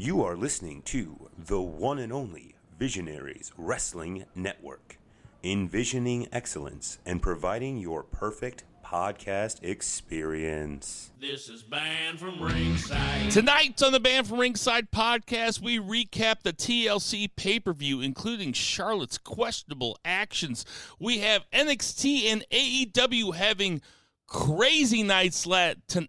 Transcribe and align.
You 0.00 0.24
are 0.24 0.34
listening 0.34 0.80
to 0.84 1.28
the 1.36 1.60
one 1.60 1.98
and 1.98 2.10
only 2.10 2.54
Visionaries 2.78 3.52
Wrestling 3.58 4.24
Network, 4.34 4.96
envisioning 5.44 6.26
excellence 6.32 6.96
and 7.04 7.20
providing 7.20 7.76
your 7.76 8.02
perfect 8.02 8.64
podcast 8.82 9.62
experience. 9.62 11.10
This 11.20 11.50
is 11.50 11.62
Banned 11.62 12.18
from 12.18 12.42
Ringside. 12.42 13.30
Tonight 13.30 13.82
on 13.82 13.92
the 13.92 14.00
Banned 14.00 14.26
from 14.26 14.40
Ringside 14.40 14.90
podcast, 14.90 15.60
we 15.60 15.78
recap 15.78 16.44
the 16.44 16.54
TLC 16.54 17.28
pay 17.36 17.60
per 17.60 17.74
view, 17.74 18.00
including 18.00 18.54
Charlotte's 18.54 19.18
questionable 19.18 19.98
actions. 20.02 20.64
We 20.98 21.18
have 21.18 21.44
NXT 21.52 22.22
and 22.32 22.42
AEW 22.50 23.34
having 23.34 23.82
crazy 24.26 25.02
nights 25.02 25.44
la- 25.44 25.74
t- 25.88 26.08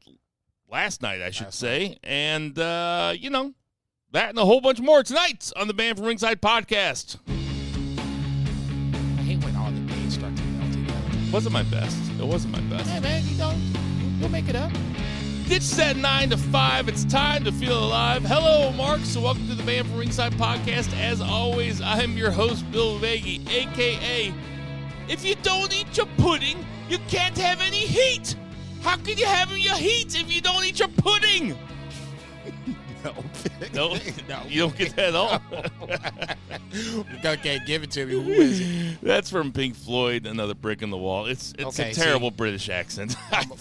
last 0.72 1.02
night, 1.02 1.22
I 1.22 1.32
should 1.32 1.54
say. 1.54 1.98
And, 2.06 2.58
uh, 2.58 3.14
you 3.20 3.30
know, 3.30 3.54
that 4.12 4.30
and 4.30 4.38
a 4.38 4.46
whole 4.46 4.62
bunch 4.62 4.80
more 4.80 5.04
tonight 5.04 5.52
on 5.56 5.68
the 5.68 5.74
Banned 5.74 5.98
from 5.98 6.08
Ringside 6.08 6.42
podcast. 6.42 7.18
I 7.28 7.32
hate 9.22 9.44
when 9.44 9.56
all 9.56 9.72
the 9.72 9.80
names 9.80 10.16
start 10.16 10.36
to 10.36 10.44
melt 10.44 10.74
together. 10.74 11.32
Wasn't 11.32 11.54
my 11.54 11.64
best. 11.64 11.98
It 12.20 12.26
wasn't 12.26 12.54
my 12.54 12.62
best. 12.76 12.90
Hey 12.90 13.00
man, 13.00 13.24
you 13.26 13.38
don't 13.38 13.58
you'll 14.20 14.30
make 14.30 14.50
it 14.50 14.56
up. 14.56 14.72
Ditch 15.48 15.70
that 15.72 15.98
9 15.98 16.30
to 16.30 16.38
5. 16.38 16.88
It's 16.88 17.04
time 17.06 17.44
to 17.44 17.52
feel 17.52 17.78
alive. 17.78 18.24
Hello, 18.24 18.72
Mark. 18.72 19.02
So, 19.02 19.20
welcome 19.20 19.50
to 19.50 19.56
the 19.56 19.64
Banned 19.64 19.88
from 19.88 19.98
Ringside 19.98 20.32
podcast. 20.34 20.98
As 20.98 21.20
always, 21.20 21.82
I'm 21.82 22.18
your 22.18 22.32
host, 22.32 22.70
Bill 22.72 22.98
Vagey, 23.00 23.46
aka 23.50 24.34
If 25.10 25.26
you 25.26 25.36
don't 25.44 25.74
eat 25.74 25.98
your 25.98 26.06
pudding, 26.18 26.66
you 26.90 27.00
can't 27.10 27.38
have 27.38 27.60
any 27.62 27.80
heat. 27.80 28.36
How 28.82 28.96
can 28.98 29.18
you 29.18 29.26
have 29.26 29.52
your 29.58 29.76
heat 29.76 30.20
if 30.20 30.34
you 30.34 30.42
don't 30.42 30.64
eat 30.64 30.80
your 30.80 30.88
pudding? 30.88 31.58
No. 33.04 33.14
No, 33.74 33.96
no. 34.28 34.42
you 34.50 34.62
don't 34.62 34.76
get 34.76 34.96
that 34.96 35.10
at 35.10 35.16
all. 35.16 35.40
okay, 37.26 37.60
give 37.66 37.84
it 37.84 37.92
to 37.92 38.06
me. 38.06 38.14
Who 38.14 38.30
is 38.32 38.60
it? 38.60 38.98
That's 39.02 39.30
from 39.30 39.52
Pink 39.54 39.76
Floyd, 39.76 40.26
Another 40.26 40.56
Brick 40.56 40.82
in 40.82 40.90
the 40.90 40.98
Wall. 40.98 41.28
It's 41.28 41.54
it's 41.58 41.80
Okay, 41.80 41.92
a 41.92 41.94
see. 41.94 42.02
terrible 42.02 42.32
British 42.32 42.70
accent. 42.70 43.16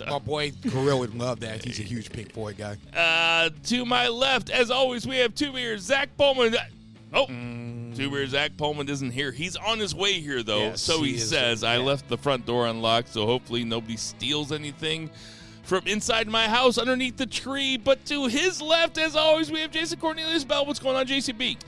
My 0.08 0.18
boy 0.18 0.52
Gorilla 0.68 0.96
would 0.96 1.14
love 1.14 1.40
that. 1.40 1.64
He's 1.64 1.78
a 1.78 1.82
huge 1.82 2.10
Pink 2.10 2.32
Floyd 2.32 2.56
guy. 2.56 2.76
Uh, 2.96 3.50
to 3.66 3.84
my 3.84 4.08
left, 4.08 4.50
as 4.50 4.70
always, 4.70 5.06
we 5.06 5.18
have 5.18 5.34
two 5.34 5.52
beers. 5.52 5.82
Zach 5.82 6.08
Pullman. 6.16 6.56
Oh, 7.12 7.26
two 7.26 8.10
beers. 8.10 8.30
Zach 8.30 8.56
Pullman 8.56 8.88
isn't 8.88 9.10
here. 9.10 9.32
He's 9.32 9.54
on 9.56 9.78
his 9.78 9.94
way 9.94 10.14
here, 10.20 10.42
though. 10.42 10.58
Yes, 10.70 10.80
so 10.82 11.02
he, 11.02 11.10
he 11.10 11.16
is, 11.16 11.28
says. 11.28 11.62
I 11.62 11.76
left 11.76 12.08
the 12.08 12.18
front 12.18 12.46
door 12.46 12.66
unlocked, 12.66 13.10
so 13.10 13.26
hopefully 13.26 13.64
nobody 13.64 13.96
steals 13.96 14.50
anything 14.50 15.10
from 15.70 15.86
inside 15.86 16.26
my 16.26 16.48
house 16.48 16.78
underneath 16.78 17.16
the 17.16 17.26
tree. 17.26 17.76
But 17.76 18.04
to 18.06 18.26
his 18.26 18.60
left, 18.60 18.98
as 18.98 19.14
always, 19.14 19.52
we 19.52 19.60
have 19.60 19.70
Jason 19.70 20.00
Cornelius 20.00 20.42
Bell. 20.42 20.66
What's 20.66 20.80
going 20.80 20.96
on, 20.96 21.06
JCB? 21.06 21.58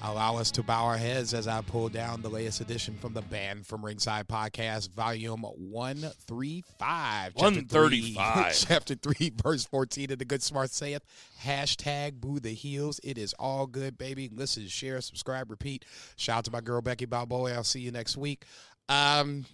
Allow 0.00 0.36
us 0.36 0.52
to 0.52 0.62
bow 0.62 0.84
our 0.84 0.96
heads 0.96 1.34
as 1.34 1.48
I 1.48 1.60
pull 1.62 1.88
down 1.88 2.22
the 2.22 2.28
latest 2.30 2.60
edition 2.60 2.96
from 2.98 3.14
the 3.14 3.20
Banned 3.22 3.66
from 3.66 3.84
Ringside 3.84 4.28
podcast, 4.28 4.90
volume 4.90 5.42
135. 5.42 7.32
Chapter 7.36 7.44
135. 7.44 8.54
three- 8.54 8.66
Chapter 8.68 8.94
3, 8.94 9.32
verse 9.42 9.64
14 9.64 10.12
of 10.12 10.20
the 10.20 10.24
Good 10.24 10.44
Smart 10.44 10.70
saith, 10.70 11.02
hashtag 11.42 12.20
boo 12.20 12.38
the 12.38 12.54
heels. 12.54 13.00
It 13.02 13.18
is 13.18 13.34
all 13.40 13.66
good, 13.66 13.98
baby. 13.98 14.30
Listen, 14.32 14.68
share, 14.68 15.00
subscribe, 15.00 15.50
repeat. 15.50 15.84
Shout 16.14 16.38
out 16.38 16.44
to 16.44 16.52
my 16.52 16.60
girl, 16.60 16.80
Becky 16.80 17.06
Balboa. 17.06 17.54
I'll 17.54 17.64
see 17.64 17.80
you 17.80 17.90
next 17.90 18.16
week. 18.16 18.44
Um, 18.88 19.46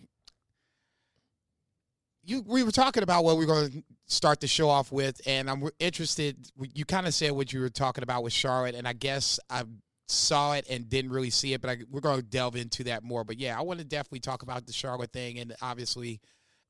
you 2.22 2.42
we 2.46 2.62
were 2.62 2.70
talking 2.70 3.02
about 3.02 3.24
what 3.24 3.36
we 3.38 3.44
are 3.44 3.46
going 3.46 3.70
to 3.70 3.82
start 4.06 4.40
the 4.40 4.46
show 4.46 4.68
off 4.68 4.92
with, 4.92 5.20
and 5.26 5.50
I'm 5.50 5.68
interested. 5.78 6.50
You 6.74 6.84
kind 6.84 7.06
of 7.06 7.14
said 7.14 7.32
what 7.32 7.52
you 7.52 7.60
were 7.60 7.68
talking 7.68 8.02
about 8.02 8.22
with 8.22 8.32
Charlotte, 8.32 8.74
and 8.74 8.86
I 8.86 8.92
guess 8.92 9.38
I 9.48 9.64
saw 10.08 10.52
it 10.52 10.66
and 10.68 10.88
didn't 10.88 11.10
really 11.10 11.30
see 11.30 11.54
it, 11.54 11.60
but 11.60 11.70
I, 11.70 11.78
we're 11.90 12.00
going 12.00 12.18
to 12.18 12.22
delve 12.22 12.56
into 12.56 12.84
that 12.84 13.02
more. 13.02 13.24
But 13.24 13.38
yeah, 13.38 13.58
I 13.58 13.62
want 13.62 13.78
to 13.80 13.84
definitely 13.84 14.20
talk 14.20 14.42
about 14.42 14.66
the 14.66 14.72
Charlotte 14.72 15.12
thing, 15.12 15.38
and 15.38 15.54
obviously 15.62 16.20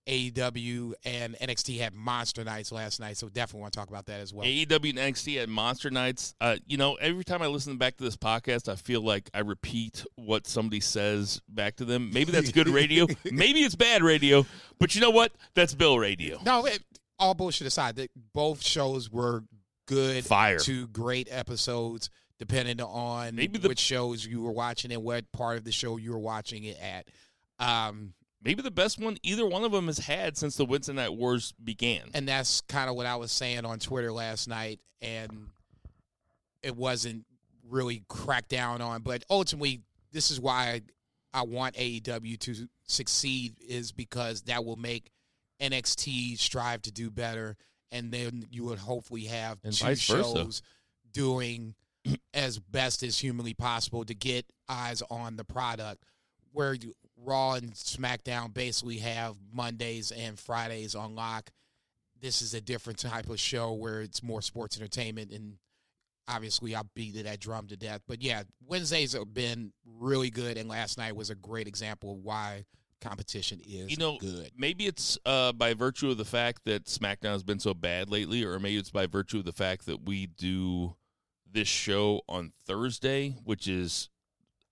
AEW 0.06 0.92
and 1.04 1.34
NXT 1.40 1.78
had 1.78 1.94
monster 1.94 2.44
nights 2.44 2.70
last 2.70 3.00
night, 3.00 3.16
so 3.16 3.28
definitely 3.28 3.62
want 3.62 3.72
to 3.72 3.78
talk 3.78 3.88
about 3.88 4.06
that 4.06 4.20
as 4.20 4.34
well. 4.34 4.46
AEW 4.46 4.90
and 4.90 4.98
NXT 4.98 5.42
at 5.42 5.48
Monster 5.48 5.90
Nights. 5.90 6.34
Uh, 6.40 6.56
you 6.66 6.76
know, 6.76 6.94
every 6.96 7.24
time 7.24 7.40
I 7.40 7.46
listen 7.46 7.78
back 7.78 7.96
to 7.96 8.04
this 8.04 8.16
podcast, 8.16 8.68
I 8.68 8.76
feel 8.76 9.00
like 9.00 9.30
I 9.32 9.40
repeat 9.40 10.04
what 10.16 10.46
somebody 10.46 10.80
says 10.80 11.40
back 11.48 11.76
to 11.76 11.84
them. 11.84 12.10
Maybe 12.12 12.32
that's 12.32 12.52
good 12.52 12.68
radio. 12.68 13.06
Maybe 13.24 13.60
it's 13.60 13.74
bad 13.74 14.02
radio. 14.02 14.44
But 14.78 14.94
you 14.94 15.00
know 15.00 15.10
what? 15.10 15.32
That's 15.54 15.74
Bill 15.74 15.98
Radio. 15.98 16.38
No, 16.44 16.66
it, 16.66 16.82
all 17.18 17.34
bullshit 17.34 17.66
aside, 17.66 17.96
that 17.96 18.10
both 18.32 18.64
shows 18.64 19.10
were 19.10 19.44
good 19.86 20.24
Fire. 20.24 20.58
to 20.60 20.86
great 20.88 21.28
episodes, 21.30 22.10
depending 22.38 22.80
on 22.80 23.34
Maybe 23.36 23.58
the- 23.58 23.68
which 23.68 23.78
shows 23.78 24.24
you 24.26 24.40
were 24.42 24.52
watching 24.52 24.92
and 24.92 25.02
what 25.02 25.30
part 25.32 25.58
of 25.58 25.64
the 25.64 25.72
show 25.72 25.96
you 25.96 26.12
were 26.12 26.18
watching 26.18 26.64
it 26.64 26.78
at. 26.80 27.06
Um, 27.58 28.14
Maybe 28.42 28.60
the 28.60 28.70
best 28.70 28.98
one 29.00 29.16
either 29.22 29.46
one 29.46 29.64
of 29.64 29.72
them 29.72 29.86
has 29.86 29.96
had 29.98 30.36
since 30.36 30.56
the 30.56 30.66
Wednesday 30.66 30.92
Night 30.92 31.14
Wars 31.14 31.54
began. 31.62 32.10
and 32.12 32.28
that's 32.28 32.60
kind 32.62 32.90
of 32.90 32.96
what 32.96 33.06
I 33.06 33.16
was 33.16 33.32
saying 33.32 33.64
on 33.64 33.78
Twitter 33.78 34.12
last 34.12 34.48
night, 34.48 34.80
and 35.00 35.48
it 36.62 36.76
wasn't 36.76 37.24
really 37.66 38.02
cracked 38.08 38.50
down 38.50 38.82
on. 38.82 39.02
But 39.02 39.24
ultimately, 39.30 39.80
this 40.12 40.30
is 40.30 40.38
why 40.40 40.82
I 41.32 41.42
want 41.42 41.76
AEW 41.76 42.36
to 42.40 42.68
succeed, 42.86 43.54
is 43.66 43.92
because 43.92 44.42
that 44.42 44.64
will 44.64 44.76
make 44.76 45.10
NXT 45.70 46.38
strive 46.38 46.82
to 46.82 46.92
do 46.92 47.10
better, 47.10 47.56
and 47.90 48.12
then 48.12 48.44
you 48.50 48.64
would 48.64 48.78
hopefully 48.78 49.24
have 49.24 49.58
And 49.64 49.72
two 49.72 49.94
shows 49.96 50.62
doing 51.12 51.74
as 52.34 52.58
best 52.58 53.02
as 53.02 53.18
humanly 53.18 53.54
possible 53.54 54.04
to 54.04 54.14
get 54.14 54.46
eyes 54.68 55.02
on 55.10 55.36
the 55.36 55.44
product. 55.44 56.04
Where 56.52 56.74
you, 56.74 56.94
Raw 57.16 57.54
and 57.54 57.72
SmackDown 57.72 58.52
basically 58.52 58.98
have 58.98 59.36
Mondays 59.52 60.12
and 60.12 60.38
Fridays 60.38 60.94
on 60.94 61.14
lock. 61.14 61.50
This 62.20 62.42
is 62.42 62.54
a 62.54 62.60
different 62.60 62.98
type 62.98 63.28
of 63.28 63.40
show 63.40 63.72
where 63.72 64.00
it's 64.00 64.22
more 64.22 64.42
sports 64.42 64.76
entertainment, 64.76 65.30
and 65.32 65.58
obviously 66.28 66.74
I 66.74 66.82
beat 66.94 67.22
that 67.22 67.40
drum 67.40 67.66
to 67.68 67.76
death. 67.76 68.02
But 68.06 68.22
yeah, 68.22 68.44
Wednesdays 68.66 69.14
have 69.14 69.34
been 69.34 69.72
really 69.98 70.30
good, 70.30 70.56
and 70.56 70.68
last 70.68 70.98
night 70.98 71.16
was 71.16 71.30
a 71.30 71.34
great 71.34 71.66
example 71.66 72.12
of 72.12 72.18
why 72.18 72.64
competition 73.00 73.60
is 73.66 73.90
you 73.90 73.96
know, 73.96 74.18
good. 74.18 74.50
maybe 74.56 74.86
it's 74.86 75.18
uh, 75.26 75.52
by 75.52 75.74
virtue 75.74 76.10
of 76.10 76.16
the 76.16 76.24
fact 76.24 76.64
that 76.64 76.86
SmackDown 76.86 77.32
has 77.32 77.42
been 77.42 77.58
so 77.58 77.74
bad 77.74 78.10
lately, 78.10 78.44
or 78.44 78.58
maybe 78.58 78.76
it's 78.76 78.90
by 78.90 79.06
virtue 79.06 79.38
of 79.38 79.44
the 79.44 79.52
fact 79.52 79.86
that 79.86 80.06
we 80.06 80.26
do 80.26 80.94
this 81.50 81.68
show 81.68 82.20
on 82.28 82.52
Thursday, 82.66 83.36
which 83.44 83.68
is, 83.68 84.10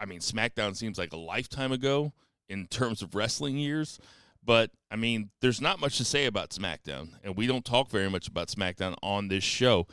I 0.01 0.07
mean, 0.07 0.21
SmackDown 0.21 0.77
seems 0.77 0.99
like 0.99 1.13
a 1.13 1.19
lifetime 1.19 1.73
ago 1.73 2.13
in 2.49 2.67
terms 2.67 3.03
of 3.03 3.15
wrestling 3.15 3.57
years. 3.57 3.99
But 4.45 4.71
I 4.91 4.97
mean, 4.97 5.31
there's 5.41 5.61
not 5.61 5.81
much 5.81 5.99
to 5.99 6.05
say 6.05 6.27
about 6.27 6.51
SmackDown, 6.51 7.11
and 7.23 7.37
we 7.37 7.47
don't 7.47 7.65
talk 7.65 7.91
very 7.91 8.11
much 8.11 8.27
about 8.29 8.49
SmackDown 8.49 8.97
on 9.03 9.29
this 9.29 9.45
show. 9.45 9.87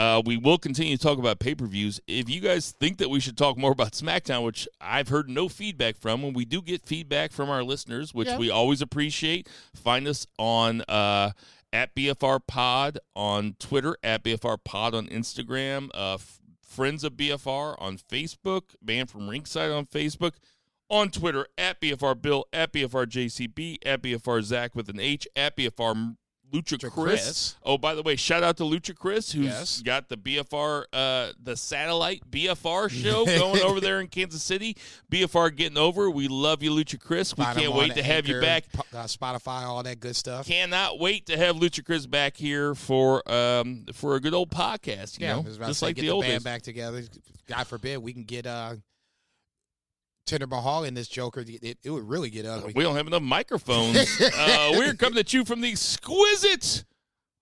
Uh, 0.00 0.22
we 0.24 0.38
will 0.38 0.56
continue 0.56 0.96
to 0.96 1.02
talk 1.02 1.18
about 1.18 1.38
pay 1.38 1.54
per 1.54 1.66
views. 1.66 2.00
If 2.06 2.30
you 2.30 2.40
guys 2.40 2.72
think 2.80 2.96
that 2.98 3.10
we 3.10 3.20
should 3.20 3.36
talk 3.36 3.58
more 3.58 3.70
about 3.72 3.92
SmackDown, 3.92 4.44
which 4.46 4.66
I've 4.80 5.08
heard 5.08 5.28
no 5.28 5.46
feedback 5.50 5.98
from, 5.98 6.24
and 6.24 6.34
we 6.34 6.46
do 6.46 6.62
get 6.62 6.86
feedback 6.86 7.32
from 7.32 7.50
our 7.50 7.62
listeners, 7.62 8.14
which 8.14 8.28
Yeah. 8.28 8.38
we 8.38 8.48
always 8.48 8.80
appreciate, 8.80 9.46
find 9.74 10.08
us 10.08 10.26
on 10.38 10.80
uh, 10.88 11.32
at 11.70 11.94
BFR 11.94 12.40
Pod 12.46 12.98
on 13.14 13.56
Twitter, 13.58 13.94
at 14.02 14.24
BFR 14.24 14.56
Pod 14.64 14.94
on 14.94 15.06
Instagram, 15.08 15.90
uh, 15.94 16.14
f- 16.14 16.38
Friends 16.62 17.04
of 17.04 17.12
BFR 17.18 17.74
on 17.78 17.98
Facebook, 17.98 18.74
Banned 18.80 19.10
from 19.10 19.28
Ringside 19.28 19.70
on 19.70 19.84
Facebook, 19.84 20.32
on 20.88 21.10
Twitter, 21.10 21.46
at 21.58 21.80
BFR 21.80 22.14
Bill, 22.20 22.46
at 22.54 22.72
BFR 22.72 23.06
JCB, 23.06 23.78
at 23.84 24.00
BFR 24.02 24.40
Zach 24.42 24.74
with 24.74 24.88
an 24.88 24.98
H, 24.98 25.28
at 25.36 25.56
BFR 25.56 26.16
Lucha 26.52 26.76
Lucha 26.78 26.90
Chris. 26.90 27.24
Chris. 27.24 27.56
Oh, 27.64 27.78
by 27.78 27.94
the 27.94 28.02
way, 28.02 28.16
shout 28.16 28.42
out 28.42 28.56
to 28.58 28.64
Lucha 28.64 28.96
Chris, 28.96 29.32
who's 29.32 29.46
Yes. 29.46 29.82
got 29.82 30.08
the 30.08 30.16
BFR, 30.16 30.84
uh, 30.92 31.32
the 31.42 31.56
satellite 31.56 32.22
BFR 32.30 32.88
show 33.02 33.24
going 33.24 33.62
over 33.62 33.80
there 33.80 34.00
in 34.00 34.06
Kansas 34.08 34.42
City. 34.42 34.76
BFR 35.10 35.54
getting 35.54 35.78
over. 35.78 36.10
We 36.10 36.28
love 36.28 36.62
you, 36.62 36.70
Lucha 36.72 37.00
Chris. 37.00 37.36
We 37.36 37.44
can't 37.44 37.74
wait 37.74 37.94
to 37.94 38.02
have 38.02 38.26
you 38.26 38.40
back. 38.40 38.64
uh, 38.92 39.04
Spotify, 39.04 39.62
all 39.62 39.82
that 39.82 40.00
good 40.00 40.16
stuff. 40.16 40.46
Cannot 40.46 40.98
wait 40.98 41.26
to 41.26 41.36
have 41.36 41.56
Lucha 41.56 41.84
Chris 41.84 42.06
back 42.06 42.36
here 42.36 42.74
for 42.74 43.28
um 43.30 43.86
for 43.92 44.16
a 44.16 44.20
good 44.20 44.34
old 44.34 44.50
podcast. 44.50 45.18
You 45.18 45.26
yeah, 45.26 45.34
know, 45.36 45.42
was 45.42 45.56
about 45.56 45.66
to 45.66 45.70
just 45.70 45.82
like 45.82 45.96
get 45.96 46.02
the 46.02 46.08
the, 46.08 46.12
old 46.12 46.22
band 46.24 46.32
days. 46.34 46.44
back 46.44 46.62
together. 46.62 47.02
God 47.46 47.66
forbid 47.66 47.98
we 47.98 48.12
can 48.12 48.24
get 48.24 48.46
uh, 48.46 48.74
Jinder 50.30 50.48
Mahal 50.48 50.84
in 50.84 50.94
this 50.94 51.08
Joker. 51.08 51.44
It, 51.46 51.78
it 51.82 51.90
would 51.90 52.08
really 52.08 52.30
get 52.30 52.46
ugly. 52.46 52.72
We 52.74 52.82
don't 52.82 52.96
have 52.96 53.06
enough 53.06 53.22
microphones. 53.22 54.20
uh, 54.36 54.72
we're 54.76 54.94
coming 54.94 55.18
at 55.18 55.32
you 55.32 55.44
from 55.44 55.60
the 55.60 55.70
exquisite 55.70 56.84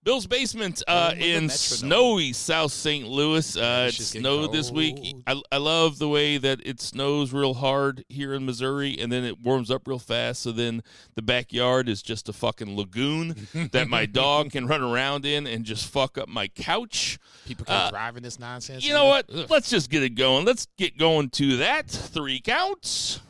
Bill's 0.08 0.26
Basement 0.26 0.82
uh, 0.88 1.10
Home 1.10 1.12
of 1.12 1.18
the 1.18 1.34
in 1.34 1.48
snowy 1.50 2.32
South 2.32 2.72
St. 2.72 3.06
Louis. 3.06 3.54
Uh, 3.58 3.90
it 3.90 3.92
snowed 3.92 4.52
this 4.52 4.70
week. 4.70 5.14
I, 5.26 5.38
I 5.52 5.58
love 5.58 5.98
the 5.98 6.08
way 6.08 6.38
that 6.38 6.66
it 6.66 6.80
snows 6.80 7.30
real 7.34 7.52
hard 7.52 8.06
here 8.08 8.32
in 8.32 8.46
Missouri, 8.46 8.96
and 8.98 9.12
then 9.12 9.22
it 9.24 9.42
warms 9.42 9.70
up 9.70 9.86
real 9.86 9.98
fast. 9.98 10.40
So 10.40 10.50
then 10.50 10.82
the 11.14 11.20
backyard 11.20 11.90
is 11.90 12.00
just 12.00 12.26
a 12.30 12.32
fucking 12.32 12.74
lagoon 12.74 13.48
that 13.72 13.88
my 13.88 14.06
dog 14.06 14.52
can 14.52 14.66
run 14.66 14.80
around 14.80 15.26
in 15.26 15.46
and 15.46 15.66
just 15.66 15.86
fuck 15.86 16.16
up 16.16 16.26
my 16.26 16.48
couch. 16.48 17.18
People 17.44 17.66
keep 17.66 17.74
Uh, 17.74 17.90
driving 17.90 18.22
this 18.22 18.38
nonsense. 18.38 18.86
You 18.86 18.94
know 18.94 19.04
what? 19.04 19.26
Ugh. 19.30 19.44
Let's 19.50 19.68
just 19.68 19.90
get 19.90 20.02
it 20.02 20.14
going. 20.14 20.46
Let's 20.46 20.68
get 20.78 20.96
going 20.96 21.28
to 21.32 21.58
that. 21.58 21.86
Three 21.86 22.40
counts. 22.40 23.20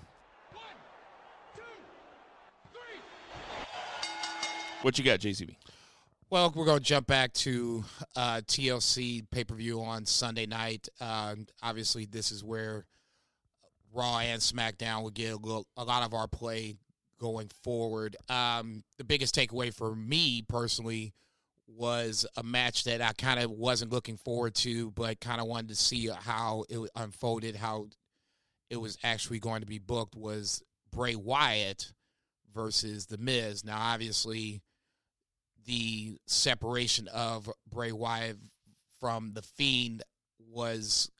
What 4.83 4.97
you 4.97 5.05
got, 5.05 5.19
JCB? 5.19 5.57
Well, 6.31 6.53
we're 6.55 6.67
going 6.67 6.81
to 6.81 6.85
jump 6.85 7.07
back 7.07 7.33
to 7.35 7.85
uh, 8.15 8.43
TLC 8.47 9.25
pay 9.31 9.45
per 9.45 9.55
view 9.55 9.81
on 9.81 10.05
Sunday 10.05 10.45
night. 10.45 10.87
Uh, 11.01 11.37
obviously, 11.63 12.05
this 12.05 12.31
is 12.31 12.45
where 12.45 12.85
Raw 13.95 14.19
and 14.19 14.39
SmackDown 14.39 15.03
will 15.03 15.11
get 15.11 15.33
a, 15.33 15.37
little, 15.37 15.67
a 15.79 15.85
lot 15.85 16.03
of 16.03 16.13
our 16.13 16.29
play 16.29 16.75
going 17.19 17.51
forward. 17.63 18.15
Um, 18.29 18.85
the 18.99 19.05
biggest 19.05 19.35
takeaway 19.35 19.73
for 19.73 19.97
me 19.97 20.43
personally 20.47 21.15
was 21.67 22.27
a 22.37 22.43
match 22.43 22.85
that 22.85 23.01
I 23.01 23.15
kind 23.15 23.41
of 23.41 23.51
wasn't 23.51 23.91
looking 23.91 24.19
forward 24.19 24.55
to, 24.57 24.91
but 24.91 25.21
kind 25.21 25.41
of 25.41 25.47
wanted 25.47 25.71
to 25.71 25.77
see 25.77 26.11
how 26.15 26.65
it 26.69 26.91
unfolded, 26.95 27.57
how 27.57 27.87
it 28.69 28.77
was 28.77 28.99
actually 29.03 29.39
going 29.39 29.63
to 29.63 29.67
be 29.67 29.79
booked. 29.79 30.15
Was 30.15 30.63
Bray 30.93 31.15
Wyatt 31.15 31.95
versus 32.55 33.07
The 33.07 33.17
Miz? 33.17 33.65
Now, 33.65 33.79
obviously 33.81 34.61
the 35.69 36.17
separation 36.27 37.09
of 37.09 37.49
Bray 37.71 37.93
Wyatt 37.93 38.39
from 38.99 39.33
the 39.35 39.43
Fiend 39.43 40.03
was 40.51 41.11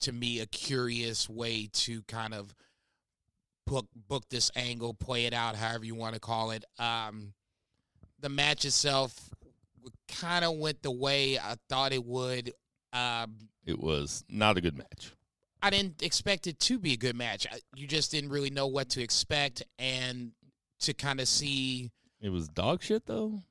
to 0.00 0.12
me 0.12 0.40
a 0.40 0.46
curious 0.46 1.28
way 1.30 1.68
to 1.72 2.02
kind 2.02 2.34
of 2.34 2.52
book 3.64 3.86
book 4.08 4.24
this 4.28 4.50
angle, 4.56 4.92
play 4.92 5.26
it 5.26 5.32
out, 5.32 5.54
however 5.54 5.84
you 5.84 5.94
want 5.94 6.14
to 6.14 6.20
call 6.20 6.50
it. 6.50 6.64
Um, 6.80 7.32
the 8.20 8.28
match 8.28 8.64
itself 8.64 9.30
kind 10.08 10.44
of 10.44 10.56
went 10.56 10.82
the 10.82 10.90
way 10.90 11.38
I 11.38 11.54
thought 11.68 11.92
it 11.92 12.04
would. 12.04 12.52
Um, 12.92 13.36
It 13.64 13.78
was 13.78 14.24
not 14.28 14.56
a 14.56 14.60
good 14.60 14.76
match. 14.76 15.12
I 15.62 15.70
didn't 15.70 16.02
expect 16.02 16.48
it 16.48 16.58
to 16.60 16.78
be 16.80 16.92
a 16.92 16.96
good 16.96 17.16
match. 17.16 17.46
You 17.76 17.86
just 17.86 18.10
didn't 18.10 18.30
really 18.30 18.50
know 18.50 18.66
what 18.66 18.90
to 18.90 19.02
expect, 19.02 19.62
and 19.78 20.32
to 20.80 20.92
kind 20.92 21.20
of 21.20 21.28
see. 21.28 21.92
It 22.20 22.30
was 22.30 22.48
dog 22.48 22.82
shit 22.82 23.06
though. 23.06 23.42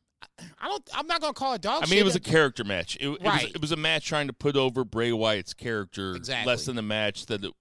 I 0.59 0.67
don't. 0.67 0.89
I'm 0.93 1.07
not 1.07 1.21
gonna 1.21 1.33
call 1.33 1.53
it 1.53 1.61
dog. 1.61 1.83
I 1.83 1.85
mean, 1.85 1.89
shit. 1.89 1.99
it 1.99 2.05
was 2.05 2.15
a 2.15 2.19
character 2.19 2.63
match. 2.63 2.97
It, 2.99 3.07
it 3.07 3.21
was 3.21 3.43
it 3.43 3.61
was 3.61 3.71
a 3.71 3.77
match 3.77 4.05
trying 4.05 4.27
to 4.27 4.33
put 4.33 4.55
over 4.55 4.83
Bray 4.83 5.11
Wyatt's 5.11 5.53
character 5.53 6.15
Exactly. 6.15 6.51
less 6.51 6.65
than 6.65 6.77
a 6.77 6.81
match 6.81 7.25
that 7.27 7.43
it, 7.43 7.53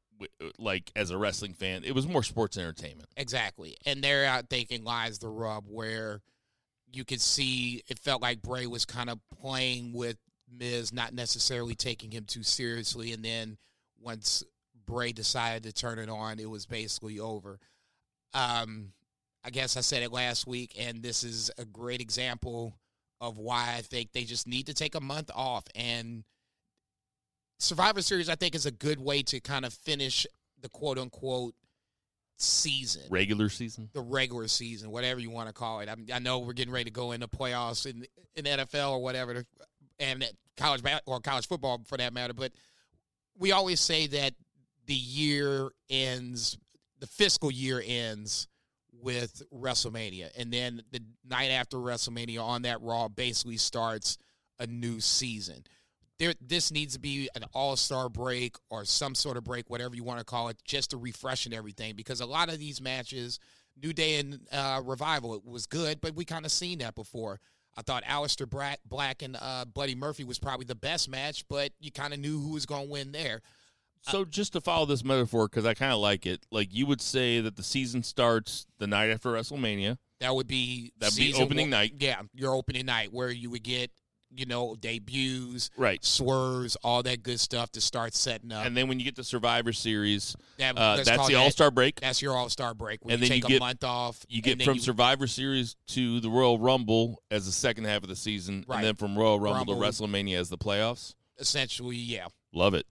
like 0.58 0.90
as 0.96 1.10
a 1.10 1.18
wrestling 1.18 1.54
fan, 1.54 1.84
it 1.84 1.94
was 1.94 2.06
more 2.06 2.22
sports 2.22 2.56
entertainment. 2.56 3.08
Exactly. 3.16 3.76
And 3.86 4.02
there 4.02 4.28
I 4.28 4.42
thinking 4.42 4.84
lies 4.84 5.18
the 5.18 5.28
rub 5.28 5.64
where 5.68 6.20
you 6.92 7.04
could 7.04 7.20
see 7.20 7.82
it 7.88 7.98
felt 7.98 8.22
like 8.22 8.42
Bray 8.42 8.66
was 8.66 8.84
kind 8.84 9.10
of 9.10 9.18
playing 9.40 9.92
with 9.92 10.16
Miz, 10.50 10.92
not 10.92 11.12
necessarily 11.12 11.74
taking 11.74 12.10
him 12.10 12.24
too 12.24 12.42
seriously. 12.42 13.12
And 13.12 13.24
then 13.24 13.56
once 14.00 14.44
Bray 14.86 15.12
decided 15.12 15.64
to 15.64 15.72
turn 15.72 15.98
it 15.98 16.08
on, 16.08 16.38
it 16.38 16.48
was 16.48 16.66
basically 16.66 17.18
over. 17.18 17.58
Um, 18.32 18.92
I 19.44 19.50
guess 19.50 19.76
I 19.76 19.80
said 19.80 20.02
it 20.02 20.12
last 20.12 20.46
week, 20.46 20.74
and 20.78 21.02
this 21.02 21.22
is 21.22 21.50
a 21.58 21.64
great 21.66 22.00
example 22.00 22.78
of 23.20 23.38
why 23.38 23.74
I 23.76 23.82
think 23.82 24.12
they 24.12 24.24
just 24.24 24.46
need 24.46 24.66
to 24.66 24.74
take 24.74 24.94
a 24.94 25.00
month 25.00 25.30
off. 25.34 25.64
And 25.74 26.24
Survivor 27.58 28.00
Series, 28.00 28.28
I 28.28 28.36
think, 28.36 28.54
is 28.54 28.66
a 28.66 28.70
good 28.70 29.00
way 29.00 29.22
to 29.24 29.40
kind 29.40 29.64
of 29.64 29.74
finish 29.74 30.26
the 30.60 30.68
quote 30.70 30.98
unquote 30.98 31.54
season 32.36 33.02
Regular 33.10 33.48
season. 33.48 33.90
the 33.92 34.00
regular 34.00 34.48
season, 34.48 34.90
whatever 34.90 35.20
you 35.20 35.30
want 35.30 35.48
to 35.48 35.52
call 35.52 35.80
it. 35.80 35.88
I, 35.88 35.94
I 36.14 36.18
know 36.18 36.40
we're 36.40 36.52
getting 36.52 36.72
ready 36.72 36.86
to 36.86 36.90
go 36.90 37.12
into 37.12 37.28
playoffs 37.28 37.86
in 37.86 38.06
in 38.34 38.44
NFL 38.44 38.92
or 38.92 39.02
whatever, 39.02 39.44
and 40.00 40.24
college 40.56 40.82
or 41.06 41.20
college 41.20 41.46
football 41.46 41.82
for 41.86 41.98
that 41.98 42.12
matter. 42.12 42.32
But 42.32 42.52
we 43.38 43.52
always 43.52 43.80
say 43.80 44.06
that 44.08 44.32
the 44.86 44.94
year 44.94 45.70
ends, 45.88 46.58
the 46.98 47.06
fiscal 47.06 47.50
year 47.50 47.82
ends 47.84 48.48
with 49.04 49.42
WrestleMania, 49.52 50.30
and 50.36 50.50
then 50.50 50.82
the 50.90 51.00
night 51.28 51.50
after 51.50 51.76
WrestleMania 51.76 52.42
on 52.42 52.62
that 52.62 52.80
Raw 52.80 53.08
basically 53.08 53.58
starts 53.58 54.16
a 54.58 54.66
new 54.66 54.98
season. 54.98 55.64
There, 56.18 56.32
this 56.40 56.70
needs 56.70 56.94
to 56.94 57.00
be 57.00 57.28
an 57.34 57.44
all-star 57.52 58.08
break 58.08 58.56
or 58.70 58.84
some 58.84 59.14
sort 59.14 59.36
of 59.36 59.44
break, 59.44 59.68
whatever 59.68 59.94
you 59.94 60.04
want 60.04 60.20
to 60.20 60.24
call 60.24 60.48
it, 60.48 60.56
just 60.64 60.90
to 60.90 60.96
refresh 60.96 61.44
and 61.44 61.54
everything. 61.54 61.96
Because 61.96 62.20
a 62.20 62.26
lot 62.26 62.48
of 62.48 62.58
these 62.58 62.80
matches, 62.80 63.38
New 63.80 63.92
Day 63.92 64.20
and 64.20 64.40
uh, 64.50 64.80
Revival, 64.82 65.34
it 65.34 65.44
was 65.44 65.66
good, 65.66 66.00
but 66.00 66.14
we 66.14 66.24
kind 66.24 66.46
of 66.46 66.52
seen 66.52 66.78
that 66.78 66.94
before. 66.94 67.40
I 67.76 67.82
thought 67.82 68.04
Aleister 68.04 68.48
Black, 68.48 68.78
Black 68.86 69.22
and 69.22 69.36
uh, 69.38 69.64
Buddy 69.64 69.94
Murphy 69.96 70.24
was 70.24 70.38
probably 70.38 70.66
the 70.66 70.76
best 70.76 71.10
match, 71.10 71.44
but 71.48 71.72
you 71.80 71.90
kind 71.90 72.14
of 72.14 72.20
knew 72.20 72.40
who 72.40 72.52
was 72.52 72.64
going 72.64 72.86
to 72.86 72.90
win 72.90 73.12
there. 73.12 73.42
So 74.10 74.24
just 74.24 74.52
to 74.54 74.60
follow 74.60 74.86
this 74.86 75.04
metaphor, 75.04 75.48
because 75.48 75.64
I 75.66 75.74
kind 75.74 75.92
of 75.92 75.98
like 75.98 76.26
it, 76.26 76.44
like 76.50 76.74
you 76.74 76.86
would 76.86 77.00
say 77.00 77.40
that 77.40 77.56
the 77.56 77.62
season 77.62 78.02
starts 78.02 78.66
the 78.78 78.86
night 78.86 79.10
after 79.10 79.30
WrestleMania. 79.30 79.98
That 80.20 80.34
would 80.34 80.46
be 80.46 80.92
That'd 80.98 81.16
be 81.18 81.34
opening 81.34 81.64
one- 81.64 81.70
night. 81.70 81.94
Yeah, 81.98 82.22
your 82.34 82.54
opening 82.54 82.86
night 82.86 83.12
where 83.12 83.30
you 83.30 83.50
would 83.50 83.62
get 83.62 83.90
you 84.36 84.46
know 84.46 84.74
debuts, 84.74 85.70
Right. 85.76 86.04
swerves, 86.04 86.76
all 86.82 87.04
that 87.04 87.22
good 87.22 87.38
stuff 87.38 87.70
to 87.72 87.80
start 87.80 88.14
setting 88.16 88.50
up. 88.50 88.66
And 88.66 88.76
then 88.76 88.88
when 88.88 88.98
you 88.98 89.04
get 89.04 89.14
to 89.16 89.22
Survivor 89.24 89.72
Series, 89.72 90.34
that, 90.58 90.76
uh, 90.76 90.96
that's 90.96 91.28
the 91.28 91.36
All 91.36 91.52
Star 91.52 91.70
break. 91.70 92.00
That's 92.00 92.20
your 92.20 92.36
All 92.36 92.48
Star 92.48 92.74
break. 92.74 93.00
And 93.02 93.12
you 93.12 93.16
then 93.18 93.28
take 93.28 93.42
you 93.42 93.46
a 93.46 93.48
get- 93.50 93.60
month 93.60 93.84
off. 93.84 94.24
You 94.28 94.42
get 94.42 94.60
from 94.62 94.74
you- 94.74 94.80
Survivor 94.80 95.28
Series 95.28 95.76
to 95.88 96.18
the 96.18 96.30
Royal 96.30 96.58
Rumble 96.58 97.22
as 97.30 97.46
the 97.46 97.52
second 97.52 97.84
half 97.84 98.02
of 98.02 98.08
the 98.08 98.16
season, 98.16 98.64
Right. 98.66 98.78
and 98.78 98.86
then 98.86 98.94
from 98.96 99.16
Royal 99.16 99.38
Rumble, 99.38 99.74
Rumble. 99.74 99.80
to 99.80 100.02
WrestleMania 100.04 100.36
as 100.38 100.48
the 100.48 100.58
playoffs. 100.58 101.14
essentially, 101.38 101.96
yeah. 101.96 102.26
Love 102.52 102.74
it. 102.74 102.86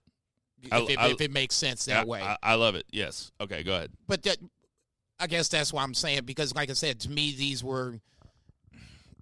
If, 0.66 0.72
I- 0.72 0.78
it, 0.80 0.98
I- 0.98 1.08
if 1.08 1.20
it 1.20 1.30
makes 1.30 1.54
sense 1.54 1.84
that 1.86 2.02
I, 2.02 2.04
way. 2.04 2.22
I, 2.22 2.36
I 2.42 2.54
love 2.54 2.74
it. 2.74 2.84
Yes. 2.90 3.32
Okay. 3.40 3.62
Go 3.62 3.74
ahead. 3.74 3.90
but 4.06 4.22
that, 4.24 4.38
I 5.20 5.26
guess 5.26 5.48
that's 5.48 5.72
what 5.72 5.82
I'm 5.82 5.94
saying 5.94 6.22
because, 6.24 6.54
like 6.54 6.70
I 6.70 6.74
said, 6.74 7.00
to 7.00 7.10
me 7.10 7.34
these 7.36 7.62
were, 7.62 8.00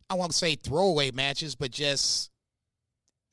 I 0.09 0.15
won't 0.15 0.35
say 0.35 0.55
throwaway 0.55 1.11
matches, 1.11 1.55
but 1.55 1.71
just 1.71 2.31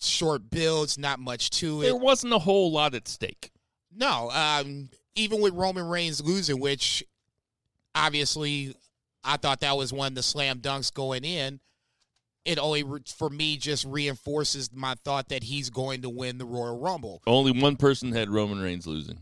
short 0.02 0.50
builds, 0.50 0.98
not 0.98 1.20
much 1.20 1.50
to 1.52 1.82
it. 1.82 1.86
There 1.86 1.96
wasn't 1.96 2.34
a 2.34 2.40
whole 2.40 2.72
lot 2.72 2.94
at 2.96 3.08
stake. 3.08 3.52
No, 3.96 4.30
um, 4.32 4.90
even 5.16 5.42
with 5.42 5.54
Roman 5.54 5.86
Reigns 5.88 6.22
losing, 6.22 6.60
which 6.60 7.04
obviously 7.96 8.76
I 9.24 9.38
thought 9.38 9.62
that 9.62 9.76
was 9.78 9.92
one 9.92 10.08
of 10.10 10.16
the 10.16 10.24
slam 10.24 10.60
dunks 10.60 10.94
going 10.94 11.24
in. 11.24 11.60
It 12.46 12.58
only, 12.58 12.84
for 13.06 13.30
me, 13.30 13.58
just 13.58 13.86
reinforces 13.86 14.72
my 14.74 14.96
thought 15.04 15.30
that 15.30 15.44
he's 15.44 15.70
going 15.70 16.02
to 16.02 16.10
win 16.10 16.38
the 16.38 16.46
Royal 16.46 16.80
Rumble. 16.80 17.22
Only 17.28 17.52
one 17.52 17.76
person 17.76 18.12
had 18.12 18.30
Roman 18.30 18.60
Reigns 18.60 18.88
losing. 18.88 19.20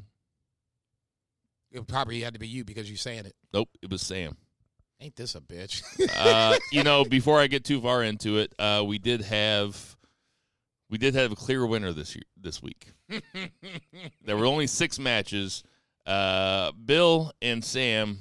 It 1.71 1.85
probably 1.87 2.21
had 2.21 2.33
to 2.33 2.39
be 2.39 2.47
you 2.47 2.63
because 2.63 2.89
you're 2.89 2.97
saying 2.97 3.25
it. 3.25 3.35
Nope, 3.53 3.69
it 3.81 3.89
was 3.89 4.01
Sam. 4.01 4.37
Ain't 4.99 5.15
this 5.15 5.35
a 5.35 5.41
bitch? 5.41 5.83
Uh, 6.17 6.57
you 6.71 6.83
know, 6.83 7.05
before 7.05 7.39
I 7.39 7.47
get 7.47 7.63
too 7.63 7.81
far 7.81 8.03
into 8.03 8.37
it, 8.37 8.53
uh, 8.57 8.83
we 8.85 8.97
did 8.97 9.21
have 9.21 9.95
we 10.89 10.97
did 10.97 11.13
have 11.15 11.31
a 11.31 11.35
clear 11.35 11.65
winner 11.65 11.91
this 11.93 12.15
year 12.15 12.23
this 12.39 12.61
week. 12.61 12.93
There 14.23 14.35
were 14.35 14.45
only 14.45 14.67
six 14.67 14.99
matches. 14.99 15.63
Uh, 16.05 16.71
Bill 16.73 17.31
and 17.41 17.63
Sam 17.63 18.19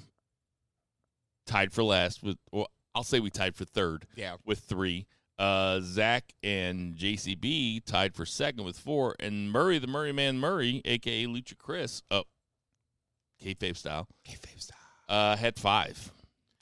tied 1.47 1.73
for 1.73 1.83
last 1.83 2.23
with. 2.23 2.37
Well, 2.53 2.69
I'll 2.97 3.05
say 3.05 3.21
we 3.21 3.29
tied 3.29 3.55
for 3.55 3.67
third 3.67 4.07
yeah. 4.17 4.37
with 4.47 4.61
three. 4.61 5.07
Uh, 5.39 5.81
Zach 5.83 6.33
and 6.43 6.97
JCB 6.97 7.85
tied 7.85 8.15
for 8.15 8.25
second 8.25 8.65
with 8.65 8.79
four, 8.79 9.15
and 9.21 9.53
Murray, 9.53 9.79
the 9.79 9.87
Murray 9.87 10.13
Man 10.13 10.39
Murray, 10.39 10.81
aka 10.87 11.27
Lucha 11.27 11.59
Chris, 11.59 12.03
up 12.11 12.27
oh, 12.27 13.45
kayfabe 13.45 13.77
style, 13.77 14.09
kayfabe 14.27 14.71
uh, 15.11 15.37
had 15.37 15.59
five. 15.59 16.11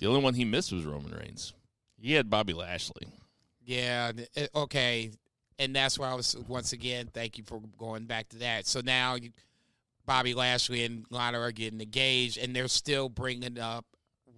The 0.00 0.06
only 0.08 0.22
one 0.22 0.34
he 0.34 0.44
missed 0.44 0.72
was 0.72 0.84
Roman 0.84 1.12
Reigns. 1.12 1.54
He 1.96 2.14
had 2.14 2.28
Bobby 2.28 2.52
Lashley. 2.52 3.06
Yeah. 3.64 4.10
uh, 4.36 4.46
Okay. 4.56 5.12
And 5.60 5.74
that's 5.74 6.00
why 6.00 6.10
I 6.10 6.14
was 6.14 6.36
once 6.48 6.72
again. 6.72 7.08
Thank 7.14 7.38
you 7.38 7.44
for 7.44 7.60
going 7.78 8.06
back 8.06 8.28
to 8.30 8.38
that. 8.38 8.66
So 8.66 8.80
now, 8.80 9.14
you, 9.14 9.30
Bobby 10.04 10.34
Lashley 10.34 10.84
and 10.84 11.06
Lana 11.10 11.38
are 11.38 11.52
getting 11.52 11.80
engaged, 11.80 12.38
and 12.38 12.56
they're 12.56 12.66
still 12.66 13.08
bringing 13.08 13.60
up 13.60 13.86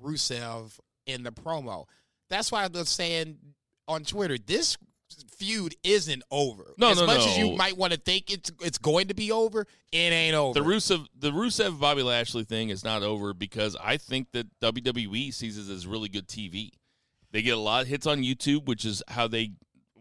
Rusev 0.05 0.79
in 1.07 1.23
the 1.23 1.33
promo. 1.33 1.87
That's 2.29 2.51
why 2.53 2.65
I 2.65 2.67
was 2.67 2.89
saying 2.89 3.39
on 3.89 4.05
Twitter, 4.05 4.37
this 4.39 4.77
feud 5.37 5.75
isn't 5.85 6.23
over. 6.31 6.75
No, 6.79 6.91
as 6.91 7.01
no, 7.01 7.07
much 7.07 7.27
as 7.27 7.39
you 7.39 7.53
might 7.57 7.77
want 7.77 7.93
to 7.93 7.99
think 7.99 8.31
it's 8.33 8.51
it's 8.61 8.79
going 8.79 9.09
to 9.09 9.15
be 9.15 9.31
over, 9.31 9.67
it 9.93 9.97
ain't 9.97 10.35
over. 10.35 10.59
The 10.59 10.67
Rusev, 10.67 11.07
the 11.17 11.31
Rusev 11.31 11.79
Bobby 11.79 12.03
Lashley 12.03 12.45
thing 12.45 12.71
is 12.71 12.85
not 12.85 13.03
over 13.03 13.33
because 13.33 13.77
I 13.83 13.97
think 13.97 14.33
that 14.33 14.47
WWE 14.61 15.33
sees 15.33 15.57
it 15.57 15.73
as 15.73 15.87
really 15.87 16.09
good 16.09 16.27
TV. 16.27 16.71
They 17.31 17.43
get 17.43 17.57
a 17.57 17.61
lot 17.61 17.83
of 17.83 17.89
hits 17.89 18.07
on 18.07 18.23
YouTube, 18.23 18.67
which 18.67 18.85
is 18.85 19.03
how 19.09 19.29
they 19.29 19.53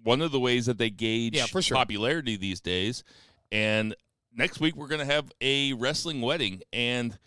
one 0.04 0.22
of 0.22 0.32
the 0.32 0.40
ways 0.40 0.66
that 0.68 0.78
they 0.78 0.90
gauge 0.90 1.36
Yeah, 1.36 1.46
for 1.46 1.62
sure. 1.62 1.76
popularity 1.78 2.36
these 2.38 2.62
days. 2.62 3.04
And 3.52 3.96
next 4.36 4.60
week 4.60 4.76
we're 4.76 4.88
going 4.88 5.06
to 5.06 5.14
have 5.14 5.32
a 5.42 5.74
wrestling 5.74 6.22
wedding, 6.22 6.62
and 6.74 7.18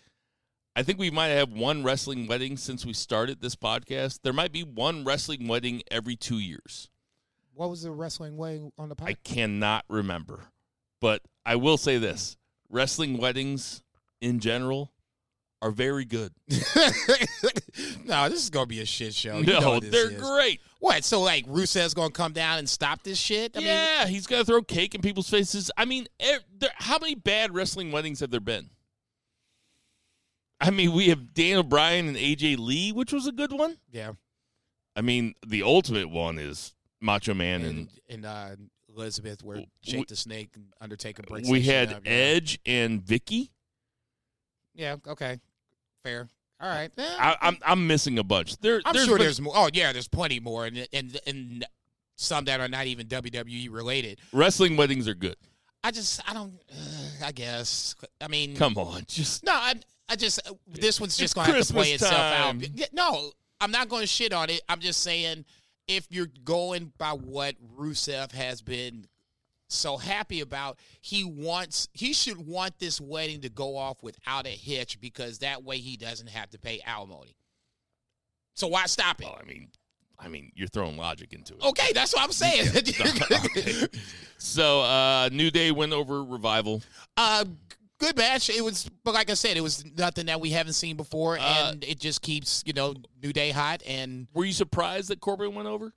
I 0.77 0.83
think 0.83 0.99
we 0.99 1.11
might 1.11 1.29
have 1.29 1.53
one 1.53 1.83
wrestling 1.83 2.27
wedding 2.27 2.57
since 2.57 2.87
we 2.87 2.93
started 2.93 3.41
this 3.41 3.57
podcast. 3.57 4.21
There 4.23 4.33
might 4.33 4.53
be 4.53 4.63
one 4.63 5.05
wrestling 5.05 5.49
wedding 5.49 5.83
every 5.91 6.15
two 6.15 6.39
years. 6.39 6.89
What 7.55 7.71
was 7.71 7.83
the 7.83 7.91
wrestling 7.91 8.37
way 8.37 8.61
on 8.79 8.89
the 8.89 8.95
I 9.03 9.15
cannot 9.15 9.85
remember, 9.89 10.45
but 11.01 11.23
I 11.45 11.57
will 11.57 11.77
say 11.77 11.99
this: 11.99 12.37
wrestling 12.71 13.19
weddings 13.19 13.83
in 14.21 14.39
general 14.39 14.93
are 15.61 15.71
very 15.71 16.05
good. 16.05 16.33
no, 18.05 18.29
this 18.29 18.43
is 18.43 18.51
gonna 18.51 18.67
be 18.67 18.81
a 18.81 18.87
shit 18.87 19.15
show. 19.15 19.39
You 19.39 19.47
no, 19.47 19.81
they're 19.81 20.13
is. 20.13 20.21
great. 20.21 20.61
What? 20.79 21.05
So 21.05 21.21
like 21.21 21.47
Rusev's 21.47 21.95
gonna 21.95 22.11
come 22.11 22.33
down 22.33 22.59
and 22.59 22.69
stop 22.69 23.03
this 23.03 23.19
shit? 23.19 23.57
I 23.57 23.59
mean, 23.59 23.69
yeah, 23.69 24.07
he's 24.07 24.27
gonna 24.27 24.45
throw 24.45 24.63
cake 24.63 24.95
in 24.95 25.01
people's 25.01 25.29
faces. 25.29 25.71
I 25.77 25.85
mean, 25.85 26.07
er, 26.23 26.39
there, 26.59 26.71
how 26.77 26.99
many 26.99 27.15
bad 27.15 27.55
wrestling 27.55 27.91
weddings 27.91 28.21
have 28.21 28.31
there 28.31 28.41
been? 28.41 28.71
I 30.61 30.71
mean, 30.71 30.93
we 30.93 31.09
have 31.09 31.35
Daniel 31.35 31.63
Bryan 31.63 32.09
and 32.09 32.17
AJ 32.17 32.59
Lee, 32.59 32.93
which 32.93 33.13
was 33.13 33.27
a 33.27 33.33
good 33.33 33.53
one. 33.53 33.77
yeah. 33.93 34.13
I 34.97 35.01
mean, 35.01 35.35
the 35.47 35.63
ultimate 35.63 36.11
one 36.11 36.39
is 36.39 36.75
Macho 37.01 37.33
Man, 37.33 37.63
and, 37.63 37.89
And 38.09 38.25
and 38.25 38.27
uh, 38.27 38.49
Elizabeth, 38.93 39.45
where 39.45 39.63
Jake 39.81 40.09
the 40.09 40.17
Snake 40.17 40.51
and 40.57 40.73
Undertaker 40.81 41.23
breaks. 41.23 41.49
we 41.49 41.63
had 41.63 41.93
up. 41.93 42.03
Edge 42.05 42.59
and 42.67 43.01
Vicky. 43.01 43.53
Yeah. 44.75 44.97
Okay. 45.07 45.39
Fair. 46.03 46.29
All 46.61 46.69
right. 46.69 46.91
Eh, 46.99 47.17
I, 47.19 47.37
I'm 47.41 47.59
I'm 47.65 47.87
missing 47.87 48.19
a 48.19 48.25
bunch. 48.25 48.57
There, 48.59 48.81
I'm 48.85 48.93
there's 48.93 49.07
sure 49.07 49.19
been- 49.19 49.25
there's 49.27 49.41
more. 49.41 49.53
Oh 49.57 49.69
yeah, 49.73 49.93
there's 49.93 50.09
plenty 50.09 50.41
more, 50.41 50.67
and 50.67 50.89
and 50.93 51.21
and 51.27 51.65
some 52.17 52.47
that 52.47 52.59
are 52.61 52.67
not 52.69 52.87
even 52.87 53.07
WWE 53.07 53.71
related. 53.71 54.19
wrestling 54.33 54.77
weddings 54.77 55.07
are 55.07 55.15
good. 55.15 55.37
I 55.85 55.93
just 55.93 56.21
I 56.29 56.35
don't. 56.35 56.55
Uh, 56.73 57.27
I 57.27 57.31
guess. 57.31 57.95
I 58.21 58.27
mean, 58.27 58.57
Come 58.57 58.77
on, 58.77 59.05
just 59.07 59.45
no. 59.45 59.53
I 59.53 59.75
I 60.09 60.17
just 60.17 60.41
uh, 60.49 60.55
this 60.67 61.01
one's 61.01 61.17
just 61.17 61.35
gonna 61.35 61.53
have 61.53 61.67
to 61.67 61.73
play 61.73 61.93
itself 61.93 62.13
time. 62.13 62.63
out. 62.63 62.89
No, 62.93 63.31
I'm 63.61 63.71
not 63.71 63.89
going 63.89 64.03
to 64.03 64.07
shit 64.07 64.33
on 64.33 64.51
it. 64.51 64.63
I'm 64.69 64.81
just 64.81 65.03
saying 65.03 65.45
if 65.87 66.07
you're 66.11 66.29
going 66.45 66.93
by 66.99 67.11
what 67.13 67.57
Rusev 67.77 68.33
has 68.33 68.63
been 68.63 69.07
so 69.69 69.97
happy 69.97 70.41
about, 70.41 70.79
he 71.01 71.25
wants 71.25 71.89
he 71.93 72.13
should 72.13 72.47
want 72.47 72.79
this 72.79 73.01
wedding 73.01 73.41
to 73.43 73.49
go 73.49 73.77
off 73.77 74.03
without 74.03 74.47
a 74.47 74.51
hitch 74.51 75.01
because 75.01 75.39
that 75.41 75.63
way 75.65 75.79
he 75.79 75.97
doesn't 75.97 76.29
have 76.29 76.51
to 76.51 76.59
pay 76.59 76.81
alimony. 76.87 77.35
So 78.55 78.67
why 78.69 78.87
stop 78.87 79.21
it? 79.21 79.27
well, 79.27 79.39
I 79.41 79.45
mean, 79.47 79.69
I 80.19 80.29
mean, 80.29 80.51
you're 80.55 80.69
throwing 80.69 80.97
logic 80.97 81.33
into 81.33 81.55
it. 81.55 81.63
Okay, 81.63 81.93
that's 81.93 82.15
what 82.15 82.23
I'm 82.25 82.33
saying. 82.33 82.69
Okay. 82.77 83.87
So, 84.41 84.83
uh, 84.83 85.29
New 85.33 85.51
Day 85.51 85.73
win 85.73 85.93
over 85.93 86.23
Revival. 86.23 86.81
uh, 87.17 87.45
good 87.99 88.17
match. 88.17 88.49
It 88.51 88.63
was, 88.65 88.89
but 89.05 89.15
like 89.15 89.31
I 89.31 89.35
said, 89.35 89.57
it 89.57 89.61
was 89.61 89.85
nothing 89.97 90.27
that 90.27 90.41
we 90.41 90.51
haven't 90.51 90.73
seen 90.75 90.97
before, 90.97 91.39
Uh, 91.39 91.71
and 91.73 91.85
it 91.85 91.99
just 92.01 92.23
keeps 92.23 92.63
you 92.67 92.73
know 92.73 92.95
New 93.23 93.33
Day 93.33 93.51
hot. 93.51 93.83
And 93.87 94.29
Were 94.35 94.45
you 94.45 94.53
surprised 94.53 95.09
that 95.09 95.21
Corbin 95.21 95.55
went 95.55 95.69
over? 95.69 95.93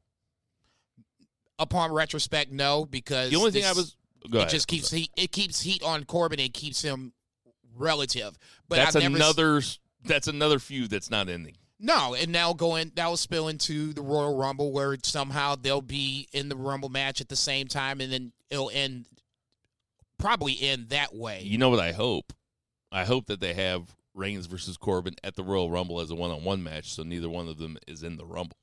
upon 1.60 1.92
retrospect, 1.92 2.52
no, 2.52 2.86
because 2.86 3.30
The 3.30 3.36
only 3.38 3.52
thing 3.52 3.66
I 3.66 3.74
was 3.74 3.96
it 4.34 4.50
just 4.50 4.68
keeps 4.68 4.90
heat. 4.92 5.12
It 5.16 5.32
keeps 5.32 5.62
heat 5.62 5.84
on 5.84 6.04
Corbin. 6.06 6.40
It 6.40 6.54
keeps 6.54 6.82
him 6.82 7.14
relative. 7.76 8.38
But 8.68 8.78
that's 8.78 8.96
I've 8.96 9.04
never 9.04 9.16
s- 9.18 9.22
another 9.22 9.62
that's 10.06 10.28
another 10.28 10.60
feud 10.60 10.90
that's 10.90 11.12
not 11.12 11.30
ending. 11.30 11.56
no, 11.80 12.16
and 12.16 12.32
now 12.32 12.54
going 12.54 12.92
that 12.96 13.08
will 13.08 13.18
spill 13.18 13.48
into 13.48 13.94
the 13.94 14.02
Royal 14.02 14.36
Rumble 14.36 14.72
where 14.72 14.98
somehow 15.04 15.56
they'll 15.56 15.82
be 15.82 16.28
in 16.34 16.50
the 16.50 16.56
Rumble 16.56 16.90
match 16.90 17.22
at 17.22 17.30
the 17.30 17.36
same 17.36 17.68
time, 17.68 18.02
and 18.02 18.12
then 18.12 18.32
it'll 18.50 18.72
end 18.72 19.06
probably 20.22 20.58
end 20.62 20.90
that 20.90 21.14
way. 21.14 21.42
You 21.44 21.58
know 21.58 21.70
what 21.70 21.80
I 21.80 21.92
hope? 21.92 22.32
I 22.92 23.04
hope 23.06 23.26
that 23.28 23.40
they 23.40 23.54
have 23.54 23.96
Reigns 24.14 24.46
versus 24.46 24.78
Corbin 24.78 25.16
at 25.24 25.36
the 25.36 25.44
Royal 25.44 25.70
Rumble 25.72 26.00
as 26.00 26.12
a 26.12 26.16
one-on-one 26.16 26.62
match, 26.64 26.94
so 26.94 27.04
neither 27.04 27.30
one 27.30 27.48
of 27.48 27.58
them 27.58 27.78
is 27.88 28.04
in 28.04 28.18
the 28.18 28.26
Rumble. 28.26 28.58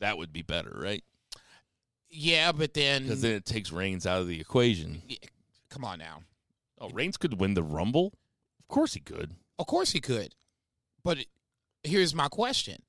That 0.00 0.18
would 0.18 0.32
be 0.32 0.42
better, 0.42 0.76
right? 0.80 1.02
Yeah, 2.10 2.52
but 2.52 2.74
then, 2.74 3.04
Because 3.04 3.20
then 3.22 3.32
it 3.34 3.44
takes 3.44 3.70
Reigns 3.72 4.06
out 4.06 4.20
of 4.20 4.28
the 4.28 4.40
equation. 4.40 5.02
come 5.68 5.84
on 5.84 5.98
now. 5.98 6.22
Oh, 6.80 6.88
Reigns 6.90 7.16
could 7.16 7.38
win 7.40 7.54
the 7.54 7.62
Rumble. 7.62 8.12
Of 8.60 8.68
course 8.68 8.94
he 8.94 9.00
could. 9.00 9.32
Of 9.58 9.66
course 9.66 9.90
he 9.92 10.00
could. 10.00 10.34
But 11.04 11.18
here's 11.82 12.14
my 12.14 12.28
question. 12.28 12.82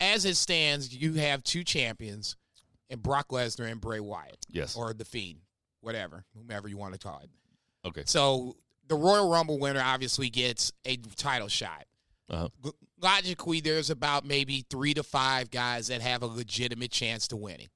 As 0.00 0.24
it 0.24 0.36
stands, 0.36 0.94
you 0.94 1.14
have 1.14 1.42
two 1.42 1.64
champions 1.64 2.36
and 2.90 3.02
Brock 3.02 3.28
Lesnar 3.28 3.70
and 3.70 3.80
Bray 3.80 4.00
Wyatt, 4.00 4.44
Yes. 4.50 4.76
or 4.76 4.92
The 4.92 5.04
Fiend, 5.04 5.40
whatever, 5.86 6.24
whomever 6.36 6.66
you 6.68 6.76
want 6.76 6.92
to 6.94 6.98
call 6.98 7.20
it. 7.22 7.30
okay. 7.86 8.02
So 8.04 8.56
the 8.88 8.96
Royal 8.96 9.30
Rumble 9.30 9.58
winner 9.60 9.80
obviously 9.82 10.28
gets 10.28 10.72
a 10.84 10.96
title 11.16 11.48
shot. 11.48 11.84
Uh-huh. 12.28 12.48
Logically, 13.00 13.60
there's 13.60 13.88
about 13.88 14.26
maybe 14.26 14.64
three 14.68 14.92
to 14.94 15.04
five 15.04 15.50
guys 15.50 15.86
that 15.88 16.00
have 16.02 16.22
a 16.22 16.26
legitimate 16.26 16.90
chance 16.90 17.28
to 17.28 17.36
winning. 17.36 17.68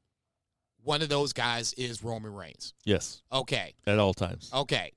One 0.83 1.03
of 1.03 1.09
those 1.09 1.33
guys 1.33 1.73
is 1.75 2.03
Roman 2.03 2.35
Reigns. 2.35 2.75
Yes. 2.85 3.23
Okay. 3.33 3.75
At 3.87 3.99
all 4.01 4.13
times. 4.13 4.51
Okay. 4.53 4.93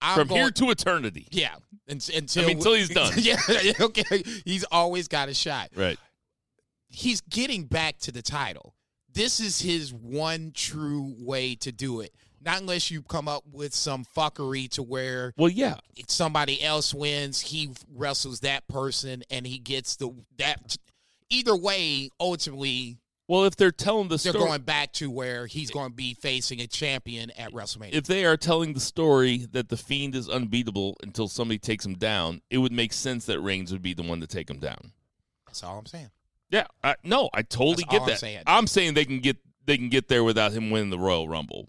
I'm 0.00 0.18
From 0.18 0.28
going, 0.28 0.40
here 0.40 0.50
to 0.50 0.70
eternity. 0.70 1.26
yeah, 1.30 1.54
un- 1.90 2.00
until 2.14 2.44
I 2.44 2.46
mean, 2.46 2.56
until 2.58 2.74
he's 2.74 2.88
done. 2.90 3.12
yeah, 3.18 3.36
okay. 3.80 4.22
He's 4.44 4.64
always 4.70 5.08
got 5.08 5.28
a 5.28 5.34
shot. 5.34 5.70
Right. 5.74 5.98
He's 6.88 7.20
getting 7.22 7.64
back 7.64 7.98
to 8.00 8.12
the 8.12 8.22
title. 8.22 8.74
This 9.12 9.40
is 9.40 9.60
his 9.60 9.92
one 9.94 10.52
true 10.54 11.14
way 11.18 11.54
to 11.56 11.72
do 11.72 12.00
it. 12.02 12.14
Not 12.46 12.60
unless 12.60 12.90
you 12.92 13.02
come 13.02 13.26
up 13.28 13.42
with 13.52 13.74
some 13.74 14.06
fuckery 14.16 14.70
to 14.70 14.82
where 14.82 15.32
Well, 15.36 15.50
yeah. 15.50 15.74
somebody 16.08 16.62
else 16.62 16.94
wins, 16.94 17.40
he 17.40 17.70
wrestles 17.92 18.40
that 18.40 18.66
person 18.68 19.24
and 19.30 19.46
he 19.46 19.58
gets 19.58 19.96
the 19.96 20.10
that. 20.38 20.76
Either 21.28 21.56
way, 21.56 22.08
ultimately, 22.20 22.98
Well, 23.26 23.44
if 23.46 23.56
they're 23.56 23.72
telling 23.72 24.04
the 24.06 24.10
they're 24.16 24.32
story, 24.32 24.46
going 24.46 24.62
back 24.62 24.92
to 24.92 25.10
where 25.10 25.46
he's 25.48 25.72
going 25.72 25.88
to 25.90 25.94
be 25.94 26.14
facing 26.14 26.60
a 26.60 26.68
champion 26.68 27.32
at 27.32 27.50
WrestleMania. 27.52 27.94
if 27.94 28.04
they 28.04 28.24
are 28.24 28.36
telling 28.36 28.74
the 28.74 28.80
story 28.80 29.38
that 29.50 29.68
the 29.68 29.76
Fiend 29.76 30.14
is 30.14 30.28
unbeatable 30.28 30.96
until 31.02 31.26
somebody 31.26 31.58
takes 31.58 31.84
him 31.84 31.94
down, 31.94 32.42
it 32.48 32.58
would 32.58 32.70
make 32.70 32.92
sense 32.92 33.26
that 33.26 33.40
Reigns 33.40 33.72
would 33.72 33.82
be 33.82 33.92
the 33.92 34.04
one 34.04 34.20
to 34.20 34.26
take 34.28 34.48
him 34.48 34.60
down. 34.60 34.92
That's 35.48 35.64
all 35.64 35.78
I'm 35.78 35.86
saying. 35.86 36.10
Yeah, 36.50 36.66
I, 36.84 36.94
no, 37.02 37.28
I 37.34 37.42
totally 37.42 37.82
That's 37.82 37.84
get 37.90 38.00
all 38.00 38.04
I'm 38.04 38.10
that. 38.10 38.18
saying. 38.20 38.42
I'm 38.46 38.66
saying 38.68 38.94
they 38.94 39.04
can 39.04 39.18
get 39.18 39.38
they 39.64 39.76
can 39.76 39.88
get 39.88 40.06
there 40.06 40.22
without 40.22 40.52
him 40.52 40.70
winning 40.70 40.90
the 40.90 40.98
Royal 41.00 41.26
Rumble. 41.28 41.68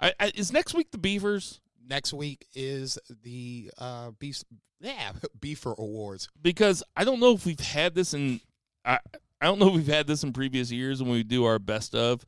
I, 0.00 0.12
I, 0.18 0.32
is 0.34 0.52
next 0.52 0.74
week 0.74 0.90
the 0.90 0.98
Beavers? 0.98 1.60
Next 1.88 2.12
week 2.12 2.46
is 2.54 2.98
the 3.22 3.70
uh, 3.78 4.12
beef, 4.18 4.42
yeah, 4.80 5.12
Beaver 5.40 5.74
Awards. 5.76 6.28
Because 6.40 6.82
I 6.96 7.04
don't 7.04 7.20
know 7.20 7.32
if 7.32 7.44
we've 7.44 7.60
had 7.60 7.94
this 7.94 8.14
in 8.14 8.40
I 8.84 8.98
I 9.40 9.46
don't 9.46 9.58
know 9.58 9.68
if 9.68 9.74
we've 9.74 9.86
had 9.86 10.06
this 10.06 10.22
in 10.22 10.32
previous 10.32 10.70
years 10.70 11.02
when 11.02 11.12
we 11.12 11.22
do 11.22 11.44
our 11.44 11.58
best 11.58 11.94
of, 11.94 12.24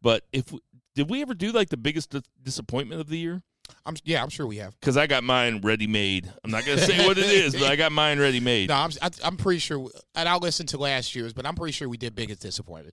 but 0.00 0.24
if 0.32 0.50
we, 0.52 0.60
did 0.94 1.10
we 1.10 1.22
ever 1.22 1.34
do 1.34 1.52
like 1.52 1.68
the 1.68 1.76
biggest 1.76 2.10
dis- 2.10 2.22
disappointment 2.42 3.00
of 3.00 3.08
the 3.08 3.18
year? 3.18 3.42
I'm 3.86 3.96
yeah, 4.04 4.22
I'm 4.22 4.28
sure 4.28 4.46
we 4.46 4.56
have. 4.56 4.78
Because 4.78 4.96
I 4.96 5.06
got 5.06 5.24
mine 5.24 5.60
ready 5.62 5.86
made. 5.86 6.30
I'm 6.42 6.50
not 6.50 6.66
gonna 6.66 6.80
say 6.80 7.06
what 7.06 7.18
it 7.18 7.24
is, 7.24 7.54
but 7.54 7.64
I 7.64 7.76
got 7.76 7.92
mine 7.92 8.18
ready 8.18 8.40
made. 8.40 8.68
No, 8.74 8.76
I'm 8.76 8.90
I, 9.00 9.10
I'm 9.22 9.36
pretty 9.36 9.58
sure, 9.58 9.90
and 10.14 10.28
I'll 10.28 10.38
listen 10.38 10.66
to 10.68 10.78
last 10.78 11.14
year's, 11.14 11.32
but 11.32 11.46
I'm 11.46 11.54
pretty 11.54 11.72
sure 11.72 11.88
we 11.88 11.96
did 11.96 12.14
biggest 12.14 12.40
disappointed. 12.40 12.92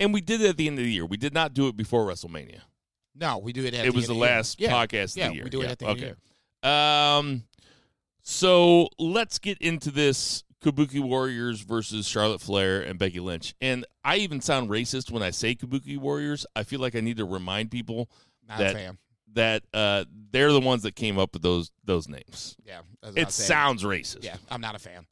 And 0.00 0.12
we 0.12 0.20
did 0.20 0.40
it 0.40 0.48
at 0.48 0.56
the 0.56 0.66
end 0.66 0.78
of 0.78 0.84
the 0.84 0.90
year. 0.90 1.06
We 1.06 1.16
did 1.16 1.32
not 1.32 1.54
do 1.54 1.68
it 1.68 1.76
before 1.76 2.04
WrestleMania. 2.04 2.60
No, 3.14 3.38
we 3.38 3.52
do 3.52 3.64
it. 3.64 3.74
At 3.74 3.86
it 3.86 3.90
the 3.92 3.96
was 3.96 4.04
end 4.04 4.10
the 4.10 4.14
year. 4.24 4.34
last 4.36 4.60
yeah. 4.60 4.70
podcast 4.72 5.16
Yeah, 5.16 5.24
of 5.26 5.30
the 5.30 5.34
year. 5.36 5.44
we 5.44 5.50
do 5.50 5.60
it 5.60 5.64
Yeah, 5.64 5.70
at 5.70 5.78
the 5.78 5.86
end 5.86 5.98
of 5.98 6.04
okay. 6.04 6.14
the 6.62 6.68
year. 6.68 6.72
Um, 6.72 7.44
so 8.22 8.88
let's 8.98 9.38
get 9.38 9.58
into 9.58 9.90
this 9.90 10.44
Kabuki 10.62 11.00
Warriors 11.00 11.60
versus 11.60 12.06
Charlotte 12.08 12.40
Flair 12.40 12.80
and 12.80 12.98
Becky 12.98 13.20
Lynch. 13.20 13.54
And 13.60 13.84
I 14.02 14.16
even 14.16 14.40
sound 14.40 14.70
racist 14.70 15.10
when 15.10 15.22
I 15.22 15.30
say 15.30 15.54
Kabuki 15.54 15.98
Warriors. 15.98 16.46
I 16.56 16.62
feel 16.62 16.80
like 16.80 16.94
I 16.96 17.00
need 17.00 17.18
to 17.18 17.24
remind 17.24 17.70
people 17.70 18.08
Not 18.48 18.58
that- 18.58 18.96
that 19.34 19.64
uh, 19.74 20.04
they're 20.30 20.52
the 20.52 20.60
ones 20.60 20.84
that 20.84 20.94
came 20.94 21.18
up 21.18 21.32
with 21.32 21.42
those 21.42 21.72
those 21.84 22.08
names. 22.08 22.56
Yeah, 22.64 22.82
It 23.02 23.14
saying. 23.14 23.30
sounds 23.30 23.82
racist. 23.82 24.22
Yeah, 24.22 24.36
I'm 24.48 24.60
not 24.60 24.76
a 24.76 24.78
fan. 24.78 25.06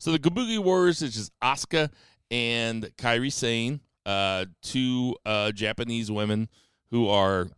So 0.00 0.10
the 0.10 0.18
Kabuki 0.18 0.58
Warriors 0.58 1.00
is 1.00 1.14
just 1.14 1.32
Asuka 1.40 1.90
and 2.28 2.90
Kairi 2.98 3.32
Sane, 3.32 3.80
uh, 4.04 4.46
two 4.62 5.14
uh, 5.24 5.52
Japanese 5.52 6.10
women 6.10 6.48
who 6.90 7.08
are 7.08 7.48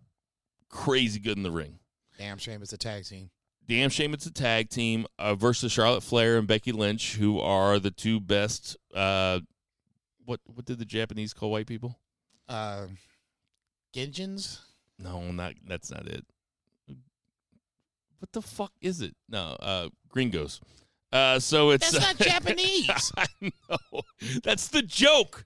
crazy 0.69 1.21
good 1.21 1.37
in 1.37 1.43
the 1.43 1.51
ring. 1.51 1.79
Damn 2.19 2.39
shame 2.39 2.63
it's 2.63 2.73
a 2.73 2.79
tag 2.79 3.05
team. 3.05 3.31
Damn 3.69 3.91
shame 3.91 4.15
it's 4.15 4.27
a 4.27 4.33
tag 4.33 4.71
team 4.71 5.07
uh, 5.19 5.35
versus 5.35 5.71
Charlotte 5.73 6.03
Flair 6.03 6.39
and 6.39 6.49
Becky 6.49 6.73
Lynch, 6.73 7.17
who 7.17 7.39
are 7.39 7.79
the 7.79 7.91
two 7.91 8.19
best. 8.19 8.77
Uh, 8.95 9.41
what 10.25 10.41
what 10.47 10.65
did 10.65 10.79
the 10.79 10.85
Japanese 10.85 11.33
call 11.33 11.51
white 11.51 11.67
people? 11.67 11.99
Uh, 12.49 12.87
Genjins. 13.95 14.61
No, 14.99 15.31
not 15.31 15.55
that's 15.67 15.91
not 15.91 16.07
it. 16.07 16.25
What 18.19 18.33
the 18.33 18.43
fuck 18.43 18.73
is 18.81 19.01
it? 19.01 19.15
No, 19.29 19.57
uh, 19.61 19.89
gringos. 20.09 20.61
Uh, 21.13 21.39
so 21.39 21.71
it's 21.71 21.91
That's 21.91 22.05
not 22.05 22.17
Japanese. 22.29 23.13
I 23.17 23.27
know. 23.41 24.01
That's 24.43 24.69
the 24.69 24.83
joke. 24.83 25.45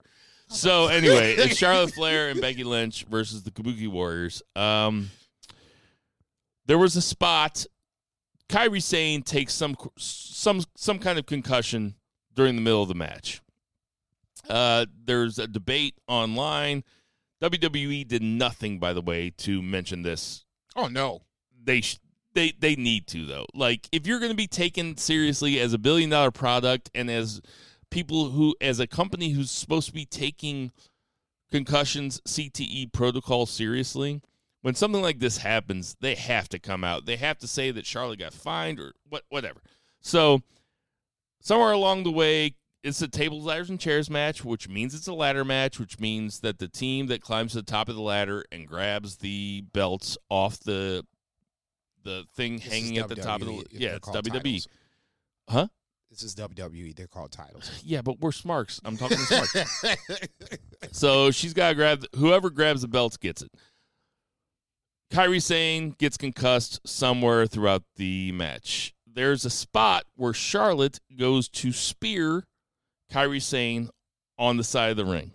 So 0.52 0.86
anyway, 0.88 1.34
it's 1.34 1.56
Charlotte 1.56 1.92
Flair 1.92 2.28
and 2.30 2.40
Becky 2.40 2.64
Lynch 2.64 3.04
versus 3.10 3.42
the 3.42 3.50
Kabuki 3.50 3.88
Warriors. 3.88 4.42
Um, 4.54 5.10
there 6.66 6.78
was 6.78 6.96
a 6.96 7.02
spot. 7.02 7.66
Kairi 8.48 8.82
Sane 8.82 9.22
takes 9.22 9.54
some 9.54 9.76
some 9.96 10.62
some 10.76 10.98
kind 10.98 11.18
of 11.18 11.26
concussion 11.26 11.94
during 12.34 12.54
the 12.56 12.62
middle 12.62 12.82
of 12.82 12.88
the 12.88 12.94
match. 12.94 13.40
Uh, 14.48 14.86
there's 15.04 15.38
a 15.38 15.46
debate 15.46 15.94
online. 16.08 16.84
WWE 17.42 18.06
did 18.06 18.22
nothing, 18.22 18.78
by 18.78 18.92
the 18.92 19.00
way, 19.00 19.30
to 19.38 19.62
mention 19.62 20.02
this. 20.02 20.44
Oh 20.76 20.86
no, 20.88 21.22
They 21.64 21.80
sh- 21.80 21.98
they 22.34 22.52
they 22.58 22.76
need 22.76 23.06
to 23.08 23.26
though. 23.26 23.46
Like 23.54 23.88
if 23.92 24.06
you're 24.06 24.18
going 24.20 24.32
to 24.32 24.36
be 24.36 24.46
taken 24.46 24.96
seriously 24.96 25.58
as 25.60 25.72
a 25.72 25.78
billion 25.78 26.10
dollar 26.10 26.30
product 26.30 26.90
and 26.94 27.10
as 27.10 27.40
people 27.92 28.30
who 28.30 28.56
as 28.60 28.80
a 28.80 28.86
company 28.86 29.30
who's 29.30 29.50
supposed 29.50 29.86
to 29.86 29.92
be 29.92 30.06
taking 30.06 30.72
concussions 31.52 32.20
CTE 32.26 32.92
protocol 32.92 33.46
seriously, 33.46 34.22
when 34.62 34.74
something 34.74 35.02
like 35.02 35.18
this 35.18 35.38
happens, 35.38 35.96
they 36.00 36.14
have 36.14 36.48
to 36.48 36.58
come 36.58 36.82
out. 36.82 37.04
They 37.04 37.16
have 37.16 37.38
to 37.38 37.46
say 37.46 37.70
that 37.70 37.86
Charlotte 37.86 38.18
got 38.18 38.32
fined 38.32 38.80
or 38.80 38.94
what 39.08 39.24
whatever. 39.28 39.60
So 40.00 40.40
somewhere 41.40 41.72
along 41.72 42.04
the 42.04 42.10
way, 42.10 42.54
it's 42.82 43.02
a 43.02 43.08
tables, 43.08 43.44
ladders, 43.44 43.70
and 43.70 43.78
chairs 43.78 44.08
match, 44.10 44.44
which 44.44 44.68
means 44.68 44.94
it's 44.94 45.06
a 45.06 45.14
ladder 45.14 45.44
match, 45.44 45.78
which 45.78 46.00
means 46.00 46.40
that 46.40 46.58
the 46.58 46.68
team 46.68 47.06
that 47.08 47.20
climbs 47.20 47.52
to 47.52 47.58
the 47.58 47.70
top 47.70 47.88
of 47.88 47.94
the 47.94 48.02
ladder 48.02 48.44
and 48.50 48.66
grabs 48.66 49.16
the 49.16 49.64
belts 49.72 50.16
off 50.30 50.58
the 50.60 51.04
the 52.04 52.24
thing 52.34 52.56
This 52.56 52.64
hanging 52.64 52.98
at 52.98 53.08
the 53.08 53.16
top 53.16 53.42
of 53.42 53.46
the 53.48 53.66
yeah, 53.70 53.96
it's 53.96 54.08
WWE. 54.08 54.32
titles. 54.32 54.68
Huh? 55.48 55.68
This 56.12 56.24
is 56.24 56.34
WWE. 56.34 56.94
They're 56.94 57.06
called 57.06 57.32
titles. 57.32 57.70
Yeah, 57.84 58.02
but 58.02 58.20
we're 58.20 58.32
smarks. 58.32 58.82
I'm 58.84 58.98
talking 58.98 59.16
smarks. 59.16 59.56
So 60.92 61.30
she's 61.30 61.54
got 61.54 61.70
to 61.70 61.74
grab 61.74 62.04
whoever 62.16 62.50
grabs 62.50 62.82
the 62.82 62.88
belts 62.88 63.16
gets 63.16 63.40
it. 63.40 63.50
Kairi 65.10 65.40
Sane 65.40 65.94
gets 65.98 66.18
concussed 66.18 66.80
somewhere 66.86 67.46
throughout 67.46 67.82
the 67.96 68.30
match. 68.32 68.94
There's 69.06 69.46
a 69.46 69.50
spot 69.50 70.04
where 70.16 70.34
Charlotte 70.34 71.00
goes 71.18 71.48
to 71.50 71.72
spear 71.72 72.44
Kairi 73.10 73.40
Sane 73.40 73.88
on 74.38 74.58
the 74.58 74.64
side 74.64 74.90
of 74.90 74.96
the 74.98 75.06
ring. 75.06 75.32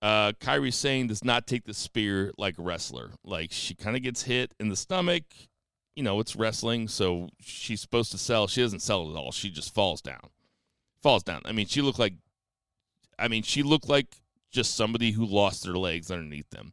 Uh, 0.00 0.32
Kairi 0.40 0.72
Sane 0.72 1.08
does 1.08 1.24
not 1.24 1.48
take 1.48 1.64
the 1.64 1.74
spear 1.74 2.30
like 2.38 2.58
a 2.58 2.62
wrestler. 2.62 3.10
Like 3.24 3.50
she 3.50 3.74
kind 3.74 3.96
of 3.96 4.02
gets 4.02 4.22
hit 4.22 4.52
in 4.60 4.68
the 4.68 4.76
stomach. 4.76 5.24
You 5.96 6.02
know, 6.02 6.20
it's 6.20 6.36
wrestling, 6.36 6.88
so 6.88 7.30
she's 7.40 7.80
supposed 7.80 8.12
to 8.12 8.18
sell. 8.18 8.46
She 8.46 8.60
doesn't 8.60 8.80
sell 8.82 9.10
at 9.10 9.16
all. 9.16 9.32
She 9.32 9.50
just 9.50 9.74
falls 9.74 10.00
down. 10.02 10.28
Falls 11.02 11.22
down. 11.22 11.40
I 11.46 11.52
mean, 11.52 11.66
she 11.66 11.80
looked 11.80 11.98
like 11.98 12.14
I 13.18 13.28
mean, 13.28 13.42
she 13.42 13.62
looked 13.62 13.88
like 13.88 14.16
just 14.50 14.76
somebody 14.76 15.12
who 15.12 15.24
lost 15.24 15.64
their 15.64 15.74
legs 15.74 16.10
underneath 16.10 16.50
them, 16.50 16.72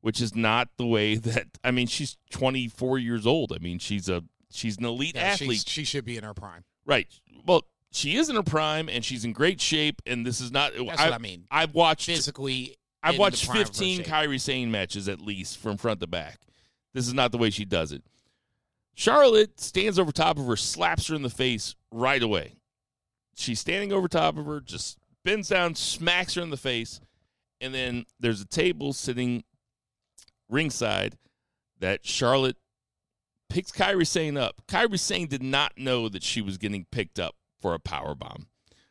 which 0.00 0.20
is 0.20 0.34
not 0.34 0.68
the 0.76 0.86
way 0.86 1.14
that 1.16 1.46
I 1.62 1.70
mean, 1.70 1.86
she's 1.86 2.16
24 2.30 2.98
years 2.98 3.26
old. 3.26 3.52
I 3.52 3.58
mean, 3.58 3.78
she's 3.78 4.08
a 4.08 4.24
she's 4.50 4.76
an 4.78 4.84
elite 4.84 5.14
Yeah, 5.14 5.22
athlete. 5.22 5.64
she 5.66 5.84
should 5.84 6.04
be 6.04 6.16
in 6.16 6.24
her 6.24 6.34
prime. 6.34 6.64
Right. 6.84 7.06
Well, 7.46 7.62
she 7.92 8.16
is 8.16 8.28
in 8.28 8.34
her 8.34 8.42
prime 8.42 8.88
and 8.88 9.04
she's 9.04 9.24
in 9.24 9.32
great 9.32 9.60
shape 9.60 10.02
and 10.04 10.26
this 10.26 10.40
is 10.40 10.50
not 10.50 10.72
That's 10.76 11.00
I, 11.00 11.04
what 11.10 11.14
I 11.14 11.18
mean. 11.18 11.44
I've 11.50 11.74
watched 11.74 12.06
Physically, 12.06 12.76
I've 13.04 13.18
watched 13.18 13.42
the 13.42 13.46
prime 13.48 13.60
of 13.60 13.68
her 13.68 13.72
15 13.72 13.96
shape. 13.98 14.06
Kairi 14.06 14.40
Sane 14.40 14.70
matches 14.72 15.08
at 15.08 15.20
least 15.20 15.58
from 15.58 15.76
front 15.76 16.00
to 16.00 16.08
back. 16.08 16.40
This 16.92 17.06
is 17.06 17.14
not 17.14 17.30
the 17.30 17.38
way 17.38 17.50
she 17.50 17.64
does 17.64 17.92
it. 17.92 18.02
Charlotte 18.94 19.60
stands 19.60 19.98
over 19.98 20.12
top 20.12 20.38
of 20.38 20.46
her, 20.46 20.56
slaps 20.56 21.08
her 21.08 21.14
in 21.14 21.22
the 21.22 21.30
face 21.30 21.74
right 21.90 22.22
away. 22.22 22.54
She's 23.34 23.60
standing 23.60 23.92
over 23.92 24.06
top 24.08 24.36
of 24.38 24.46
her, 24.46 24.60
just 24.60 24.98
bends 25.24 25.48
down, 25.48 25.74
smacks 25.74 26.34
her 26.34 26.42
in 26.42 26.50
the 26.50 26.56
face, 26.56 27.00
and 27.60 27.74
then 27.74 28.04
there's 28.20 28.40
a 28.40 28.46
table 28.46 28.92
sitting 28.92 29.42
ringside 30.48 31.16
that 31.80 32.06
Charlotte 32.06 32.56
picks 33.48 33.72
Kairi 33.72 34.06
Sane 34.06 34.36
up. 34.36 34.62
Kairi 34.68 34.98
Sane 34.98 35.26
did 35.26 35.42
not 35.42 35.72
know 35.76 36.08
that 36.08 36.22
she 36.22 36.40
was 36.40 36.58
getting 36.58 36.86
picked 36.90 37.18
up 37.18 37.34
for 37.60 37.74
a 37.74 37.78
power 37.80 38.14
bomb. 38.14 38.46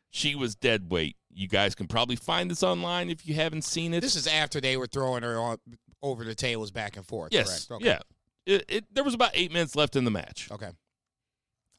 She 0.10 0.36
was 0.36 0.55
dead 0.55 0.91
weight. 0.91 1.15
You 1.33 1.48
guys 1.48 1.74
can 1.74 1.88
probably 1.88 2.15
find 2.15 2.51
this 2.51 2.62
online 2.62 3.10
if 3.10 3.25
you 3.27 3.33
haven't 3.36 3.63
seen 3.63 3.93
it. 3.93 4.01
This 4.01 4.15
is 4.15 4.27
after 4.27 4.62
they 4.62 4.77
were 4.77 4.86
throwing 4.86 5.24
her 5.24 5.38
on, 5.39 5.57
over 6.03 6.24
the 6.24 6.36
tables 6.36 6.69
back 6.69 6.98
and 6.98 7.05
forth. 7.05 7.29
yes, 7.31 7.65
Correct. 7.65 7.81
Okay. 7.81 7.86
yeah. 7.91 8.00
It, 8.45 8.65
it, 8.67 8.85
there 8.93 9.03
was 9.03 9.13
about 9.13 9.31
eight 9.33 9.51
minutes 9.51 9.75
left 9.75 9.95
in 9.95 10.03
the 10.05 10.12
match. 10.12 10.49
Okay. 10.51 10.69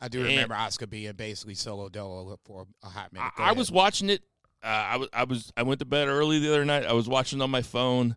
I 0.01 0.09
do 0.09 0.21
And- 0.21 0.29
remember 0.29 0.55
Asuka 0.55 0.89
being 0.89 1.13
basically 1.15 1.55
solo 1.55 1.89
dolo 1.89 2.39
for 2.45 2.67
a 2.83 2.89
hot 2.89 3.13
minute. 3.13 3.33
I, 3.39 3.51
I 3.51 3.53
was 3.53 3.71
watching 3.71 4.11
it. 4.11 4.23
Uh, 4.63 4.67
I 4.67 4.97
was 4.97 5.09
I 5.13 5.25
was 5.25 5.53
I 5.57 5.63
went 5.63 5.79
to 5.81 5.85
bed 5.85 6.09
early 6.09 6.39
the 6.39 6.49
other 6.49 6.65
night. 6.65 6.87
I 6.87 6.95
was 6.95 7.07
watching 7.09 7.43
on 7.43 7.51
my 7.51 7.61
phone, 7.63 8.17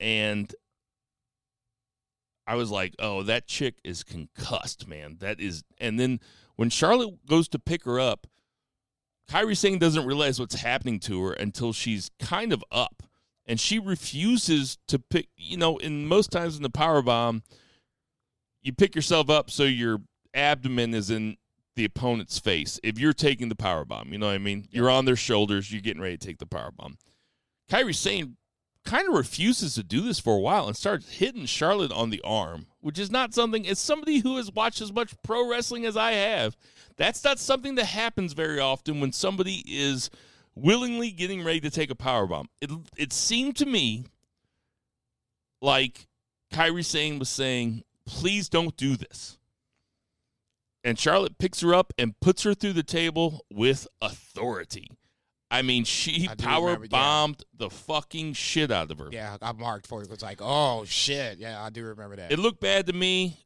and 0.00 0.52
I 2.46 2.54
was 2.56 2.70
like, 2.70 2.94
"Oh, 2.98 3.22
that 3.24 3.46
chick 3.46 3.76
is 3.84 4.02
concussed, 4.04 4.86
man. 4.88 5.16
That 5.20 5.40
is." 5.40 5.62
And 5.78 5.98
then 5.98 6.20
when 6.56 6.70
Charlotte 6.70 7.24
goes 7.26 7.48
to 7.48 7.58
pick 7.58 7.84
her 7.84 7.98
up, 8.00 8.26
Kairi 9.30 9.56
Sane 9.56 9.78
doesn't 9.78 10.06
realize 10.06 10.38
what's 10.40 10.56
happening 10.56 10.98
to 11.00 11.22
her 11.24 11.32
until 11.32 11.72
she's 11.72 12.10
kind 12.20 12.52
of 12.52 12.64
up, 12.72 13.02
and 13.46 13.58
she 13.60 13.78
refuses 13.78 14.78
to 14.88 14.98
pick. 14.98 15.28
You 15.36 15.56
know, 15.56 15.76
in 15.78 16.06
most 16.06 16.30
times 16.32 16.56
in 16.56 16.62
the 16.64 16.70
power 16.70 17.00
bomb, 17.02 17.42
you 18.66 18.72
pick 18.72 18.96
yourself 18.96 19.30
up 19.30 19.50
so 19.50 19.62
your 19.62 20.00
abdomen 20.34 20.92
is 20.92 21.10
in 21.10 21.36
the 21.76 21.84
opponent's 21.84 22.38
face 22.38 22.80
if 22.82 22.98
you're 22.98 23.12
taking 23.12 23.48
the 23.48 23.54
power 23.54 23.84
bomb. 23.84 24.12
You 24.12 24.18
know 24.18 24.26
what 24.26 24.34
I 24.34 24.38
mean? 24.38 24.66
You're 24.70 24.90
on 24.90 25.04
their 25.04 25.16
shoulders. 25.16 25.70
You're 25.70 25.82
getting 25.82 26.02
ready 26.02 26.16
to 26.16 26.26
take 26.26 26.38
the 26.38 26.46
power 26.46 26.72
bomb. 26.72 26.98
Kairi 27.70 27.94
Sane 27.94 28.36
kind 28.84 29.08
of 29.08 29.14
refuses 29.14 29.74
to 29.74 29.82
do 29.82 30.00
this 30.00 30.18
for 30.18 30.36
a 30.36 30.40
while 30.40 30.66
and 30.66 30.76
starts 30.76 31.10
hitting 31.10 31.46
Charlotte 31.46 31.92
on 31.92 32.10
the 32.10 32.20
arm, 32.22 32.66
which 32.80 32.98
is 32.98 33.10
not 33.10 33.34
something. 33.34 33.66
As 33.68 33.78
somebody 33.78 34.18
who 34.18 34.36
has 34.36 34.50
watched 34.50 34.80
as 34.80 34.92
much 34.92 35.14
pro 35.22 35.48
wrestling 35.48 35.84
as 35.84 35.96
I 35.96 36.12
have, 36.12 36.56
that's 36.96 37.22
not 37.22 37.38
something 37.38 37.76
that 37.76 37.86
happens 37.86 38.32
very 38.32 38.58
often 38.58 39.00
when 39.00 39.12
somebody 39.12 39.62
is 39.66 40.10
willingly 40.54 41.10
getting 41.10 41.44
ready 41.44 41.60
to 41.60 41.70
take 41.70 41.90
a 41.90 41.96
power 41.96 42.26
bomb. 42.26 42.48
It 42.60 42.70
it 42.96 43.12
seemed 43.12 43.56
to 43.56 43.66
me 43.66 44.06
like 45.60 46.06
Kairi 46.52 46.84
Sane 46.84 47.18
was 47.18 47.28
saying, 47.28 47.82
"Please 48.06 48.48
don't 48.48 48.76
do 48.76 48.96
this." 48.96 49.38
and 50.86 50.96
Charlotte 50.96 51.36
picks 51.36 51.60
her 51.62 51.74
up 51.74 51.92
and 51.98 52.18
puts 52.20 52.44
her 52.44 52.54
through 52.54 52.72
the 52.72 52.82
table 52.84 53.44
with 53.52 53.88
authority. 54.00 54.88
I 55.50 55.62
mean, 55.62 55.82
she 55.84 56.28
I 56.30 56.36
power 56.36 56.66
remember, 56.66 56.84
yeah. 56.84 56.90
bombed 56.90 57.44
the 57.56 57.70
fucking 57.70 58.34
shit 58.34 58.70
out 58.70 58.92
of 58.92 58.98
her. 59.00 59.08
Yeah, 59.10 59.36
I 59.42 59.50
marked 59.52 59.88
for 59.88 60.00
it. 60.02 60.08
Was 60.08 60.22
like, 60.22 60.38
oh 60.40 60.84
shit. 60.84 61.38
Yeah, 61.38 61.60
I 61.62 61.70
do 61.70 61.84
remember 61.84 62.16
that. 62.16 62.30
It 62.30 62.38
looked 62.38 62.60
bad 62.60 62.86
to 62.86 62.92
me. 62.92 63.36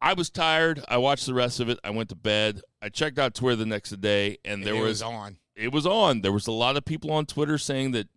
I 0.00 0.14
was 0.14 0.30
tired. 0.30 0.84
I 0.88 0.96
watched 0.98 1.26
the 1.26 1.34
rest 1.34 1.60
of 1.60 1.68
it. 1.68 1.78
I 1.84 1.90
went 1.90 2.08
to 2.08 2.16
bed. 2.16 2.60
I 2.82 2.88
checked 2.88 3.20
out 3.20 3.34
Twitter 3.34 3.56
the 3.56 3.66
next 3.66 3.90
day, 4.00 4.38
and, 4.44 4.54
And 4.54 4.64
there 4.64 4.74
it 4.74 4.80
was, 4.80 5.00
on. 5.00 5.38
it 5.54 5.72
was 5.72 5.86
on. 5.86 6.22
There 6.22 6.32
was 6.32 6.48
a 6.48 6.52
lot 6.52 6.76
of 6.76 6.84
people 6.84 7.12
on 7.12 7.24
Twitter 7.26 7.56
saying 7.56 7.92
that 7.92 8.08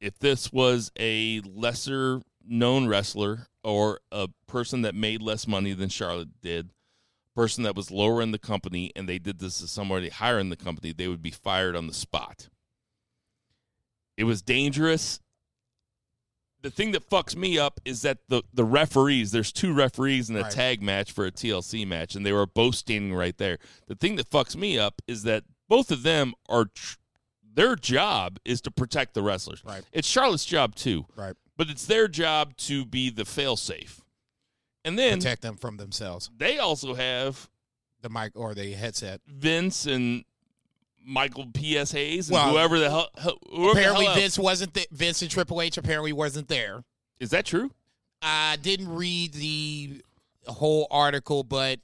if 0.00 0.16
this 0.18 0.52
was 0.52 0.92
a 0.98 1.40
lesser 1.40 2.22
known 2.46 2.86
wrestler 2.86 3.48
or 3.66 3.98
a 4.12 4.28
person 4.46 4.82
that 4.82 4.94
made 4.94 5.20
less 5.20 5.48
money 5.48 5.72
than 5.72 5.88
Charlotte 5.88 6.40
did, 6.40 6.70
person 7.34 7.64
that 7.64 7.74
was 7.74 7.90
lower 7.90 8.22
in 8.22 8.30
the 8.30 8.38
company, 8.38 8.92
and 8.94 9.08
they 9.08 9.18
did 9.18 9.40
this 9.40 9.58
to 9.58 9.66
somebody 9.66 10.08
higher 10.08 10.38
in 10.38 10.50
the 10.50 10.56
company, 10.56 10.92
they 10.92 11.08
would 11.08 11.20
be 11.20 11.32
fired 11.32 11.74
on 11.74 11.88
the 11.88 11.92
spot. 11.92 12.48
It 14.16 14.22
was 14.22 14.40
dangerous. 14.40 15.18
The 16.62 16.70
thing 16.70 16.92
that 16.92 17.10
fucks 17.10 17.34
me 17.34 17.58
up 17.58 17.80
is 17.84 18.02
that 18.02 18.18
the, 18.28 18.42
the 18.54 18.64
referees, 18.64 19.32
there's 19.32 19.52
two 19.52 19.72
referees 19.74 20.30
in 20.30 20.36
a 20.36 20.42
Right. 20.42 20.50
tag 20.52 20.80
match 20.80 21.10
for 21.10 21.26
a 21.26 21.32
TLC 21.32 21.84
match, 21.86 22.14
and 22.14 22.24
they 22.24 22.32
were 22.32 22.46
both 22.46 22.76
standing 22.76 23.14
right 23.14 23.36
there. 23.36 23.58
The 23.88 23.96
thing 23.96 24.14
that 24.16 24.30
fucks 24.30 24.54
me 24.54 24.78
up 24.78 25.02
is 25.08 25.24
that 25.24 25.42
both 25.68 25.90
of 25.90 26.04
them 26.04 26.34
are, 26.48 26.66
tr- 26.66 26.96
their 27.54 27.74
job 27.74 28.38
is 28.44 28.60
to 28.62 28.70
protect 28.70 29.14
the 29.14 29.22
wrestlers. 29.22 29.62
Right. 29.64 29.82
It's 29.92 30.08
Charlotte's 30.08 30.44
job 30.44 30.76
too, 30.76 31.06
Right. 31.16 31.34
But 31.56 31.68
it's 31.70 31.86
their 31.86 32.08
job 32.08 32.56
to 32.58 32.84
be 32.84 33.10
the 33.10 33.22
failsafe. 33.24 34.00
And 34.84 34.98
then 34.98 35.18
Protect 35.18 35.42
them 35.42 35.56
from 35.56 35.76
themselves. 35.78 36.30
they 36.36 36.58
also 36.58 36.94
have 36.94 37.48
The 38.02 38.08
mic 38.08 38.32
or 38.36 38.54
the 38.54 38.72
headset. 38.72 39.20
Vince 39.26 39.86
and 39.86 40.24
Michael 41.04 41.46
P.S. 41.52 41.92
Hayes 41.92 42.28
and 42.28 42.34
Well, 42.34 42.50
whoever 42.52 42.78
the 42.78 42.90
hell. 42.90 43.08
whoever 43.20 43.36
the 43.50 43.70
Apparently, 43.70 44.04
hell. 44.06 44.14
Vince 44.14 44.38
wasn't. 44.38 44.74
Th- 44.74 44.88
Vince 44.90 45.22
and 45.22 45.30
Triple 45.30 45.60
H 45.62 45.76
apparently 45.76 46.12
wasn't 46.12 46.48
there. 46.48 46.84
Is 47.20 47.30
that 47.30 47.44
true? 47.46 47.70
I 48.22 48.56
didn't 48.60 48.88
read 48.94 49.32
the 49.34 50.02
whole 50.46 50.86
article, 50.90 51.42
but 51.44 51.80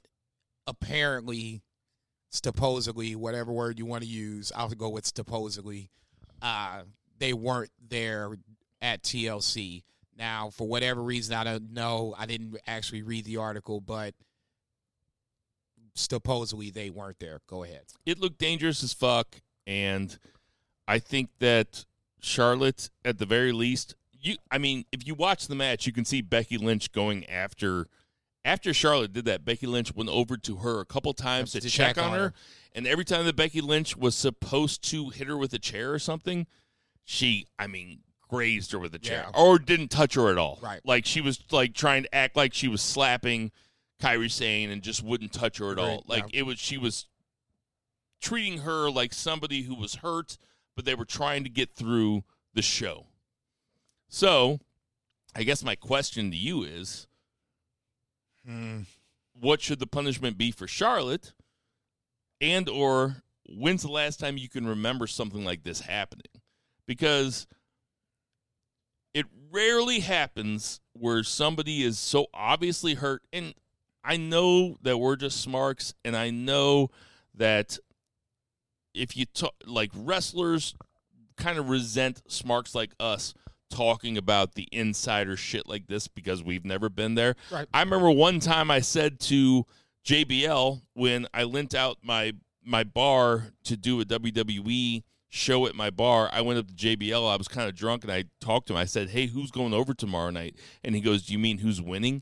apparently, 0.67 1.61
supposedly, 2.29 3.15
whatever 3.15 3.51
word 3.51 3.79
you 3.79 3.85
want 3.85 4.03
to 4.03 4.09
use, 4.09 4.51
I'll 4.55 4.69
go 4.69 4.89
with 4.89 5.05
supposedly. 5.05 5.89
Uh, 6.41 6.83
they 7.19 7.33
weren't 7.33 7.71
there 7.87 8.35
at 8.83 9.01
TLC. 9.01 9.81
Now, 10.15 10.51
for 10.51 10.67
whatever 10.67 11.01
reason, 11.01 11.33
I 11.33 11.43
don't 11.43 11.73
know. 11.73 12.13
I 12.15 12.27
didn't 12.27 12.55
actually 12.67 13.01
read 13.01 13.25
the 13.25 13.37
article, 13.37 13.81
but 13.81 14.13
supposedly 15.95 16.69
they 16.69 16.91
weren't 16.91 17.17
there. 17.19 17.39
Go 17.47 17.63
ahead. 17.63 17.83
It 18.05 18.19
looked 18.19 18.37
dangerous 18.37 18.83
as 18.83 18.93
fuck, 18.93 19.41
and 19.65 20.15
I 20.87 20.99
think 20.99 21.29
that 21.39 21.85
Charlotte 22.19 22.89
at 23.03 23.17
the 23.17 23.25
very 23.25 23.51
least. 23.51 23.95
You, 24.21 24.35
I 24.51 24.57
mean, 24.57 24.85
if 24.91 25.05
you 25.05 25.15
watch 25.15 25.47
the 25.47 25.55
match, 25.55 25.85
you 25.85 25.91
can 25.93 26.05
see 26.05 26.21
Becky 26.21 26.57
Lynch 26.57 26.91
going 26.91 27.25
after. 27.25 27.87
After 28.45 28.73
Charlotte 28.73 29.13
did 29.13 29.25
that, 29.25 29.45
Becky 29.45 29.67
Lynch 29.67 29.95
went 29.95 30.09
over 30.09 30.35
to 30.35 30.57
her 30.57 30.81
a 30.81 30.85
couple 30.85 31.13
times 31.13 31.53
to, 31.53 31.61
To 31.61 31.69
check, 31.69 31.95
check 31.95 32.05
on 32.05 32.11
her, 32.11 32.17
her. 32.17 32.33
and 32.73 32.85
every 32.85 33.05
time 33.05 33.25
that 33.25 33.37
Becky 33.37 33.61
Lynch 33.61 33.95
was 33.95 34.15
supposed 34.15 34.83
to 34.91 35.09
hit 35.11 35.27
her 35.27 35.37
with 35.37 35.53
a 35.53 35.59
chair 35.59 35.93
or 35.93 35.99
something, 35.99 36.45
she, 37.05 37.47
I 37.57 37.67
mean, 37.67 37.99
grazed 38.33 38.71
her 38.71 38.79
with 38.79 38.95
a 38.95 38.99
chair 38.99 39.25
Yeah. 39.33 39.39
or 39.41 39.59
didn't 39.59 39.89
touch 39.89 40.15
her 40.15 40.29
at 40.31 40.37
all. 40.37 40.59
Right. 40.61 40.81
Like 40.83 41.05
she 41.05 41.21
was 41.21 41.39
like 41.51 41.73
trying 41.73 42.03
to 42.03 42.15
act 42.15 42.35
like 42.35 42.53
she 42.53 42.67
was 42.67 42.81
slapping 42.81 43.51
Kairi 44.01 44.31
Sane 44.31 44.69
and 44.71 44.81
just 44.81 45.03
wouldn't 45.03 45.31
touch 45.33 45.59
her 45.59 45.71
at 45.71 45.77
all. 45.79 46.03
Like 46.07 46.33
yeah. 46.33 46.39
it 46.39 46.43
was, 46.43 46.59
she 46.59 46.77
was 46.77 47.05
treating 48.21 48.59
her 48.59 48.89
like 48.89 49.13
somebody 49.13 49.63
who 49.63 49.75
was 49.75 49.95
hurt, 49.95 50.37
but 50.75 50.85
they 50.85 50.95
were 50.95 51.05
trying 51.05 51.43
to 51.43 51.49
get 51.49 51.75
through 51.75 52.23
the 52.53 52.61
show. 52.61 53.05
So, 54.09 54.59
I 55.35 55.43
guess 55.43 55.63
my 55.63 55.75
question 55.75 56.31
to 56.31 56.37
you 56.37 56.63
is 56.63 57.07
Hmm. 58.45 58.81
what 59.39 59.61
should 59.61 59.79
the 59.79 59.87
punishment 59.87 60.37
be 60.37 60.51
for 60.51 60.67
Charlotte? 60.67 61.33
And 62.41 62.67
or 62.67 63.23
when's 63.47 63.83
the 63.83 63.91
last 63.91 64.19
time 64.19 64.37
you 64.37 64.49
can 64.49 64.67
remember 64.67 65.07
something 65.07 65.45
like 65.45 65.63
this 65.63 65.81
happening? 65.81 66.25
Because 66.85 67.47
rarely 69.53 69.99
happens 69.99 70.81
where 70.93 71.23
somebody 71.23 71.83
is 71.83 71.99
so 71.99 72.27
obviously 72.33 72.95
hurt 72.95 73.21
and 73.31 73.53
I 74.03 74.17
know 74.17 74.77
that 74.81 74.97
we're 74.97 75.15
just 75.15 75.41
smarks 75.41 75.93
and 76.03 76.15
I 76.15 76.29
know 76.31 76.89
that 77.35 77.77
if 78.93 79.15
you 79.15 79.25
talk 79.25 79.53
like 79.65 79.91
wrestlers 79.95 80.75
kind 81.37 81.57
of 81.57 81.69
resent 81.69 82.21
smarks 82.27 82.75
like 82.75 82.91
us 82.99 83.33
talking 83.69 84.17
about 84.17 84.55
the 84.55 84.67
insider 84.71 85.35
shit 85.35 85.67
like 85.67 85.87
this 85.87 86.07
because 86.07 86.43
we've 86.43 86.65
never 86.65 86.89
been 86.89 87.15
there. 87.15 87.35
Right. 87.51 87.67
I 87.73 87.81
remember 87.81 88.11
one 88.11 88.39
time 88.39 88.69
I 88.69 88.81
said 88.81 89.19
to 89.21 89.65
JBL 90.05 90.81
when 90.93 91.27
I 91.33 91.43
lent 91.43 91.73
out 91.73 91.97
my 92.03 92.33
my 92.63 92.83
bar 92.83 93.47
to 93.65 93.75
do 93.75 93.99
a 93.99 94.05
WWE 94.05 95.03
show 95.33 95.65
at 95.65 95.73
my 95.73 95.89
bar. 95.89 96.29
I 96.31 96.41
went 96.41 96.59
up 96.59 96.67
to 96.67 96.73
JBL. 96.73 97.27
I 97.31 97.35
was 97.35 97.47
kind 97.47 97.67
of 97.67 97.75
drunk 97.75 98.03
and 98.03 98.13
I 98.13 98.25
talked 98.39 98.67
to 98.67 98.73
him. 98.73 98.77
I 98.77 98.85
said, 98.85 99.09
"Hey, 99.09 99.25
who's 99.25 99.49
going 99.49 99.73
over 99.73 99.93
tomorrow 99.93 100.29
night?" 100.29 100.55
And 100.83 100.93
he 100.93 101.01
goes, 101.01 101.23
"Do 101.23 101.33
you 101.33 101.39
mean 101.39 101.57
who's 101.57 101.81
winning?" 101.81 102.21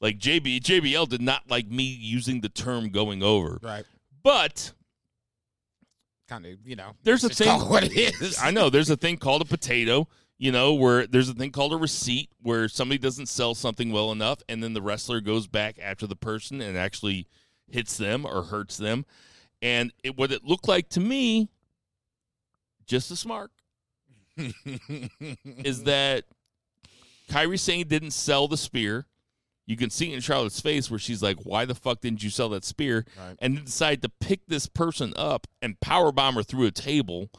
Like 0.00 0.18
JB 0.18 0.60
JBL 0.60 1.08
did 1.08 1.22
not 1.22 1.48
like 1.48 1.68
me 1.68 1.84
using 1.84 2.40
the 2.40 2.48
term 2.48 2.90
going 2.90 3.22
over. 3.22 3.58
Right. 3.62 3.84
But 4.22 4.72
Kind 6.28 6.46
of, 6.46 6.58
you 6.64 6.76
know. 6.76 6.92
There's 7.02 7.24
a 7.24 7.28
thing- 7.28 7.60
what 7.68 7.84
it 7.84 7.92
is. 7.92 8.38
I 8.40 8.50
know 8.50 8.70
there's 8.70 8.90
a 8.90 8.96
thing 8.96 9.18
called 9.18 9.42
a 9.42 9.44
potato, 9.44 10.08
you 10.38 10.50
know, 10.50 10.72
where 10.72 11.06
there's 11.06 11.28
a 11.28 11.34
thing 11.34 11.50
called 11.52 11.72
a 11.72 11.76
receipt 11.76 12.30
where 12.40 12.68
somebody 12.68 12.98
doesn't 12.98 13.26
sell 13.26 13.54
something 13.54 13.92
well 13.92 14.10
enough 14.10 14.40
and 14.48 14.62
then 14.62 14.72
the 14.72 14.80
wrestler 14.82 15.20
goes 15.20 15.46
back 15.46 15.78
after 15.80 16.06
the 16.06 16.16
person 16.16 16.60
and 16.60 16.76
actually 16.78 17.26
hits 17.68 17.96
them 17.98 18.24
or 18.24 18.44
hurts 18.44 18.78
them. 18.78 19.04
And 19.60 19.92
it, 20.02 20.16
what 20.16 20.32
it 20.32 20.42
looked 20.44 20.66
like 20.66 20.88
to 20.90 21.00
me, 21.00 21.50
just 22.86 23.10
a 23.10 23.16
smart, 23.16 23.50
is 24.36 25.84
that 25.84 26.24
Kairi 27.28 27.58
Sane 27.58 27.86
didn't 27.86 28.12
sell 28.12 28.48
the 28.48 28.56
spear. 28.56 29.06
You 29.66 29.76
can 29.76 29.90
see 29.90 30.12
it 30.12 30.14
in 30.14 30.20
Charlotte's 30.20 30.60
face 30.60 30.90
where 30.90 30.98
she's 30.98 31.22
like, 31.22 31.38
"Why 31.44 31.64
the 31.64 31.74
fuck 31.74 32.00
didn't 32.00 32.22
you 32.22 32.30
sell 32.30 32.48
that 32.50 32.64
spear?" 32.64 33.06
Right. 33.18 33.36
And 33.38 33.56
then 33.56 33.64
decide 33.64 34.02
to 34.02 34.08
pick 34.08 34.46
this 34.46 34.66
person 34.66 35.12
up 35.16 35.46
and 35.60 35.78
powerbomb 35.80 36.34
her 36.34 36.42
through 36.42 36.66
a 36.66 36.72
table, 36.72 37.30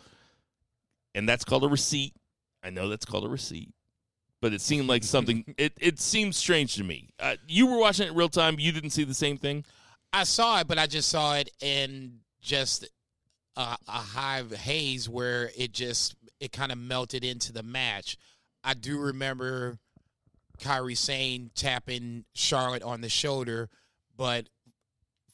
and 1.13 1.27
that's 1.27 1.43
called 1.43 1.63
a 1.63 1.67
receipt. 1.67 2.13
I 2.63 2.69
know 2.69 2.88
that's 2.88 3.06
called 3.06 3.25
a 3.25 3.29
receipt, 3.29 3.73
but 4.41 4.53
it 4.53 4.62
seemed 4.62 4.88
like 4.88 5.03
something. 5.03 5.43
it 5.58 5.73
it 5.79 5.99
seemed 5.99 6.34
strange 6.34 6.75
to 6.75 6.84
me. 6.84 7.10
Uh, 7.19 7.36
you 7.47 7.67
were 7.67 7.77
watching 7.77 8.08
it 8.08 8.13
real 8.13 8.29
time. 8.29 8.56
You 8.58 8.71
didn't 8.71 8.91
see 8.91 9.03
the 9.03 9.13
same 9.13 9.38
thing. 9.38 9.65
I 10.13 10.23
saw 10.23 10.60
it, 10.60 10.67
but 10.67 10.77
I 10.77 10.88
just 10.88 11.10
saw 11.10 11.36
it 11.36 11.49
in 11.60 12.19
just 12.41 12.88
a, 13.56 13.78
a 13.88 13.92
high 13.92 14.44
haze 14.44 15.08
where 15.08 15.52
it 15.58 15.72
just 15.72 16.16
it 16.39 16.52
kind 16.52 16.72
of 16.72 16.78
melted 16.78 17.24
into 17.24 17.54
the 17.54 17.63
match. 17.63 18.18
I 18.63 18.74
do 18.74 19.00
remember 19.00 19.78
Kairi 20.60 20.98
Sane 20.98 21.52
tapping 21.56 22.26
Charlotte 22.34 22.84
on 22.84 23.02
the 23.02 23.10
shoulder, 23.10 23.70
but 24.16 24.48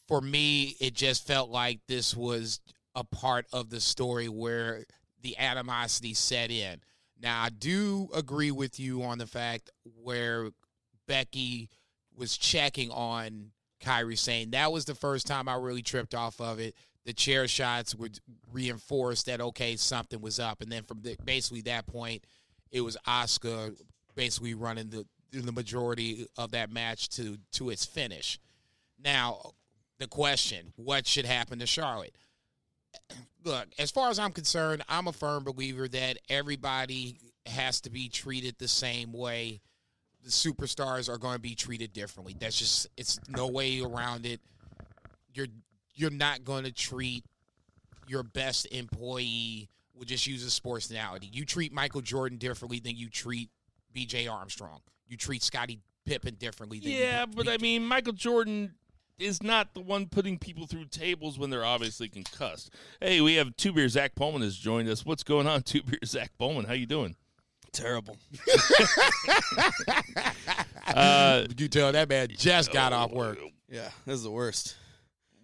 for 0.08 0.22
me, 0.22 0.76
it 0.80 0.94
just 0.94 1.26
felt 1.28 1.50
like 1.50 1.80
this 1.88 2.16
was 2.16 2.60
a 2.96 3.04
part 3.04 3.46
of 3.54 3.70
the 3.70 3.80
story 3.80 4.28
where 4.28 4.86
the 5.22 5.38
animosity 5.38 6.14
set 6.14 6.50
in. 6.50 6.82
Now, 7.22 7.44
I 7.44 7.50
do 7.50 8.10
agree 8.16 8.52
with 8.52 8.80
you 8.80 9.04
on 9.04 9.18
the 9.18 9.28
fact 9.28 9.70
where 10.02 10.50
Becky 11.08 11.70
was 12.16 12.38
checking 12.38 12.92
on 12.92 13.52
Kairi 13.82 14.18
Sane 14.18 14.52
that 14.52 14.72
was 14.72 14.86
the 14.86 14.96
first 14.96 15.26
time 15.26 15.48
I 15.48 15.56
really 15.56 15.82
tripped 15.82 16.14
off 16.14 16.42
of 16.42 16.60
it. 16.60 16.76
The 17.10 17.13
chair 17.13 17.48
shots 17.48 17.95
would 17.95 18.19
reinforce 18.54 19.24
that 19.24 19.41
okay 19.41 19.76
something 19.78 20.22
was 20.22 20.39
up, 20.39 20.62
and 20.62 20.72
then 20.72 20.84
from 20.84 21.02
the, 21.02 21.17
basically 21.26 21.62
that 21.62 21.88
point, 21.88 22.24
it 22.72 22.82
was 22.82 22.98
Asuka 23.08 23.76
basically 24.13 24.54
running 24.54 24.91
the 24.91 25.08
the 25.32 25.52
majority 25.52 26.28
of 26.38 26.52
that 26.52 26.72
match 26.72 27.10
to 27.15 27.39
to 27.54 27.72
its 27.72 27.84
finish. 27.84 28.38
Now, 29.04 29.54
the 29.98 30.06
question: 30.06 30.72
What 30.76 31.08
should 31.08 31.26
happen 31.26 31.58
to 31.58 31.65
Charlotte? 31.65 32.13
Look, 33.43 33.65
as 33.80 33.89
far 33.89 34.12
as 34.12 34.19
I'm 34.19 34.32
concerned, 34.32 34.84
I'm 34.88 35.08
a 35.08 35.12
firm 35.12 35.43
believer 35.43 35.88
that 35.88 36.19
everybody 36.30 37.17
has 37.48 37.82
to 37.82 37.89
be 37.89 38.08
treated 38.10 38.60
the 38.60 38.67
same 38.67 39.13
way 39.13 39.62
the 40.24 40.30
superstars 40.30 41.10
are 41.10 41.17
going 41.17 41.38
to 41.38 41.41
be 41.41 41.56
treated 41.56 41.91
differently. 41.91 42.36
That's 42.39 42.60
just 42.60 42.86
it's 42.98 43.19
no 43.28 43.48
way 43.48 43.82
around 43.82 44.28
it. 44.28 44.41
You're 45.34 45.48
you're 46.00 46.10
not 46.10 46.44
going 46.44 46.64
to 46.64 46.72
treat 46.72 47.26
your 48.08 48.24
best 48.24 48.66
employee. 48.72 49.70
We'll 49.94 50.06
just 50.06 50.26
use 50.26 50.44
a 50.46 50.50
sports 50.50 50.90
analogy. 50.90 51.30
You 51.32 51.44
treat 51.44 51.74
Michael 51.74 52.02
Jordan 52.02 52.38
differently 52.38 52.80
than 52.80 52.96
you 52.96 53.10
treat 53.10 53.50
B.J. 53.92 54.28
Armstrong. 54.28 54.80
You 55.08 55.18
treat 55.18 55.44
Scottie 55.44 55.80
Pippen 56.06 56.36
differently. 56.36 56.80
Than 56.80 56.92
Yeah, 56.92 57.22
you 57.22 57.28
but 57.36 57.50
I 57.50 57.58
mean, 57.58 57.86
Michael 57.86 58.14
Jordan 58.14 58.76
is 59.18 59.44
not 59.44 59.74
the 59.74 59.82
one 59.82 60.08
putting 60.08 60.38
people 60.40 60.66
through 60.66 60.86
tables 60.86 61.38
when 61.38 61.50
they're 61.50 61.66
obviously 61.66 62.08
concussed. 62.08 62.74
Hey, 63.02 63.20
we 63.20 63.36
have 63.36 63.56
two 63.58 63.74
beer. 63.74 63.90
Zach 63.90 64.16
Bowman 64.16 64.42
has 64.42 64.56
joined 64.56 64.88
us. 64.88 65.06
What's 65.06 65.24
going 65.24 65.48
on, 65.48 65.62
two 65.64 65.84
beer? 65.84 66.00
Zach 66.06 66.32
Bowman, 66.38 66.66
how 66.66 66.74
you 66.74 66.86
doing? 66.86 67.16
Terrible. 67.74 68.18
Uh, 70.88 71.46
you 71.56 71.68
tell 71.68 71.92
that 71.92 72.10
man 72.10 72.30
just 72.36 72.74
got 72.74 72.94
off 72.94 73.12
work. 73.12 73.38
Yeah, 73.70 73.90
this 74.08 74.16
is 74.16 74.24
the 74.24 74.32
worst. 74.32 74.76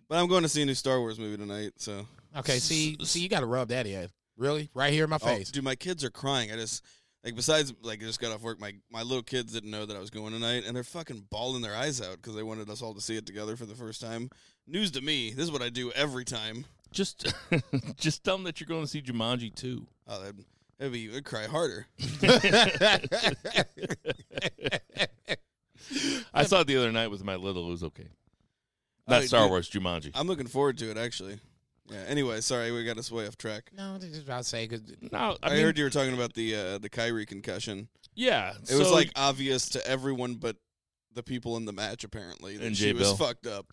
But 0.07 0.19
I'm 0.19 0.27
going 0.27 0.43
to 0.43 0.49
see 0.49 0.61
a 0.61 0.65
new 0.65 0.73
Star 0.75 0.99
Wars 0.99 1.17
movie 1.19 1.37
tonight, 1.37 1.73
so. 1.77 2.05
Okay, 2.37 2.59
see, 2.59 2.97
see, 3.03 3.21
you 3.21 3.29
got 3.29 3.39
to 3.41 3.45
rub 3.45 3.69
that 3.69 3.87
in. 3.87 4.09
Really, 4.37 4.69
right 4.73 4.91
here 4.91 5.05
in 5.05 5.09
my 5.09 5.15
Oh, 5.21 5.25
face. 5.25 5.49
dude, 5.49 5.63
my 5.63 5.75
kids 5.75 6.03
are 6.03 6.09
crying. 6.09 6.51
I 6.51 6.55
just 6.57 6.83
like 7.23 7.35
besides 7.35 7.73
like 7.81 8.01
I 8.03 8.05
just 8.05 8.19
got 8.19 8.33
off 8.33 8.41
work. 8.41 8.59
My 8.59 8.73
my 8.91 9.01
little 9.01 9.23
kids 9.23 9.53
didn't 9.53 9.71
know 9.71 9.85
that 9.85 9.95
I 9.95 9.99
was 9.99 10.09
going 10.09 10.33
tonight, 10.33 10.63
and 10.67 10.75
they're 10.75 10.83
fucking 10.83 11.27
bawling 11.29 11.61
their 11.61 11.73
eyes 11.75 12.01
out 12.01 12.17
because 12.17 12.35
they 12.35 12.43
wanted 12.43 12.69
us 12.69 12.81
all 12.81 12.93
to 12.93 12.99
see 13.01 13.15
it 13.15 13.25
together 13.25 13.55
for 13.55 13.65
the 13.65 13.75
first 13.75 14.01
time. 14.01 14.29
News 14.67 14.91
to 14.91 15.01
me. 15.01 15.31
This 15.31 15.45
is 15.45 15.51
what 15.51 15.61
I 15.61 15.69
do 15.69 15.89
every 15.93 16.25
time. 16.25 16.65
just, 16.91 17.33
just 17.97 18.23
tell 18.25 18.35
them 18.35 18.43
that 18.43 18.59
you're 18.59 18.67
going 18.67 18.81
to 18.83 18.87
see 18.87 19.01
Jumanji 19.01 19.55
too. 19.55 19.87
Oh, 20.07 20.19
that'd, 20.19 20.43
that'd 20.79 20.91
be 20.93 21.09
I'd 21.15 21.23
cry 21.23 21.45
harder. 21.45 21.87
I 26.33 26.43
saw 26.43 26.61
it 26.61 26.67
the 26.67 26.77
other 26.77 26.91
night 26.91 27.07
with 27.07 27.23
my 27.23 27.35
little. 27.35 27.67
It 27.67 27.71
was 27.71 27.83
okay. 27.83 28.07
Not 29.07 29.23
Uh, 29.23 29.27
Star 29.27 29.41
dude, 29.43 29.51
Wars, 29.51 29.69
Jumanji. 29.69 30.11
I'm 30.15 30.27
looking 30.27 30.47
forward 30.47 30.77
to 30.79 30.89
it 30.91 30.97
actually. 30.97 31.39
Yeah. 31.91 32.03
Anyway, 32.07 32.41
sorry 32.41 32.71
we 32.71 32.83
got 32.83 32.97
us 32.97 33.11
way 33.11 33.27
off 33.27 33.37
track. 33.37 33.69
no, 33.77 33.97
this 33.99 34.09
is 34.11 34.19
about 34.23 34.39
to 34.39 34.43
say 34.49 34.67
because 34.67 34.81
no, 35.11 35.37
I, 35.43 35.49
I, 35.49 35.53
mean, 35.53 35.63
heard 35.63 35.77
you 35.77 35.83
were 35.83 35.89
talking 35.91 36.13
about 36.15 36.33
the 36.33 36.55
uh, 36.55 36.77
the 36.79 36.89
Kairi 36.89 37.27
concussion. 37.27 37.87
yeah. 38.15 38.53
It 38.69 38.75
was 38.77 38.87
so- 38.87 38.93
like 38.93 39.11
obvious 39.15 39.69
to 39.69 39.87
everyone 39.87 40.35
but 40.35 40.55
the 41.13 41.21
people 41.23 41.55
in 41.57 41.65
the 41.65 41.71
match 41.73 42.03
apparently 42.03 42.57
that 42.57 42.65
And 42.65 42.75
she 42.75 42.85
Jay 42.85 42.93
was 42.93 43.03
Bill. 43.03 43.15
fucked 43.15 43.45
up. 43.47 43.67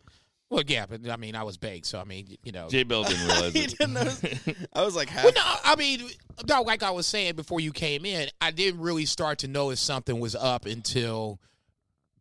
well, 0.50 0.62
yeah, 0.66 0.84
but 0.86 1.08
I 1.08 1.16
mean, 1.16 1.34
I 1.34 1.42
was 1.42 1.56
baked, 1.56 1.86
so 1.86 1.98
I 1.98 2.04
mean, 2.04 2.36
you 2.44 2.52
know. 2.52 2.68
J 2.68 2.82
Bell 2.84 3.02
didn't 3.04 3.26
realize 3.26 3.52
He 3.54 3.60
it. 3.64 3.70
didn't 3.78 3.94
notice. 3.94 4.22
I 4.74 4.84
was 4.84 4.94
like 4.94 5.08
half. 5.08 5.24
Well, 5.24 5.32
no, 5.34 5.42
I 5.64 5.74
mean, 5.76 6.08
no, 6.46 6.60
like 6.62 6.82
I 6.84 6.90
was 6.90 7.06
saying 7.06 7.34
before 7.36 7.58
you 7.60 7.72
came 7.72 8.04
in, 8.04 8.28
I 8.42 8.50
didn't 8.50 8.80
really 8.80 9.06
start 9.06 9.38
to 9.38 9.48
notice 9.48 9.80
something 9.80 10.20
was 10.20 10.36
up 10.36 10.66
until 10.66 11.40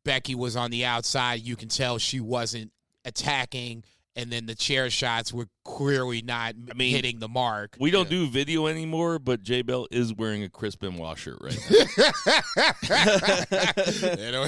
Becky 0.05 0.33
was 0.35 0.55
on 0.55 0.71
the 0.71 0.85
outside. 0.85 1.41
You 1.41 1.55
can 1.57 1.67
tell 1.67 1.97
she 1.97 2.19
wasn't 2.21 2.71
attacking, 3.05 3.83
and 4.15 4.31
then 4.31 4.45
the 4.45 4.55
chair 4.55 4.89
shots 4.89 5.33
were 5.33 5.47
clearly 5.63 6.21
not 6.21 6.55
I 6.69 6.73
mean, 6.73 6.93
hitting 6.93 7.19
the 7.19 7.29
mark. 7.29 7.77
We 7.79 7.91
don't 7.91 8.09
do 8.09 8.27
video 8.27 8.67
anymore, 8.67 9.19
but 9.19 9.41
J 9.41 9.61
Bell 9.61 9.87
is 9.89 10.13
wearing 10.13 10.43
a 10.43 10.49
Chris 10.49 10.75
Benoit 10.75 11.17
shirt 11.17 11.37
right 11.41 11.57
now. 11.69 11.77
you 14.17 14.31
know, 14.31 14.47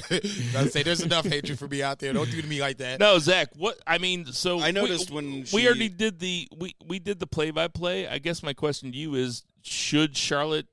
I 0.57 0.67
say 0.67 0.83
there's 0.83 1.01
enough 1.01 1.25
hatred 1.25 1.57
for 1.57 1.67
me 1.67 1.81
out 1.81 1.99
there. 1.99 2.13
Don't 2.13 2.29
do 2.29 2.41
to 2.41 2.47
me 2.47 2.59
like 2.59 2.77
that. 2.77 2.99
no, 2.99 3.19
Zach. 3.19 3.49
What 3.55 3.79
I 3.87 3.97
mean, 3.97 4.25
so 4.25 4.59
I 4.59 4.71
noticed 4.71 5.09
we, 5.09 5.15
when 5.15 5.45
we 5.53 5.65
already 5.65 5.89
did 5.89 6.19
the 6.19 6.47
we 6.55 6.75
we 6.85 6.99
did 6.99 7.19
the 7.19 7.27
play 7.27 7.51
by 7.51 7.67
play. 7.67 8.07
I 8.07 8.17
guess 8.17 8.43
my 8.43 8.53
question 8.53 8.91
to 8.91 8.97
you 8.97 9.15
is: 9.15 9.43
should 9.61 10.17
Charlotte 10.17 10.67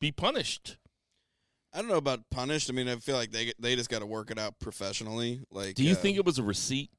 be 0.00 0.12
punished? 0.12 0.78
I 1.72 1.78
don't 1.80 1.88
know 1.88 1.96
about 1.96 2.28
punished. 2.30 2.70
I 2.70 2.72
mean, 2.72 2.88
I 2.88 2.96
feel 2.96 3.16
like 3.16 3.30
they 3.30 3.52
they 3.58 3.76
just 3.76 3.90
got 3.90 3.98
to 4.00 4.06
work 4.06 4.30
it 4.30 4.38
out 4.38 4.58
professionally. 4.58 5.40
Like, 5.50 5.74
Do 5.74 5.84
you 5.84 5.92
uh, 5.92 5.96
think 5.96 6.16
it 6.16 6.24
was 6.24 6.38
a 6.38 6.42
receipt? 6.42 6.90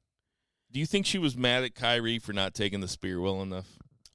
Do 0.72 0.78
you 0.78 0.86
think 0.86 1.06
she 1.06 1.18
was 1.18 1.36
mad 1.36 1.64
at 1.64 1.74
Kairi 1.74 2.22
for 2.22 2.32
not 2.32 2.54
taking 2.54 2.80
the 2.80 2.88
spear 2.88 3.20
well 3.20 3.42
enough? 3.42 3.66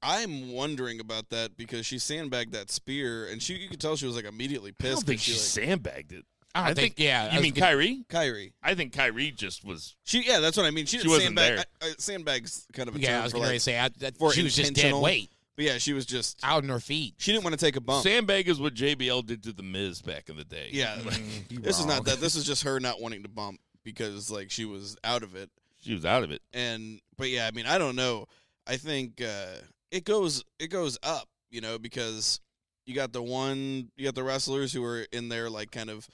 I'm 0.02 0.52
wondering 0.54 1.00
about 1.00 1.30
that 1.30 1.58
because 1.58 1.86
she 1.86 2.00
sandbagged 2.00 2.54
that 2.54 2.70
spear, 2.72 3.26
and 3.28 3.42
she 3.42 3.56
you 3.56 3.68
could 3.70 3.82
tell 3.82 3.96
she 3.96 4.06
was 4.06 4.16
like 4.16 4.26
immediately 4.26 4.72
pissed. 4.72 4.86
I 4.86 4.88
pissed. 4.90 4.96
don't 5.02 5.06
think 5.08 5.20
'cause 5.20 5.26
she 5.26 5.32
like, 5.62 5.68
sandbagged 5.70 6.12
it. 6.14 6.26
I 6.54 6.60
don't 6.60 6.66
I 6.70 6.74
think, 6.74 6.96
think- 6.96 7.06
yeah. 7.08 7.30
I 7.32 7.36
You 7.36 7.42
mean 7.42 7.54
gonna- 7.54 7.76
Kairi? 7.76 8.06
Kairi. 8.08 8.54
I 8.64 8.76
think 8.76 8.94
Kairi 8.94 9.36
just 9.36 9.66
was. 9.66 9.96
She 10.06 10.24
yeah, 10.26 10.40
that's 10.40 10.56
what 10.56 10.66
I 10.66 10.72
mean. 10.72 10.86
She 10.86 11.00
She 11.00 11.08
wasn't 11.10 11.38
sandbag. 11.38 11.56
there. 11.58 11.66
I, 11.82 11.86
I, 11.88 11.94
sandbags 11.98 12.66
kind 12.72 12.88
of 12.88 12.96
a 12.96 13.00
Yeah, 13.00 13.10
I 13.10 13.12
term 13.16 13.24
was 13.24 13.32
for 13.34 13.38
going 13.40 13.50
to 13.52 13.60
say 13.60 13.78
I, 13.78 13.90
that, 14.00 14.18
for 14.18 14.32
she 14.32 14.44
was 14.44 14.56
just 14.56 14.70
dead 14.74 14.78
intentional- 14.78 15.02
weight 15.02 15.32
But 15.56 15.66
yeah, 15.66 15.78
she 15.78 15.94
was 15.94 16.06
just. 16.06 16.40
out 16.44 16.64
on 16.64 16.70
her 16.70 16.80
feet. 16.80 17.16
She 17.18 17.32
didn't 17.32 17.44
want 17.46 17.58
to 17.58 17.66
take 17.66 17.76
a 17.76 17.82
bump. 17.82 18.04
Sandbag 18.04 18.50
is 18.50 18.60
what 18.60 18.74
JBL 18.74 19.26
did 19.26 19.44
to 19.44 19.54
the 19.54 19.64
Miz 19.64 20.02
back 20.02 20.30
in 20.30 20.36
the 20.36 20.44
day. 20.44 20.70
yeah, 20.72 20.98
You 21.50 21.60
this 21.60 21.80
is 21.80 21.86
not 21.86 22.06
that. 22.06 22.20
This 22.20 22.36
is 22.36 22.44
just 22.44 22.64
her 22.64 22.80
not 22.80 23.00
wanting 23.02 23.24
to 23.24 23.30
bump 23.30 23.60
because 23.84 24.30
like 24.30 24.52
she 24.52 24.66
was 24.66 24.98
out 25.04 25.24
of 25.24 25.36
it. 25.36 25.50
she 25.80 25.94
was 25.94 26.06
out 26.06 26.24
of 26.24 26.32
it. 26.32 26.42
and 26.54 27.00
but 27.18 27.30
yeah, 27.30 27.48
I 27.48 27.52
mean, 27.52 27.66
I 27.66 27.78
don't 27.78 27.96
know. 27.96 28.26
I 28.68 28.78
think 28.78 29.22
uh, 29.22 29.56
it 29.92 30.04
goes 30.04 30.44
it 30.60 30.68
goes 30.68 30.98
up, 31.04 31.30
you 31.50 31.62
know, 31.62 31.78
because 31.80 32.42
you 32.86 32.94
got 32.94 33.14
the 33.14 33.24
one 33.24 33.92
you 33.96 34.04
got 34.06 34.16
the 34.16 34.24
wrestlers 34.24 34.74
who 34.74 34.84
are 34.84 35.06
in 35.12 35.30
there 35.30 35.50
like 35.50 35.72
kind 35.72 35.90
of 35.90 36.08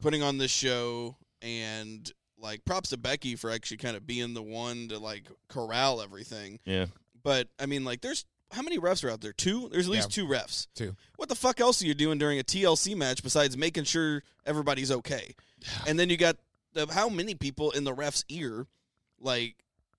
putting 0.00 0.22
on 0.22 0.38
this 0.38 0.50
show 0.50 1.16
and 1.42 2.10
like 2.38 2.64
props 2.64 2.90
to 2.90 2.96
Becky 2.96 3.34
for 3.36 3.50
actually 3.50 3.78
kind 3.78 3.96
of 3.96 4.06
being 4.06 4.32
the 4.34 4.42
one 4.42 4.88
to 4.88 4.98
like 4.98 5.28
corral 5.48 6.00
everything. 6.00 6.58
Yeah. 6.64 6.86
But 7.22 7.48
I 7.58 7.66
mean, 7.66 7.84
like, 7.84 8.02
there's 8.02 8.24
how 8.56 8.62
many 8.62 8.78
refs 8.78 9.04
are 9.04 9.10
out 9.10 9.20
there? 9.20 9.32
Two. 9.32 9.68
There's 9.70 9.86
at 9.86 9.92
least 9.92 10.10
two 10.10 10.26
refs. 10.26 10.66
Two. 10.74 10.96
What 11.16 11.28
the 11.28 11.34
fuck 11.36 11.60
else 11.60 11.80
are 11.82 11.86
you 11.86 11.94
doing 11.94 12.18
during 12.18 12.38
a 12.40 12.42
TLC 12.42 12.96
match 12.96 13.22
besides 13.22 13.56
making 13.56 13.84
sure 13.84 14.22
everybody's 14.44 14.90
okay? 14.90 15.34
And 15.86 15.98
then 15.98 16.10
you 16.10 16.16
got 16.16 16.36
the, 16.72 16.86
how 16.92 17.08
many 17.08 17.34
people 17.34 17.70
in 17.70 17.84
the 17.84 17.92
ref's 17.94 18.24
ear? 18.28 18.66
Like 19.20 19.54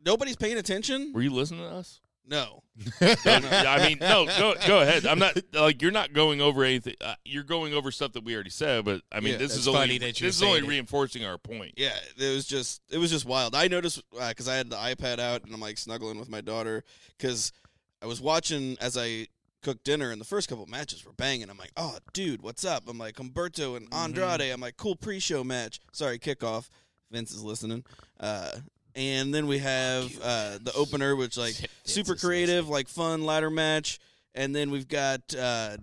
nobody's 0.06 0.36
paying 0.36 0.58
attention. 0.58 1.12
Were 1.14 1.22
you 1.22 1.32
listening 1.32 1.62
to 1.62 1.68
us? 1.76 2.02
No. 2.30 2.62
I 3.02 3.86
mean, 3.88 4.00
no. 4.02 4.26
Go 4.38 4.54
go 4.68 4.82
ahead. 4.82 5.06
I'm 5.06 5.18
not 5.18 5.38
like 5.54 5.82
you're 5.82 5.92
not 5.92 6.12
going 6.12 6.42
over 6.42 6.64
anything. 6.64 6.96
Uh, 7.00 7.16
you're 7.24 7.44
going 7.44 7.74
over 7.74 7.90
stuff 7.90 8.12
that 8.14 8.26
we 8.26 8.36
already 8.36 8.50
said. 8.50 8.84
But 8.84 9.02
I 9.12 9.22
mean, 9.22 9.34
Yeah, 9.34 9.38
this 9.40 9.52
that's 9.54 9.62
is 9.62 9.68
only 9.70 9.98
that 10.00 10.16
this 10.18 10.36
is 10.36 10.44
only 10.44 10.60
it. 10.60 10.68
reinforcing 10.68 11.24
our 11.26 11.38
point. 11.38 11.76
Yeah, 11.78 11.96
it 12.18 12.36
was 12.36 12.46
just 12.46 12.82
it 12.92 12.98
was 12.98 13.12
just 13.12 13.26
wild. 13.26 13.56
I 13.56 13.70
noticed 13.70 14.04
because 14.12 14.48
I 14.50 14.56
had 14.56 14.70
the 14.70 14.76
iPad 14.76 15.20
out 15.20 15.46
and 15.46 15.54
I'm 15.54 15.62
like 15.62 15.78
snuggling 15.78 16.20
with 16.20 16.30
my 16.30 16.42
daughter 16.42 16.84
because 17.18 17.54
I 18.02 18.06
was 18.06 18.22
watching 18.22 18.78
as 18.80 18.98
I 18.98 19.28
cooked 19.64 19.84
dinner 19.84 20.12
and 20.12 20.22
the 20.22 20.26
first 20.26 20.50
couple 20.50 20.66
matches 20.68 21.06
were 21.06 21.14
banging. 21.14 21.50
I'm 21.50 21.58
like, 21.58 21.72
oh, 21.78 21.98
dude, 22.14 22.42
what's 22.42 22.64
up? 22.64 22.84
I'm 22.88 22.98
like 22.98 23.16
Humberto 23.16 23.76
and 23.76 23.92
Andrade. 23.94 24.52
I'm 24.52 24.62
like, 24.62 24.78
cool 24.78 24.96
pre-show 24.96 25.44
match. 25.44 25.80
Sorry, 25.92 26.20
kickoff. 26.20 26.70
Vince 27.12 27.32
is 27.32 27.44
listening. 27.44 27.84
Uh, 28.20 28.52
and 28.96 29.34
then 29.34 29.48
we 29.48 29.60
have 29.60 30.06
uh, 30.22 30.58
the 30.62 30.74
opener, 30.76 31.16
which 31.16 31.38
like 31.38 31.56
super 31.86 32.16
creative, 32.16 32.68
like 32.70 32.88
fun 32.88 33.24
ladder 33.26 33.50
match. 33.50 34.00
And 34.36 34.56
then 34.56 34.72
we've 34.72 34.88
got 34.88 35.22
uh, 35.38 35.78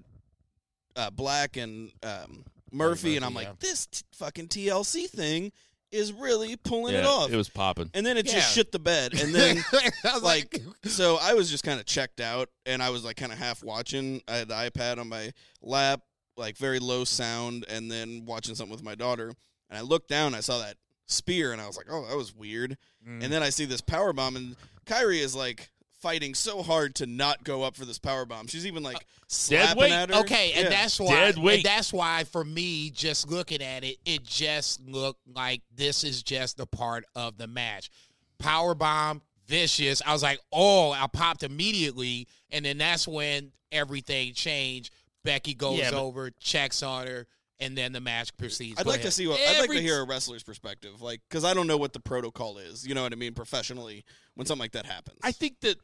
uh, 0.97 1.11
Black 1.11 1.57
and 1.57 1.91
um, 2.03 2.45
Murphy, 2.71 3.17
and 3.17 3.25
I'm 3.25 3.35
like, 3.35 3.59
this 3.61 3.87
t- 3.87 4.03
fucking 4.13 4.49
TLC 4.49 5.09
thing 5.09 5.53
is 5.95 6.13
really 6.13 6.57
pulling 6.57 6.95
it 6.95 7.05
off. 7.07 7.31
it 7.31 7.37
was 7.37 7.49
popping. 7.49 7.91
and 7.95 8.05
then 8.05 8.17
it 8.17 8.27
Yeah. 8.27 8.35
just 8.35 8.55
shit 8.55 8.73
the 8.73 8.79
bed. 8.79 9.15
And 9.19 9.35
then, 9.35 9.65
I 10.05 10.13
was 10.15 10.23
like, 10.23 10.61
so 10.85 11.19
I 11.21 11.35
was 11.35 11.51
just 11.51 11.65
kind 11.65 11.79
of 11.81 11.87
checked 11.87 12.21
out, 12.21 12.49
and 12.67 12.83
I 12.83 12.91
was 12.91 13.05
like 13.05 13.17
kind 13.17 13.33
of 13.33 13.39
half 13.39 13.63
watching. 13.63 14.21
I 14.29 14.37
had 14.37 14.49
the 14.49 14.55
iPad 14.55 14.99
on 14.99 15.09
my 15.09 15.33
lap, 15.63 16.01
like 16.37 16.57
very 16.57 16.79
low 16.81 17.05
sound, 17.05 17.65
and 17.69 17.91
then 17.91 18.25
watching 18.27 18.55
something 18.55 18.73
with 18.75 18.83
my 18.85 18.95
daughter. 18.95 19.33
And 19.71 19.79
I 19.79 19.83
looked 19.83 20.09
down, 20.09 20.35
I 20.35 20.41
saw 20.41 20.59
that 20.59 20.77
spear, 21.07 21.53
and 21.53 21.61
I 21.61 21.67
was 21.67 21.77
like, 21.77 21.87
oh, 21.91 22.05
that 22.07 22.17
was 22.17 22.35
weird. 22.35 22.77
Mm. 23.09 23.23
And 23.25 23.33
then 23.33 23.43
I 23.43 23.51
see 23.51 23.65
this 23.65 23.81
power 23.81 24.13
bomb, 24.13 24.37
and 24.37 24.57
Kairi 24.87 25.21
is 25.21 25.35
like 25.35 25.71
fighting 26.05 26.35
so 26.35 26.63
hard 26.63 26.95
to 26.97 27.07
not 27.07 27.43
go 27.45 27.63
up 27.63 27.75
for 27.75 27.87
this 27.87 27.99
power 27.99 28.27
bomb. 28.27 28.47
She's 28.47 28.67
even 28.67 28.83
like 28.83 28.97
uh, 28.97 29.01
slapping 29.27 29.81
weight. 29.81 29.91
at 29.93 30.11
her. 30.11 30.17
Okay, 30.17 30.53
and 30.55 30.71
that's 30.71 31.01
why. 31.01 31.15
Dead 31.15 31.39
weight. 31.39 31.55
And 31.57 31.65
that's 31.65 31.95
why, 31.95 32.25
for 32.25 32.45
me, 32.45 32.91
just 32.91 33.31
looking 33.31 33.63
at 33.63 33.85
it, 33.85 33.97
it 34.05 34.23
just 34.23 34.87
looked 34.87 35.21
like 35.35 35.63
this 35.75 36.05
is 36.05 36.23
just 36.23 36.61
a 36.61 36.67
part 36.67 37.07
of 37.17 37.39
the 37.39 37.47
match. 37.47 37.91
Power 38.39 38.75
bomb, 38.75 39.23
vicious. 39.47 40.03
I 40.05 40.13
was 40.13 40.23
like, 40.23 40.41
oh, 40.53 40.93
I 40.93 41.07
popped 41.11 41.43
immediately, 41.43 42.29
and 42.51 42.67
then 42.67 42.77
that's 42.77 43.09
when 43.09 43.53
everything 43.73 44.35
changed. 44.35 44.93
Becky 45.25 45.55
goes 45.55 45.79
Yeah, 45.79 45.93
but- 45.93 46.03
over, 46.03 46.31
checks 46.39 46.83
on 46.83 47.07
her, 47.07 47.27
and 47.61 47.79
then 47.79 47.93
the 47.93 48.01
match 48.01 48.37
proceeds. 48.37 48.79
I'd 48.79 48.85
Go 48.85 48.91
like 48.91 49.01
to 49.03 49.11
see 49.11 49.27
what 49.27 49.41
I'd 49.41 49.59
like 49.61 49.71
to 49.71 49.81
hear 49.81 50.03
a 50.03 50.05
wrestler's 50.05 50.43
perspective, 50.43 51.01
like 51.01 51.23
because 51.31 51.45
I 51.45 51.55
don't 51.55 51.67
know 51.67 51.79
what 51.79 51.95
the 51.95 52.01
protocol 52.01 52.59
is. 52.59 52.87
You 52.87 52.95
know 52.95 53.03
what 53.05 53.13
I 53.13 53.17
mean? 53.17 53.33
Professionally, 53.33 54.05
when 54.35 54.47
something 54.47 54.61
like 54.61 54.73
that 54.73 54.85
happens, 54.85 55.19
I 55.23 55.33
think 55.33 55.61
that 55.61 55.77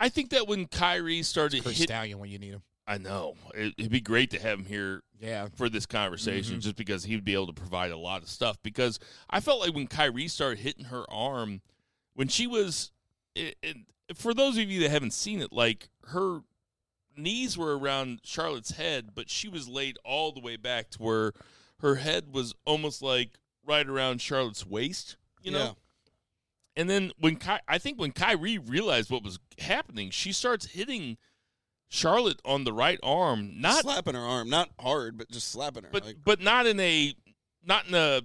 I 0.00 0.08
think 0.08 0.30
that 0.30 0.46
when 0.48 0.66
Kairi 0.66 1.24
started 1.24 1.62
Chris 1.62 1.78
hit, 1.78 1.88
Stallion 1.88 2.18
when 2.18 2.30
you 2.30 2.38
need 2.38 2.52
him. 2.52 2.62
I 2.86 2.98
know 2.98 3.34
it, 3.54 3.74
it'd 3.78 3.90
be 3.90 4.00
great 4.00 4.30
to 4.32 4.38
have 4.40 4.58
him 4.58 4.66
here 4.66 5.02
Yeah. 5.18 5.48
for 5.56 5.68
this 5.70 5.86
conversation, 5.86 6.56
Mhm. 6.58 6.60
just 6.62 6.76
because 6.76 7.04
he'd 7.04 7.24
be 7.24 7.32
able 7.32 7.46
to 7.46 7.52
provide 7.54 7.90
a 7.90 7.96
lot 7.96 8.22
of 8.22 8.28
stuff. 8.28 8.58
Because 8.62 8.98
I 9.30 9.40
felt 9.40 9.60
like 9.60 9.74
when 9.74 9.88
Kairi 9.88 10.28
started 10.30 10.58
hitting 10.58 10.86
her 10.86 11.10
arm, 11.10 11.62
when 12.12 12.28
she 12.28 12.46
was, 12.46 12.92
it, 13.34 13.56
it, 13.62 13.76
for 14.14 14.34
those 14.34 14.58
of 14.58 14.70
you 14.70 14.80
that 14.82 14.90
haven't 14.90 15.12
seen 15.12 15.40
it, 15.40 15.50
like 15.52 15.88
her 16.08 16.40
knees 17.16 17.56
were 17.56 17.78
around 17.78 18.20
Charlotte's 18.22 18.72
head, 18.72 19.14
but 19.14 19.30
she 19.30 19.48
was 19.48 19.66
laid 19.66 19.96
all 20.04 20.32
the 20.32 20.40
way 20.40 20.56
back 20.56 20.90
to 20.90 20.98
where 21.02 21.32
her 21.78 21.94
head 21.96 22.34
was 22.34 22.52
almost 22.66 23.00
like 23.00 23.38
right 23.64 23.86
around 23.88 24.20
Charlotte's 24.20 24.66
waist. 24.66 25.16
You 25.42 25.52
know. 25.52 25.76
Yeah. 26.76 26.80
And 26.82 26.90
then 26.90 27.12
when 27.18 27.36
Ky- 27.36 27.60
I 27.68 27.78
think 27.78 27.98
when 28.00 28.12
Kairi 28.12 28.58
realized 28.68 29.10
what 29.10 29.22
was 29.22 29.38
happening, 29.58 30.10
she 30.10 30.32
starts 30.32 30.66
hitting 30.66 31.16
Charlotte 31.88 32.40
on 32.44 32.64
the 32.64 32.72
right 32.72 32.98
arm, 33.02 33.60
not 33.60 33.82
slapping 33.82 34.14
her 34.14 34.20
arm, 34.20 34.48
not 34.50 34.70
hard, 34.80 35.16
but 35.16 35.30
just 35.30 35.48
slapping 35.50 35.84
her. 35.84 35.90
but 35.92 36.04
like, 36.04 36.16
but 36.24 36.40
not 36.40 36.66
in 36.66 36.80
a 36.80 37.14
not 37.64 37.86
in 37.86 37.94
a 37.94 38.22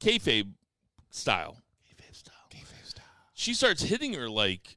kayfabe 0.00 0.52
style. 1.10 1.56
Kayfabe 1.88 2.14
style. 2.14 2.34
Kayfabe 2.50 2.86
style. 2.86 3.04
She 3.34 3.54
starts 3.54 3.82
hitting 3.82 4.12
her 4.14 4.28
like, 4.28 4.76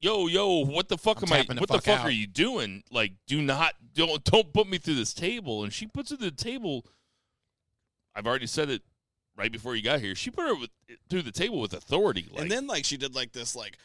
"Yo, 0.00 0.26
yo, 0.26 0.58
what 0.66 0.88
the 0.88 0.98
fuck 0.98 1.22
I'm 1.22 1.28
am 1.28 1.32
I? 1.32 1.36
tapping 1.38 1.56
the 1.56 1.60
What 1.60 1.68
the 1.68 1.74
fuck 1.76 1.84
fuck 1.84 2.00
out." 2.00 2.06
are 2.06 2.10
you 2.10 2.26
doing? 2.26 2.82
Like, 2.90 3.12
do 3.26 3.40
not 3.40 3.74
don't 3.94 4.22
don't 4.24 4.52
put 4.52 4.68
me 4.68 4.76
through 4.76 4.96
this 4.96 5.14
table." 5.14 5.64
And 5.64 5.72
she 5.72 5.86
puts 5.86 6.10
her 6.10 6.16
through 6.16 6.30
the 6.30 6.36
table. 6.36 6.84
I've 8.14 8.26
already 8.26 8.46
said 8.48 8.68
it 8.68 8.82
right 9.40 9.50
before 9.50 9.74
you 9.74 9.82
got 9.82 10.00
here. 10.00 10.14
She 10.14 10.30
put 10.30 10.46
her 10.46 10.54
with, 10.54 10.70
through 11.08 11.22
the 11.22 11.32
table 11.32 11.60
with 11.60 11.72
authority. 11.72 12.26
Like, 12.30 12.42
and 12.42 12.50
then 12.50 12.66
like 12.66 12.84
she 12.84 12.96
did 12.96 13.14
like 13.14 13.32
this 13.32 13.56
like 13.56 13.78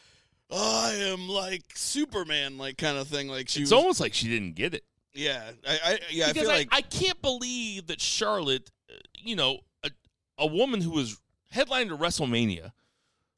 I 0.52 0.92
am 1.06 1.28
like 1.28 1.62
Superman 1.74 2.58
like 2.58 2.76
kind 2.76 2.98
of 2.98 3.08
thing. 3.08 3.28
Like 3.28 3.48
she 3.48 3.62
it's 3.62 3.70
was, 3.70 3.80
almost 3.80 4.00
like 4.00 4.12
she 4.12 4.28
didn't 4.28 4.54
get 4.54 4.74
it. 4.74 4.84
yeah, 5.14 5.50
I, 5.66 5.78
I 5.84 5.98
yeah 6.10 6.26
I 6.28 6.32
feel 6.32 6.50
I, 6.50 6.58
like 6.58 6.68
I 6.70 6.82
can't 6.82 7.20
believe 7.22 7.86
that 7.86 8.00
Charlotte, 8.00 8.70
uh, 8.90 8.94
you 9.18 9.34
know, 9.34 9.60
a, 9.82 9.90
a 10.38 10.46
woman 10.46 10.82
who 10.82 10.90
was 10.90 11.18
headlined 11.50 11.88
to 11.88 11.96
WrestleMania, 11.96 12.72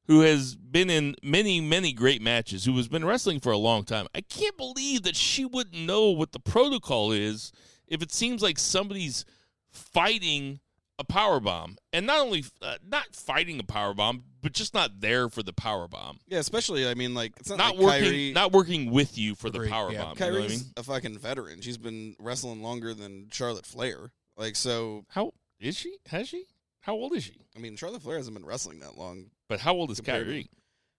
who 0.09 0.23
has 0.23 0.57
been 0.57 0.91
in 0.91 1.15
many, 1.23 1.61
many 1.61 1.93
great 1.93 2.21
matches, 2.21 2.65
who 2.65 2.77
has 2.79 2.89
been 2.89 3.05
wrestling 3.05 3.39
for 3.39 3.53
a 3.53 3.59
long 3.59 3.85
time, 3.85 4.09
I 4.13 4.23
can't 4.23 4.57
believe 4.57 5.05
that 5.05 5.15
she 5.15 5.45
wouldn't 5.45 5.87
know 5.87 6.11
what 6.11 6.33
the 6.33 6.41
protocol 6.41 7.13
is 7.13 7.53
if 7.87 8.03
it 8.03 8.11
seems 8.11 8.43
like 8.43 8.59
somebody's 8.59 9.25
fighting 9.71 10.59
a 10.99 11.05
power 11.05 11.41
bomb, 11.41 11.77
and 11.93 12.07
not 12.07 12.21
only 12.21 12.45
uh, 12.61 12.77
not 12.87 13.15
fighting 13.15 13.61
a 13.61 13.63
power 13.65 13.95
bomb, 13.95 14.25
but 14.43 14.53
just 14.53 14.75
not 14.75 15.01
there 15.01 15.29
for 15.29 15.43
the 15.43 15.53
power 15.53 15.87
bomb, 15.89 16.19
yeah, 16.27 16.39
especially 16.39 16.89
I 16.89 16.95
mean 16.95 17.15
like 17.15 17.35
it's 17.39 17.49
not, 17.49 17.59
not 17.59 17.77
like 17.77 18.03
working, 18.03 18.13
Kairi, 18.13 18.35
not 18.35 18.53
working 18.53 18.91
with 18.91 19.17
you 19.17 19.35
for 19.35 19.51
the 19.51 19.67
power 19.69 19.93
yeah. 19.93 20.03
bomb. 20.05 20.15
You 20.19 20.27
know 20.27 20.33
what 20.33 20.43
I 20.43 20.47
Kairi's 20.47 20.65
mean? 20.65 20.73
a 20.77 20.83
fucking 20.83 21.19
veteran. 21.19 21.61
She's 21.61 21.79
been 21.79 22.17
wrestling 22.19 22.63
longer 22.63 22.95
than 22.95 23.29
Charlotte 23.31 23.67
Flair. 23.67 24.13
Like 24.37 24.57
so, 24.57 25.05
How 25.11 25.33
is 25.59 25.77
she? 25.77 25.97
Has 26.07 26.29
she? 26.29 26.45
How 26.81 26.95
old 26.95 27.15
is 27.15 27.25
she? 27.25 27.41
I 27.57 27.61
mean 27.61 27.77
Charlotte 27.77 28.03
Flair 28.03 28.17
hasn't 28.17 28.37
been 28.37 28.47
wrestling 28.47 28.81
that 28.81 28.97
long. 28.97 29.27
But 29.49 29.61
how 29.61 29.75
old 29.75 29.91
is 29.91 29.99
Compared 29.99 30.27
to- 30.27 30.33
Kyrie? 30.33 30.51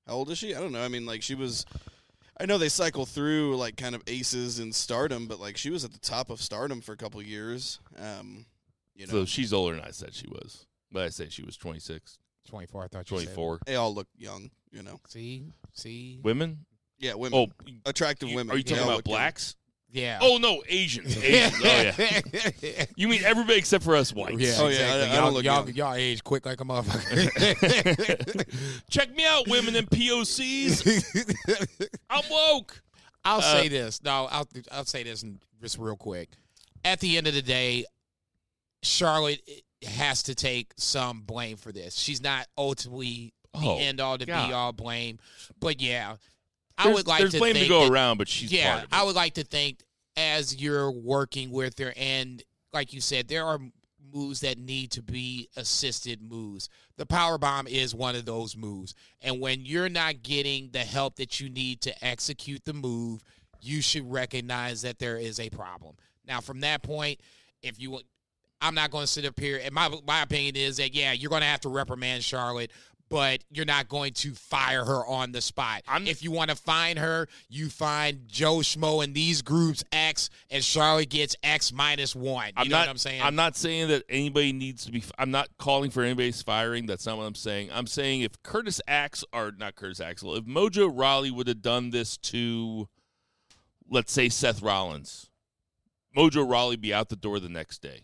How 0.08 0.16
old 0.16 0.32
is 0.32 0.38
she? 0.40 0.56
I 0.56 0.60
don't 0.60 0.72
know. 0.72 0.84
I 0.84 0.88
mean, 0.88 1.06
like 1.06 1.22
she 1.22 1.36
was. 1.36 1.66
I 2.42 2.46
know 2.46 2.58
they 2.58 2.70
cycle 2.70 3.06
through 3.06 3.58
like 3.58 3.76
kind 3.76 3.94
of 3.94 4.02
aces 4.08 4.60
in 4.60 4.72
Stardom, 4.72 5.28
but 5.28 5.40
like 5.40 5.56
she 5.58 5.70
was 5.70 5.84
at 5.86 5.92
the 5.92 6.00
top 6.00 6.30
of 6.30 6.42
Stardom 6.42 6.82
for 6.82 6.94
a 6.94 6.98
couple 6.98 7.22
years. 7.22 7.80
Um, 7.98 8.46
you 9.00 9.08
know, 9.08 9.12
So 9.12 9.26
she's 9.26 9.54
older 9.54 9.76
than 9.76 9.84
I 9.86 9.92
said 9.92 10.14
she 10.14 10.28
was. 10.28 10.66
But 10.92 11.04
I 11.04 11.10
said 11.10 11.32
she 11.32 11.44
was 11.44 11.56
26, 11.58 12.18
24, 12.48 12.84
I 12.84 12.88
thought 12.88 13.10
you 13.12 13.18
said. 13.20 13.26
24. 13.28 13.60
they 13.66 13.76
all 13.76 13.94
look 13.94 14.08
young. 14.18 14.52
You 14.72 14.84
know, 14.84 15.00
See? 15.08 15.46
See? 15.74 16.20
Women? 16.22 16.66
yeah, 17.00 17.14
women, 17.16 17.40
Oh, 17.40 17.48
attractive 17.86 18.30
you- 18.30 18.36
women. 18.36 18.54
are 18.54 18.58
you 18.58 18.64
talking 18.64 18.84
about 18.84 18.98
look 18.98 19.08
young. 19.08 19.16
blacks? 19.18 19.56
Yeah. 19.92 20.20
Oh, 20.22 20.38
no, 20.38 20.62
Asians. 20.68 21.18
Asians. 21.24 21.54
oh, 21.64 21.92
yeah. 22.62 22.86
You 22.96 23.08
mean 23.08 23.24
everybody 23.24 23.58
except 23.58 23.84
for 23.84 23.96
us 23.96 24.14
whites? 24.14 24.38
Yeah, 24.40 24.54
Oh, 24.60 24.68
yeah, 24.68 24.68
I- 24.68 24.82
exactly. 24.82 24.92
I 24.92 25.16
don't 25.16 25.24
y'all, 25.24 25.32
look 25.34 25.44
y'all, 25.44 25.66
young. 25.66 25.76
y'all 25.76 25.94
age 25.96 26.24
quick 26.24 26.46
like 26.46 26.62
a 26.62 26.64
motherfucker. 26.66 28.46
Check 28.90 29.16
me 29.16 29.26
out, 29.26 29.48
women 29.48 29.76
and 29.76 29.90
POCs. 29.90 31.88
I'm 32.10 32.24
woke. 32.30 32.82
I'll 33.26 33.40
Uh, 33.40 33.62
say 33.62 33.68
this. 33.68 34.02
No, 34.04 34.28
I'll 34.32 34.48
I'll 34.72 34.86
say 34.86 35.04
this 35.04 35.24
just 35.62 35.78
real 35.78 35.96
quick. 35.98 36.30
At 36.86 37.00
the 37.00 37.18
end 37.18 37.28
of 37.28 37.34
the 37.34 37.42
day, 37.42 37.86
Charlotte 38.84 39.42
eh, 39.48 39.90
has 39.90 40.24
to 40.24 40.36
take 40.36 40.72
some 40.78 41.22
blame 41.22 41.58
for 41.58 41.72
this. 41.72 41.96
She's 41.98 42.22
not 42.22 42.48
ultimately 42.58 43.34
the 43.54 43.60
Oh, 43.62 43.78
end 43.80 44.00
all 44.00 44.18
to 44.18 44.26
God. 44.26 44.48
be 44.48 44.54
all 44.54 44.72
blame, 44.74 45.20
but 45.60 45.82
yeah, 45.82 46.16
I 46.78 46.84
There's- 46.84 46.96
would 46.96 47.08
like 47.08 47.18
to 47.20 47.24
there's 47.24 47.34
to 47.34 47.40
blame 47.40 47.56
to 47.56 47.68
go 47.68 47.82
that- 47.86 47.92
around, 47.92 48.18
but 48.18 48.28
she's 48.30 48.52
yeah, 48.52 48.72
part 48.74 48.84
of 48.86 48.90
it. 48.92 48.96
I 48.96 49.04
would 49.04 49.16
like 49.16 49.34
to 49.36 49.44
think 49.44 49.84
as 50.16 50.56
you're 50.56 50.92
working 50.92 51.52
with 51.52 51.78
her, 51.80 51.94
and 51.98 52.44
like 52.74 52.94
you 52.94 53.02
said, 53.02 53.28
there 53.28 53.46
are 53.46 53.60
moves 54.14 54.40
that 54.42 54.58
need 54.58 54.92
to 54.92 55.02
be 55.04 55.50
assisted 55.56 56.22
moves. 56.22 56.68
The 56.98 57.06
power 57.06 57.38
bomb 57.38 57.68
is 57.68 57.94
one 57.94 58.16
of 58.16 58.26
those 58.26 58.56
moves, 58.56 58.94
and 59.22 59.40
when 59.40 59.66
you're 59.66 59.90
not 59.90 60.24
getting 60.24 60.70
the 60.72 60.84
help 60.84 61.16
that 61.18 61.40
you 61.40 61.50
need 61.50 61.82
to 61.82 62.06
execute 62.06 62.66
the 62.66 62.74
move, 62.74 63.22
you 63.62 63.82
should 63.82 64.10
recognize 64.10 64.82
that 64.84 65.00
there 65.00 65.18
is 65.18 65.40
a 65.40 65.50
problem. 65.50 65.96
Now, 66.26 66.40
from 66.42 66.60
that 66.62 66.82
point, 66.84 67.20
if 67.62 67.80
you, 67.80 68.00
I'm 68.62 68.76
not 68.76 68.92
going 68.92 69.04
to 69.04 69.08
sit 69.08 69.26
up 69.26 69.40
here. 69.40 69.60
And 69.64 69.74
my 69.74 69.90
my 70.08 70.22
opinion 70.22 70.56
is 70.56 70.78
that 70.78 70.94
yeah, 70.94 71.12
you're 71.14 71.30
going 71.30 71.42
to 71.42 71.48
have 71.48 71.62
to 71.62 71.70
reprimand 71.70 72.24
Charlotte. 72.24 72.72
But 73.10 73.44
you're 73.50 73.66
not 73.66 73.90
going 73.90 74.14
to 74.14 74.36
fire 74.36 74.86
her 74.86 75.04
on 75.04 75.32
the 75.32 75.42
spot. 75.42 75.82
I'm- 75.88 76.06
if 76.06 76.22
you 76.22 76.30
want 76.30 76.52
to 76.52 76.56
find 76.56 77.00
her, 77.00 77.28
you 77.50 77.70
find 77.70 78.28
Joe 78.28 78.58
Schmo 78.58 79.04
in 79.04 79.14
these 79.14 79.42
groups 79.42 79.84
X, 79.92 80.30
and 80.52 80.64
Charlotte 80.64 81.10
gets 81.10 81.36
X 81.42 81.74
minus 81.74 82.16
one. 82.16 82.50
You 82.50 82.54
I'm 82.58 82.70
know 82.70 82.76
not. 82.78 82.82
what 82.82 82.90
I'm 82.92 82.98
saying? 83.00 83.24
I'm 83.24 83.34
not 83.34 83.58
saying 83.58 83.88
that 83.88 84.04
anybody 84.10 84.54
needs 84.54 84.86
to 84.86 84.92
be. 84.92 85.04
I'm 85.18 85.32
not 85.32 85.50
calling 85.58 85.90
for 85.90 86.04
anybody's 86.04 86.44
firing. 86.44 86.86
That's 86.86 87.08
not 87.08 87.18
what 87.18 87.24
I'm 87.24 87.34
saying. 87.34 87.72
I'm 87.74 87.88
saying 87.88 88.22
if 88.22 88.40
Curtis 88.44 88.80
Ax 88.88 89.26
or 89.34 89.54
not 89.58 89.76
Curtis 89.76 90.00
Axel, 90.00 90.36
if 90.36 90.44
Mojo 90.44 90.92
Rawley 90.94 91.32
would 91.32 91.48
have 91.48 91.64
done 91.64 91.90
this 91.90 92.16
to, 92.18 92.90
let's 93.90 94.12
say 94.12 94.30
Seth 94.30 94.62
Rollins, 94.62 95.32
Mojo 96.16 96.48
Rawley 96.48 96.76
be 96.76 96.94
out 96.94 97.10
the 97.10 97.16
door 97.16 97.40
the 97.40 97.50
next 97.50 97.82
day. 97.82 98.04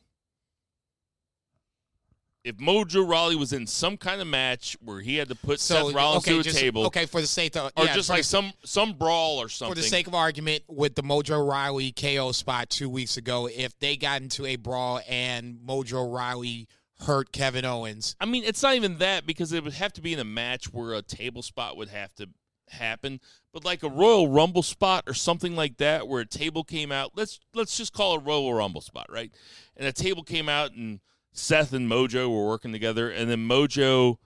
If 2.46 2.58
Mojo 2.58 3.10
Rawley 3.10 3.36
was 3.36 3.54
in 3.54 3.66
some 3.66 3.98
kind 3.98 4.22
of 4.22 4.28
match 4.28 4.78
where 4.80 5.02
he 5.02 5.16
had 5.16 5.30
to 5.30 5.36
put 5.36 5.60
so 5.60 5.88
Seth 5.88 5.96
Rollins 5.96 6.24
okay, 6.24 6.34
to 6.36 6.40
a 6.42 6.44
just, 6.44 6.60
table, 6.60 6.86
Okay, 6.86 7.08
for 7.08 7.20
the 7.20 7.26
sake 7.26 7.56
of 7.56 7.72
or 7.76 7.86
yeah, 7.86 7.96
just 7.96 8.08
like 8.08 8.20
the- 8.20 8.24
some 8.24 8.54
some 8.64 8.94
brawl 8.94 9.42
or 9.42 9.50
something, 9.50 9.74
for 9.74 9.82
the 9.82 9.88
sake 9.88 10.06
of 10.06 10.14
argument, 10.14 10.64
with 10.68 10.94
the 10.94 11.02
Mojo 11.02 11.46
Rawley 11.46 11.92
KO 11.92 12.32
spot 12.32 12.70
two 12.70 12.88
weeks 12.88 13.18
ago, 13.18 13.48
if 13.48 13.78
they 13.80 13.98
got 13.98 14.22
into 14.22 14.46
a 14.46 14.58
brawl 14.58 15.02
and 15.10 15.58
Mojo 15.68 16.14
Rawley 16.14 16.68
hurt 17.00 17.32
Kevin 17.32 17.66
Owens, 17.66 18.16
I 18.22 18.26
mean, 18.26 18.44
it's 18.44 18.62
not 18.62 18.76
even 18.76 19.00
that 19.00 19.26
because 19.26 19.52
it 19.52 19.64
would 19.64 19.74
have 19.74 19.94
to 19.94 20.02
be 20.02 20.14
in 20.14 20.20
a 20.20 20.24
match 20.24 20.72
where 20.72 20.94
a 20.94 21.02
table 21.02 21.42
spot 21.42 21.76
would 21.78 21.90
have 21.90 22.14
to 22.16 22.30
happen. 22.70 23.20
But 23.54 23.66
like 23.66 23.82
a 23.82 23.90
Royal 23.90 24.28
Rumble 24.28 24.64
spot 24.64 25.06
or 25.08 25.16
something 25.16 25.56
like 25.56 25.78
that, 25.78 26.08
where 26.08 26.22
a 26.22 26.28
table 26.28 26.64
came 26.64 26.92
out. 26.92 27.14
Let's 27.16 27.40
let's 27.56 27.76
just 27.76 27.92
call 27.92 28.14
it 28.14 28.22
a 28.22 28.24
Royal 28.24 28.54
Rumble 28.54 28.82
spot, 28.82 29.08
right? 29.10 29.32
And 29.76 29.88
a 29.88 29.94
table 29.94 30.24
came 30.24 30.48
out, 30.48 30.74
and 30.74 31.00
Seth 31.38 31.74
and 31.74 31.90
Mojo 31.90 32.30
were 32.30 32.48
working 32.48 32.72
together, 32.72 33.12
and 33.12 33.30
then 33.30 33.48
Mojo, 33.48 34.18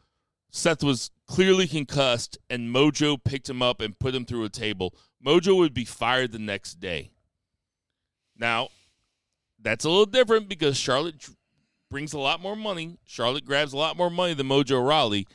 Seth 0.52 0.84
was 0.84 1.10
clearly 1.26 1.68
concussed, 1.68 2.38
and 2.50 2.74
Mojo 2.74 3.22
picked 3.22 3.50
him 3.50 3.62
up 3.62 3.82
and 3.82 3.98
put 3.98 4.14
him 4.14 4.26
through 4.26 4.44
a 4.44 4.50
table. 4.50 4.94
Mojo 5.26 5.58
would 5.58 5.74
be 5.74 5.86
fired 5.86 6.32
the 6.32 6.40
next 6.40 6.80
day. 6.80 7.10
Now, 8.38 8.70
that's 9.60 9.86
a 9.86 9.90
little 9.90 10.06
different 10.06 10.48
because 10.48 10.78
Charlotte 10.78 11.30
brings 11.90 12.14
a 12.14 12.20
lot 12.20 12.42
more 12.42 12.56
money. 12.56 13.00
Charlotte 13.06 13.44
grabs 13.44 13.74
a 13.74 13.78
lot 13.78 13.98
more 13.98 14.12
money 14.12 14.36
than 14.36 14.48
Mojo 14.48 14.88
Rawley. 14.88 15.28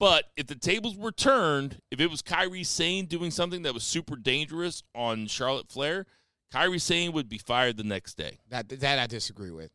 But 0.00 0.24
if 0.36 0.48
the 0.48 0.56
tables 0.56 0.96
were 0.96 1.12
turned, 1.12 1.80
if 1.92 2.00
it 2.00 2.10
was 2.10 2.22
Kairi 2.22 2.66
Sane 2.66 3.06
doing 3.06 3.30
something 3.30 3.62
that 3.62 3.74
was 3.74 3.84
super 3.84 4.16
dangerous 4.16 4.82
on 4.94 5.28
Charlotte 5.28 5.68
Flair, 5.68 6.06
Kairi 6.52 6.80
Sane 6.80 7.12
would 7.12 7.28
be 7.28 7.38
fired 7.38 7.76
the 7.76 7.84
next 7.84 8.14
day. 8.14 8.40
that 8.50 8.68
that 8.68 8.98
I 8.98 9.06
disagree 9.06 9.52
with. 9.52 9.70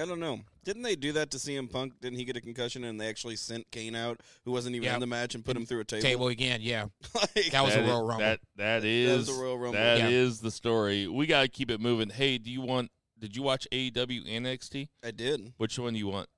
I 0.00 0.04
don't 0.06 0.20
know. 0.20 0.40
Didn't 0.64 0.82
they 0.82 0.94
do 0.96 1.12
that 1.12 1.30
to 1.32 1.38
CM 1.38 1.70
Punk? 1.70 1.94
Didn't 2.00 2.18
he 2.18 2.24
get 2.24 2.36
a 2.36 2.40
concussion 2.40 2.84
and 2.84 3.00
they 3.00 3.08
actually 3.08 3.36
sent 3.36 3.70
Kane 3.72 3.94
out, 3.96 4.20
who 4.44 4.52
wasn't 4.52 4.76
even 4.76 4.84
Yep. 4.86 4.94
in 4.94 5.00
the 5.00 5.06
match, 5.06 5.34
and 5.34 5.44
put 5.44 5.56
him 5.56 5.66
through 5.66 5.80
a 5.80 5.84
table? 5.84 6.02
Table 6.02 6.28
again, 6.28 6.60
yeah. 6.62 6.86
Like, 7.14 7.50
That 7.52 7.64
was 7.64 7.74
a 7.74 7.78
That 7.82 7.88
Royal 7.88 8.02
is- 8.02 8.08
Rumble. 8.08 8.18
That 8.18 8.40
that 8.56 8.80
That 8.82 8.84
is 8.84 9.28
was 9.28 9.38
a 9.38 9.42
Royal 9.42 9.58
Rumble. 9.58 9.72
that 9.80 9.98
Yeah. 9.98 10.08
is 10.08 10.40
the 10.40 10.50
story. 10.50 11.06
We 11.08 11.26
got 11.26 11.42
to 11.42 11.48
keep 11.48 11.70
it 11.70 11.80
moving. 11.80 12.10
Hey, 12.10 12.38
do 12.38 12.50
you 12.50 12.60
want? 12.60 12.90
Did 13.18 13.34
you 13.36 13.42
watch 13.42 13.66
AEW 13.72 14.20
and 14.32 14.46
NXT? 14.46 14.88
I 15.04 15.10
did. 15.10 15.52
Which 15.56 15.78
one 15.78 15.94
do 15.94 15.98
you 15.98 16.06
want? 16.06 16.28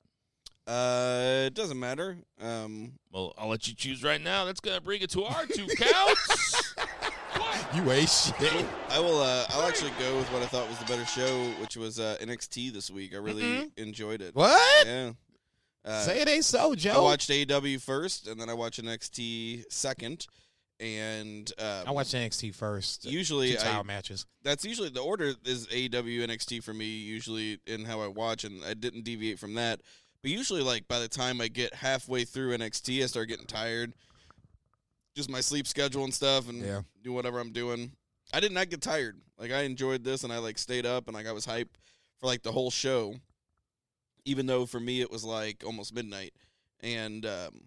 Uh, 0.67 1.45
it 1.47 1.55
doesn't 1.55 1.79
matter. 1.79 2.19
Um, 2.41 2.93
Well, 3.13 3.35
I'll 3.37 3.49
let 3.49 3.67
you 3.67 3.75
choose 3.75 4.05
right 4.05 4.21
now. 4.21 4.45
That's 4.45 4.61
gonna 4.61 4.81
bring 4.81 5.03
it 5.03 5.11
to 5.11 5.25
our 5.25 5.45
two 5.47 5.67
counts. 5.77 6.75
You 7.75 7.89
ain't 7.93 8.09
shit. 8.09 8.67
I 8.89 8.99
will. 8.99 9.21
Uh, 9.21 9.47
I'll 9.51 9.69
actually 9.69 9.93
go 9.99 10.17
with 10.17 10.27
what 10.33 10.43
I 10.43 10.47
thought 10.47 10.69
was 10.69 10.79
the 10.79 10.85
better 10.87 11.05
show, 11.07 11.45
which 11.61 11.77
was 11.77 12.01
uh, 12.01 12.17
NXT 12.21 12.73
this 12.73 12.91
week. 12.91 13.15
I 13.15 13.19
really 13.19 13.43
Mhm. 13.45 13.71
enjoyed 13.79 14.21
it. 14.23 14.35
What? 14.35 14.87
Yeah. 14.87 15.13
Uh, 15.85 16.01
Say 16.03 16.21
it 16.21 16.29
ain't 16.29 16.45
so, 16.45 16.75
Joe. 16.75 16.95
I 16.95 16.99
watched 17.01 17.31
AEW 17.31 17.81
first, 17.81 18.27
and 18.27 18.41
then 18.41 18.49
I 18.51 18.55
watched 18.55 18.83
NXT 18.83 19.65
second. 19.71 20.27
And 20.81 21.53
um, 21.59 21.85
I 21.87 21.91
watched 21.93 22.13
NXT 22.15 22.55
first. 22.55 23.05
usually 23.05 23.53
two 23.53 23.59
I 23.61 23.63
title 23.65 23.85
matches. 23.85 24.27
that's 24.43 24.65
usually 24.65 24.89
the 24.89 25.01
order 25.03 25.35
is 25.45 25.67
AEW 25.69 26.27
NXT 26.27 26.65
for 26.65 26.73
me 26.75 26.87
usually 26.87 27.61
in 27.67 27.85
how 27.85 28.01
I 28.01 28.07
watch 28.09 28.45
and 28.45 28.65
I 28.65 28.73
didn't 28.75 29.03
deviate 29.05 29.39
from 29.39 29.55
that. 29.55 29.81
But 30.23 30.31
usually 30.33 30.63
like 30.63 30.89
by 30.89 30.99
the 30.99 31.09
time 31.09 31.41
I 31.41 31.49
get 31.49 31.75
halfway 31.75 32.25
through 32.25 32.57
NXT 32.57 33.03
I 33.03 33.07
start 33.07 33.29
getting 33.29 33.47
tired. 33.47 33.93
Just 35.17 35.31
my 35.31 35.41
sleep 35.41 35.67
schedule 35.67 36.05
and 36.05 36.15
stuff 36.15 36.49
and 36.49 36.63
Yeah. 36.63 36.83
do 37.03 37.13
whatever 37.13 37.41
I'm 37.41 37.53
doing. 37.53 37.93
I 38.33 38.41
did 38.41 38.53
not 38.53 38.69
get 38.71 38.81
tired. 38.81 39.21
Like 39.39 39.51
I 39.51 39.63
enjoyed 39.63 40.05
this 40.05 40.23
and 40.25 40.33
I 40.33 40.39
like 40.39 40.57
stayed 40.59 40.87
up 40.87 41.07
and 41.09 41.15
like 41.15 41.27
I 41.27 41.33
was 41.33 41.47
hyped 41.47 41.75
for 42.19 42.27
like 42.27 42.43
the 42.43 42.53
whole 42.53 42.71
show. 42.71 43.15
Even 44.25 44.47
though 44.47 44.67
for 44.67 44.79
me 44.81 45.01
it 45.01 45.11
was 45.11 45.25
like 45.25 45.63
almost 45.65 45.95
midnight. 45.95 46.33
And 46.81 47.25
um 47.27 47.61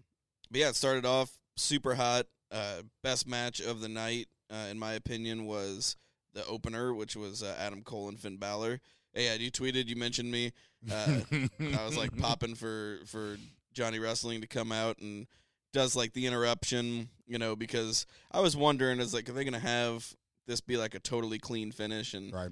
but 0.52 0.60
yeah, 0.62 0.70
it 0.70 0.76
started 0.76 1.06
off 1.06 1.32
super 1.58 1.96
hot. 1.96 2.28
Uh 2.52 2.84
best 3.04 3.28
match 3.28 3.60
of 3.60 3.82
the 3.82 3.90
night 3.90 4.28
uh, 4.52 4.68
in 4.70 4.78
my 4.78 4.94
opinion 4.94 5.46
was 5.46 5.96
the 6.34 6.46
opener, 6.46 6.94
which 6.94 7.16
was 7.16 7.42
uh, 7.44 7.56
Adam 7.60 7.82
Cole 7.84 8.08
and 8.10 8.20
Finn 8.20 8.38
Balor. 8.38 8.80
Hey, 9.14 9.26
yeah, 9.26 9.34
you 9.36 9.52
tweeted, 9.52 9.88
you 9.88 9.96
mentioned 9.96 10.32
me. 10.32 10.52
Uh, 10.92 11.22
I 11.60 11.86
was 11.86 11.98
like 11.98 12.16
popping 12.18 12.54
for 12.56 13.00
for 13.06 13.38
Johnny 13.74 13.98
Wrestling 14.00 14.42
to 14.42 14.48
come 14.48 14.72
out 14.72 15.00
and 15.00 15.26
does 15.74 15.96
like 15.96 16.14
the 16.14 16.26
interruption, 16.28 17.10
you 17.28 17.38
know, 17.38 17.56
because 17.56 18.06
I 18.32 18.40
was 18.40 18.56
wondering, 18.56 19.00
is 19.00 19.14
like, 19.14 19.28
are 19.28 19.34
they 19.34 19.44
gonna 19.44 19.60
have 19.60 20.16
this 20.48 20.62
be 20.62 20.78
like 20.78 20.96
a 20.96 21.00
totally 21.00 21.40
clean 21.40 21.72
finish? 21.72 22.14
And 22.14 22.32
Right. 22.32 22.52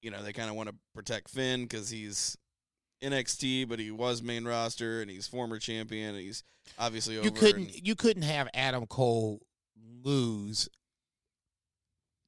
you 0.00 0.10
know, 0.10 0.22
they 0.22 0.32
kind 0.32 0.48
of 0.48 0.56
want 0.56 0.68
to 0.70 0.74
protect 0.94 1.30
Finn 1.30 1.62
because 1.64 1.90
he's 1.90 2.36
NXT, 3.02 3.64
but 3.68 3.78
he 3.78 3.90
was 3.90 4.22
main 4.22 4.44
roster 4.44 5.00
and 5.02 5.10
he's 5.10 5.26
former 5.26 5.58
champion. 5.58 6.10
And 6.14 6.18
he's 6.24 6.42
obviously 6.78 7.16
over. 7.18 7.26
you 7.26 7.32
couldn't 7.32 7.70
and- 7.74 7.86
you 7.86 7.94
couldn't 7.94 8.22
have 8.22 8.48
Adam 8.54 8.86
Cole 8.86 9.40
lose. 10.02 10.68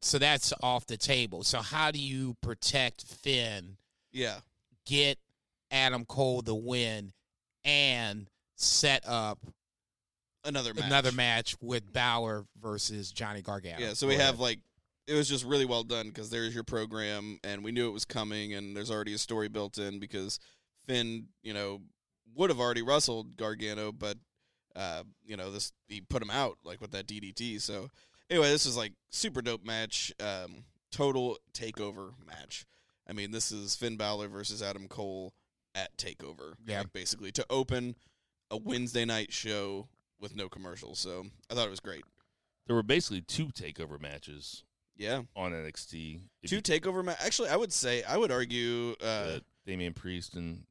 So 0.02 0.18
that's 0.18 0.52
off 0.62 0.86
the 0.86 0.96
table. 0.96 1.42
So 1.44 1.60
how 1.60 1.90
do 1.90 1.98
you 1.98 2.34
protect 2.42 3.02
Finn, 3.02 3.76
yeah, 4.12 4.40
get 4.84 5.18
Adam 5.70 6.04
Cole 6.04 6.42
the 6.42 6.54
win, 6.54 7.12
and 7.64 8.28
set 8.56 9.02
up 9.06 9.38
another 10.46 10.72
match. 10.74 10.84
another 10.84 11.12
match 11.12 11.56
with 11.60 11.92
Balor 11.92 12.46
versus 12.60 13.10
Johnny 13.10 13.42
Gargano? 13.42 13.78
Yeah, 13.78 13.92
so 13.94 14.06
we 14.06 14.14
have 14.16 14.38
like 14.40 14.60
it 15.06 15.14
was 15.14 15.28
just 15.28 15.44
really 15.44 15.64
well 15.66 15.84
done 15.84 16.08
because 16.08 16.30
there's 16.30 16.54
your 16.54 16.64
program, 16.64 17.38
and 17.44 17.62
we 17.62 17.70
knew 17.72 17.88
it 17.88 17.92
was 17.92 18.04
coming, 18.04 18.54
and 18.54 18.76
there's 18.76 18.90
already 18.90 19.14
a 19.14 19.18
story 19.18 19.48
built 19.48 19.78
in 19.78 20.00
because 20.00 20.40
Finn, 20.86 21.26
you 21.42 21.54
know, 21.54 21.80
would 22.34 22.50
have 22.50 22.58
already 22.60 22.82
wrestled 22.82 23.36
Gargano, 23.36 23.92
but 23.92 24.16
uh, 24.74 25.02
you 25.24 25.36
know, 25.36 25.50
this 25.50 25.72
he 25.88 26.00
put 26.00 26.22
him 26.22 26.30
out 26.30 26.58
like 26.64 26.80
with 26.80 26.90
that 26.92 27.06
DDT. 27.06 27.60
So 27.60 27.88
anyway, 28.30 28.50
this 28.50 28.66
is 28.66 28.76
like 28.76 28.92
super 29.10 29.42
dope 29.42 29.64
match, 29.64 30.12
um, 30.20 30.64
total 30.92 31.38
takeover 31.54 32.10
match. 32.26 32.66
I 33.08 33.12
mean, 33.12 33.30
this 33.30 33.52
is 33.52 33.76
Finn 33.76 33.96
Balor 33.96 34.28
versus 34.28 34.62
Adam 34.62 34.88
Cole 34.88 35.32
at 35.74 35.96
Takeover, 35.96 36.54
Yeah. 36.66 36.78
like 36.80 36.92
basically 36.92 37.30
to 37.32 37.46
open 37.48 37.94
a 38.50 38.56
Wednesday 38.56 39.04
night 39.04 39.32
show 39.32 39.88
with 40.20 40.34
no 40.36 40.48
commercials. 40.48 40.98
So 40.98 41.26
I 41.50 41.54
thought 41.54 41.66
it 41.66 41.70
was 41.70 41.80
great. 41.80 42.04
there 42.66 42.74
were 42.76 42.82
basically 42.82 43.20
two 43.20 43.46
takeover 43.48 44.00
matches 44.00 44.64
Yeah. 44.96 45.22
on 45.36 45.52
NXT. 45.52 46.20
If 46.42 46.50
Two 46.50 46.56
you- 46.56 46.62
takeover 46.62 47.04
match. 47.04 47.18
Actually, 47.20 47.50
I 47.50 47.56
would 47.56 47.72
say 47.72 48.02
I 48.02 48.16
would 48.16 48.30
argue 48.32 48.94
uh, 49.02 49.04
uh, 49.04 49.38
Damian 49.66 49.94
Priest 49.94 50.34
and 50.34 50.64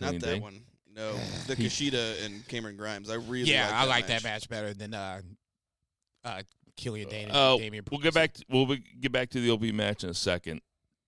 not 0.00 0.12
that 0.14 0.20
Day. 0.20 0.38
one. 0.40 0.62
No, 0.94 1.12
the 1.46 1.54
Kushida 1.56 2.24
and 2.24 2.46
Cameron 2.48 2.76
Grimes. 2.76 3.10
I 3.10 3.14
really 3.14 3.50
yeah, 3.50 3.66
like 3.66 3.74
I 3.74 3.80
that 3.84 3.88
like 3.88 4.08
match. 4.08 4.22
that 4.22 4.28
match 4.28 4.48
better 4.48 4.74
than 4.74 4.94
uh, 4.94 5.20
uh, 6.24 6.42
Killian 6.76 7.08
Dain. 7.08 7.30
Uh, 7.30 7.56
Damian 7.56 7.84
we'll 7.90 8.00
get 8.00 8.14
back. 8.14 8.32
To, 8.34 8.44
we'll 8.48 8.66
be- 8.66 8.82
get 9.00 9.12
back 9.12 9.30
to 9.30 9.40
the 9.40 9.50
OB 9.50 9.64
match 9.74 10.02
in 10.04 10.10
a 10.10 10.14
second. 10.14 10.60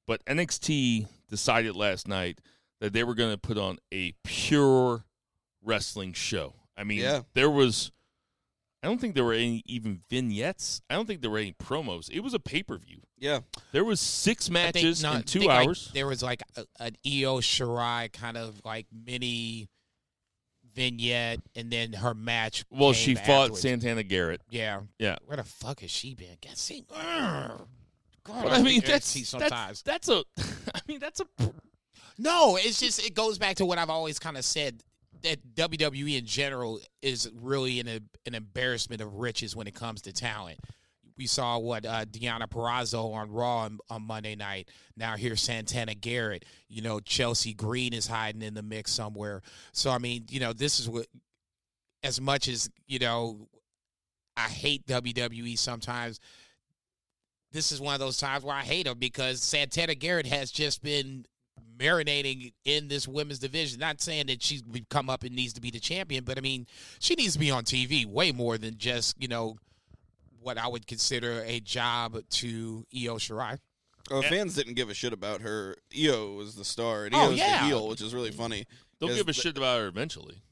But 0.06 0.24
NXT 0.26 1.06
decided 1.28 1.76
last 1.76 2.08
night 2.08 2.40
that 2.80 2.92
they 2.92 3.04
were 3.04 3.14
going 3.14 3.30
to 3.30 3.38
put 3.38 3.56
on 3.58 3.78
a 3.92 4.12
pure 4.24 5.04
wrestling 5.62 6.12
show. 6.12 6.54
I 6.76 6.84
mean, 6.84 6.98
Yeah. 7.00 7.22
there 7.34 7.50
was 7.50 7.90
I 8.82 8.86
don't 8.86 8.98
think 8.98 9.14
there 9.14 9.24
were 9.24 9.34
any 9.34 9.62
even 9.66 10.00
vignettes. 10.08 10.80
I 10.88 10.94
don't 10.94 11.04
think 11.06 11.20
there 11.20 11.30
were 11.30 11.36
any 11.38 11.52
promos. 11.52 12.08
It 12.10 12.20
was 12.20 12.32
a 12.32 12.38
pay 12.38 12.62
per 12.62 12.78
view. 12.78 13.02
Yeah, 13.18 13.40
There 13.72 13.84
was 13.84 14.00
six 14.00 14.48
I 14.48 14.70
think- 14.72 14.74
matches 14.76 15.02
no, 15.02 15.12
in 15.12 15.22
two 15.24 15.40
think, 15.40 15.48
like, 15.50 15.66
hours. 15.66 15.90
there 15.92 16.06
was 16.06 16.22
like 16.22 16.42
a, 16.56 16.64
an 16.78 16.96
Io 17.04 17.40
Shirai 17.40 18.10
kind 18.10 18.38
of 18.38 18.64
like 18.64 18.86
mini 18.90 19.68
vignette, 20.74 21.40
and 21.54 21.70
then 21.70 21.92
her 21.94 22.14
match. 22.14 22.64
well, 22.70 22.92
came 22.94 23.02
she 23.02 23.14
fought 23.16 23.28
afterwards. 23.28 23.60
Santana 23.62 24.02
Garrett. 24.02 24.40
Yeah, 24.48 24.80
Yeah. 24.98 25.16
Where 25.26 25.36
the 25.36 25.44
fuck 25.44 25.80
has 25.80 25.90
she 25.90 26.14
been? 26.14 26.36
Get 26.40 26.56
see. 26.56 26.84
God, 26.88 27.66
But 28.24 28.52
I 28.52 28.62
mean, 28.62 28.80
that's 28.86 29.06
sometimes 29.28 29.82
that's, 29.82 29.82
that's 29.82 30.08
a. 30.08 30.24
I 30.74 30.80
mean, 30.86 31.00
that's 31.00 31.20
a. 31.20 31.26
No, 32.18 32.56
it's 32.56 32.78
just 32.80 33.04
it 33.04 33.14
goes 33.14 33.38
back 33.38 33.56
to 33.56 33.64
what 33.66 33.78
I've 33.78 33.90
always 33.90 34.18
kind 34.18 34.36
of 34.38 34.44
said 34.44 34.82
that 35.22 35.54
WWE 35.54 36.18
in 36.18 36.26
general 36.26 36.80
is 37.02 37.30
really 37.34 37.80
an 37.80 37.88
an 38.26 38.34
embarrassment 38.34 39.00
of 39.00 39.14
riches 39.14 39.54
when 39.54 39.66
it 39.66 39.74
comes 39.74 40.02
to 40.02 40.12
talent. 40.12 40.58
We 41.16 41.26
saw 41.26 41.58
what 41.58 41.84
uh, 41.84 42.06
Deonna 42.06 42.48
Purrazzo 42.48 43.12
on 43.12 43.30
Raw 43.30 43.58
on, 43.64 43.78
on 43.90 44.02
Monday 44.02 44.36
night. 44.36 44.70
Now 44.96 45.16
here's 45.16 45.42
Santana 45.42 45.94
Garrett. 45.94 46.44
You 46.68 46.82
know 46.82 47.00
Chelsea 47.00 47.52
Green 47.52 47.92
is 47.92 48.06
hiding 48.06 48.42
in 48.42 48.54
the 48.54 48.62
mix 48.62 48.92
somewhere. 48.92 49.42
So 49.72 49.90
I 49.90 49.98
mean, 49.98 50.24
you 50.30 50.40
know, 50.40 50.52
this 50.52 50.80
is 50.80 50.88
what. 50.88 51.06
As 52.02 52.18
much 52.18 52.48
as 52.48 52.70
you 52.86 52.98
know, 52.98 53.46
I 54.36 54.48
hate 54.48 54.86
WWE 54.86 55.58
sometimes. 55.58 56.18
This 57.52 57.72
is 57.72 57.80
one 57.80 57.92
of 57.92 58.00
those 58.00 58.16
times 58.16 58.42
where 58.42 58.56
I 58.56 58.62
hate 58.62 58.86
them 58.86 58.98
because 58.98 59.42
Santana 59.42 59.94
Garrett 59.94 60.26
has 60.26 60.50
just 60.50 60.82
been 60.82 61.26
marinating 61.80 62.52
in 62.64 62.88
this 62.88 63.08
women's 63.08 63.38
division. 63.38 63.80
Not 63.80 64.00
saying 64.00 64.26
that 64.26 64.42
she's 64.42 64.62
come 64.90 65.08
up 65.08 65.22
and 65.24 65.34
needs 65.34 65.52
to 65.54 65.60
be 65.60 65.70
the 65.70 65.80
champion, 65.80 66.24
but 66.24 66.36
I 66.38 66.40
mean, 66.42 66.66
she 66.98 67.14
needs 67.14 67.32
to 67.34 67.38
be 67.38 67.50
on 67.50 67.64
TV 67.64 68.04
way 68.06 68.32
more 68.32 68.58
than 68.58 68.76
just, 68.78 69.20
you 69.20 69.28
know, 69.28 69.56
what 70.40 70.58
I 70.58 70.68
would 70.68 70.86
consider 70.86 71.42
a 71.46 71.60
job 71.60 72.16
to 72.28 72.86
Io 72.94 73.16
Shirai. 73.16 73.58
well, 74.10 74.22
fans 74.22 74.54
didn't 74.54 74.74
give 74.74 74.88
a 74.90 74.94
shit 74.94 75.12
about 75.12 75.40
her. 75.42 75.76
Io 75.96 76.32
was 76.32 76.54
the 76.56 76.64
star, 76.64 77.04
and 77.06 77.14
Oh, 77.14 77.30
Io's 77.30 77.38
yeah. 77.38 77.60
the 77.60 77.66
heel, 77.66 77.88
which 77.88 78.00
is 78.00 78.14
really 78.14 78.30
funny. 78.30 78.66
They'll 78.98 79.08
'Cause 79.10 79.18
give 79.18 79.28
a 79.28 79.32
the- 79.32 79.40
shit 79.40 79.56
about 79.56 79.80
her 79.80 79.86
eventually. 79.86 80.42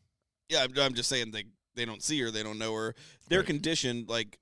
Yeah, 0.48 0.64
I'm, 0.64 0.78
I'm 0.78 0.94
just 0.94 1.08
saying 1.08 1.30
they 1.32 1.44
they 1.74 1.84
don't 1.84 2.02
see 2.02 2.20
her, 2.20 2.30
they 2.30 2.42
don't 2.42 2.58
know 2.58 2.74
her. 2.74 2.94
They're 3.28 3.38
Right. 3.40 3.46
conditioned 3.46 4.08
like 4.08 4.38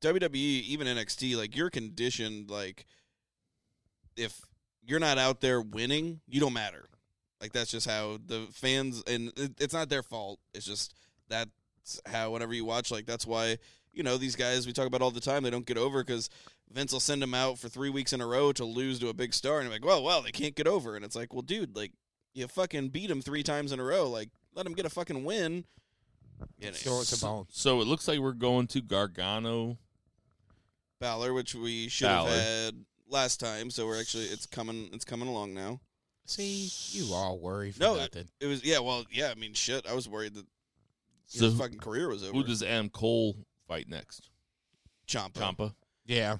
WWE, 0.00 0.34
even 0.62 0.86
NXT. 0.86 1.36
Like 1.36 1.54
you're 1.54 1.68
conditioned 1.70 2.50
like 2.50 2.86
if 4.16 4.40
you're 4.90 5.00
not 5.00 5.16
out 5.18 5.40
there 5.40 5.60
winning, 5.60 6.20
you 6.28 6.40
don't 6.40 6.52
matter. 6.52 6.88
Like 7.40 7.52
that's 7.52 7.70
just 7.70 7.88
how 7.88 8.18
the 8.26 8.46
fans 8.52 9.02
and 9.06 9.32
it, 9.36 9.52
it's 9.58 9.72
not 9.72 9.88
their 9.88 10.02
fault. 10.02 10.40
It's 10.52 10.66
just 10.66 10.94
that's 11.28 11.50
how 12.06 12.32
whenever 12.32 12.52
you 12.52 12.64
watch 12.64 12.90
like 12.90 13.06
that's 13.06 13.26
why 13.26 13.56
you 13.92 14.02
know 14.02 14.18
these 14.18 14.36
guys 14.36 14.66
we 14.66 14.72
talk 14.72 14.86
about 14.86 15.00
all 15.00 15.10
the 15.10 15.20
time 15.20 15.42
they 15.42 15.50
don't 15.50 15.64
get 15.66 15.78
over 15.78 16.04
because 16.04 16.28
Vince 16.70 16.92
will 16.92 17.00
send 17.00 17.22
them 17.22 17.32
out 17.34 17.58
for 17.58 17.68
three 17.68 17.88
weeks 17.88 18.12
in 18.12 18.20
a 18.20 18.26
row 18.26 18.52
to 18.52 18.64
lose 18.64 18.98
to 18.98 19.08
a 19.08 19.14
big 19.14 19.32
star 19.32 19.58
and 19.58 19.64
you're 19.64 19.72
like 19.72 19.84
well 19.84 20.02
well 20.02 20.20
they 20.20 20.30
can't 20.30 20.54
get 20.54 20.66
over 20.66 20.94
and 20.96 21.04
it's 21.04 21.16
like 21.16 21.32
well 21.32 21.42
dude 21.42 21.74
like 21.74 21.92
you 22.34 22.46
fucking 22.46 22.88
beat 22.90 23.10
him 23.10 23.22
three 23.22 23.42
times 23.42 23.72
in 23.72 23.80
a 23.80 23.84
row 23.84 24.08
like 24.08 24.28
let 24.54 24.66
him 24.66 24.74
get 24.74 24.86
a 24.86 24.90
fucking 24.90 25.24
win. 25.24 25.64
You 26.58 26.68
know, 26.68 26.72
Throw 26.72 27.00
it 27.00 27.06
to 27.06 27.20
bone. 27.20 27.46
So 27.50 27.80
it 27.80 27.86
looks 27.86 28.08
like 28.08 28.18
we're 28.18 28.32
going 28.32 28.66
to 28.68 28.80
Gargano. 28.80 29.78
Balor, 31.00 31.32
which 31.32 31.54
we 31.54 31.88
should 31.88 32.06
Balor. 32.06 32.30
have 32.30 32.38
had 32.38 32.84
last 33.10 33.40
time, 33.40 33.70
so 33.70 33.86
we're 33.86 34.00
actually 34.00 34.24
it's 34.24 34.46
coming 34.46 34.88
it's 34.92 35.04
coming 35.04 35.28
along 35.28 35.54
now. 35.54 35.80
See, 36.26 36.70
you 36.90 37.12
all 37.12 37.38
worry 37.38 37.72
for 37.72 37.80
No, 37.82 37.96
nothing. 37.96 38.28
It 38.40 38.46
was 38.46 38.64
yeah, 38.64 38.78
well, 38.78 39.04
yeah. 39.10 39.30
I 39.30 39.34
mean, 39.34 39.54
shit. 39.54 39.86
I 39.88 39.94
was 39.94 40.08
worried 40.08 40.34
that 40.34 40.46
So 41.26 41.46
his 41.46 41.58
fucking 41.58 41.78
career 41.80 42.08
was 42.08 42.22
over. 42.22 42.32
who 42.32 42.44
does 42.44 42.62
Adam 42.62 42.88
Cole 42.88 43.36
fight 43.66 43.88
next? 43.88 44.28
Ciampa? 45.08 45.32
Ciampa. 45.32 45.74
Yeah. 46.06 46.36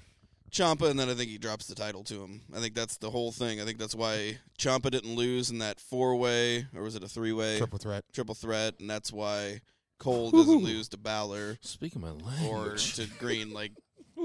Ciampa, 0.51 0.89
and 0.89 0.99
then 0.99 1.09
I 1.09 1.13
think 1.13 1.29
he 1.29 1.37
drops 1.37 1.67
the 1.67 1.75
title 1.75 2.03
to 2.05 2.21
him. 2.23 2.41
I 2.53 2.59
think 2.59 2.73
that's 2.75 2.97
the 2.97 3.09
whole 3.09 3.31
thing. 3.31 3.61
I 3.61 3.65
think 3.65 3.79
that's 3.79 3.95
why 3.95 4.37
Ciampa 4.59 4.91
didn't 4.91 5.15
lose 5.15 5.49
in 5.49 5.59
that 5.59 5.79
four 5.79 6.15
way, 6.17 6.67
or 6.75 6.83
was 6.83 6.95
it 6.95 7.03
a 7.03 7.07
three 7.07 7.31
way 7.31 7.57
Triple 7.57 7.79
threat. 7.79 8.03
triple 8.13 8.35
threat, 8.35 8.75
and 8.79 8.89
that's 8.89 9.13
why 9.13 9.61
Cole 9.97 10.29
doesn't 10.31 10.63
lose 10.63 10.89
to 10.89 10.97
Balor 10.97 11.57
Speaking 11.61 12.03
of 12.03 12.21
my 12.21 12.47
or 12.47 12.75
to 12.75 13.07
Green. 13.19 13.53
Like 13.53 13.71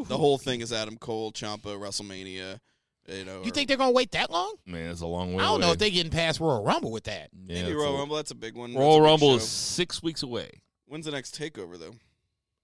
the 0.07 0.17
whole 0.19 0.39
thing 0.39 0.61
is 0.61 0.73
Adam 0.73 0.97
Cole, 0.99 1.33
Ciampa, 1.33 1.79
WrestleMania. 1.79 2.61
You 3.09 3.25
know, 3.25 3.43
You 3.43 3.49
or 3.49 3.51
think 3.51 3.69
they're 3.69 3.77
gonna 3.77 3.93
wait 3.93 4.11
that 4.13 4.31
long? 4.31 4.57
Man, 4.67 4.91
it's 4.91 5.01
a 5.01 5.07
long 5.07 5.33
way. 5.35 5.43
I 5.45 5.47
don't 5.47 5.61
know 5.61 5.67
away. 5.67 5.73
if 5.75 5.79
they're 5.79 5.91
getting 5.91 6.11
past 6.11 6.41
Royal 6.41 6.65
Rumble 6.65 6.91
with 6.91 7.05
that. 7.05 7.29
Yeah, 7.47 7.55
maybe 7.63 7.69
it's 7.71 7.77
Royal 7.81 7.95
a- 7.95 7.99
Rumble? 8.01 8.17
That's 8.17 8.33
a 8.33 8.35
big 8.35 8.57
one. 8.57 8.71
That's 8.73 8.79
a 8.79 8.81
Royal 8.81 8.97
big 8.99 9.05
Rumble 9.05 9.31
show. 9.31 9.37
is 9.37 9.49
six 9.49 10.03
weeks 10.03 10.23
away. 10.25 10.51
When's 10.87 11.07
the 11.07 11.13
next 11.13 11.39
takeover 11.39 11.79
though? 11.79 11.95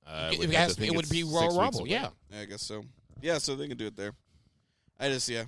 I 0.04 0.30
It, 0.32 0.38
would 0.40 0.48
it 0.50 0.54
have 0.56 0.64
has- 0.64 0.74
to 0.74 0.80
think 0.80 0.92
it 0.92 0.96
would 0.96 1.04
it's 1.04 1.12
be 1.12 1.22
six 1.22 1.32
Royal 1.32 1.44
weeks 1.46 1.58
Rumble. 1.58 1.80
away. 1.82 1.90
Yeah. 1.90 2.08
Yeah, 2.32 2.40
I 2.40 2.44
guess 2.46 2.62
so. 2.62 2.84
Yeah, 3.20 3.38
so 3.38 3.54
they 3.54 3.68
can 3.68 3.76
do 3.78 3.86
it 3.86 3.94
there. 3.96 4.14
I 4.98 5.08
just 5.10 5.28
yeah, 5.28 5.44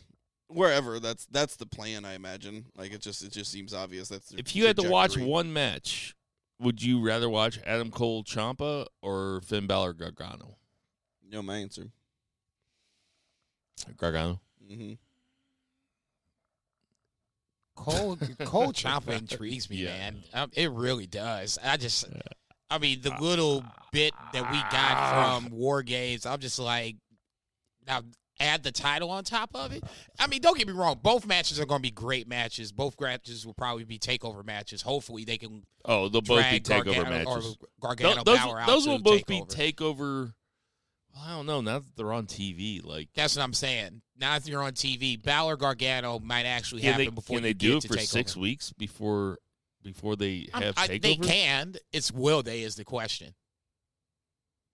wherever 0.47 1.01
that's 1.01 1.27
that's 1.27 1.57
the 1.57 1.67
plan. 1.67 2.05
I 2.05 2.15
imagine. 2.15 2.67
Like 2.77 2.93
it 2.93 3.01
just 3.01 3.23
it 3.25 3.33
just 3.33 3.51
seems 3.51 3.75
obvious. 3.75 4.09
That's 4.09 4.29
the 4.29 4.39
If 4.39 4.55
you 4.55 4.67
had 4.67 4.77
to 4.77 4.89
watch 4.89 5.15
trajectory. 5.15 5.29
one 5.33 5.53
match, 5.53 6.15
would 6.61 6.81
you 6.85 7.01
rather 7.05 7.29
watch 7.29 7.59
Adam 7.67 7.91
Cole 7.91 8.23
Ciampa 8.23 8.87
or 9.03 9.41
Finn 9.41 9.67
Balor 9.67 9.95
Gargano? 9.95 10.57
No, 11.31 11.43
my 11.43 11.57
answer. 11.59 11.91
Gargano. 13.97 14.41
hmm 14.67 14.93
Cole 17.77 18.17
Cole 18.45 18.73
Ciampa 18.73 19.19
intrigues 19.19 19.69
me, 19.69 19.77
Yeah. 19.79 19.89
man. 19.91 20.25
Um, 20.33 20.51
it 20.55 20.71
really 20.71 21.07
does. 21.09 21.59
I 21.63 21.77
just, 21.77 22.05
I 22.71 22.79
mean, 22.79 23.01
the 23.03 23.13
little 23.21 23.65
bit 23.93 24.13
that 24.33 24.51
we 24.51 24.59
got 24.71 25.41
from 25.43 25.51
War 25.51 25.83
Games, 25.83 26.25
I'm 26.25 26.39
just 26.39 26.59
like, 26.61 26.97
now 27.87 28.03
add 28.39 28.63
the 28.63 28.71
title 28.71 29.11
on 29.11 29.25
top 29.25 29.51
of 29.55 29.73
it. 29.73 29.83
I 30.21 30.29
mean, 30.29 30.41
don't 30.41 30.57
get 30.57 30.69
me 30.69 30.73
wrong. 30.73 31.01
Both 31.03 31.27
matches 31.27 31.59
are 31.59 31.67
going 31.67 31.81
to 31.81 31.83
be 31.83 31.91
great 31.91 32.29
matches. 32.29 32.71
Both 32.71 33.01
matches 33.01 33.45
will 33.45 33.55
probably 33.55 33.85
be 33.85 33.99
takeover 33.99 34.45
matches. 34.47 34.81
Hopefully, 34.83 35.25
they 35.25 35.37
can 35.37 35.65
Oh, 35.85 36.09
they'll 36.09 36.21
both 36.23 36.49
be 36.51 36.61
takeover 36.61 36.85
Gargano, 36.95 37.11
matches. 37.11 37.57
or 37.61 37.67
Gargano 37.81 38.15
Tho- 38.17 38.23
those 38.25 38.39
Balor 38.39 38.61
out 38.61 38.67
those 38.69 38.87
will 38.87 38.99
both 39.01 39.27
be 39.27 39.41
takeover. 39.43 40.33
Takeover. 41.15 41.21
Well, 41.21 41.25
I 41.27 41.37
don't 41.37 41.47
know. 41.47 41.61
Now 41.61 41.79
that 41.81 41.97
they're 41.97 42.13
on 42.13 42.27
TV, 42.27 42.85
like 42.85 43.09
That's 43.15 43.37
what 43.37 43.43
I'm 43.43 43.55
saying. 43.55 44.03
Now, 44.17 44.39
that 44.39 44.49
you're 44.49 44.63
on 44.63 44.73
TV, 44.73 45.21
Balor 45.21 45.57
Gargano 45.57 46.21
might 46.21 46.47
actually 46.47 46.83
can 46.83 46.93
happen 46.93 47.07
they 47.07 47.11
before 47.11 47.39
can 47.39 47.45
you 47.45 47.51
they 47.51 47.55
do 47.55 47.69
get 47.69 47.77
it 47.77 47.81
to 47.83 47.89
for 47.89 47.95
takeover. 47.95 48.07
six 48.07 48.37
weeks 48.37 48.73
before 48.73 49.39
before 49.83 50.17
they 50.17 50.49
have 50.55 50.75
I, 50.77 50.89
takeover? 50.89 51.03
they 51.03 51.17
can. 51.17 51.75
It's 51.93 52.13
will 52.13 52.43
they 52.43 52.63
is 52.63 52.77
the 52.77 52.85
question. 52.85 53.35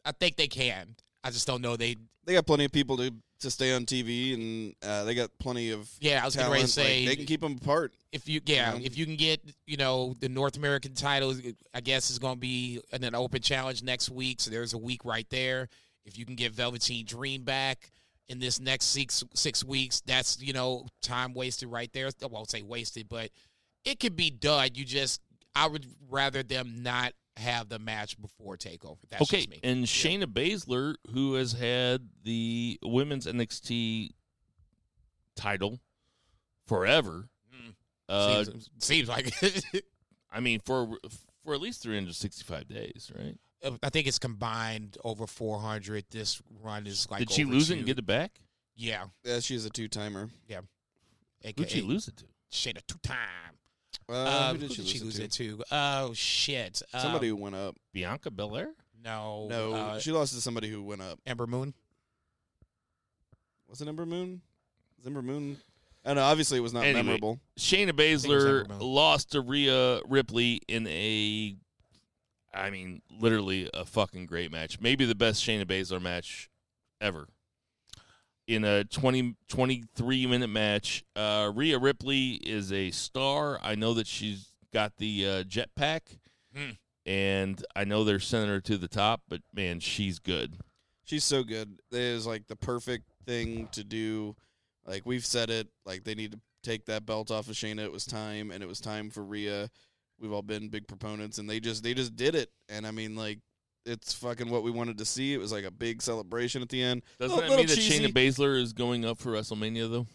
I 0.05 0.13
think 0.13 0.37
they 0.37 0.49
can. 0.49 0.97
I 1.23 1.31
just 1.31 1.47
don't 1.47 1.63
know. 1.63 1.77
They 1.77 1.97
They 2.25 2.35
got 2.35 2.47
plenty 2.47 2.65
of 2.65 2.73
people 2.73 2.97
to 2.99 3.13
to 3.41 3.51
stay 3.51 3.73
on 3.73 3.87
TV, 3.87 4.35
and 4.35 4.75
uh, 4.83 5.05
they 5.05 5.15
got 5.15 5.31
plenty 5.39 5.71
of 5.71 5.91
yeah. 6.01 6.21
I 6.23 6.27
was 6.27 6.37
going 6.37 6.61
to 6.61 6.67
say 6.67 7.01
like, 7.01 7.09
they 7.09 7.17
can 7.17 7.27
keep 7.27 7.41
them 7.41 7.59
apart. 7.61 7.93
if 8.13 8.29
you 8.29 8.41
yeah 8.45 8.75
you 8.75 8.81
know? 8.81 8.87
if 8.87 8.99
you 8.99 9.07
can 9.07 9.17
get 9.17 9.41
you 9.67 9.77
know 9.77 10.15
the 10.21 10.29
North 10.29 10.57
American 10.57 10.95
title, 10.95 11.35
I 11.75 11.81
guess 11.81 12.11
is 12.11 12.19
going 12.19 12.35
to 12.35 12.41
be 12.41 12.81
in 12.93 13.05
an 13.05 13.15
open 13.15 13.41
challenge 13.41 13.83
next 13.83 14.11
week. 14.11 14.41
So 14.41 14.51
there's 14.51 14.75
a 14.75 14.79
week 14.79 15.05
right 15.05 15.27
there. 15.31 15.69
If 16.05 16.19
you 16.19 16.25
can 16.27 16.35
get 16.37 16.53
Velveteen 16.53 17.05
Dream 17.05 17.43
back 17.43 17.91
in 18.29 18.39
this 18.39 18.59
next 18.61 18.87
six 18.87 19.23
six 19.35 19.65
weeks, 19.65 20.01
that's 20.07 20.41
you 20.41 20.53
know 20.53 20.87
time 21.03 21.35
wasted 21.35 21.69
right 21.71 21.93
there. 21.93 22.09
I 22.23 22.27
won't 22.27 22.51
say 22.51 22.63
wasted, 22.63 23.09
but 23.09 23.31
it 23.85 24.01
could 24.01 24.17
be 24.17 24.31
done. 24.31 24.71
You 24.75 24.85
just 24.85 25.21
I 25.55 25.67
would 25.69 25.87
rather 26.09 26.43
them 26.43 26.83
not 26.83 27.13
have 27.37 27.69
the 27.69 27.79
match 27.79 28.21
before 28.21 28.57
takeover. 28.57 28.99
That's 29.11 29.23
okay, 29.23 29.39
just 29.39 29.51
me. 29.51 29.61
and 29.63 29.85
Shayna 29.85 30.25
Baszler, 30.27 30.95
who 31.13 31.35
has 31.35 31.53
had 31.53 32.09
the 32.25 32.79
women's 32.83 33.27
NXT 33.27 34.11
title 35.37 35.81
forever, 36.67 37.29
Mm. 37.55 37.75
uh, 38.09 38.45
seems, 38.45 38.71
seems 38.79 39.09
like 39.09 39.33
it. 39.43 39.85
I 40.33 40.41
mean 40.41 40.61
for 40.65 40.99
for 41.45 41.55
at 41.55 41.61
least 41.61 41.83
365 41.83 42.69
days, 42.69 43.11
right? 43.19 43.37
I 43.83 43.91
think 43.91 44.07
it's 44.07 44.19
combined 44.19 44.97
over 45.05 45.27
400. 45.27 46.05
This 46.11 46.41
run 46.63 46.87
is 46.87 47.11
like. 47.11 47.21
Did 47.21 47.31
she 47.31 47.45
over 47.45 47.53
lose 47.55 47.71
it 47.71 47.79
and 47.79 47.87
get 47.87 47.99
it 47.99 48.07
back? 48.07 48.41
Yeah, 48.75 49.05
she's 49.41 49.65
a 49.67 49.71
two 49.71 49.89
timer. 49.89 50.31
Yeah. 50.49 50.61
Who'd 51.57 51.71
she 51.71 51.83
lose 51.83 52.09
it 52.09 52.17
to? 52.19 52.25
Shayna 52.53 52.81
two 52.87 52.99
time. 53.03 53.19
Uh, 54.09 54.13
Uh, 54.13 54.53
who 54.53 54.59
did 54.59 54.73
she, 54.73 54.99
lose, 54.99 55.19
it 55.19 55.25
it 55.25 55.31
to? 55.33 55.57
to? 55.59 55.65
Oh 55.71 56.13
shit! 56.15 56.83
Um, 56.93 57.01
Somebody 57.01 57.29
who 57.29 57.37
went 57.37 57.55
up. 57.55 57.77
Bianca 57.93 58.31
Belair? 58.31 58.73
No, 59.05 59.47
No, 59.49 59.73
uh, 59.73 59.99
she 60.01 60.11
lost 60.13 60.35
to 60.35 60.41
somebody 60.41 60.69
who 60.69 60.83
went 60.83 61.01
up. 61.03 61.19
Ember 61.27 61.47
Moon. 61.47 61.75
Was 63.69 63.81
it 63.81 63.89
Ember 63.89 64.05
Moon? 64.07 64.41
Was 64.99 65.07
Ember 65.07 65.23
Moon? 65.23 65.57
I 66.05 66.15
know. 66.15 66.23
Obviously, 66.23 66.59
it 66.59 66.63
was 66.63 66.73
not 66.73 66.85
Anyway. 66.85 67.03
memorable. 67.03 67.41
Shayna 67.59 67.93
Baszler 67.93 68.67
lost 68.81 69.33
to 69.33 69.41
Rhea 69.41 70.01
Ripley 70.09 70.61
in 70.69 70.87
a, 70.87 71.57
I 72.53 72.71
mean, 72.71 73.03
literally 73.11 73.71
a 73.73 73.85
fucking 73.85 74.27
great 74.27 74.51
match. 74.51 74.81
Maybe 74.81 75.05
the 75.05 75.15
best 75.15 75.45
Shayna 75.45 75.65
Baszler 75.65 76.01
match 76.03 76.51
ever. 77.01 77.29
In 78.47 78.65
a 78.65 78.85
20, 78.85 79.37
23 79.49 80.27
minute 80.27 80.49
match, 80.49 81.05
uh, 81.15 81.53
Rhea 81.55 81.79
Ripley 81.79 82.33
is 82.43 82.73
a 82.73 82.91
star. 82.91 83.61
I 83.63 83.77
know 83.77 83.95
that 83.95 84.09
she's 84.09 84.53
got 84.73 84.97
the 84.97 85.27
uh, 85.27 85.43
jetpack. 85.45 86.01
Hmm. 86.55 86.71
and 87.07 87.65
I 87.77 87.85
know 87.85 88.03
they're 88.03 88.19
sending 88.19 88.51
her 88.51 88.61
to 88.63 88.77
the 88.77 88.89
top, 88.89 89.23
but 89.29 89.41
man, 89.55 89.79
she's 89.79 90.19
good. 90.19 90.57
She's 91.05 91.23
so 91.23 91.45
good. 91.45 91.79
It 91.93 91.99
is 91.99 92.27
like 92.27 92.49
the 92.49 92.57
perfect 92.57 93.05
thing 93.25 93.69
to 93.73 93.85
do. 93.85 94.35
Like 94.85 95.07
we've 95.07 95.25
said 95.25 95.49
it. 95.51 95.69
Like 95.87 96.03
they 96.03 96.17
need 96.17 96.33
to 96.33 96.41
take 96.65 96.87
that 96.87 97.07
belt 97.07 97.31
off 97.31 97.49
of 97.49 97.55
Shayna. 97.55 97.85
It 97.85 97.93
was 97.93 98.05
time, 98.05 98.51
and 98.51 98.63
it 98.65 98.67
was 98.67 98.81
time 98.81 99.11
for 99.11 99.23
Rhea. 99.23 99.71
We've 100.21 100.33
all 100.33 100.43
been 100.43 100.69
big 100.69 100.87
proponents, 100.87 101.39
and 101.39 101.49
they 101.49 101.61
just 101.61 101.83
they 101.83 101.95
just 101.95 102.15
did 102.17 102.35
it. 102.35 102.51
And 102.69 102.87
I 102.87 102.91
mean, 102.91 103.17
like 103.17 103.39
it's 103.87 104.13
fucking 104.13 104.51
what 104.51 104.63
we 104.63 104.71
wanted 104.71 104.99
to 104.99 105.05
see. 105.07 105.33
It 105.33 105.39
was 105.39 105.51
like 105.53 105.65
a 105.65 105.71
big 105.71 106.03
celebration 106.03 106.61
at 106.63 106.69
the 106.69 106.83
end. 106.83 107.03
Doesn't 107.19 107.35
Little- 107.37 107.51
that 107.51 107.57
mean 107.59 107.67
little 107.67 107.77
that 107.77 107.83
cheesy. 107.83 108.07
Shayna 108.07 108.13
Baszler 108.13 108.61
is 108.61 108.73
going 108.75 109.05
up 109.07 109.19
for 109.19 109.33
WrestleMania 109.33 109.91
though? 109.91 110.07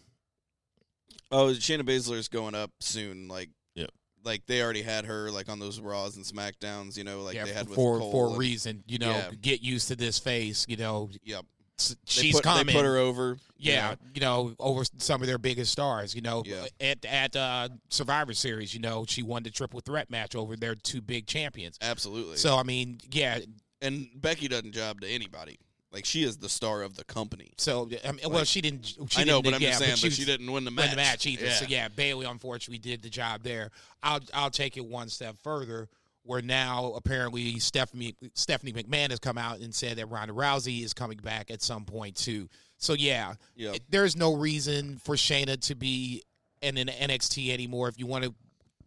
Oh, 1.32 1.48
Shayna 1.48 1.82
Baszler 1.82 2.16
is 2.16 2.28
going 2.28 2.54
up 2.54 2.70
soon. 2.80 3.26
Like, 3.28 3.50
Yep. 3.74 3.90
like 4.24 4.46
they 4.46 4.62
already 4.62 4.82
had 4.82 5.06
her 5.06 5.30
like 5.30 5.48
on 5.48 5.58
those 5.58 5.80
Raws 5.80 6.16
and 6.16 6.24
Smackdowns. 6.24 6.96
You 6.96 7.02
know, 7.04 7.22
like 7.22 7.34
yeah, 7.34 7.44
they 7.44 7.52
had 7.52 7.66
with 7.68 7.74
for 7.74 7.98
Cole 7.98 8.12
for 8.12 8.34
a 8.34 8.38
reason. 8.38 8.84
You 8.86 8.98
know, 8.98 9.10
Yeah. 9.10 9.30
get 9.40 9.60
used 9.62 9.88
to 9.88 9.96
this 9.96 10.18
face. 10.20 10.64
You 10.68 10.76
know, 10.76 11.10
Yep. 11.24 11.44
They 11.78 11.94
she's 12.04 12.34
put, 12.34 12.44
coming. 12.44 12.66
They 12.66 12.72
put 12.72 12.84
her 12.84 12.96
over. 12.96 13.38
Yeah, 13.58 13.94
you 14.14 14.20
know, 14.20 14.54
over 14.58 14.82
some 14.98 15.20
of 15.22 15.26
their 15.26 15.38
biggest 15.38 15.72
stars. 15.72 16.14
You 16.14 16.22
know, 16.22 16.42
Yeah. 16.44 16.66
at 16.80 17.04
at 17.04 17.36
uh, 17.36 17.68
Survivor 17.88 18.34
Series, 18.34 18.74
you 18.74 18.80
know, 18.80 19.04
she 19.06 19.22
won 19.22 19.42
the 19.42 19.50
triple 19.50 19.80
threat 19.80 20.10
match 20.10 20.34
over 20.34 20.56
their 20.56 20.74
two 20.74 21.00
big 21.00 21.26
champions. 21.26 21.78
absolutely. 21.80 22.36
So 22.36 22.56
I 22.56 22.62
mean, 22.62 22.98
yeah. 23.10 23.40
and 23.82 24.08
Becky 24.14 24.48
doesn't 24.48 24.72
job 24.72 25.00
to 25.00 25.08
anybody. 25.08 25.58
Like 25.92 26.04
she 26.04 26.24
is 26.24 26.36
the 26.36 26.48
star 26.48 26.82
of 26.82 26.96
the 26.96 27.04
company. 27.04 27.52
So 27.56 27.88
I 28.04 28.12
mean, 28.12 28.20
well, 28.24 28.40
Like, 28.40 28.46
she 28.46 28.60
didn't. 28.60 28.84
She 29.08 29.22
I 29.22 29.24
know, 29.24 29.40
didn't, 29.40 29.44
but 29.44 29.54
I'm 29.54 29.60
just 29.60 29.78
saying, 29.78 29.90
but 29.92 29.98
she, 29.98 30.10
she, 30.10 30.24
didn't 30.24 30.50
win 30.52 30.64
the 30.64 30.70
match. 30.70 30.84
win 30.84 30.90
the 30.90 30.96
match 30.96 31.26
either. 31.26 31.46
Yeah. 31.46 31.52
So 31.52 31.66
yeah, 31.68 31.88
Bailey 31.88 32.26
unfortunately 32.26 32.78
did 32.78 33.02
the 33.02 33.08
job 33.08 33.42
there. 33.42 33.70
I'll 34.02 34.20
I'll 34.34 34.50
take 34.50 34.76
it 34.76 34.84
one 34.84 35.08
step 35.08 35.36
further. 35.42 35.88
Where 36.26 36.42
now 36.42 36.92
apparently 36.96 37.58
Stephanie 37.60 38.14
Stephanie 38.34 38.72
McMahon 38.72 39.10
has 39.10 39.18
come 39.20 39.38
out 39.38 39.60
and 39.60 39.74
said 39.74 39.96
that 39.98 40.06
Ronda 40.06 40.34
Rousey 40.34 40.82
is 40.82 40.92
coming 40.92 41.18
back 41.18 41.50
at 41.50 41.62
some 41.62 41.84
point 41.84 42.16
too. 42.16 42.48
So 42.78 42.94
yeah, 42.94 43.34
Yeah. 43.54 43.72
it- 43.74 43.84
there's 43.88 44.16
no 44.16 44.34
reason 44.34 44.98
for 44.98 45.14
Shayna 45.14 45.60
to 45.62 45.74
be 45.76 46.22
in 46.60 46.78
an 46.78 46.88
NXT 46.88 47.52
anymore. 47.52 47.88
If 47.88 47.98
you 47.98 48.06
want 48.06 48.24
to 48.24 48.34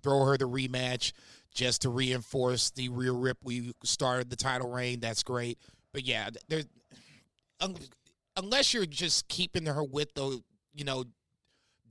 throw 0.03 0.25
her 0.25 0.37
the 0.37 0.47
rematch 0.49 1.13
just 1.53 1.81
to 1.83 1.89
reinforce 1.89 2.71
the 2.71 2.89
Rhea 2.89 3.11
Ripley 3.13 3.73
started 3.83 4.29
the 4.29 4.35
title 4.35 4.69
reign, 4.69 4.99
that's 4.99 5.23
great. 5.23 5.57
But 5.93 6.03
yeah, 6.03 6.29
there's 6.49 6.65
un- 7.61 7.77
unless 8.35 8.73
you're 8.73 8.85
just 8.85 9.27
keeping 9.29 9.65
her 9.65 9.83
with 9.83 10.13
the 10.13 10.41
you 10.73 10.83
know 10.83 11.05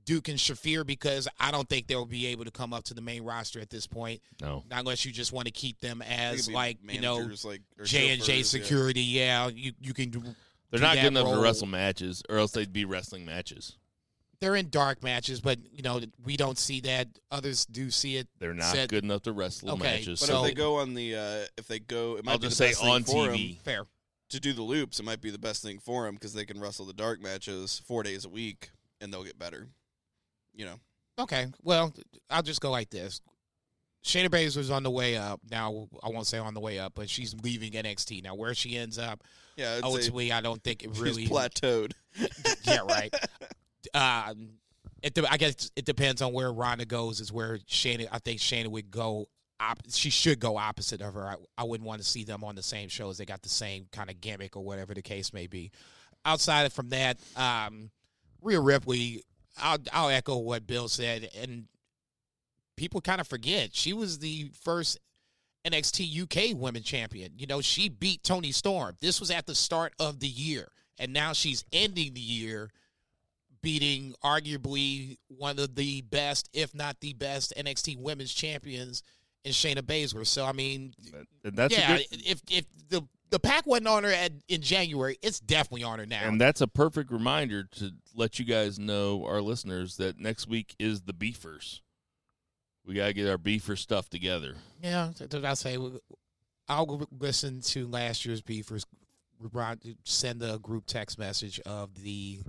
Duke 0.09 0.27
and 0.27 0.39
Shafir 0.39 0.83
because 0.83 1.27
I 1.39 1.51
don't 1.51 1.69
think 1.69 1.85
they'll 1.85 2.03
be 2.03 2.25
able 2.25 2.43
to 2.45 2.49
come 2.49 2.73
up 2.73 2.83
to 2.85 2.95
the 2.95 3.01
main 3.01 3.21
roster 3.23 3.59
at 3.59 3.69
this 3.69 3.85
point. 3.85 4.23
No. 4.41 4.63
Not 4.67 4.79
unless 4.79 5.05
you 5.05 5.11
just 5.11 5.31
want 5.31 5.45
to 5.45 5.51
keep 5.51 5.79
them 5.81 6.01
as 6.01 6.45
could 6.45 6.47
be 6.47 6.53
like 6.55 6.77
you 6.89 6.99
know 6.99 7.29
like 7.43 7.61
J 7.83 8.09
and 8.13 8.19
J 8.23 8.41
chauffeurs, 8.41 8.53
yeah. 8.55 8.61
security. 8.63 9.01
Yeah, 9.01 9.47
you 9.49 9.73
you 9.79 9.93
can. 9.93 10.09
do 10.09 10.23
They're 10.71 10.79
do 10.79 10.81
not 10.81 10.95
good 10.95 11.05
enough 11.05 11.31
to 11.31 11.39
wrestle 11.39 11.67
matches, 11.67 12.23
or 12.27 12.39
else 12.39 12.53
they'd 12.53 12.73
be 12.73 12.85
wrestling 12.85 13.23
matches. 13.23 13.77
They're 14.39 14.55
in 14.55 14.71
dark 14.71 15.03
matches, 15.03 15.41
but 15.41 15.59
you 15.71 15.83
know 15.83 16.01
we 16.25 16.37
don't 16.37 16.57
see 16.57 16.79
that. 16.81 17.07
Others 17.29 17.67
do 17.67 17.91
see 17.91 18.15
it. 18.17 18.27
They're 18.39 18.55
not 18.55 18.73
Said- 18.73 18.89
good 18.89 19.03
enough 19.03 19.21
to 19.23 19.31
wrestle 19.31 19.69
Okay, 19.73 19.83
matches. 19.83 20.21
But 20.21 20.25
So 20.25 20.39
if 20.43 20.49
they 20.49 20.55
go 20.55 20.77
on 20.77 20.95
the, 20.95 21.15
uh, 21.15 21.45
if 21.55 21.67
they 21.67 21.77
go, 21.77 22.17
it 22.17 22.25
might 22.25 22.31
I'll 22.31 22.37
be 22.39 22.47
just 22.47 22.57
the 22.57 22.63
say 22.65 22.71
best 22.71 22.83
on 22.83 23.03
for 23.03 23.29
'em 23.29 23.35
TV. 23.35 23.59
Fair. 23.61 23.85
to 24.29 24.39
do 24.39 24.53
the 24.53 24.63
loops. 24.63 24.99
It 24.99 25.03
might 25.03 25.21
be 25.21 25.29
the 25.29 25.37
best 25.37 25.61
thing 25.61 25.77
for 25.77 26.05
them 26.05 26.15
because 26.15 26.33
they 26.33 26.45
can 26.45 26.59
wrestle 26.59 26.87
the 26.87 26.93
dark 26.93 27.21
matches 27.21 27.79
four 27.85 28.01
days 28.01 28.25
a 28.25 28.29
week 28.29 28.71
and 28.99 29.13
they'll 29.13 29.23
get 29.23 29.37
better. 29.37 29.67
You 30.59 30.65
know, 30.65 30.79
Okay. 31.19 31.47
Well, 31.63 31.93
I'll 32.29 32.41
just 32.43 32.59
go 32.59 32.69
like 32.69 32.89
this. 32.89 33.21
Shayna 34.03 34.27
Baszler's 34.27 34.69
on 34.69 34.83
the 34.83 34.91
way 34.91 35.15
up. 35.15 35.39
Now, 35.49 35.87
I 36.03 36.09
won't 36.09 36.27
say 36.27 36.37
on 36.37 36.53
the 36.53 36.59
way 36.59 36.79
up, 36.79 36.93
but 36.95 37.09
she's 37.09 37.33
leaving 37.43 37.71
NXT. 37.71 38.23
Now, 38.23 38.35
where 38.35 38.53
she 38.53 38.77
ends 38.77 38.97
up, 38.97 39.23
yeah, 39.55 39.79
ultimately, 39.83 40.31
I 40.31 40.41
don't 40.41 40.61
think 40.61 40.83
it 40.83 40.89
she's 40.93 41.01
really. 41.01 41.27
plateaued. 41.27 41.93
yeah, 42.63 42.79
right. 42.87 43.13
Um, 43.93 44.49
it 45.01 45.13
de- 45.13 45.31
I 45.31 45.37
guess 45.37 45.71
it 45.77 45.85
depends 45.85 46.21
on 46.21 46.33
where 46.33 46.51
Ronda 46.51 46.83
goes. 46.83 47.21
Is 47.21 47.31
where 47.31 47.59
Shayna. 47.59 48.09
I 48.11 48.19
think 48.19 48.41
Shayna 48.41 48.67
would 48.67 48.91
go. 48.91 49.29
Op- 49.61 49.79
she 49.89 50.09
should 50.09 50.39
go 50.39 50.57
opposite 50.57 51.01
of 51.01 51.13
her. 51.13 51.25
I, 51.25 51.35
I 51.57 51.63
wouldn't 51.63 51.87
want 51.87 52.01
to 52.01 52.07
see 52.07 52.25
them 52.25 52.43
on 52.43 52.55
the 52.55 52.61
same 52.61 52.89
shows. 52.89 53.17
They 53.17 53.25
got 53.25 53.41
the 53.41 53.49
same 53.49 53.87
kind 53.93 54.09
of 54.09 54.19
gimmick 54.19 54.57
or 54.57 54.63
whatever 54.65 54.93
the 54.93 55.01
case 55.01 55.31
may 55.31 55.47
be. 55.47 55.71
Outside 56.25 56.65
of 56.65 56.73
from 56.73 56.89
that, 56.89 57.19
um, 57.37 57.89
Rhea 58.41 58.59
Ripley. 58.59 59.23
I'll 59.61 59.77
I'll 59.91 60.09
echo 60.09 60.37
what 60.37 60.67
Bill 60.67 60.87
said, 60.87 61.29
and 61.41 61.65
people 62.75 63.01
kind 63.01 63.21
of 63.21 63.27
forget 63.27 63.75
she 63.75 63.93
was 63.93 64.19
the 64.19 64.51
first 64.61 64.97
NXT 65.65 66.23
UK 66.23 66.57
Women 66.57 66.83
Champion. 66.83 67.33
You 67.37 67.47
know, 67.47 67.61
she 67.61 67.89
beat 67.89 68.23
Toni 68.23 68.51
Storm. 68.51 68.95
This 69.01 69.19
was 69.19 69.31
at 69.31 69.45
the 69.45 69.55
start 69.55 69.93
of 69.99 70.19
the 70.19 70.27
year, 70.27 70.69
and 70.97 71.13
now 71.13 71.33
she's 71.33 71.65
ending 71.71 72.13
the 72.13 72.21
year 72.21 72.71
beating 73.61 74.15
arguably 74.23 75.17
one 75.27 75.59
of 75.59 75.75
the 75.75 76.01
best, 76.03 76.49
if 76.53 76.73
not 76.73 76.99
the 77.01 77.13
best, 77.13 77.53
NXT 77.57 77.97
Women's 77.97 78.33
Champions 78.33 79.03
in 79.43 79.51
Shayna 79.51 79.81
Baszler. 79.81 80.25
So 80.25 80.45
I 80.45 80.53
mean, 80.53 80.93
And 81.43 81.55
that's 81.55 81.77
yeah, 81.77 81.97
good, 81.97 82.05
if 82.11 82.41
if 82.49 82.65
the 82.89 83.01
the 83.29 83.39
pack 83.39 83.65
wasn't 83.65 83.87
on 83.87 84.03
her 84.03 84.11
at, 84.11 84.31
in 84.47 84.61
January, 84.61 85.17
it's 85.21 85.39
definitely 85.39 85.83
on 85.83 85.99
her 85.99 86.05
now. 86.05 86.23
and 86.23 86.39
that's 86.39 86.61
a 86.61 86.67
perfect 86.67 87.11
reminder 87.11 87.63
to 87.63 87.91
let 88.15 88.39
you 88.39 88.45
guys 88.45 88.79
know, 88.79 89.25
our 89.25 89.41
listeners, 89.41 89.97
that 89.97 90.19
next 90.19 90.47
week 90.47 90.75
is 90.79 91.01
the 91.01 91.13
beefers. 91.13 91.81
We 92.85 92.95
gotta 92.95 93.13
get 93.13 93.29
our 93.29 93.37
beefer 93.37 93.77
stuff 93.77 94.09
together. 94.09 94.55
Yeah, 94.81 95.11
did 95.15 95.45
I 95.45 95.53
say 95.53 95.77
I'll 96.67 97.07
listen 97.17 97.61
to 97.61 97.87
last 97.87 98.25
year's 98.25 98.41
beefers. 98.41 98.85
Send 100.03 100.43
a 100.43 100.59
group 100.59 100.85
text 100.85 101.17
message 101.17 101.59
of 101.61 102.03
the 102.03 102.41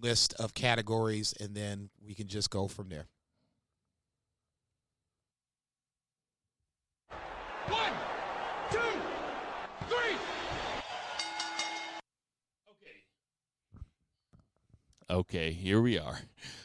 list 0.00 0.34
of 0.34 0.54
categories, 0.54 1.34
and 1.40 1.54
then 1.54 1.90
we 2.04 2.14
can 2.14 2.28
just 2.28 2.50
go 2.50 2.68
from 2.68 2.88
there. 2.88 3.06
Okay, 15.10 15.52
here 15.52 15.80
we 15.80 15.98
are. 15.98 16.18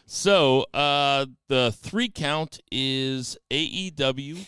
So 0.05 0.65
uh 0.73 1.25
the 1.47 1.71
three 1.71 2.09
count 2.09 2.59
is 2.71 3.37
AEW 3.49 4.45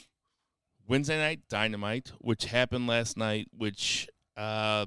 Wednesday 0.87 1.17
night 1.17 1.41
Dynamite, 1.49 2.11
which 2.19 2.45
happened 2.45 2.87
last 2.87 3.17
night, 3.17 3.47
which 3.55 4.07
uh 4.37 4.85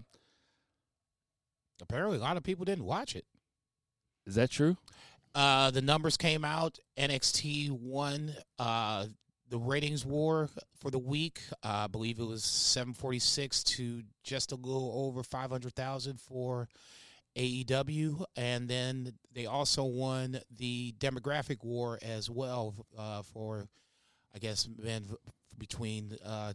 Apparently, 1.80 2.18
a 2.18 2.20
lot 2.20 2.36
of 2.36 2.42
people 2.42 2.64
didn't 2.64 2.84
watch 2.84 3.14
it. 3.14 3.24
is 4.26 4.34
that 4.34 4.50
true? 4.50 4.76
Uh, 5.34 5.70
the 5.70 5.80
numbers 5.80 6.16
came 6.16 6.44
out. 6.44 6.78
NXT 6.98 7.70
won 7.70 8.34
uh, 8.58 9.06
the 9.48 9.58
ratings 9.58 10.04
war 10.04 10.48
for 10.80 10.90
the 10.90 10.98
week. 10.98 11.40
Uh, 11.62 11.84
I 11.84 11.86
believe 11.86 12.18
it 12.18 12.24
was 12.24 12.42
746 12.42 13.62
to 13.62 14.02
just 14.24 14.50
a 14.50 14.56
little 14.56 14.92
over 15.06 15.22
500,000 15.22 16.20
for 16.20 16.68
AEW. 17.38 18.24
And 18.36 18.68
then 18.68 19.14
they 19.34 19.46
also 19.46 19.84
won 19.84 20.40
the 20.56 20.94
demographic 20.98 21.64
war 21.64 21.98
as 22.02 22.28
well 22.28 22.74
uh, 22.98 23.22
for, 23.22 23.68
I 24.34 24.38
guess, 24.38 24.68
men 24.82 25.04
v- 25.04 25.16
between 25.56 26.16
uh, 26.24 26.52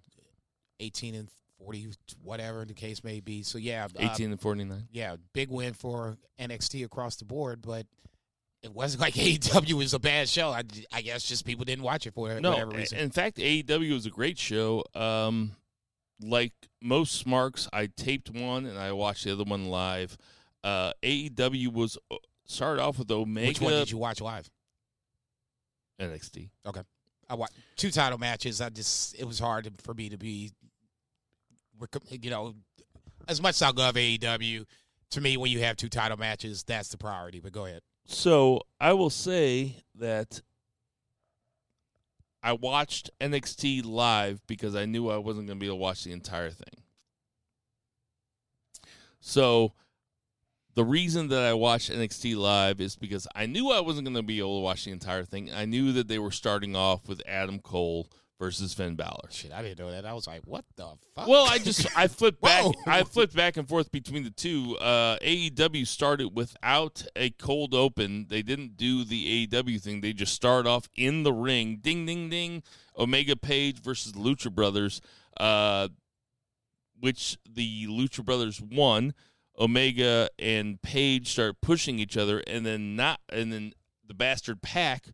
18 0.79 1.15
and 1.15 1.29
40, 1.59 1.89
whatever 2.21 2.65
the 2.65 2.73
case 2.73 3.03
may 3.03 3.19
be. 3.19 3.43
So, 3.43 3.57
yeah. 3.57 3.85
uh, 3.85 4.09
18 4.11 4.31
and 4.31 4.39
49. 4.41 4.87
yeah, 4.91 5.15
big 5.33 5.49
win 5.49 5.73
for 5.73 6.17
NXT 6.39 6.83
across 6.85 7.15
the 7.15 7.25
board, 7.25 7.61
but 7.61 7.85
it 8.61 8.73
wasn't 8.73 9.01
like 9.01 9.13
AEW 9.13 9.73
was 9.73 9.93
a 9.93 9.99
bad 9.99 10.27
show. 10.27 10.49
I, 10.49 10.63
I 10.91 11.01
guess 11.01 11.23
just 11.23 11.45
people 11.45 11.65
didn't 11.65 11.83
watch 11.83 12.07
it 12.07 12.13
for 12.13 12.39
No, 12.39 12.51
whatever 12.51 12.71
reason. 12.71 12.97
in 12.99 13.11
fact, 13.11 13.37
AEW 13.37 13.93
was 13.93 14.05
a 14.05 14.09
great 14.09 14.37
show. 14.37 14.83
Um, 14.95 15.55
like 16.21 16.53
most 16.81 17.15
Smarks, 17.15 17.67
I 17.73 17.87
taped 17.87 18.29
one 18.29 18.65
and 18.65 18.77
I 18.77 18.91
watched 18.93 19.25
the 19.25 19.33
other 19.33 19.43
one 19.43 19.65
live. 19.65 20.17
Uh, 20.63 20.93
AEW 21.03 21.73
was 21.73 21.97
uh, 22.09 22.15
started 22.45 22.81
off 22.81 22.97
with 22.97 23.11
Omega 23.11 23.47
Which 23.47 23.61
one 23.61 23.73
did 23.73 23.91
you 23.91 23.97
watch 23.97 24.21
live? 24.21 24.49
NXT. 25.99 26.49
Okay, 26.65 26.81
I 27.29 27.35
watched 27.35 27.53
two 27.75 27.91
title 27.91 28.17
matches. 28.17 28.61
I 28.61 28.69
just 28.69 29.15
it 29.19 29.25
was 29.25 29.39
hard 29.39 29.69
for 29.81 29.93
me 29.93 30.09
to 30.09 30.17
be, 30.17 30.51
you 32.09 32.29
know, 32.29 32.55
as 33.27 33.41
much 33.41 33.55
as 33.55 33.61
I 33.61 33.69
love 33.71 33.95
AEW. 33.95 34.65
To 35.11 35.21
me, 35.21 35.37
when 35.37 35.51
you 35.51 35.59
have 35.59 35.77
two 35.77 35.89
title 35.89 36.17
matches, 36.17 36.63
that's 36.63 36.89
the 36.89 36.97
priority. 36.97 37.39
But 37.39 37.51
go 37.51 37.65
ahead. 37.65 37.81
So 38.05 38.61
I 38.79 38.93
will 38.93 39.11
say 39.11 39.75
that 39.95 40.41
I 42.41 42.53
watched 42.53 43.09
NXT 43.21 43.85
live 43.85 44.41
because 44.47 44.75
I 44.75 44.85
knew 44.85 45.09
I 45.09 45.17
wasn't 45.17 45.47
going 45.47 45.59
to 45.59 45.61
be 45.61 45.67
able 45.67 45.77
to 45.77 45.81
watch 45.81 46.03
the 46.03 46.11
entire 46.11 46.49
thing. 46.49 46.83
So 49.21 49.73
the 50.75 50.83
reason 50.83 51.27
that 51.29 51.43
I 51.43 51.53
watched 51.53 51.91
NXT 51.91 52.35
live 52.35 52.81
is 52.81 52.95
because 52.95 53.27
I 53.35 53.45
knew 53.45 53.71
I 53.71 53.79
wasn't 53.79 54.05
going 54.05 54.15
to 54.15 54.23
be 54.23 54.39
able 54.39 54.59
to 54.59 54.63
watch 54.63 54.85
the 54.85 54.91
entire 54.91 55.23
thing. 55.23 55.51
I 55.53 55.65
knew 55.65 55.91
that 55.93 56.07
they 56.07 56.19
were 56.19 56.31
starting 56.31 56.75
off 56.75 57.07
with 57.07 57.21
Adam 57.27 57.59
Cole 57.59 58.09
versus 58.39 58.73
Finn 58.73 58.95
Balor. 58.95 59.29
Shit, 59.29 59.53
I 59.53 59.61
didn't 59.61 59.79
know 59.79 59.91
that. 59.91 60.05
I 60.05 60.13
was 60.13 60.27
like, 60.27 60.41
what 60.45 60.65
the 60.75 60.95
fuck? 61.15 61.27
Well, 61.27 61.45
I 61.47 61.59
just 61.59 61.87
I 61.97 62.07
flipped 62.09 62.41
back. 62.41 62.65
I 62.85 63.03
flipped 63.03 63.35
back 63.35 63.55
and 63.55 63.67
forth 63.67 63.91
between 63.91 64.23
the 64.23 64.31
two. 64.31 64.77
Uh, 64.77 65.17
AEW 65.19 65.87
started 65.87 66.35
without 66.35 67.05
a 67.15 67.29
cold 67.29 67.73
open. 67.73 68.27
They 68.29 68.41
didn't 68.41 68.75
do 68.75 69.05
the 69.05 69.47
AEW 69.47 69.81
thing. 69.81 70.01
They 70.01 70.11
just 70.11 70.33
start 70.33 70.67
off 70.67 70.89
in 70.95 71.23
the 71.23 71.33
ring. 71.33 71.77
Ding, 71.81 72.05
ding, 72.05 72.29
ding. 72.29 72.63
Omega 72.97 73.35
Page 73.35 73.81
versus 73.81 74.11
the 74.11 74.19
Lucha 74.19 74.53
Brothers, 74.53 75.01
uh, 75.37 75.87
which 76.99 77.37
the 77.49 77.87
Lucha 77.87 78.25
Brothers 78.25 78.61
won. 78.61 79.13
Omega 79.59 80.29
and 80.39 80.81
Page 80.81 81.31
start 81.31 81.61
pushing 81.61 81.99
each 81.99 82.17
other, 82.17 82.39
and 82.47 82.65
then 82.65 82.95
not, 82.95 83.19
and 83.29 83.51
then 83.53 83.73
the 84.07 84.13
bastard 84.13 84.61
Pac 84.61 85.07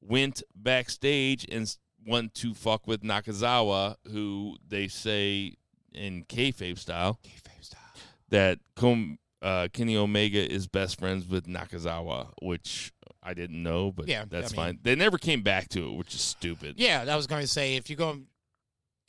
went 0.00 0.42
backstage 0.54 1.46
and 1.50 1.74
went 2.06 2.34
to 2.34 2.54
fuck 2.54 2.86
with 2.86 3.02
Nakazawa, 3.02 3.96
who 4.12 4.56
they 4.66 4.86
say 4.88 5.54
in 5.92 6.24
kayfabe 6.24 6.78
style 6.78 7.18
Kayfabe 7.24 7.64
style. 7.64 7.80
that 8.28 8.58
Com- 8.76 9.18
uh, 9.42 9.68
Kenny 9.72 9.96
Omega 9.96 10.38
is 10.50 10.66
best 10.68 10.98
friends 10.98 11.26
with 11.26 11.46
Nakazawa, 11.46 12.28
which 12.42 12.92
I 13.22 13.34
didn't 13.34 13.60
know, 13.62 13.90
but 13.92 14.06
Yeah, 14.08 14.24
that's 14.28 14.52
I 14.52 14.56
mean- 14.56 14.56
fine. 14.74 14.78
They 14.82 14.94
never 14.94 15.18
came 15.18 15.42
back 15.42 15.68
to 15.70 15.88
it, 15.88 15.92
which 15.96 16.14
is 16.14 16.20
stupid. 16.20 16.74
Yeah, 16.78 17.04
I 17.08 17.16
was 17.16 17.26
going 17.26 17.42
to 17.42 17.48
say 17.48 17.76
if 17.76 17.88
you're 17.90 17.96
going 17.96 18.26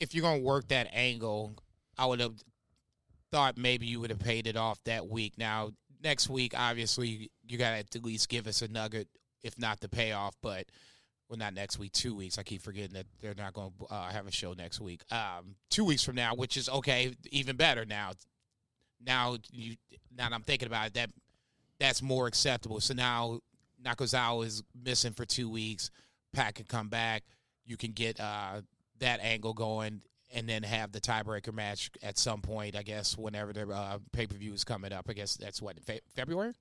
if 0.00 0.14
you're 0.14 0.22
going 0.22 0.40
to 0.40 0.44
work 0.46 0.68
that 0.68 0.88
angle, 0.92 1.52
I 1.96 2.06
would 2.06 2.20
have 2.20 2.34
thought 3.30 3.56
maybe 3.56 3.86
you 3.86 4.00
would 4.00 4.10
have 4.10 4.18
paid 4.18 4.46
it 4.46 4.56
off 4.56 4.82
that 4.84 5.08
week. 5.08 5.34
Now, 5.36 5.70
next 6.02 6.28
week 6.28 6.54
obviously 6.56 7.30
you 7.46 7.58
got 7.58 7.70
to 7.70 7.98
at 7.98 8.04
least 8.04 8.28
give 8.28 8.46
us 8.46 8.62
a 8.62 8.68
nugget 8.68 9.08
if 9.42 9.58
not 9.58 9.80
the 9.80 9.88
payoff, 9.88 10.34
but 10.42 10.66
well 11.28 11.38
not 11.38 11.54
next 11.54 11.78
week, 11.78 11.92
2 11.92 12.14
weeks. 12.14 12.38
I 12.38 12.42
keep 12.42 12.62
forgetting 12.62 12.94
that 12.94 13.06
they're 13.20 13.34
not 13.34 13.52
going 13.52 13.72
to 13.78 13.86
uh, 13.94 14.10
have 14.10 14.26
a 14.26 14.32
show 14.32 14.52
next 14.52 14.80
week. 14.80 15.02
Um 15.12 15.56
2 15.70 15.84
weeks 15.84 16.02
from 16.02 16.16
now, 16.16 16.34
which 16.34 16.56
is 16.56 16.68
okay, 16.68 17.14
even 17.30 17.56
better 17.56 17.84
now. 17.84 18.12
Now 19.04 19.36
you 19.52 19.76
now 20.16 20.28
that 20.28 20.34
I'm 20.34 20.42
thinking 20.42 20.66
about 20.66 20.88
it 20.88 20.94
that 20.94 21.10
that's 21.78 22.02
more 22.02 22.26
acceptable. 22.26 22.80
So 22.80 22.94
now 22.94 23.40
Nakazawa 23.84 24.44
is 24.46 24.62
missing 24.74 25.12
for 25.12 25.24
2 25.24 25.48
weeks. 25.48 25.90
Pac 26.32 26.56
can 26.56 26.64
come 26.66 26.88
back. 26.88 27.22
You 27.64 27.76
can 27.76 27.92
get 27.92 28.18
uh, 28.18 28.62
that 29.00 29.20
angle 29.22 29.54
going, 29.54 30.02
and 30.34 30.48
then 30.48 30.62
have 30.62 30.92
the 30.92 31.00
tiebreaker 31.00 31.52
match 31.52 31.90
at 32.02 32.18
some 32.18 32.40
point. 32.40 32.76
I 32.76 32.82
guess 32.82 33.16
whenever 33.16 33.52
the 33.52 33.68
uh, 33.68 33.98
pay 34.12 34.26
per 34.26 34.36
view 34.36 34.52
is 34.52 34.64
coming 34.64 34.92
up. 34.92 35.06
I 35.08 35.12
guess 35.12 35.36
that's 35.36 35.62
what 35.62 35.80
Fe- 35.80 36.00
February. 36.14 36.54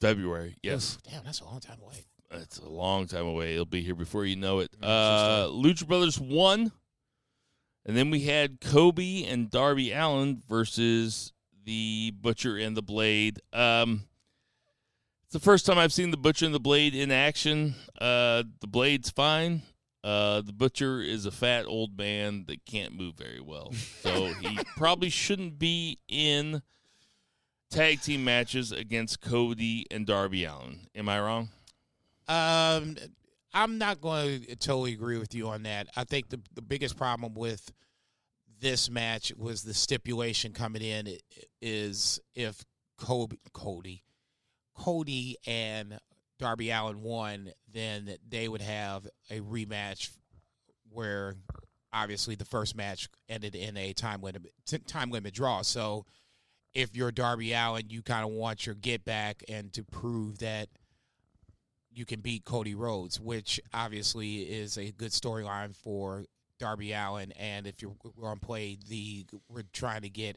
February, 0.00 0.56
yes. 0.62 0.96
Oof, 0.96 1.12
damn, 1.12 1.24
that's 1.24 1.40
a 1.40 1.44
long 1.44 1.60
time 1.60 1.78
away. 1.82 2.04
It's 2.30 2.58
a 2.58 2.68
long 2.68 3.06
time 3.06 3.26
away. 3.26 3.54
It'll 3.54 3.64
be 3.64 3.82
here 3.82 3.94
before 3.94 4.24
you 4.24 4.36
know 4.36 4.60
it. 4.60 4.70
Uh, 4.82 5.48
Lucha 5.50 5.86
Brothers 5.86 6.20
won, 6.20 6.72
and 7.86 7.96
then 7.96 8.10
we 8.10 8.20
had 8.20 8.60
Kobe 8.60 9.24
and 9.24 9.50
Darby 9.50 9.92
Allin 9.92 10.42
versus 10.48 11.32
the 11.64 12.12
Butcher 12.20 12.56
and 12.56 12.76
the 12.76 12.82
Blade. 12.82 13.40
Um, 13.52 14.04
it's 15.24 15.32
the 15.32 15.40
first 15.40 15.66
time 15.66 15.78
I've 15.78 15.92
seen 15.92 16.10
the 16.10 16.16
Butcher 16.16 16.46
and 16.46 16.54
the 16.54 16.60
Blade 16.60 16.94
in 16.94 17.10
action. 17.10 17.74
Uh, 18.00 18.44
the 18.60 18.66
Blade's 18.66 19.10
fine. 19.10 19.62
Uh, 20.04 20.40
the 20.40 20.52
Butcher 20.52 21.00
is 21.00 21.26
a 21.26 21.30
fat 21.30 21.66
old 21.66 21.98
man 21.98 22.44
that 22.46 22.64
can't 22.64 22.94
move 22.94 23.14
very 23.16 23.40
well, 23.40 23.72
so 24.00 24.26
he 24.40 24.58
probably 24.76 25.10
shouldn't 25.10 25.58
be 25.58 25.98
in 26.08 26.62
tag 27.70 28.00
team 28.00 28.24
matches 28.24 28.70
against 28.72 29.20
Cody 29.20 29.86
and 29.90 30.06
Darby 30.06 30.44
Allin. 30.44 30.86
Am 30.94 31.08
I 31.08 31.20
wrong? 31.20 31.48
Um, 32.28 32.96
I'm 33.52 33.78
not 33.78 34.00
going 34.00 34.42
to 34.42 34.56
totally 34.56 34.92
agree 34.92 35.18
with 35.18 35.34
you 35.34 35.48
on 35.48 35.64
that. 35.64 35.88
I 35.96 36.04
think 36.04 36.28
the 36.28 36.40
the 36.54 36.62
biggest 36.62 36.96
problem 36.96 37.34
with 37.34 37.72
this 38.60 38.90
match 38.90 39.32
was 39.36 39.62
the 39.62 39.74
stipulation 39.74 40.52
coming 40.52 40.82
in 40.82 41.16
is 41.60 42.20
if 42.34 42.64
Kobe, 42.98 43.36
Cody, 43.52 44.04
Cody 44.74 45.36
and 45.46 45.98
Darby 46.38 46.70
Allin 46.70 47.02
won, 47.02 47.50
then 47.72 48.16
they 48.28 48.48
would 48.48 48.62
have 48.62 49.06
a 49.30 49.40
rematch 49.40 50.10
where 50.90 51.34
obviously 51.92 52.34
the 52.34 52.44
first 52.44 52.76
match 52.76 53.08
ended 53.28 53.54
in 53.54 53.76
a 53.76 53.92
time 53.92 54.22
limit 54.22 54.42
time 54.86 55.10
limit 55.10 55.34
draw. 55.34 55.62
So 55.62 56.04
if 56.74 56.94
you're 56.96 57.10
Darby 57.10 57.52
Allin, 57.52 57.90
you 57.90 58.02
kind 58.02 58.24
of 58.24 58.30
want 58.30 58.66
your 58.66 58.74
get 58.74 59.04
back 59.04 59.42
and 59.48 59.72
to 59.72 59.82
prove 59.82 60.38
that 60.38 60.68
you 61.90 62.04
can 62.04 62.20
beat 62.20 62.44
Cody 62.44 62.74
Rhodes, 62.74 63.18
which 63.18 63.60
obviously 63.74 64.42
is 64.42 64.78
a 64.78 64.92
good 64.92 65.10
storyline 65.10 65.74
for 65.74 66.24
Darby 66.58 66.92
Allin. 66.92 67.32
And 67.32 67.66
if 67.66 67.82
you're 67.82 67.96
going 68.20 68.38
to 68.38 68.46
play 68.46 68.78
the, 68.88 69.26
we're 69.48 69.64
trying 69.72 70.02
to 70.02 70.08
get 70.08 70.36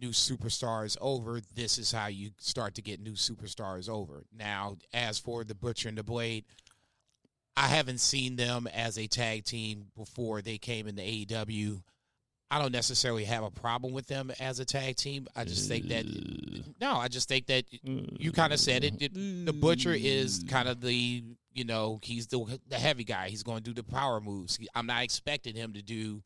new 0.00 0.10
superstars 0.10 0.96
over, 1.00 1.40
this 1.54 1.78
is 1.78 1.92
how 1.92 2.06
you 2.06 2.30
start 2.38 2.74
to 2.74 2.82
get 2.82 3.00
new 3.00 3.12
superstars 3.12 3.88
over. 3.88 4.24
Now, 4.36 4.76
as 4.92 5.18
for 5.18 5.44
the 5.44 5.54
Butcher 5.54 5.88
and 5.88 5.98
the 5.98 6.02
Blade, 6.02 6.44
I 7.56 7.68
haven't 7.68 7.98
seen 7.98 8.36
them 8.36 8.66
as 8.72 8.98
a 8.98 9.06
tag 9.06 9.44
team 9.44 9.86
before 9.96 10.42
they 10.42 10.58
came 10.58 10.86
in 10.88 10.96
the 10.96 11.26
AEW. 11.26 11.82
I 12.50 12.60
don't 12.60 12.72
necessarily 12.72 13.24
have 13.24 13.42
a 13.42 13.50
problem 13.50 13.92
with 13.92 14.06
them 14.06 14.30
as 14.38 14.60
a 14.60 14.64
tag 14.64 14.96
team. 14.96 15.26
I 15.34 15.44
just 15.44 15.68
think 15.68 15.88
that 15.88 16.04
no, 16.80 16.96
I 16.96 17.08
just 17.08 17.28
think 17.28 17.46
that 17.46 17.64
you 17.72 18.30
mm. 18.30 18.34
kind 18.34 18.52
of 18.52 18.60
said 18.60 18.84
it. 18.84 19.00
it- 19.00 19.14
The 19.46 19.52
butcher 19.52 19.92
is 19.92 20.44
mm. 20.44 20.48
kind 20.48 20.68
of 20.68 20.80
the 20.80 21.24
you 21.52 21.64
know 21.64 22.00
he's 22.02 22.26
the 22.26 22.60
the 22.68 22.76
heavy 22.76 23.04
guy. 23.04 23.28
He's 23.28 23.42
going 23.42 23.62
to 23.62 23.72
do 23.72 23.74
the 23.74 23.82
power 23.82 24.20
moves. 24.20 24.58
I'm 24.74 24.86
not 24.86 25.02
expecting 25.02 25.56
him 25.56 25.72
to 25.72 25.82
do 25.82 26.22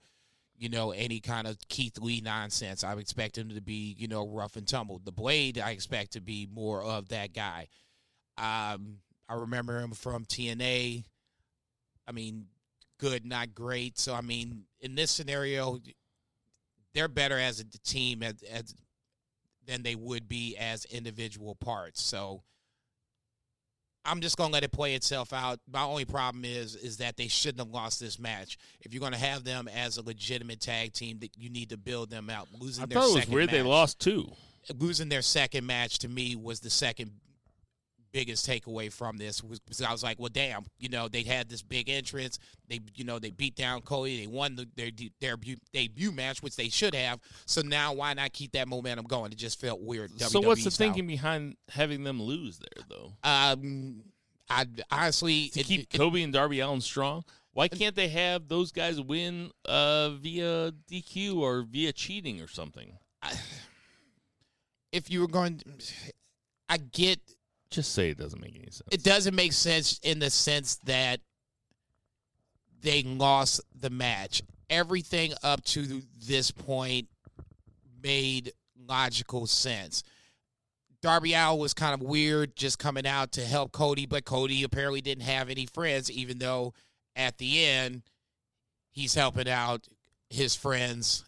you 0.59 0.69
know 0.69 0.91
any 0.91 1.21
kind 1.21 1.47
of 1.47 1.57
Keith 1.69 1.99
Lee 1.99 2.21
nonsense. 2.21 2.85
I 2.85 2.93
expect 2.95 3.39
him 3.39 3.51
to 3.51 3.61
be 3.61 3.95
you 3.99 4.09
know 4.09 4.29
rough 4.29 4.57
and 4.57 4.67
tumble. 4.67 5.01
The 5.05 5.13
Blade 5.13 5.59
I 5.59 5.71
expect 5.71 6.13
to 6.13 6.21
be 6.21 6.49
more 6.53 6.83
of 6.83 7.09
that 7.09 7.33
guy. 7.33 7.69
Um, 8.37 8.99
I 9.29 9.35
remember 9.35 9.79
him 9.81 9.93
from 9.93 10.25
TNA. 10.25 11.05
I 12.07 12.13
mean, 12.13 12.47
good, 12.99 13.25
not 13.25 13.55
great. 13.55 13.99
So 13.99 14.15
I 14.15 14.21
mean, 14.21 14.65
in 14.81 14.95
this 14.95 15.11
scenario, 15.11 15.79
they're 16.95 17.09
better 17.09 17.39
as 17.39 17.61
a 17.61 17.65
team 17.65 18.23
as, 18.23 18.43
as 18.43 18.75
than 19.67 19.83
they 19.83 19.95
would 19.95 20.29
be 20.29 20.57
as 20.57 20.85
individual 20.87 21.55
parts. 21.55 22.03
So 22.03 22.43
I'm 24.09 24.21
just 24.21 24.37
gonna 24.37 24.53
let 24.53 24.65
it 24.65 24.73
play 24.73 24.95
itself 24.95 25.33
out. 25.33 25.61
My 25.71 25.83
only 25.83 26.05
problem 26.05 26.45
is 26.45 26.75
is 26.75 26.97
that 26.99 27.17
they 27.17 27.29
shouldn't 27.29 27.59
have 27.59 27.69
lost 27.69 28.01
this 28.01 28.19
match. 28.19 28.59
If 28.81 28.93
you're 28.93 29.01
gonna 29.01 29.17
have 29.19 29.45
them 29.45 29.69
as 29.69 29.97
a 29.99 30.03
legitimate 30.03 30.61
tag 30.61 30.93
team, 30.95 31.19
that 31.21 31.37
you 31.37 31.51
need 31.51 31.71
to 31.71 31.77
build 31.77 32.11
them 32.11 32.31
out. 32.31 32.49
Losing 32.59 32.85
I 32.85 32.87
their 32.87 33.01
thought 33.01 33.11
it 33.11 33.15
was 33.15 33.29
weird 33.29 33.51
they 33.51 33.63
lost 33.63 33.99
two. 33.99 34.33
losing 34.79 35.09
their 35.09 35.23
second 35.23 35.67
match 35.67 35.99
to 36.01 36.09
me 36.09 36.37
was 36.37 36.61
the 36.61 36.71
second 36.71 37.13
biggest 38.13 38.49
takeaway 38.49 38.93
from 38.93 39.17
this 39.19 39.43
was 39.43 39.59
because 39.61 39.83
I 39.83 39.93
was 39.93 40.03
like, 40.03 40.19
well, 40.19 40.31
damn, 40.33 40.65
you 40.79 40.89
know, 40.89 41.09
they 41.09 41.23
had 41.23 41.49
this 41.49 41.63
big 41.63 41.89
entrance. 41.89 42.39
They, 42.69 42.81
you 42.95 43.05
know, 43.05 43.19
they 43.19 43.31
beat 43.31 43.55
down 43.57 43.83
Cody. 43.83 44.21
They 44.21 44.27
won 44.27 44.57
the, 44.57 44.69
their 44.77 44.91
their 45.21 45.37
debut, 45.73 46.13
match, 46.13 46.43
which 46.43 46.57
they 46.57 46.69
should 46.69 46.95
have. 46.95 47.21
So 47.47 47.61
now, 47.63 47.93
why 47.93 48.15
not 48.15 48.33
keep 48.33 48.53
that 48.53 48.69
momentum 48.69 49.07
going? 49.07 49.33
It 49.33 49.39
just 49.39 49.61
felt 49.61 49.81
weird. 49.81 50.19
So 50.21 50.41
WWE 50.41 50.47
what's 50.47 50.65
the 50.65 50.71
style. 50.71 50.87
thinking 50.89 51.07
behind 51.07 51.57
having 51.71 52.05
them 52.05 52.21
lose 52.23 52.59
there, 52.59 52.85
though? 52.89 53.13
Um, 53.25 54.03
I 54.51 54.67
honestly, 54.91 55.49
To 55.51 55.61
it- 55.61 55.67
keep 55.67 55.81
it- 55.93 55.97
Kobe 55.99 56.23
and 56.23 56.33
Darby 56.33 56.61
Allin 56.61 56.81
strong? 56.81 57.25
Why 57.53 57.67
can't 57.69 57.97
they 57.97 58.09
have 58.09 58.47
those 58.47 58.71
guys 58.71 59.01
win 59.01 59.51
uh, 59.65 60.11
via 60.11 60.73
DQ 60.91 61.39
or 61.39 61.63
via 61.63 61.93
cheating 61.93 62.41
or 62.41 62.47
something? 62.47 62.93
if 64.93 65.11
you 65.11 65.21
were 65.21 65.27
going, 65.29 65.61
I 66.69 66.77
get 66.79 67.21
Just 67.71 67.93
say 67.93 68.11
it 68.11 68.19
doesn't 68.19 68.41
make 68.41 68.55
any 68.55 68.71
sense. 68.71 68.83
it 68.91 69.03
doesn't 69.03 69.35
make 69.35 69.53
sense 69.53 70.01
in 70.03 70.19
the 70.19 70.31
sense 70.31 70.77
that 70.85 71.21
they 72.81 73.03
lost 73.03 73.61
the 73.79 73.91
match. 73.91 74.43
Everything 74.71 75.33
up 75.43 75.65
to 75.65 76.03
this 76.27 76.51
point 76.51 77.09
made 78.03 78.53
logical 78.87 79.47
sense. 79.47 80.03
Darby 81.01 81.35
Allin 81.35 81.61
was 81.61 81.75
kind 81.75 81.95
of 81.95 82.03
weird 82.03 82.57
just 82.57 82.79
coming 82.79 83.07
out 83.07 83.33
to 83.33 83.45
help 83.45 83.73
Cody, 83.73 84.07
but 84.07 84.25
Cody 84.25 84.63
apparently 84.63 85.01
didn't 85.01 85.25
have 85.25 85.49
any 85.49 85.67
friends, 85.67 86.11
even 86.11 86.39
though 86.39 86.75
at 87.15 87.39
the 87.39 87.65
end 87.65 88.03
he's 88.91 89.15
helping 89.15 89.49
out 89.49 89.87
his 90.29 90.57
friends 90.57 91.25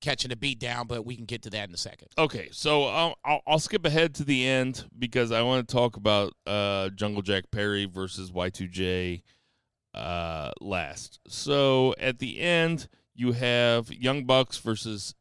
catching 0.00 0.32
a 0.32 0.36
beat 0.36 0.58
down, 0.58 0.86
but 0.86 1.04
we 1.04 1.14
can 1.16 1.24
get 1.26 1.42
to 1.42 1.50
that 1.50 1.68
in 1.68 1.74
a 1.74 1.78
second. 1.78 2.08
Okay, 2.18 2.48
so 2.52 2.84
I'll, 2.84 3.16
I'll, 3.24 3.40
I'll 3.46 3.58
skip 3.58 3.84
ahead 3.84 4.14
to 4.16 4.24
the 4.24 4.46
end 4.46 4.84
because 4.98 5.30
I 5.32 5.42
want 5.42 5.68
to 5.68 5.72
talk 5.72 5.96
about 5.96 6.32
uh, 6.46 6.88
Jungle 6.90 7.22
Jack 7.22 7.50
Perry 7.50 7.84
versus 7.84 8.30
Y2J 8.30 9.22
uh, 9.94 10.52
last. 10.60 11.20
So 11.28 11.94
at 11.98 12.18
the 12.18 12.40
end, 12.40 12.88
you 13.14 13.32
have 13.32 13.92
Young 13.92 14.24
Bucks 14.24 14.58
versus 14.58 15.14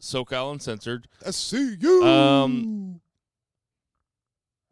SoCal 0.00 0.52
Uncensored. 0.52 1.08
I 1.26 1.30
see 1.30 1.76
you. 1.80 2.04
Um, 2.04 3.00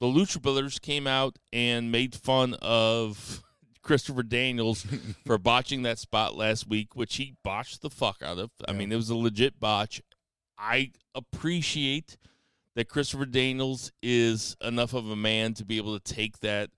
The 0.00 0.06
Lucha 0.06 0.40
Brothers 0.40 0.78
came 0.78 1.06
out 1.06 1.38
and 1.52 1.90
made 1.90 2.14
fun 2.14 2.54
of 2.62 3.42
Christopher 3.88 4.22
Daniels 4.22 4.84
for 5.26 5.38
botching 5.38 5.80
that 5.84 5.98
spot 5.98 6.36
last 6.36 6.68
week, 6.68 6.94
which 6.94 7.16
he 7.16 7.36
botched 7.42 7.80
the 7.80 7.88
fuck 7.88 8.22
out 8.22 8.38
of. 8.38 8.50
I 8.68 8.72
mean, 8.72 8.92
it 8.92 8.96
was 8.96 9.08
a 9.08 9.16
legit 9.16 9.58
botch. 9.58 10.02
I 10.58 10.92
appreciate 11.14 12.18
that 12.74 12.90
Christopher 12.90 13.24
Daniels 13.24 13.90
is 14.02 14.58
enough 14.62 14.92
of 14.92 15.08
a 15.08 15.16
man 15.16 15.54
to 15.54 15.64
be 15.64 15.78
able 15.78 15.98
to 15.98 16.14
take 16.14 16.40
that 16.40 16.68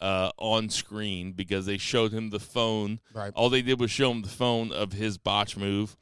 uh, 0.00 0.30
on 0.38 0.68
screen 0.68 1.32
because 1.32 1.66
they 1.66 1.76
showed 1.76 2.12
him 2.12 2.30
the 2.30 2.38
phone. 2.38 3.00
Right. 3.12 3.32
All 3.34 3.50
they 3.50 3.62
did 3.62 3.80
was 3.80 3.90
show 3.90 4.12
him 4.12 4.22
the 4.22 4.28
phone 4.28 4.70
of 4.70 4.92
his 4.92 5.18
botch 5.18 5.56
move. 5.56 5.96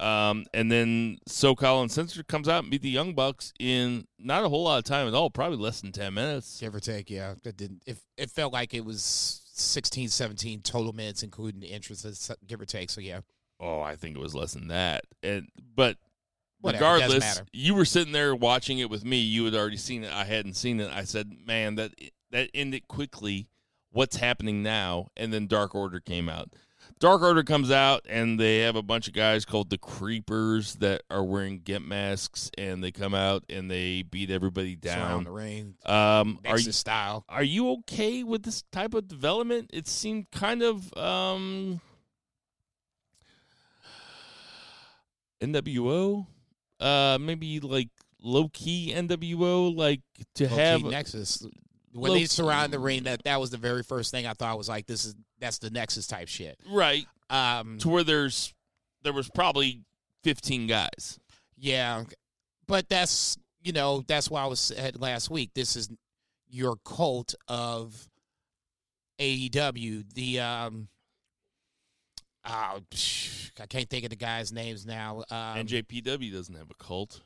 Um, 0.00 0.46
and 0.54 0.72
then 0.72 1.18
SoCal 1.28 1.74
and 1.74 1.82
Uncensored 1.82 2.28
comes 2.28 2.48
out 2.48 2.62
and 2.62 2.70
beat 2.70 2.80
the 2.80 2.88
Young 2.88 3.12
Bucks 3.12 3.52
in 3.60 4.06
not 4.18 4.42
a 4.42 4.48
whole 4.48 4.64
lot 4.64 4.78
of 4.78 4.84
time 4.84 5.06
at 5.06 5.12
all, 5.12 5.28
probably 5.28 5.58
less 5.58 5.82
than 5.82 5.92
10 5.92 6.14
minutes. 6.14 6.60
Give 6.60 6.74
or 6.74 6.80
take, 6.80 7.10
yeah. 7.10 7.34
It 7.44 7.58
didn't. 7.58 7.82
It, 7.86 7.98
it 8.16 8.30
felt 8.30 8.54
like 8.54 8.72
it 8.72 8.86
was 8.86 9.43
16, 9.56 10.08
17 10.08 10.62
total 10.62 10.92
minutes, 10.92 11.22
including 11.22 11.60
the 11.60 11.72
entrances, 11.72 12.30
give 12.46 12.60
or 12.60 12.66
take. 12.66 12.90
So 12.90 13.00
yeah, 13.00 13.20
Oh, 13.60 13.80
I 13.80 13.96
think 13.96 14.16
it 14.16 14.20
was 14.20 14.34
less 14.34 14.52
than 14.54 14.68
that. 14.68 15.04
And 15.22 15.48
but 15.74 15.96
Whatever, 16.60 16.84
regardless, 16.84 17.42
you 17.52 17.74
were 17.74 17.84
sitting 17.84 18.12
there 18.12 18.34
watching 18.34 18.78
it 18.78 18.90
with 18.90 19.04
me. 19.04 19.18
You 19.18 19.44
had 19.44 19.54
already 19.54 19.76
seen 19.76 20.02
it. 20.04 20.12
I 20.12 20.24
hadn't 20.24 20.54
seen 20.54 20.80
it. 20.80 20.90
I 20.90 21.04
said, 21.04 21.30
"Man, 21.44 21.74
that 21.76 21.92
that 22.30 22.50
ended 22.54 22.88
quickly. 22.88 23.48
What's 23.90 24.16
happening 24.16 24.62
now?" 24.62 25.08
And 25.16 25.32
then 25.32 25.46
Dark 25.46 25.74
Order 25.74 26.00
came 26.00 26.28
out. 26.28 26.52
Dark 27.04 27.20
Order 27.20 27.42
comes 27.42 27.70
out, 27.70 28.06
and 28.08 28.40
they 28.40 28.60
have 28.60 28.76
a 28.76 28.82
bunch 28.82 29.08
of 29.08 29.12
guys 29.12 29.44
called 29.44 29.68
the 29.68 29.76
Creepers 29.76 30.76
that 30.76 31.02
are 31.10 31.22
wearing 31.22 31.60
gimp 31.60 31.86
masks, 31.86 32.50
and 32.56 32.82
they 32.82 32.92
come 32.92 33.12
out 33.12 33.44
and 33.50 33.70
they 33.70 34.00
beat 34.00 34.30
everybody 34.30 34.74
surround 34.82 35.08
down. 35.10 35.24
the 35.24 35.30
ring, 35.30 35.74
Um, 35.84 36.40
are 36.46 36.58
you 36.58 36.72
style. 36.72 37.26
are 37.28 37.42
you 37.42 37.72
okay 37.72 38.22
with 38.22 38.42
this 38.42 38.62
type 38.72 38.94
of 38.94 39.06
development? 39.06 39.68
It 39.74 39.86
seemed 39.86 40.30
kind 40.30 40.62
of 40.62 40.96
um 40.96 41.82
NWO, 45.42 46.26
uh, 46.80 47.18
maybe 47.20 47.60
like 47.60 47.90
low 48.22 48.48
key 48.50 48.94
NWO, 48.96 49.76
like 49.76 50.00
to 50.36 50.44
Low-key 50.44 50.56
have 50.56 50.82
Nexus. 50.84 51.46
When 51.94 52.10
Low- 52.10 52.18
they 52.18 52.24
surround 52.26 52.72
the 52.72 52.78
ring, 52.78 53.04
that 53.04 53.22
that 53.24 53.40
was 53.40 53.50
the 53.50 53.56
very 53.56 53.82
first 53.82 54.10
thing 54.10 54.26
I 54.26 54.32
thought 54.32 54.58
was 54.58 54.68
like, 54.68 54.86
this 54.86 55.04
is 55.04 55.14
that's 55.38 55.58
the 55.58 55.70
Nexus 55.70 56.06
type 56.06 56.28
shit. 56.28 56.58
right 56.68 57.06
Um, 57.30 57.78
to 57.78 57.88
where 57.88 58.02
there's 58.04 58.52
there 59.02 59.12
was 59.12 59.30
probably 59.30 59.82
fifteen 60.24 60.66
guys. 60.66 61.18
Yeah, 61.56 62.04
but 62.66 62.88
that's 62.88 63.38
you 63.62 63.72
know 63.72 64.02
that's 64.06 64.28
why 64.28 64.42
I 64.42 64.46
was 64.46 64.58
said 64.60 65.00
last 65.00 65.30
week. 65.30 65.50
This 65.54 65.76
is 65.76 65.88
your 66.50 66.76
cult 66.84 67.34
of 67.48 68.08
AEW. 69.20 70.12
The 70.14 70.40
um, 70.40 70.88
oh, 72.44 72.80
I 73.60 73.66
can't 73.68 73.88
think 73.88 74.04
of 74.04 74.10
the 74.10 74.16
guys' 74.16 74.52
names 74.52 74.84
now. 74.84 75.18
Um, 75.30 75.58
NJPW 75.66 76.32
doesn't 76.32 76.54
have 76.56 76.70
a 76.70 76.74
cult. 76.82 77.20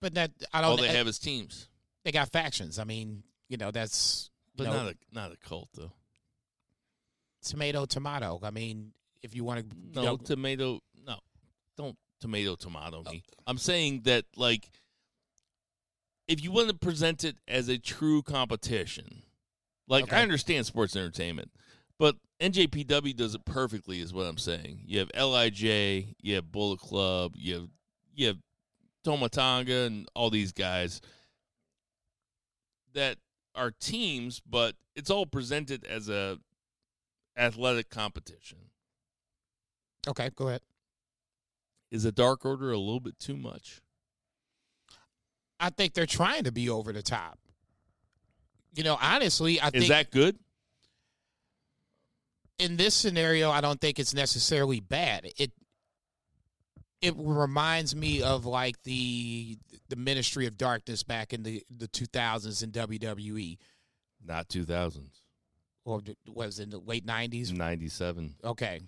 but 0.00 0.14
that 0.14 0.32
I 0.52 0.62
All 0.62 0.76
don't. 0.76 0.82
they 0.86 0.92
they, 0.92 0.98
have 0.98 1.08
is 1.08 1.18
teams, 1.18 1.68
they 2.04 2.12
got 2.12 2.28
factions. 2.30 2.78
I 2.78 2.84
mean, 2.84 3.22
you 3.48 3.56
know 3.56 3.70
that's 3.70 4.30
you 4.54 4.64
but 4.64 4.70
know, 4.70 4.82
not 4.84 4.92
a 4.92 4.96
not 5.12 5.32
a 5.32 5.36
cult 5.36 5.68
though. 5.74 5.92
tomato 7.42 7.86
tomato. 7.86 8.40
I 8.42 8.50
mean, 8.50 8.92
if 9.22 9.34
you 9.34 9.44
want 9.44 9.68
to, 9.68 9.76
No 9.94 10.00
you 10.02 10.06
know, 10.06 10.16
tomato. 10.16 10.80
No, 11.06 11.16
don't 11.76 11.96
tomato 12.20 12.56
tomato 12.56 13.02
me. 13.10 13.22
Oh. 13.26 13.42
I'm 13.46 13.58
saying 13.58 14.02
that 14.04 14.24
like, 14.36 14.70
if 16.26 16.42
you 16.42 16.50
want 16.50 16.68
to 16.68 16.74
present 16.74 17.24
it 17.24 17.36
as 17.46 17.68
a 17.68 17.78
true 17.78 18.22
competition, 18.22 19.22
like 19.88 20.04
Okay. 20.04 20.16
I 20.16 20.22
understand 20.22 20.66
sports 20.66 20.94
entertainment, 20.96 21.50
but 21.98 22.16
NJPW 22.40 23.16
does 23.16 23.34
it 23.34 23.44
perfectly. 23.44 24.00
Is 24.00 24.12
what 24.12 24.26
I'm 24.26 24.38
saying. 24.38 24.82
You 24.84 25.00
have 25.00 25.10
Lij, 25.14 25.62
you 25.62 26.34
have 26.34 26.52
Bullet 26.52 26.80
Club, 26.80 27.32
you 27.34 27.54
have 27.54 27.68
you 28.14 28.26
have 28.28 28.38
Tama 29.04 29.28
Tonga, 29.28 29.86
and 29.86 30.08
all 30.14 30.30
these 30.30 30.52
guys 30.52 31.00
that 32.94 33.16
are 33.54 33.70
teams, 33.70 34.40
but 34.48 34.74
it's 34.94 35.10
all 35.10 35.26
presented 35.26 35.84
as 35.84 36.08
a 36.08 36.38
athletic 37.36 37.88
competition. 37.90 38.58
okay, 40.08 40.30
go 40.34 40.48
ahead. 40.48 40.60
Is 41.90 42.02
the 42.02 42.12
Dark 42.12 42.44
Order 42.44 42.70
a 42.72 42.78
little 42.78 43.00
bit 43.00 43.18
too 43.18 43.36
much? 43.36 43.80
I 45.60 45.70
think 45.70 45.94
they're 45.94 46.06
trying 46.06 46.44
to 46.44 46.52
be 46.52 46.68
over 46.68 46.92
the 46.92 47.02
top. 47.02 47.38
You 48.74 48.84
know, 48.84 48.98
honestly, 49.00 49.60
I 49.60 49.66
Is 49.68 49.72
think 49.72 49.82
Is 49.84 49.88
that 49.88 50.10
good? 50.10 50.38
in 52.58 52.76
this 52.76 52.94
scenario, 52.94 53.50
I 53.50 53.60
don't 53.60 53.80
think 53.80 53.98
it's 53.98 54.14
necessarily 54.14 54.80
bad. 54.80 55.30
It 55.38 55.52
it 57.00 57.14
reminds 57.16 57.94
me 57.94 58.22
of 58.22 58.44
like 58.44 58.82
the 58.82 59.56
the 59.88 59.96
Ministry 59.96 60.46
of 60.46 60.56
Darkness 60.56 61.02
back 61.02 61.32
in 61.32 61.42
the 61.42 61.62
the 61.70 61.88
2000s 61.88 62.62
in 62.62 62.70
WWE, 62.72 63.58
Not 64.24 64.48
2000s. 64.48 65.22
or 65.84 66.02
was 66.26 66.58
it 66.60 66.64
in 66.64 66.70
the 66.70 66.78
late 66.78 67.06
90s? 67.06 67.52
97. 67.52 68.34
Okay, 68.44 68.80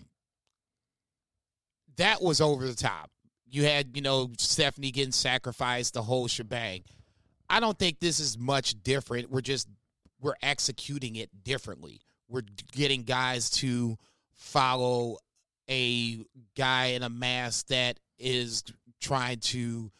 that 1.97 2.23
was 2.23 2.41
over 2.41 2.67
the 2.67 2.75
top. 2.75 3.11
You 3.49 3.65
had 3.65 3.97
you 3.97 4.03
know 4.03 4.31
Stephanie 4.39 4.91
getting 4.91 5.13
sacrificed, 5.13 5.95
the 5.95 6.03
whole 6.03 6.29
shebang. 6.29 6.83
I 7.49 7.59
don't 7.61 7.79
think 7.79 7.99
this 7.99 8.21
is 8.21 8.39
much 8.39 8.81
different. 8.83 9.31
We're 9.31 9.41
just 9.41 9.69
we're 10.21 10.37
executing 10.43 11.17
it 11.17 11.31
differently. 11.43 12.01
We're 12.29 12.43
getting 12.73 13.03
guys 13.03 13.51
to 13.51 13.97
follow 14.35 15.17
a 15.69 16.19
guy 16.57 16.87
in 16.87 17.03
a 17.03 17.09
mask 17.09 17.69
that 17.69 17.99
is 18.19 18.63
trying 19.01 19.39
to 19.39 19.91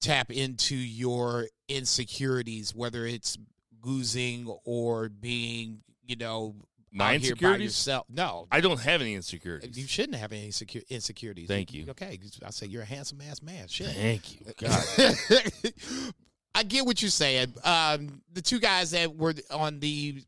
tap 0.00 0.30
into 0.30 0.76
your 0.76 1.48
insecurities, 1.68 2.74
whether 2.74 3.06
it's 3.06 3.38
losing 3.84 4.46
or 4.64 5.08
being, 5.08 5.80
you 6.06 6.16
know, 6.16 6.54
My 6.92 7.14
out 7.16 7.20
here 7.20 7.36
by 7.36 7.56
yourself. 7.56 8.06
No, 8.08 8.46
I 8.50 8.60
don't 8.60 8.80
have 8.80 9.00
any 9.00 9.14
insecurities. 9.14 9.78
you 9.78 9.86
shouldn't 9.86 10.16
have 10.16 10.32
any 10.32 10.46
insecure, 10.46 10.82
insecurities. 10.88 11.48
Thank 11.48 11.72
you. 11.72 11.86
Okay, 11.90 12.18
I 12.44 12.50
say 12.50 12.66
you're 12.66 12.82
a 12.82 12.86
handsome 12.86 13.20
ass 13.28 13.42
man. 13.42 13.68
Shit. 13.68 13.88
Thank 13.88 14.34
you. 14.34 14.46
God. 14.58 16.12
I 16.54 16.62
get 16.62 16.84
what 16.86 17.00
you're 17.02 17.10
saying. 17.10 17.54
Um, 17.62 18.22
the 18.32 18.42
two 18.42 18.58
guys 18.58 18.90
that 18.92 19.14
were 19.14 19.34
on 19.50 19.80
the 19.80 20.22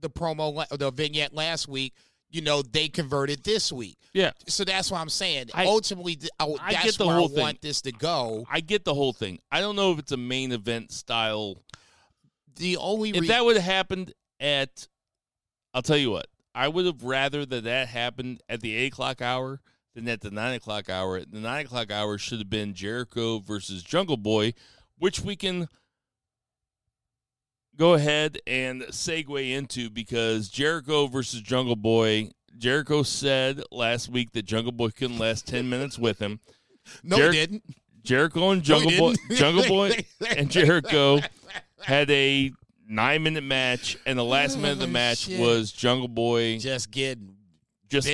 the 0.00 0.10
promo, 0.10 0.66
the 0.76 0.90
vignette 0.90 1.32
last 1.34 1.66
week, 1.68 1.94
you 2.30 2.40
know, 2.42 2.62
they 2.62 2.88
converted 2.88 3.42
this 3.44 3.72
week. 3.72 3.96
Yeah. 4.12 4.32
So 4.48 4.64
that's 4.64 4.90
what 4.90 5.00
I'm 5.00 5.08
saying. 5.08 5.46
I- 5.54 5.66
Ultimately, 5.66 6.18
I, 6.40 6.54
I 6.60 6.72
that's 6.72 6.98
where 6.98 7.18
I 7.18 7.26
thing. 7.26 7.38
want 7.40 7.62
this 7.62 7.82
to 7.82 7.92
go. 7.92 8.44
I 8.50 8.60
get 8.60 8.84
the 8.84 8.94
whole 8.94 9.12
thing. 9.12 9.38
I 9.50 9.60
don't 9.60 9.76
know 9.76 9.92
if 9.92 9.98
it's 9.98 10.12
a 10.12 10.16
main 10.16 10.52
event 10.52 10.90
style. 10.92 11.58
The 12.56 12.76
only 12.78 13.10
If 13.10 13.26
that 13.28 13.44
would 13.44 13.56
have 13.56 13.64
happened 13.64 14.12
at, 14.40 14.88
I'll 15.74 15.82
tell 15.82 15.96
you 15.98 16.10
what, 16.10 16.26
I 16.54 16.68
would 16.68 16.86
have 16.86 17.02
rather 17.04 17.44
that 17.44 17.64
that 17.64 17.88
happened 17.88 18.40
at 18.48 18.60
the 18.60 18.74
8 18.74 18.92
o'clock 18.92 19.20
hour 19.22 19.60
than 19.94 20.08
at 20.08 20.22
the 20.22 20.30
9 20.30 20.54
o'clock 20.54 20.88
hour. 20.88 21.20
The 21.20 21.38
9 21.40 21.66
o'clock 21.66 21.90
hour 21.90 22.16
should 22.16 22.38
have 22.38 22.48
been 22.50 22.72
Jericho 22.74 23.38
versus 23.40 23.82
Jungle 23.82 24.16
Boy, 24.16 24.54
which 24.98 25.20
we 25.20 25.36
can 25.36 25.68
go 27.76 27.94
ahead 27.94 28.38
and 28.46 28.82
segue 28.82 29.50
into 29.50 29.90
because 29.90 30.48
Jericho 30.48 31.06
versus 31.06 31.40
Jungle 31.40 31.76
Boy. 31.76 32.30
Jericho 32.58 33.02
said 33.02 33.62
last 33.70 34.08
week 34.08 34.32
that 34.32 34.44
Jungle 34.46 34.72
Boy 34.72 34.88
couldn't 34.90 35.18
last 35.18 35.46
10 35.46 35.68
minutes 35.70 35.98
with 35.98 36.18
him. 36.18 36.40
no, 37.02 37.16
Jer- 37.16 37.32
he 37.32 37.38
didn't. 37.38 37.62
Jericho 38.02 38.50
and 38.50 38.60
No, 38.60 38.78
Jungle 38.80 38.98
Boy, 38.98 39.14
didn't. 39.14 39.36
Jungle 39.38 39.66
Boy 39.68 40.04
and 40.36 40.50
Jericho 40.50 41.18
had 41.82 42.10
a 42.10 42.52
nine 42.88 43.22
minute 43.24 43.42
match, 43.44 43.96
and 44.06 44.18
the 44.18 44.24
last 44.24 44.56
minute 44.56 44.72
of 44.74 44.78
the 44.78 44.84
Oh, 44.86 44.88
match 44.90 45.18
shit. 45.18 45.40
was 45.40 45.72
Jungle 45.72 46.08
Boy 46.08 46.58
Just 46.58 46.90
getting 46.90 47.32
just 47.88 48.08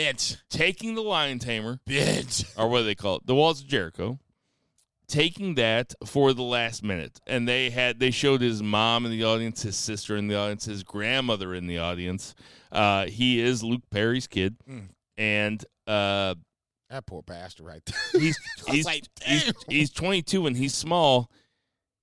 taking 0.51 0.95
the 0.95 1.01
lion 1.03 1.39
tamer, 1.39 1.79
bent. 1.87 2.45
or 2.59 2.69
what 2.69 2.79
do 2.81 2.85
they 2.85 2.95
call 2.95 3.17
it, 3.17 3.27
the 3.27 3.35
walls 3.35 3.63
of 3.63 3.67
Jericho, 3.69 4.19
taking 5.13 5.55
that 5.57 5.95
for 6.07 6.33
the 6.33 6.43
last 6.43 6.83
minute, 6.83 7.21
and 7.27 7.47
they 7.47 7.69
had 7.71 8.01
they 8.01 8.11
showed 8.11 8.41
his 8.41 8.63
mom 8.63 9.05
in 9.05 9.11
the 9.13 9.25
audience, 9.25 9.63
his 9.63 9.77
sister 9.77 10.17
in 10.17 10.27
the 10.29 10.37
audience, 10.37 10.65
his 10.65 10.83
grandmother 10.83 11.55
in 11.55 11.67
the 11.67 11.79
audience. 11.79 12.35
Uh, 12.73 13.05
he 13.07 13.39
is 13.41 13.63
Luke 13.63 13.83
Perry's 13.91 14.27
kid, 14.27 14.57
Mm. 14.69 14.89
and 15.19 15.65
uh, 15.87 16.35
That 16.91 17.05
poor 17.07 17.23
bastard 17.23 17.67
right 17.67 17.83
there. 17.85 18.21
he's 18.21 18.39
he's, 18.69 18.85
like, 18.87 19.05
he's 19.25 19.53
he's 19.69 19.91
22 19.91 20.47
and 20.47 20.57
he's 20.57 20.75
small. 20.75 21.31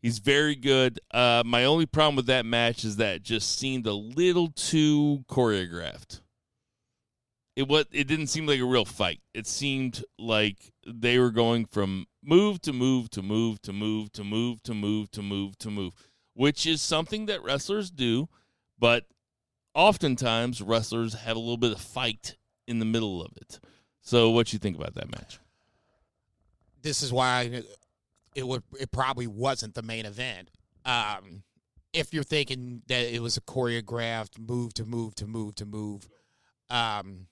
He's 0.02 0.20
very 0.20 0.56
good. 0.56 1.00
Uh, 1.12 1.44
my 1.46 1.66
only 1.66 1.86
problem 1.86 2.16
with 2.16 2.28
that 2.28 2.46
match 2.46 2.86
is 2.86 2.96
that 2.98 3.16
it 3.18 3.24
just 3.24 3.58
seemed 3.60 3.86
a 3.86 3.94
little 3.94 4.48
too 4.50 5.26
choreographed. 5.30 6.22
It 7.60 7.68
was. 7.68 7.86
It 7.92 8.08
didn't 8.08 8.28
seem 8.28 8.46
like 8.46 8.60
a 8.60 8.66
real 8.66 8.86
fight. 8.86 9.20
It 9.34 9.46
seemed 9.46 10.04
like 10.18 10.72
they 10.88 11.20
were 11.20 11.32
going 11.32 11.66
from 11.66 12.06
move 12.24 12.62
to 12.62 12.72
move 12.72 13.10
to 13.12 13.22
move 13.22 13.62
to 13.64 13.74
move 13.74 14.12
to 14.14 14.24
move 14.24 14.64
to 14.64 14.74
move 14.74 15.12
to 15.12 15.22
move 15.22 15.58
to 15.60 15.70
move, 15.70 15.94
which 16.34 16.66
is 16.66 16.82
something 16.82 17.26
that 17.26 17.44
wrestlers 17.44 17.92
do. 17.92 18.30
But 18.80 19.06
oftentimes 19.74 20.62
wrestlers 20.62 21.14
have 21.16 21.36
a 21.36 21.40
little 21.40 21.58
bit 21.58 21.74
of 21.74 21.82
fight 21.82 22.38
in 22.68 22.80
the 22.80 22.86
middle 22.86 23.22
of 23.22 23.34
it. 23.36 23.60
So, 24.02 24.30
what 24.30 24.54
you 24.54 24.60
think 24.60 24.78
about 24.78 24.96
that 24.96 25.12
match? 25.12 25.40
this 26.82 27.02
is 27.02 27.12
why 27.12 27.64
it 28.36 28.48
would 28.48 28.64
it 28.80 28.92
probably 28.92 29.28
wasn't 29.28 29.76
the 29.76 29.82
main 29.82 30.06
event. 30.06 30.50
Um, 30.86 31.44
if 31.94 32.14
you're 32.14 32.24
thinking 32.24 32.84
that 32.88 33.14
it 33.14 33.22
was 33.22 33.38
a 33.38 33.42
choreographed 33.42 34.40
move 34.40 34.74
to 34.76 34.86
move 34.86 35.16
to 35.16 35.28
move 35.28 35.56
to 35.56 35.66
move, 35.66 36.08
um, 36.70 37.28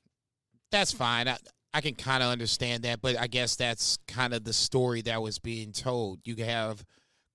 that's 0.72 0.92
fine. 0.92 1.28
I, 1.28 1.38
I 1.74 1.82
can 1.82 1.96
kind 1.96 2.24
of 2.24 2.30
understand 2.30 2.84
that, 2.84 3.02
but 3.02 3.18
I 3.20 3.28
guess 3.28 3.56
that's 3.56 3.98
kind 4.08 4.34
of 4.34 4.44
the 4.44 4.54
story 4.54 5.02
that 5.04 5.22
was 5.22 5.40
being 5.40 5.72
told. 5.72 6.20
You 6.24 6.44
have 6.44 6.84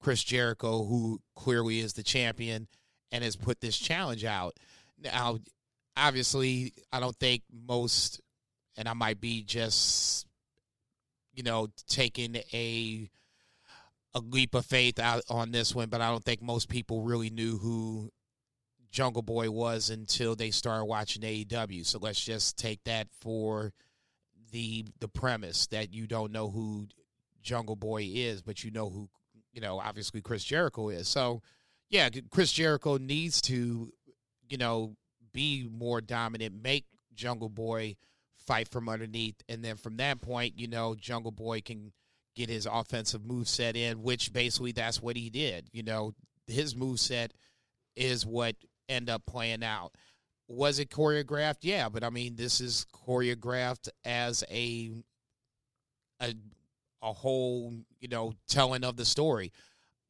Chris 0.00 0.22
Jericho, 0.22 0.84
who 0.84 1.20
clearly 1.36 1.80
is 1.80 1.92
the 1.92 2.02
champion 2.02 2.68
and 3.10 3.22
has 3.22 3.36
put 3.36 3.60
this 3.60 3.78
challenge 3.78 4.24
out. 4.24 4.56
Now, 4.98 5.38
obviously, 5.96 6.72
I 6.92 7.00
don't 7.00 7.16
think 7.16 7.42
most, 7.52 8.20
and 8.76 8.88
I 8.88 8.94
might 8.94 9.20
be 9.20 9.42
just 9.42 10.26
you 11.34 11.42
know, 11.42 11.68
taking 11.88 12.36
a 12.52 13.10
a 14.14 14.20
leap 14.20 14.54
of 14.54 14.66
faith 14.66 14.98
out 14.98 15.22
on 15.30 15.52
this 15.52 15.74
one, 15.74 15.88
but 15.88 16.02
I 16.02 16.10
don't 16.10 16.22
think 16.22 16.42
most 16.42 16.68
people 16.68 17.02
really 17.02 17.30
knew 17.30 17.56
who 17.56 18.10
Jungle 18.92 19.22
Boy 19.22 19.50
was 19.50 19.90
until 19.90 20.36
they 20.36 20.50
started 20.50 20.84
watching 20.84 21.22
AEW. 21.22 21.84
So 21.84 21.98
let's 21.98 22.22
just 22.22 22.58
take 22.58 22.84
that 22.84 23.08
for 23.20 23.72
the 24.52 24.84
the 25.00 25.08
premise 25.08 25.66
that 25.68 25.92
you 25.92 26.06
don't 26.06 26.30
know 26.30 26.50
who 26.50 26.86
Jungle 27.42 27.74
Boy 27.74 28.10
is, 28.12 28.42
but 28.42 28.62
you 28.62 28.70
know 28.70 28.90
who 28.90 29.08
you 29.52 29.62
know 29.62 29.80
obviously 29.80 30.20
Chris 30.20 30.44
Jericho 30.44 30.90
is. 30.90 31.08
So 31.08 31.42
yeah, 31.88 32.10
Chris 32.30 32.52
Jericho 32.52 32.98
needs 32.98 33.40
to 33.42 33.90
you 34.48 34.58
know 34.58 34.94
be 35.32 35.66
more 35.72 36.02
dominant, 36.02 36.62
make 36.62 36.84
Jungle 37.14 37.48
Boy 37.48 37.96
fight 38.46 38.68
from 38.68 38.90
underneath. 38.90 39.36
And 39.48 39.64
then 39.64 39.76
from 39.76 39.96
that 39.96 40.20
point, 40.20 40.58
you 40.58 40.68
know, 40.68 40.94
Jungle 40.94 41.32
Boy 41.32 41.62
can 41.62 41.92
get 42.34 42.50
his 42.50 42.66
offensive 42.70 43.24
move 43.24 43.48
set 43.48 43.74
in, 43.74 44.02
which 44.02 44.34
basically 44.34 44.72
that's 44.72 45.00
what 45.00 45.16
he 45.16 45.30
did. 45.30 45.68
You 45.72 45.82
know, 45.82 46.12
his 46.46 46.76
move 46.76 47.00
set 47.00 47.32
is 47.96 48.26
what 48.26 48.56
end 48.92 49.10
up 49.10 49.24
playing 49.26 49.64
out. 49.64 49.92
Was 50.48 50.78
it 50.78 50.90
choreographed? 50.90 51.58
Yeah, 51.62 51.88
but 51.88 52.04
I 52.04 52.10
mean, 52.10 52.36
this 52.36 52.60
is 52.60 52.86
choreographed 53.06 53.88
as 54.04 54.44
a 54.50 54.92
a 56.20 56.34
a 57.02 57.12
whole, 57.12 57.74
you 58.00 58.08
know, 58.08 58.34
telling 58.48 58.84
of 58.84 58.96
the 58.96 59.04
story. 59.04 59.52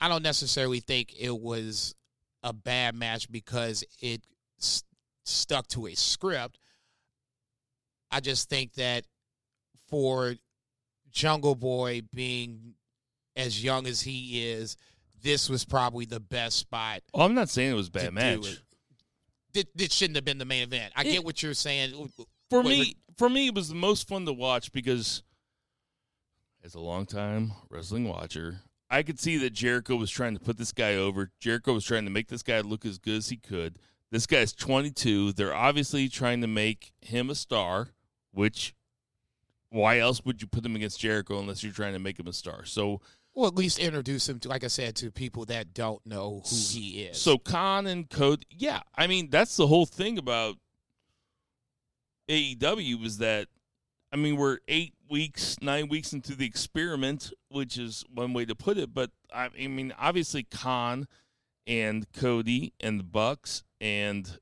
I 0.01 0.09
don't 0.09 0.23
necessarily 0.23 0.81
think 0.81 1.15
it 1.19 1.39
was 1.39 1.95
a 2.43 2.53
bad 2.53 2.95
match 2.95 3.31
because 3.31 3.85
it 4.01 4.23
st- 4.59 4.85
stuck 5.25 5.69
to 5.69 5.87
a 5.87 5.95
script. 5.95 6.59
I 8.11 8.21
just 8.21 8.51
think 8.51 8.75
that 8.75 9.05
for 9.89 10.35
Jungle 11.11 11.55
Boy 11.55 12.03
being 12.13 12.75
as 13.37 13.63
young 13.63 13.87
as 13.87 14.03
he 14.03 14.51
is, 14.51 14.77
this 15.23 15.49
was 15.49 15.65
probably 15.65 16.05
the 16.05 16.21
best 16.21 16.59
spot. 16.59 17.01
Oh, 17.15 17.23
I'm 17.23 17.35
not 17.35 17.49
saying 17.49 17.71
it 17.71 17.75
was 17.75 17.89
a 17.89 17.93
bad 17.93 18.13
match. 18.13 18.61
This 19.53 19.93
shouldn't 19.93 20.17
have 20.17 20.25
been 20.25 20.39
the 20.39 20.45
main 20.45 20.63
event. 20.63 20.93
I 20.97 21.03
It- 21.03 21.13
get 21.13 21.25
what 21.25 21.43
you're 21.43 21.55
saying. 21.55 21.93
For 22.51 22.63
Wait, 22.63 22.71
me, 22.71 22.79
wait. 22.81 22.97
for 23.17 23.29
me, 23.29 23.47
it 23.49 23.55
was 23.55 23.69
the 23.69 23.75
most 23.75 24.07
fun 24.09 24.25
to 24.27 24.33
watch 24.33 24.73
because, 24.73 25.23
as 26.63 26.75
a 26.75 26.81
longtime 26.81 27.53
wrestling 27.71 28.09
watcher, 28.09 28.61
I 28.91 29.03
could 29.03 29.19
see 29.19 29.37
that 29.39 29.51
Jericho 29.51 29.97
was 29.97 30.11
trying 30.11 30.35
to 30.35 30.41
put 30.41 30.59
this 30.59 30.73
guy 30.73 30.95
over. 30.97 31.31
Jericho 31.41 31.73
was 31.73 31.85
trying 31.85 32.05
to 32.05 32.11
make 32.11 32.29
this 32.29 32.43
guy 32.43 32.61
look 32.61 32.85
as 32.85 32.99
good 32.99 33.17
as 33.17 33.29
he 33.31 33.37
could. 33.37 33.79
This 34.11 34.27
guy's 34.27 34.53
22. 34.53 35.33
They're 35.33 35.55
obviously 35.55 36.09
trying 36.11 36.43
to 36.43 36.47
make 36.47 36.93
him 37.01 37.31
a 37.31 37.35
star, 37.35 37.89
which 38.33 38.75
why 39.71 39.99
else 39.99 40.23
would 40.27 40.43
you 40.43 40.47
put 40.47 40.67
him 40.67 40.77
against 40.77 41.01
Jericho 41.01 41.39
unless 41.41 41.63
you're 41.63 41.73
trying 41.73 41.95
to 41.95 41.99
make 41.99 42.19
him 42.21 42.27
a 42.27 42.33
star? 42.35 42.67
So, 42.67 43.01
Well, 43.35 43.49
at 43.49 43.55
least 43.55 43.79
introduce 43.79 44.29
him 44.29 44.39
to, 44.41 44.49
like 44.49 44.63
I 44.63 44.69
said, 44.69 44.95
to 44.97 45.11
people 45.11 45.47
that 45.47 45.73
don't 45.73 46.05
know 46.05 46.43
who 46.45 46.57
he 46.57 47.05
is. 47.05 47.19
So 47.21 47.39
Khan 47.39 47.87
and 47.87 48.09
Code, 48.09 48.45
yeah, 48.51 48.81
I 48.95 49.07
mean 49.07 49.31
that's 49.31 49.57
the 49.57 49.67
whole 49.67 49.87
thing 49.87 50.19
about 50.19 50.57
AEW 52.29 53.05
is 53.05 53.19
that, 53.19 53.49
I 54.13 54.17
mean 54.17 54.37
we're 54.37 54.59
eight 54.69 54.95
weeks, 55.09 55.57
nine 55.63 55.89
weeks 55.89 56.13
into 56.13 56.35
the 56.35 56.45
experiment, 56.45 57.33
which 57.49 57.79
is 57.79 58.05
one 58.13 58.33
way 58.35 58.45
to 58.45 58.55
put 58.55 58.77
it. 58.77 58.93
But 58.93 59.11
I, 59.35 59.49
I 59.59 59.67
mean, 59.67 59.95
obviously 59.99 60.43
Khan 60.43 61.09
and 61.67 62.11
Cody 62.13 62.75
and 62.81 63.01
the 63.01 63.05
Bucks 63.05 63.63
and 63.81 64.39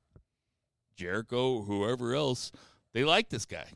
Jericho, 0.95 1.61
whoever 1.61 2.13
else, 2.13 2.51
they 2.93 3.03
like 3.03 3.29
this 3.29 3.45
guy, 3.45 3.67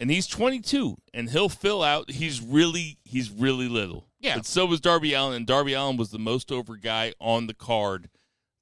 and 0.00 0.10
he's 0.10 0.26
22, 0.26 0.96
and 1.12 1.30
he'll 1.30 1.48
fill 1.48 1.82
out. 1.82 2.10
He's 2.10 2.40
really, 2.40 2.98
he's 3.04 3.30
really 3.30 3.68
little. 3.68 4.08
Yeah. 4.20 4.36
But 4.36 4.46
so 4.46 4.66
was 4.66 4.80
Darby 4.80 5.14
Allin, 5.14 5.34
and 5.34 5.46
Darby 5.46 5.74
Allin 5.74 5.96
was 5.96 6.10
the 6.10 6.18
most 6.18 6.50
over 6.50 6.76
guy 6.76 7.14
on 7.20 7.46
the 7.46 7.54
card 7.54 8.08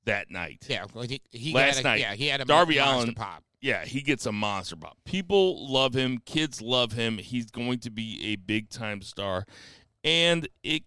that 0.05 0.31
night. 0.31 0.67
yeah, 0.69 0.87
well, 0.93 1.05
he, 1.05 1.21
he 1.31 1.53
Last 1.53 1.81
a, 1.81 1.83
night, 1.85 2.01
yeah, 2.01 2.15
he 2.15 2.27
had 2.29 2.41
a 2.41 2.45
Darby 2.45 2.79
monster 2.79 2.97
Allin- 2.97 3.15
pop. 3.15 3.45
Yeah, 3.61 3.85
he 3.85 4.01
gets 4.01 4.27
a 4.27 4.33
monster 4.33 4.75
pop. 4.75 4.97
People 5.05 5.73
love 5.73 5.95
him. 5.95 6.19
Kids 6.27 6.61
love 6.61 6.93
him. 6.93 7.19
He's 7.19 7.49
going 7.49 7.79
to 7.81 7.91
be 7.91 8.21
a 8.33 8.37
big 8.37 8.71
time 8.71 9.03
star. 9.03 9.47
And 10.03 10.49
it 10.65 10.83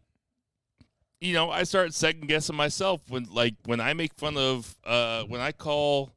you 1.21 1.33
know, 1.33 1.49
I 1.49 1.63
started 1.63 1.93
second 1.93 2.27
guessing 2.27 2.55
myself 2.55 3.01
when 3.09 3.25
like 3.31 3.55
when 3.65 3.79
I 3.79 3.93
make 3.93 4.13
fun 4.15 4.37
of 4.37 4.75
uh 4.83 5.23
when 5.23 5.41
I 5.41 5.51
call 5.53 6.11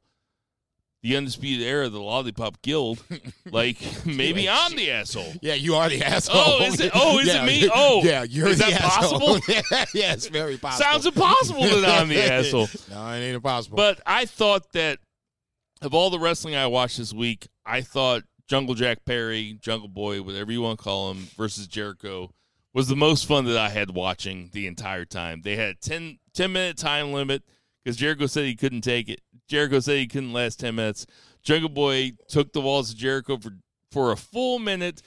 the 1.01 1.15
Undisputed 1.15 1.65
Era 1.65 1.85
of 1.85 1.93
the 1.93 2.01
Lollipop 2.01 2.61
Guild, 2.61 3.01
like 3.51 3.77
maybe 4.05 4.47
like 4.47 4.71
I'm 4.71 4.75
the 4.77 4.91
asshole. 4.91 5.31
Yeah, 5.41 5.53
you 5.53 5.75
are 5.75 5.87
the 5.89 6.03
asshole. 6.03 6.35
Oh, 6.43 6.63
is 6.65 6.79
it- 6.79 6.91
oh, 6.93 7.19
is 7.19 7.27
it 7.33 7.43
me? 7.45 7.69
Oh, 7.73 8.01
yeah, 8.03 8.23
you're 8.23 8.49
is 8.49 8.57
the 8.59 8.65
that 8.65 8.81
asshole. 8.81 9.19
possible? 9.19 9.39
yeah, 9.93 10.13
it's 10.13 10.27
very 10.27 10.57
possible. 10.57 10.83
Sounds 10.91 11.05
impossible 11.05 11.61
that 11.63 12.01
I'm 12.01 12.09
the 12.09 12.21
asshole. 12.21 12.67
No, 12.91 13.07
it 13.11 13.19
ain't 13.19 13.35
impossible. 13.35 13.77
But 13.77 14.01
I 14.05 14.25
thought 14.25 14.71
that 14.73 14.99
of 15.81 15.93
all 15.93 16.09
the 16.09 16.19
wrestling 16.19 16.55
I 16.55 16.67
watched 16.67 16.97
this 16.97 17.13
week, 17.13 17.47
I 17.65 17.81
thought 17.81 18.23
Jungle 18.49 18.75
Jack 18.75 19.05
Perry, 19.05 19.57
Jungle 19.61 19.87
Boy, 19.87 20.21
whatever 20.21 20.51
you 20.51 20.61
want 20.61 20.79
to 20.79 20.83
call 20.83 21.11
him, 21.11 21.27
versus 21.37 21.67
Jericho 21.67 22.31
was 22.73 22.87
the 22.87 22.95
most 22.95 23.25
fun 23.25 23.45
that 23.45 23.57
I 23.57 23.69
had 23.69 23.91
watching 23.95 24.49
the 24.51 24.67
entire 24.67 25.05
time. 25.05 25.41
They 25.43 25.55
had 25.55 25.69
a 25.69 25.75
10, 25.75 26.19
10 26.33 26.51
minute 26.51 26.77
time 26.77 27.13
limit 27.13 27.43
because 27.83 27.95
Jericho 27.95 28.25
said 28.25 28.45
he 28.45 28.55
couldn't 28.55 28.81
take 28.81 29.07
it. 29.09 29.21
Jericho 29.49 29.79
said 29.79 29.97
he 29.97 30.07
couldn't 30.07 30.31
last 30.31 30.59
10 30.59 30.75
minutes. 30.75 31.05
Jungle 31.41 31.69
Boy 31.69 32.13
took 32.27 32.53
the 32.53 32.61
walls 32.61 32.91
of 32.91 32.97
Jericho 32.97 33.37
for, 33.37 33.51
for 33.91 34.11
a 34.11 34.15
full 34.15 34.59
minute, 34.59 35.01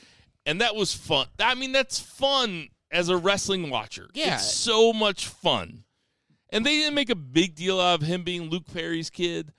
and 0.45 0.61
that 0.61 0.75
was 0.75 0.93
fun. 0.93 1.27
I 1.39 1.55
mean, 1.55 1.73
that's 1.73 2.01
fun 2.01 2.69
as 2.91 3.09
a 3.09 3.17
wrestling 3.17 3.71
watcher. 3.71 4.09
Yeah. 4.13 4.35
It's 4.35 4.53
so 4.53 4.93
much 4.93 5.29
fun. 5.29 5.85
And 6.51 6.67
they 6.67 6.77
didn't 6.77 6.95
make 6.95 7.09
a 7.09 7.15
big 7.15 7.55
deal 7.55 7.81
out 7.81 8.03
of 8.03 8.07
him 8.07 8.25
being 8.25 8.51
Luke 8.51 8.67
Perry's 8.73 9.09
kid. 9.09 9.53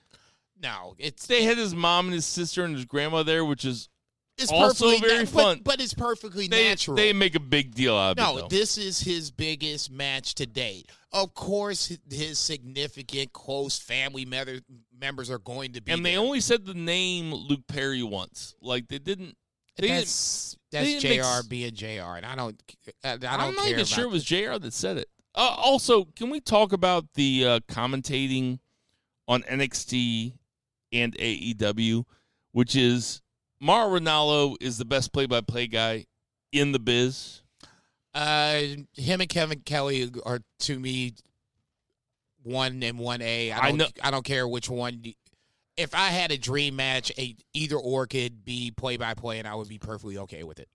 no, 0.62 0.94
it's 1.00 1.26
They 1.26 1.44
had 1.44 1.58
his 1.58 1.74
mom 1.74 2.06
and 2.08 2.14
his 2.14 2.26
sister 2.26 2.64
and 2.64 2.76
his 2.76 2.86
grandma 2.86 3.24
there, 3.24 3.44
which 3.44 3.66
is 3.66 3.90
it's 4.38 4.52
also 4.52 4.98
very 4.98 5.20
na- 5.20 5.26
fun. 5.26 5.58
But, 5.58 5.64
but 5.64 5.82
it's 5.82 5.94
perfectly 5.94 6.48
they 6.48 6.70
natural. 6.70 6.98
they 6.98 7.14
make 7.14 7.36
a 7.36 7.40
big 7.40 7.76
deal 7.76 7.96
out 7.96 8.12
of 8.12 8.18
no, 8.18 8.38
it. 8.38 8.42
though. 8.42 8.48
this 8.48 8.78
is 8.78 9.00
his 9.00 9.32
biggest 9.32 9.92
match 9.92 10.36
to 10.36 10.46
date. 10.46 10.90
Of 11.12 11.34
course, 11.36 11.96
his 12.10 12.40
significant 12.40 13.34
close 13.34 13.78
family 13.78 14.26
member, 14.26 14.60
members 15.00 15.30
are 15.30 15.40
going 15.40 15.74
to 15.74 15.82
be. 15.82 15.92
and 15.92 16.06
they 16.06 16.18
only 16.18 16.40
said 16.40 16.66
the 16.66 16.74
name 16.74 17.34
Luke 17.34 17.68
Perry 17.68 18.02
once. 18.04 18.56
Like 18.62 18.88
they 18.88 19.00
didn't. 19.00 19.38
They 19.76 19.88
didn't 19.88 20.00
that's 20.00 20.58
they 20.72 20.78
that's 20.80 21.02
didn't 21.02 21.18
make 21.18 21.42
Jr. 21.44 21.48
being 21.48 21.74
Jr. 21.74 22.16
And 22.18 22.26
I 22.26 22.36
don't 22.36 22.62
I, 23.04 23.14
I 23.14 23.18
don't 23.18 23.30
I'm 23.32 23.56
not 23.56 23.68
even 23.68 23.86
sure 23.86 24.06
it 24.06 24.12
was 24.12 24.24
Jr. 24.24 24.58
that 24.60 24.74
said 24.74 24.98
it. 24.98 25.10
Uh, 25.36 25.56
also, 25.58 26.06
can 26.16 26.30
we 26.30 26.40
talk 26.40 26.74
about 26.74 27.06
the 27.16 27.46
uh, 27.46 27.60
commentating 27.62 28.60
on 29.28 29.42
NXT 29.44 30.34
and 30.92 31.18
AEW, 31.18 32.06
which 32.52 32.76
is 32.76 33.23
Mauro 33.64 33.98
Ranallo 33.98 34.58
is 34.60 34.78
the 34.78 34.84
best 34.84 35.14
play-by-play 35.14 35.68
guy 35.68 36.06
in 36.52 36.74
the 36.74 36.80
biz. 36.80 37.42
Uh, 38.14 38.60
him 38.94 39.22
and 39.22 39.30
Kevin 39.30 39.62
Kelly 39.62 40.12
are 40.26 40.42
to 40.60 40.78
me 40.78 41.14
one 42.44 42.84
and 42.84 43.00
one 43.00 43.22
A. 43.22 43.54
I 43.54 43.70
don't. 43.70 43.78
know- 43.78 43.88
I 44.04 44.12
don't 44.12 44.26
care 44.26 44.46
which 44.48 44.70
one. 44.70 45.02
If 45.78 45.96
I 45.96 46.10
had 46.10 46.32
a 46.32 46.38
dream 46.38 46.76
match, 46.76 47.12
a, 47.18 47.36
either 47.54 47.78
or 47.78 48.06
could 48.06 48.44
be 48.44 48.72
play 48.72 48.98
by 48.98 49.14
play, 49.14 49.40
and 49.40 49.48
I 49.48 49.56
would 49.56 49.70
be 49.70 49.80
perfectly 49.80 50.18
okay 50.20 50.44
with 50.44 50.60
it. 50.60 50.68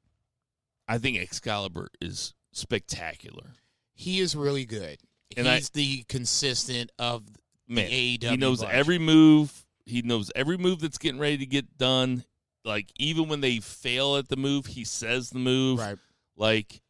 I 0.89 0.97
think 0.99 1.19
Excalibur 1.19 1.91
is 2.01 2.33
spectacular. 2.53 3.51
He 3.95 4.19
is 4.21 4.35
really 4.35 4.65
good. 4.65 4.99
And 5.37 5.47
I- 5.47 5.57
He's 5.57 5.69
the 5.71 6.05
consistent 6.09 6.91
of 6.99 7.25
Man, 7.69 7.85
the 7.91 8.19
AEW. 8.19 8.31
he 8.31 8.37
knows 8.39 8.61
bunch. 8.63 8.73
every 8.73 8.99
move. 8.99 9.67
He 9.85 10.01
knows 10.03 10.33
every 10.35 10.57
move 10.57 10.81
that's 10.81 10.99
getting 10.99 11.21
ready 11.21 11.37
to 11.39 11.47
get 11.47 11.77
done. 11.77 12.25
Like 12.69 12.93
even 12.99 13.29
when 13.29 13.41
they 13.41 13.59
fail 13.61 14.17
at 14.17 14.29
the 14.29 14.37
move, 14.37 14.67
he 14.67 14.85
says 14.85 15.31
the 15.31 15.39
move. 15.39 15.79
right. 15.81 15.99
Like, 16.37 16.83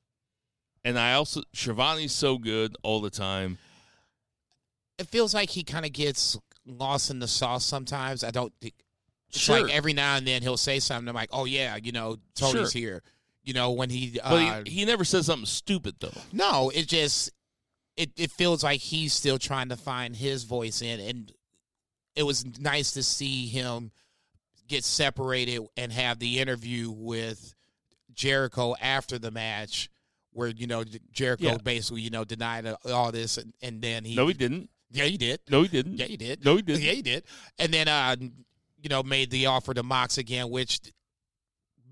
and 0.84 0.98
I 0.98 1.14
also 1.14 1.42
Schiavone's 1.54 2.12
so 2.12 2.36
good 2.36 2.76
all 2.82 3.00
the 3.00 3.10
time. 3.10 3.56
It 4.98 5.06
feels 5.06 5.32
like 5.32 5.50
he 5.50 5.62
kind 5.62 5.86
of 5.86 5.92
gets 5.92 6.36
lost 6.66 7.10
in 7.10 7.20
the 7.20 7.28
sauce 7.28 7.64
sometimes. 7.64 8.24
I 8.24 8.30
don't 8.30 8.52
think. 8.60 8.74
Sure. 9.30 9.60
like 9.62 9.72
every 9.74 9.92
now 9.92 10.16
and 10.16 10.26
then 10.26 10.40
he'll 10.42 10.56
say 10.56 10.80
something. 10.80 11.06
I'm 11.08 11.14
like, 11.14 11.28
oh 11.32 11.44
yeah, 11.44 11.76
you 11.76 11.92
know, 11.92 12.16
Tony's 12.34 12.72
Sure. 12.72 12.80
here. 12.80 13.02
You 13.44 13.52
know, 13.54 13.70
when 13.72 13.88
he, 13.90 14.18
uh, 14.22 14.30
But 14.30 14.68
he, 14.68 14.80
he 14.80 14.84
never 14.84 15.04
says 15.04 15.26
something 15.26 15.46
stupid 15.46 15.96
though. 16.00 16.10
no, 16.32 16.70
it 16.74 16.88
just 16.88 17.30
it 17.96 18.10
it 18.16 18.30
feels 18.30 18.64
like 18.64 18.80
he's 18.80 19.12
still 19.12 19.38
trying 19.38 19.68
to 19.68 19.76
find 19.76 20.16
his 20.16 20.44
voice 20.44 20.82
in, 20.82 20.98
and 21.00 21.32
it 22.16 22.22
was 22.24 22.44
nice 22.58 22.90
to 22.92 23.02
see 23.02 23.46
him 23.46 23.92
get 24.68 24.84
separated 24.84 25.62
and 25.76 25.90
have 25.92 26.18
the 26.18 26.38
interview 26.38 26.90
with 26.90 27.54
Jericho 28.14 28.74
after 28.80 29.18
the 29.18 29.30
match, 29.30 29.90
where 30.32 30.48
you 30.48 30.66
know 30.66 30.84
Jericho 31.12 31.44
Yeah. 31.44 31.56
basically 31.62 32.02
you 32.02 32.10
know 32.10 32.24
denied 32.24 32.66
all 32.90 33.10
this, 33.12 33.36
and, 33.38 33.52
and 33.62 33.80
then 33.82 34.04
he 34.04 34.14
No, 34.14 34.26
he 34.28 34.34
didn't. 34.34 34.70
yeah 34.90 35.04
he 35.04 35.16
did 35.16 35.40
No, 35.48 35.62
he 35.62 35.68
didn't. 35.68 35.98
yeah 35.98 36.06
he 36.06 36.16
did 36.16 36.44
No, 36.44 36.56
he 36.56 36.62
didn't. 36.62 36.82
yeah 36.82 36.92
he 36.92 37.02
did, 37.02 37.24
and 37.58 37.72
then 37.72 37.88
uh 37.88 38.16
you 38.80 38.88
know 38.88 39.02
made 39.02 39.30
the 39.30 39.46
offer 39.46 39.74
to 39.74 39.82
Mox 39.82 40.18
again, 40.18 40.50
which 40.50 40.80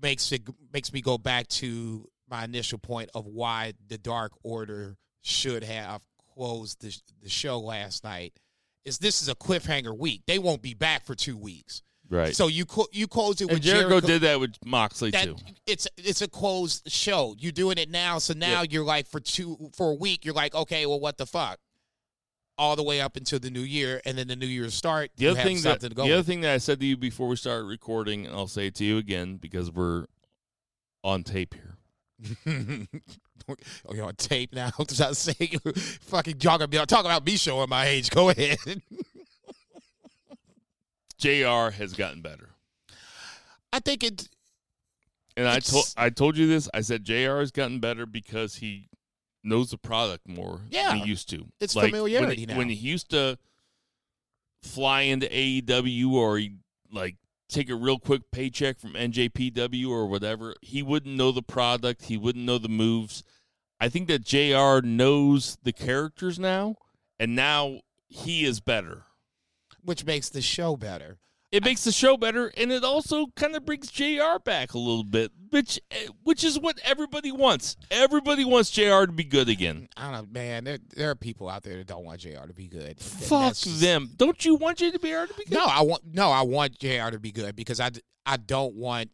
makes 0.01 0.31
it 0.31 0.43
makes 0.73 0.93
me 0.93 1.01
go 1.01 1.17
back 1.17 1.47
to 1.47 2.07
my 2.29 2.43
initial 2.43 2.77
point 2.77 3.09
of 3.15 3.25
why 3.25 3.73
the 3.87 3.97
Dark 3.97 4.33
Order 4.43 4.97
should 5.21 5.63
have 5.63 6.01
closed 6.35 6.81
the, 6.81 6.95
the 7.23 7.29
show 7.29 7.59
last 7.59 8.03
night. 8.03 8.33
Is 8.85 8.99
this 8.99 9.21
is 9.21 9.27
a 9.29 9.35
cliffhanger 9.35 9.97
week? 9.97 10.21
They 10.27 10.39
won't 10.39 10.61
be 10.61 10.73
back 10.73 11.05
for 11.05 11.15
two 11.15 11.35
weeks. 11.37 11.81
Right. 12.09 12.35
So 12.35 12.47
you 12.47 12.65
clo- 12.65 12.87
you 12.91 13.07
closed 13.07 13.41
it 13.41 13.45
and 13.45 13.53
with 13.53 13.63
Jericho, 13.63 13.99
did 13.99 14.21
that 14.21 14.39
with 14.39 14.55
Moxley 14.65 15.11
that 15.11 15.25
too. 15.25 15.35
it's 15.65 15.87
it's 15.97 16.21
a 16.21 16.27
closed 16.27 16.89
show. 16.89 17.35
You're 17.37 17.51
doing 17.51 17.77
it 17.77 17.89
now, 17.89 18.17
so 18.19 18.33
now 18.33 18.61
you're 18.61 18.85
like 18.85 19.07
for 19.07 19.19
two 19.19 19.71
for 19.75 19.91
a 19.91 19.93
week. 19.93 20.23
You're 20.23 20.33
like, 20.33 20.55
okay, 20.55 20.85
well, 20.85 20.99
what 20.99 21.17
the 21.17 21.25
fuck? 21.25 21.59
All 22.57 22.75
the 22.75 22.83
way 22.83 23.01
up 23.01 23.17
until 23.17 23.39
the 23.39 23.51
new 23.51 23.61
year, 23.61 24.01
and 24.05 24.17
then 24.17 24.27
the 24.29 24.35
new 24.35 24.47
year 24.47 24.69
start. 24.69 25.11
The 25.17 25.27
other 25.27 25.41
thing 25.41 25.61
that 25.61 25.81
the 25.81 25.89
to 25.89 25.95
go 25.95 26.03
other 26.03 26.15
with. 26.15 26.27
thing 26.27 26.41
that 26.41 26.53
I 26.53 26.57
said 26.57 26.79
to 26.79 26.85
you 26.85 26.97
before 26.97 27.27
we 27.27 27.35
started 27.35 27.65
recording, 27.65 28.25
and 28.25 28.33
I'll 28.33 28.47
say 28.47 28.67
it 28.67 28.75
to 28.75 28.85
you 28.85 28.97
again 28.97 29.35
because 29.35 29.69
we're 29.71 30.05
on 31.03 31.23
tape 31.23 31.53
here. 31.53 31.77
oh, 33.87 33.93
you're 33.93 34.05
on 34.05 34.15
tape 34.15 34.53
now. 34.53 34.71
Does 34.87 34.97
that 34.99 35.15
say 35.17 35.33
fucking 36.01 36.37
y'all 36.41 36.57
gonna 36.57 36.67
be 36.67 36.77
talk 36.77 37.05
about 37.05 37.25
me 37.25 37.35
showing 37.35 37.69
my 37.69 37.85
age? 37.85 38.09
Go 38.09 38.29
ahead. 38.29 38.57
Jr. 41.19 41.71
has 41.75 41.93
gotten 41.93 42.21
better, 42.21 42.49
I 43.73 43.79
think 43.79 44.03
it. 44.03 44.27
and 45.35 45.47
I 45.47 45.59
told 45.59 45.85
I 45.97 46.09
told 46.09 46.37
you 46.37 46.47
this. 46.47 46.69
I 46.73 46.81
said 46.81 47.03
Jr. 47.03 47.37
has 47.39 47.51
gotten 47.51 47.79
better 47.79 48.05
because 48.05 48.55
he 48.55 48.89
knows 49.43 49.71
the 49.71 49.77
product 49.77 50.27
more 50.27 50.61
Yeah. 50.69 50.89
than 50.89 50.97
he 50.99 51.09
used 51.09 51.29
to. 51.29 51.47
It's 51.59 51.75
Like, 51.75 51.85
familiarity 51.91 52.41
when, 52.41 52.49
now. 52.49 52.57
When 52.57 52.69
he 52.69 52.75
used 52.75 53.09
to 53.11 53.37
fly 54.61 55.01
into 55.01 55.27
AEW 55.27 56.11
or 56.13 56.37
he 56.37 56.55
like 56.91 57.15
take 57.49 57.69
a 57.69 57.75
real 57.75 57.97
quick 57.99 58.29
paycheck 58.31 58.77
from 58.79 58.93
NJPW 58.93 59.89
or 59.89 60.05
whatever, 60.07 60.53
he 60.61 60.83
wouldn't 60.83 61.15
know 61.15 61.31
the 61.31 61.41
product. 61.41 62.05
He 62.05 62.17
wouldn't 62.17 62.43
know 62.45 62.57
the 62.57 62.67
moves. 62.69 63.23
I 63.79 63.89
think 63.89 64.07
that 64.09 64.23
Jr. 64.25 64.85
knows 64.85 65.57
the 65.63 65.71
characters 65.71 66.37
now, 66.39 66.75
and 67.19 67.35
now 67.35 67.81
he 68.09 68.43
is 68.43 68.59
better. 68.59 69.03
Which 69.87 70.03
makes 70.03 70.27
the 70.27 70.41
show 70.41 70.75
better. 70.75 71.17
It 71.49 71.63
makes 71.63 71.85
the 71.85 71.93
show 71.93 72.17
better, 72.17 72.51
and 72.57 72.73
it 72.73 72.83
also 72.83 73.27
kind 73.37 73.55
of 73.55 73.65
brings 73.65 73.89
Jr. 73.89 74.37
back 74.43 74.73
a 74.73 74.77
little 74.77 75.05
bit, 75.05 75.31
which 75.49 75.79
eh, 75.91 76.07
which 76.23 76.43
is 76.43 76.59
what 76.59 76.77
everybody 76.83 77.31
wants. 77.31 77.77
Everybody 77.89 78.43
wants 78.43 78.69
Jr. 78.69 79.05
to 79.05 79.13
be 79.13 79.23
good 79.23 79.47
again. 79.47 79.87
I 79.95 80.11
don't 80.11 80.11
know, 80.11 80.39
man. 80.39 80.65
There, 80.65 80.79
there 80.93 81.09
are 81.09 81.15
people 81.15 81.47
out 81.47 81.63
there 81.63 81.77
that 81.77 81.87
don't 81.87 82.03
want 82.03 82.19
Jr. 82.19 82.47
to 82.47 82.53
be 82.53 82.67
good. 82.67 82.99
Fuck 82.99 83.55
just- 83.55 83.79
them. 83.79 84.09
Don't 84.17 84.43
you 84.43 84.55
want 84.55 84.79
JR 84.79 84.89
to 84.89 84.99
be 84.99 85.45
good? 85.45 85.53
No, 85.53 85.63
I 85.63 85.83
want 85.83 86.01
no, 86.05 86.31
I 86.31 86.41
want 86.41 86.79
Jr. 86.79 87.11
to 87.11 87.19
be 87.19 87.31
good 87.31 87.55
because 87.55 87.79
I 87.79 87.91
I 88.25 88.35
don't 88.35 88.75
want 88.75 89.09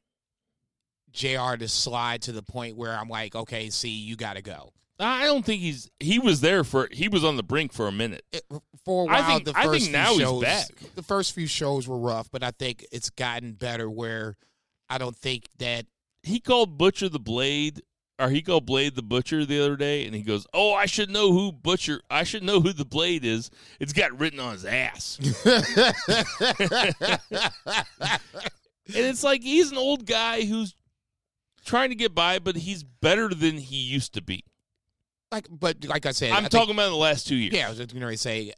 Jr. 1.12 1.56
to 1.60 1.68
slide 1.68 2.24
to 2.24 2.32
the 2.32 2.42
point 2.42 2.78
where 2.78 2.98
I'm 2.98 3.10
like, 3.10 3.36
okay, 3.36 3.70
see, 3.70 3.90
you 3.90 4.16
got 4.16 4.38
to 4.38 4.42
go. 4.42 4.74
I 5.06 5.26
don't 5.26 5.44
think 5.46 5.62
he's. 5.62 5.90
He 6.00 6.20
was 6.20 6.42
there 6.42 6.64
for. 6.64 6.88
He 6.92 7.08
was 7.08 7.24
on 7.24 7.38
the 7.38 7.44
brink 7.44 7.74
for 7.74 7.88
a 7.88 7.92
minute. 7.92 8.24
It, 8.32 8.44
for 8.86 9.04
a 9.04 9.06
while, 9.06 9.24
think- 9.36 9.46
the 9.46 9.54
I 9.58 9.64
first 9.66 9.82
think 9.86 9.92
now 9.94 10.10
few 10.10 10.20
he's 10.20 10.28
shows, 10.28 10.42
back. 10.44 10.68
the 10.96 11.04
first 11.04 11.34
few 11.34 11.48
shows 11.48 11.88
were 11.88 11.98
rough, 11.98 12.30
but 12.32 12.44
I 12.44 12.52
think 12.52 12.86
it's 12.92 13.10
gotten 13.10 13.54
better. 13.54 13.90
Where 13.90 14.36
I 14.90 14.98
don't 14.98 15.16
think 15.16 15.48
that 15.60 15.86
He 16.24 16.40
called 16.40 16.78
Butcher 16.78 17.10
the 17.10 17.20
Blade, 17.20 17.82
or 18.20 18.30
he 18.30 18.42
called 18.42 18.66
Blade 18.66 18.96
the 18.96 19.02
Butcher 19.02 19.46
the 19.46 19.60
other 19.64 19.76
day, 19.76 20.06
and 20.06 20.14
he 20.16 20.22
goes, 20.22 20.46
"Oh, 20.54 20.74
I 20.74 20.86
should 20.86 21.10
know 21.10 21.32
who 21.32 21.52
Butcher. 21.52 22.02
I 22.10 22.24
should 22.24 22.44
know 22.44 22.60
who 22.62 22.74
the 22.74 22.86
Blade 22.86 23.24
is. 23.26 23.50
It's 23.80 23.94
got 23.94 24.18
written 24.20 24.40
on 24.40 24.54
his 24.54 24.66
ass." 24.66 25.20
And 28.86 28.98
it's 28.98 29.24
like 29.24 29.42
he's 29.42 29.72
an 29.72 29.78
old 29.78 30.06
guy 30.06 30.42
who's 30.44 30.76
trying 31.66 31.88
to 31.90 31.96
get 31.96 32.14
by, 32.14 32.38
but 32.40 32.58
he's 32.58 32.84
better 32.84 33.30
than 33.30 33.58
he 33.58 33.78
used 33.78 34.14
to 34.16 34.22
be. 34.22 34.44
Like, 35.34 35.48
but 35.52 35.84
like 35.86 36.06
I 36.06 36.12
said, 36.12 36.32
I 36.32 36.36
I'm 36.38 36.44
think- 36.44 36.52
talking 36.52 36.74
about 36.74 36.90
the 36.90 36.96
last 36.96 37.28
two 37.28 37.36
years. 37.36 37.54
Yeah, 37.54 37.66
I 37.66 37.70
was 37.70 37.78
just 37.80 37.94
going 37.94 38.08
to 38.08 38.18
say 38.18 38.54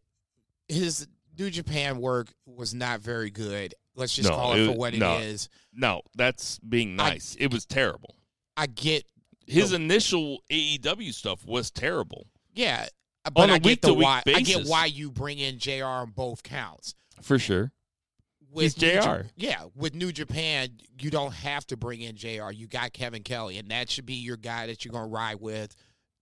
his 0.67 1.07
New 1.37 1.49
Japan 1.49 1.99
work 1.99 2.27
was 2.45 2.73
not 2.73 2.99
very 3.01 3.29
good. 3.31 3.73
Let's 3.95 4.15
just 4.15 4.29
No, 4.29 4.35
call 4.35 4.53
it, 4.53 4.59
it- 4.61 4.67
for 4.71 4.77
what 4.77 4.93
no. 4.93 5.17
it 5.17 5.23
is. 5.23 5.49
No, 5.73 6.01
that's 6.15 6.59
being 6.59 6.99
I- 6.99 7.09
nice. 7.11 7.35
it 7.39 7.51
was 7.51 7.65
terrible. 7.65 8.15
I 8.57 8.67
get, 8.67 9.05
His 9.47 9.71
No. 9.71 9.75
initial 9.77 10.39
AEW 10.49 11.11
stuff 11.13 11.45
was 11.45 11.69
terrible. 11.71 12.27
yeah, 12.53 12.87
uh, 13.25 13.29
but 13.31 13.41
On 13.43 13.49
a 13.51 13.53
I 13.53 13.57
get 13.59 13.81
the 13.81 13.93
why. 13.93 14.23
I 14.25 14.41
get 14.41 14.65
why 14.65 14.85
you 14.85 15.11
bring 15.11 15.37
in 15.39 15.59
Jr. 15.59 15.83
on 15.85 16.11
both 16.11 16.41
counts. 16.43 16.95
For 17.21 17.37
sure. 17.39 17.71
He's 18.53 18.79
New 18.81 18.87
Ja- 18.87 19.01
JR. 19.01 19.25
yeah, 19.35 19.65
with 19.75 19.93
New 19.93 20.11
Japan, 20.13 20.69
you 20.99 21.09
don't 21.11 21.33
have 21.33 21.67
to 21.67 21.75
bring 21.77 22.01
in 22.01 22.15
Jr. 22.15 22.51
You 22.53 22.67
got 22.67 22.93
Kevin 22.93 23.21
Kelly, 23.21 23.57
and 23.57 23.69
that 23.69 23.89
should 23.89 24.05
be 24.05 24.13
your 24.13 24.37
guy 24.37 24.67
that 24.67 24.83
you're 24.85 24.93
going 24.93 25.09
to 25.09 25.13
ride 25.13 25.41
with 25.41 25.75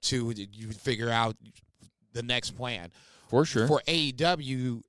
to 0.04 0.32
you 0.32 0.72
figure 0.72 1.10
out 1.10 1.36
the 2.14 2.24
next 2.24 2.52
plan. 2.52 2.92
For 3.30 3.46
sure. 3.46 3.68
for 3.68 3.82
AEW, 3.88 4.82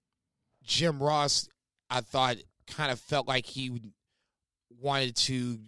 Jim 0.62 1.02
Ross, 1.02 1.48
I 1.88 2.00
thought 2.00 2.36
kind 2.66 2.92
of 2.92 3.00
felt 3.00 3.26
like 3.26 3.46
he 3.46 3.80
wanted 4.80 5.16
to 5.16 5.58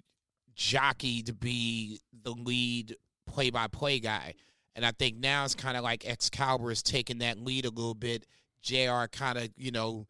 jockey 0.55 1.23
to 1.23 1.33
be 1.33 2.01
the 2.23 2.33
lead 2.33 2.97
play 3.27 3.51
by 3.51 3.67
play 3.69 3.99
guy. 3.99 4.35
And 4.75 4.85
I 4.85 4.91
think 4.91 5.17
now 5.17 5.45
it's 5.45 5.55
kind 5.55 5.77
of 5.77 5.85
like 5.85 6.07
Excalibur 6.07 6.71
is 6.71 6.83
taking 6.83 7.19
that 7.19 7.39
lead 7.39 7.65
a 7.65 7.71
little 7.71 7.95
bit. 7.95 8.27
JR 8.63 9.07
kind 9.11 9.39
of, 9.39 9.49
you 9.57 9.71
know, 9.71 10.07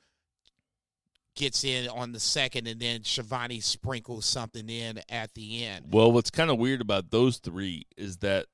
gets 1.36 1.62
in 1.62 1.88
on 1.88 2.12
the 2.12 2.18
second, 2.18 2.66
and 2.66 2.80
then 2.80 3.04
Schiavone 3.04 3.60
sprinkles 3.60 4.26
something 4.26 4.68
in 4.68 5.00
at 5.08 5.34
the 5.34 5.64
end. 5.64 5.86
well, 5.92 6.10
what's 6.10 6.30
kind 6.30 6.50
of 6.50 6.58
weird 6.58 6.80
about 6.80 7.10
those 7.10 7.36
three 7.38 7.86
is 7.96 8.16
that 8.18 8.46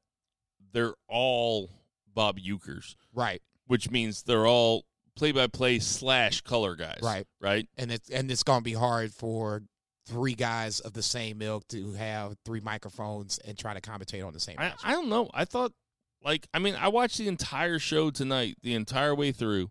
they're 0.73 0.95
all 1.09 1.70
Bob 2.14 2.39
Ueckers, 2.39 2.95
Right. 3.14 3.41
which 3.66 3.91
means 3.91 4.23
they're 4.23 4.47
all 4.47 4.85
play 5.16 5.33
by 5.33 5.47
play 5.47 5.79
slash 5.79 6.41
color 6.43 6.75
guys. 6.75 7.01
Right. 7.03 7.27
Right. 7.41 7.68
and 7.77 7.91
it's 7.93 8.09
and 8.11 8.31
it's 8.31 8.43
gonna 8.43 8.62
be 8.62 8.73
hard 8.75 9.12
for 9.12 9.62
three 10.07 10.35
guys 10.35 10.81
of 10.81 10.95
the 10.95 11.03
same 11.03 11.39
milk 11.39 11.66
to 11.68 11.93
have 11.93 12.37
three 12.45 12.61
microphones 12.61 13.39
and 13.39 13.57
try 13.57 13.73
to 13.73 13.81
commentate 13.81 14.27
on 14.27 14.33
the 14.33 14.41
same 14.41 14.57
I. 14.59 14.73
I 14.83 14.93
don't 14.93 15.09
know. 15.09 15.31
I 15.33 15.45
thought, 15.45 15.73
like, 16.25 16.49
I 16.53 16.59
mean, 16.59 16.75
I 16.75 16.89
watched 16.89 17.18
the 17.18 17.29
entire 17.29 17.79
show 17.79 18.11
tonight, 18.11 18.57
the 18.62 18.75
entire 18.75 19.14
way 19.14 19.31
through, 19.33 19.70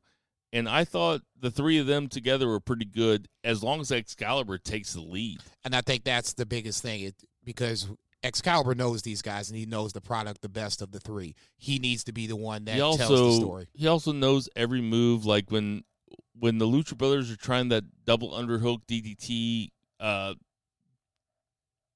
and 0.54 0.70
I 0.70 0.86
thought 0.86 1.22
the 1.38 1.52
three 1.52 1.80
of 1.80 1.86
them 1.88 2.08
together 2.08 2.48
were 2.48 2.60
pretty 2.62 2.86
good 2.86 3.28
as 3.44 3.62
long 3.62 3.82
as 3.82 3.92
Excalibur 3.92 4.58
takes 4.58 4.94
the 4.94 5.02
lead. 5.02 5.40
and 5.66 5.76
I 5.76 5.82
think 5.82 6.04
that's 6.06 6.34
the 6.34 6.46
biggest 6.46 6.82
thing 6.82 7.02
it, 7.02 7.16
because 7.44 7.90
Excalibur 8.24 8.76
knows 8.76 9.02
these 9.02 9.22
guys 9.22 9.50
and 9.50 9.58
he 9.58 9.66
knows 9.66 9.94
the 9.94 10.02
product 10.02 10.42
the 10.42 10.50
best 10.50 10.82
of 10.82 10.92
the 10.92 11.00
three. 11.00 11.36
He 11.58 11.80
needs 11.80 12.04
to 12.04 12.12
be 12.12 12.28
the 12.28 12.36
one 12.36 12.66
that 12.66 12.76
he 12.76 12.82
also 12.82 12.98
tells 13.08 13.20
the 13.40 13.42
story. 13.46 13.68
he 13.74 13.88
also 13.88 14.12
knows 14.12 14.48
every 14.56 14.82
move. 14.82 15.26
Like 15.26 15.50
when 15.50 15.84
when 16.40 16.58
the 16.60 16.66
Lucha 16.66 16.98
Brothers 16.98 17.32
are 17.32 17.36
trying 17.38 17.70
that 17.70 17.84
double 18.06 18.32
underhook 18.32 18.80
DDT 18.88 19.70
uh, 20.00 20.34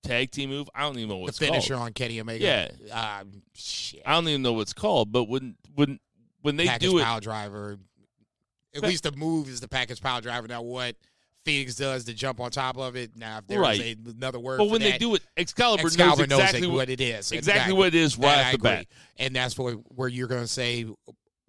tag 0.03 0.31
team 0.31 0.49
move, 0.49 0.69
I 0.73 0.81
don't 0.81 0.97
even 0.97 1.09
know 1.09 1.15
The 1.15 1.21
what 1.21 1.29
it's 1.29 1.39
finisher 1.39 1.73
called. 1.75 1.85
on 1.87 1.93
Kenny 1.93 2.19
Omega. 2.19 2.71
Yeah. 2.87 3.19
Um, 3.21 3.41
shit. 3.53 4.01
I 4.05 4.13
don't 4.13 4.27
even 4.27 4.41
know 4.41 4.53
what 4.53 4.61
it's 4.61 4.73
called. 4.73 5.11
But 5.11 5.25
when 5.25 5.55
when 5.73 5.99
when 6.41 6.57
they 6.57 6.65
package 6.67 6.89
do 6.89 6.97
it, 6.99 7.03
power 7.03 7.19
driver. 7.19 7.77
At 8.75 8.81
least 8.83 9.03
the 9.03 9.11
move 9.13 9.47
is 9.47 9.61
the 9.61 9.69
package 9.69 10.01
power 10.01 10.21
driver. 10.21 10.47
Now 10.47 10.61
what 10.61 10.95
Fenix 11.45 11.75
does 11.75 12.03
to 12.05 12.13
jump 12.13 12.39
on 12.41 12.51
top 12.51 12.77
of 12.77 12.95
it. 12.95 13.15
Now 13.15 13.37
if 13.37 13.47
there 13.47 13.59
is 13.59 13.79
Right. 13.79 13.97
a, 14.05 14.09
another 14.09 14.39
word 14.39 14.57
but 14.57 14.69
when 14.69 14.81
they 14.81 14.97
do 14.97 15.15
it, 15.15 15.21
Excalibur, 15.37 15.85
Excalibur 15.87 16.27
knows 16.27 16.39
exactly 16.39 16.61
knows 16.61 16.69
what, 16.69 16.75
what 16.77 16.89
it 16.89 16.99
is. 17.01 17.31
exactly 17.31 17.73
what 17.73 17.87
it 17.89 17.95
is 17.95 18.17
right 18.17 18.37
I 18.37 18.43
off 18.47 18.51
the 18.53 18.57
bat. 18.57 18.87
And 19.17 19.35
that's 19.35 19.57
where 19.57 19.73
where 19.73 20.09
you're 20.09 20.27
going 20.27 20.41
to 20.41 20.47
say 20.47 20.85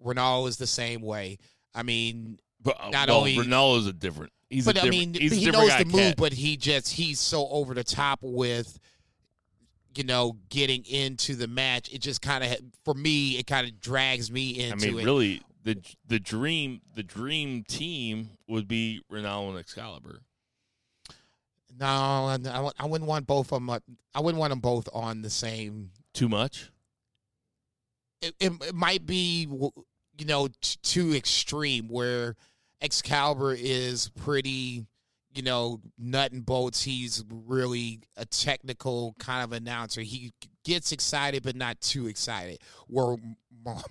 Ranallo 0.05 0.47
is 0.47 0.57
the 0.57 0.67
same 0.67 1.01
way. 1.01 1.39
I 1.75 1.83
mean, 1.83 2.37
But, 2.61 2.77
uh, 2.79 2.89
Not 2.91 3.09
well, 3.09 3.19
only- 3.19 3.35
Ranallo's 3.35 3.87
a 3.87 3.93
different. 3.93 4.31
He's 4.49 4.65
but 4.65 4.77
a 4.77 4.81
I 4.81 4.83
different, 4.85 5.11
mean, 5.13 5.21
he's 5.21 5.31
he 5.33 5.51
knows 5.51 5.67
guy 5.69 5.83
the 5.83 5.89
move, 5.89 6.15
but 6.15 6.31
he 6.31 6.55
just 6.55 6.93
he's 6.93 7.19
so 7.19 7.47
over 7.49 7.73
the 7.73 7.83
top 7.83 8.19
with 8.21 8.79
you 9.95 10.03
know 10.05 10.37
getting 10.49 10.85
into 10.85 11.35
the 11.35 11.47
match. 11.47 11.91
It 11.91 11.99
just 12.01 12.21
kind 12.21 12.43
of 12.43 12.55
for 12.85 12.93
me, 12.93 13.37
it 13.39 13.45
kind 13.47 13.67
of 13.67 13.81
drags 13.81 14.31
me 14.31 14.63
I 14.63 14.67
into 14.69 14.87
mean, 14.87 14.99
it. 14.99 15.03
really, 15.05 15.41
the 15.67 15.83
the 16.07 16.17
dream 16.17 16.79
the 16.95 17.03
dream 17.03 17.65
team 17.67 18.29
would 18.47 18.69
be 18.69 19.01
Ranallo 19.11 19.49
and 19.49 19.59
Excalibur. 19.59 20.21
No, 21.77 21.85
I, 21.85 22.71
I 22.79 22.85
wouldn't 22.85 23.07
want 23.07 23.27
both 23.27 23.51
of 23.51 23.59
them. 23.59 23.69
I 24.15 24.21
wouldn't 24.21 24.39
want 24.39 24.51
them 24.51 24.61
both 24.61 24.87
on 24.93 25.21
the 25.21 25.29
same. 25.29 25.91
Too 26.13 26.29
much. 26.29 26.71
It, 28.21 28.33
it, 28.39 28.51
it 28.69 28.73
might 28.73 29.05
be, 29.05 29.45
you 30.17 30.25
know, 30.25 30.47
t- 30.47 30.77
too 30.81 31.13
extreme 31.13 31.89
where 31.89 32.35
Excalibur 32.81 33.53
is 33.53 34.09
pretty, 34.15 34.85
you 35.35 35.43
know, 35.43 35.81
nut 35.99 36.31
and 36.31 36.45
bolts. 36.45 36.81
He's 36.81 37.25
really 37.29 37.99
a 38.15 38.25
technical 38.25 39.15
kind 39.19 39.43
of 39.43 39.51
announcer. 39.51 40.01
He 40.01 40.31
gets 40.63 40.91
excited, 40.93 41.43
but 41.43 41.57
not 41.57 41.79
too 41.81 42.07
excited. 42.07 42.59
Where 42.87 43.17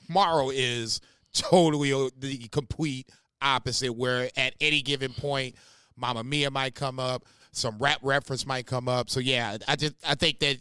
Mauro 0.08 0.50
is 0.50 1.00
totally 1.40 1.90
the 2.18 2.48
complete 2.48 3.08
opposite. 3.42 3.92
Where 3.92 4.30
at 4.36 4.54
any 4.60 4.82
given 4.82 5.12
point, 5.12 5.54
Mama 5.96 6.24
Mia 6.24 6.50
might 6.50 6.74
come 6.74 6.98
up, 6.98 7.24
some 7.52 7.78
rap 7.78 7.98
reference 8.02 8.46
might 8.46 8.66
come 8.66 8.88
up. 8.88 9.10
So 9.10 9.20
yeah, 9.20 9.56
I 9.66 9.76
just 9.76 9.94
I 10.06 10.14
think 10.14 10.38
that 10.40 10.58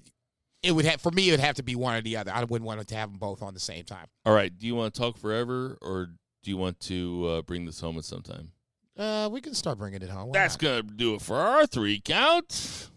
it 0.64 0.72
would 0.72 0.86
have 0.86 1.02
for 1.02 1.12
me 1.12 1.28
it 1.30 1.32
would 1.32 1.40
have 1.40 1.56
to 1.56 1.64
be 1.64 1.76
one 1.76 1.96
or 1.96 2.02
the 2.02 2.18
other. 2.18 2.32
I 2.34 2.44
wouldn't 2.44 2.66
want 2.66 2.86
to 2.88 2.96
have 2.96 3.10
them 3.10 3.20
both 3.20 3.42
on 3.42 3.54
the 3.54 3.60
same 3.60 3.84
time. 3.86 4.08
All 4.26 4.34
right. 4.34 4.56
Do 4.58 4.66
you 4.66 4.76
want 4.76 4.94
to 4.94 5.00
talk 5.00 5.18
forever, 5.18 5.78
or 5.82 6.08
do 6.44 6.52
you 6.52 6.58
want 6.58 6.80
to 6.82 7.28
uh, 7.28 7.42
bring 7.42 7.66
this 7.66 7.80
home 7.80 7.98
at 7.98 8.06
some 8.06 8.22
time? 8.22 8.52
Uh, 8.98 9.28
we 9.32 9.42
can 9.42 9.54
start 9.54 9.78
bringing 9.78 10.02
it 10.02 10.10
home. 10.10 10.30
Why 10.30 10.34
That's 10.34 10.56
not? 10.56 10.62
gonna 10.62 10.84
do 10.84 11.16
it 11.16 11.22
for 11.22 11.36
our 11.38 11.66
three 11.68 12.00
counts 12.00 12.90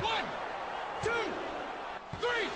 One, 0.00 0.24
two, 1.02 1.10
three. 2.20 2.48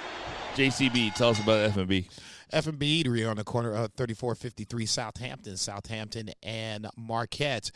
JCB, 0.66 1.14
tell 1.14 1.30
us 1.30 1.40
about 1.42 1.58
F&B. 1.76 2.08
F&B 2.52 3.02
Eatery 3.02 3.28
on 3.28 3.36
the 3.36 3.44
corner 3.44 3.70
of 3.70 3.92
3453 3.94 4.86
Southampton, 4.86 5.56
Southampton 5.56 6.30
and 6.42 6.86
Marquette. 6.96 7.70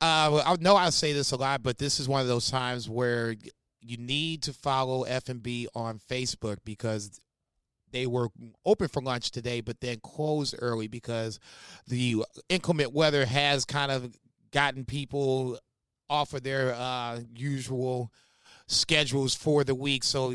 Uh, 0.00 0.42
I 0.44 0.56
know 0.60 0.76
I 0.76 0.90
say 0.90 1.12
this 1.12 1.32
a 1.32 1.36
lot, 1.36 1.62
but 1.62 1.78
this 1.78 2.00
is 2.00 2.08
one 2.08 2.20
of 2.20 2.28
those 2.28 2.50
times 2.50 2.88
where 2.88 3.34
you 3.80 3.96
need 3.96 4.42
to 4.42 4.52
follow 4.52 5.04
F&B 5.04 5.68
on 5.74 5.98
Facebook 5.98 6.58
because 6.64 7.20
they 7.92 8.06
were 8.06 8.28
open 8.64 8.88
for 8.88 9.00
lunch 9.00 9.30
today, 9.30 9.60
but 9.60 9.80
then 9.80 9.98
closed 10.02 10.54
early 10.58 10.88
because 10.88 11.38
the 11.86 12.24
inclement 12.48 12.92
weather 12.92 13.24
has 13.24 13.64
kind 13.64 13.92
of 13.92 14.14
gotten 14.50 14.84
people 14.84 15.58
off 16.10 16.34
of 16.34 16.42
their 16.42 16.74
uh, 16.74 17.20
usual 17.34 18.12
schedules 18.66 19.34
for 19.34 19.64
the 19.64 19.74
week. 19.74 20.04
So 20.04 20.34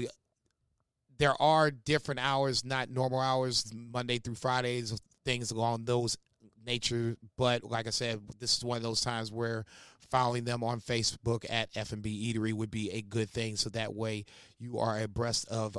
there 1.17 1.39
are 1.41 1.71
different 1.71 2.19
hours, 2.19 2.65
not 2.65 2.89
normal 2.89 3.19
hours, 3.19 3.71
Monday 3.73 4.17
through 4.17 4.35
Fridays, 4.35 4.99
things 5.25 5.51
along 5.51 5.85
those 5.85 6.17
nature. 6.65 7.15
But 7.37 7.63
like 7.63 7.87
I 7.87 7.91
said, 7.91 8.21
this 8.39 8.57
is 8.57 8.63
one 8.63 8.77
of 8.77 8.83
those 8.83 9.01
times 9.01 9.31
where 9.31 9.65
following 10.09 10.43
them 10.43 10.63
on 10.63 10.81
Facebook 10.81 11.45
at 11.49 11.69
F&B 11.75 12.33
Eatery 12.33 12.53
would 12.53 12.71
be 12.71 12.91
a 12.91 13.01
good 13.01 13.29
thing. 13.29 13.55
So 13.55 13.69
that 13.69 13.93
way 13.95 14.25
you 14.59 14.79
are 14.79 14.99
abreast 14.99 15.47
of 15.49 15.77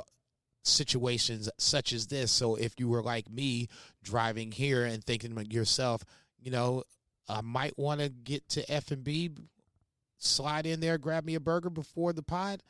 situations 0.63 1.49
such 1.57 1.93
as 1.93 2.07
this. 2.07 2.31
So 2.31 2.55
if 2.55 2.73
you 2.79 2.87
were 2.87 3.03
like 3.03 3.29
me 3.29 3.67
driving 4.01 4.51
here 4.51 4.85
and 4.85 5.03
thinking 5.03 5.35
to 5.35 5.45
yourself, 5.45 6.03
you 6.39 6.51
know, 6.51 6.83
I 7.29 7.41
might 7.41 7.77
want 7.77 8.01
to 8.01 8.09
get 8.09 8.47
to 8.49 8.71
F&B, 8.71 9.31
slide 10.17 10.65
in 10.65 10.79
there, 10.79 10.97
grab 10.97 11.25
me 11.25 11.35
a 11.35 11.39
burger 11.39 11.69
before 11.69 12.13
the 12.13 12.23
pod 12.23 12.63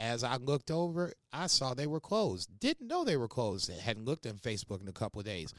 as 0.00 0.24
I 0.24 0.36
looked 0.36 0.70
over, 0.70 1.12
I 1.30 1.46
saw 1.46 1.74
they 1.74 1.86
were 1.86 2.00
closed. 2.00 2.48
Didn't 2.58 2.88
know 2.88 3.04
they 3.04 3.18
were 3.18 3.28
closed. 3.28 3.70
hadn't 3.70 4.06
looked 4.06 4.26
on 4.26 4.38
Facebook 4.38 4.80
in 4.80 4.88
a 4.88 4.92
couple 4.92 5.20
of 5.20 5.26
days. 5.26 5.52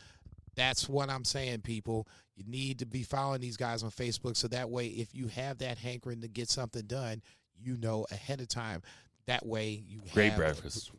That's 0.55 0.89
what 0.89 1.09
I'm 1.09 1.23
saying, 1.23 1.61
people. 1.61 2.07
You 2.35 2.43
need 2.47 2.79
to 2.79 2.85
be 2.85 3.03
following 3.03 3.39
these 3.39 3.55
guys 3.55 3.83
on 3.83 3.91
Facebook 3.91 4.35
so 4.35 4.47
that 4.49 4.69
way, 4.69 4.87
if 4.87 5.13
you 5.13 5.27
have 5.27 5.59
that 5.59 5.77
hankering 5.77 6.21
to 6.21 6.27
get 6.27 6.49
something 6.49 6.81
done, 6.87 7.21
you 7.55 7.77
know 7.77 8.05
ahead 8.11 8.41
of 8.41 8.47
time. 8.47 8.81
That 9.27 9.45
way, 9.45 9.83
you 9.87 10.01
Great 10.11 10.35
breakfast. 10.35 10.91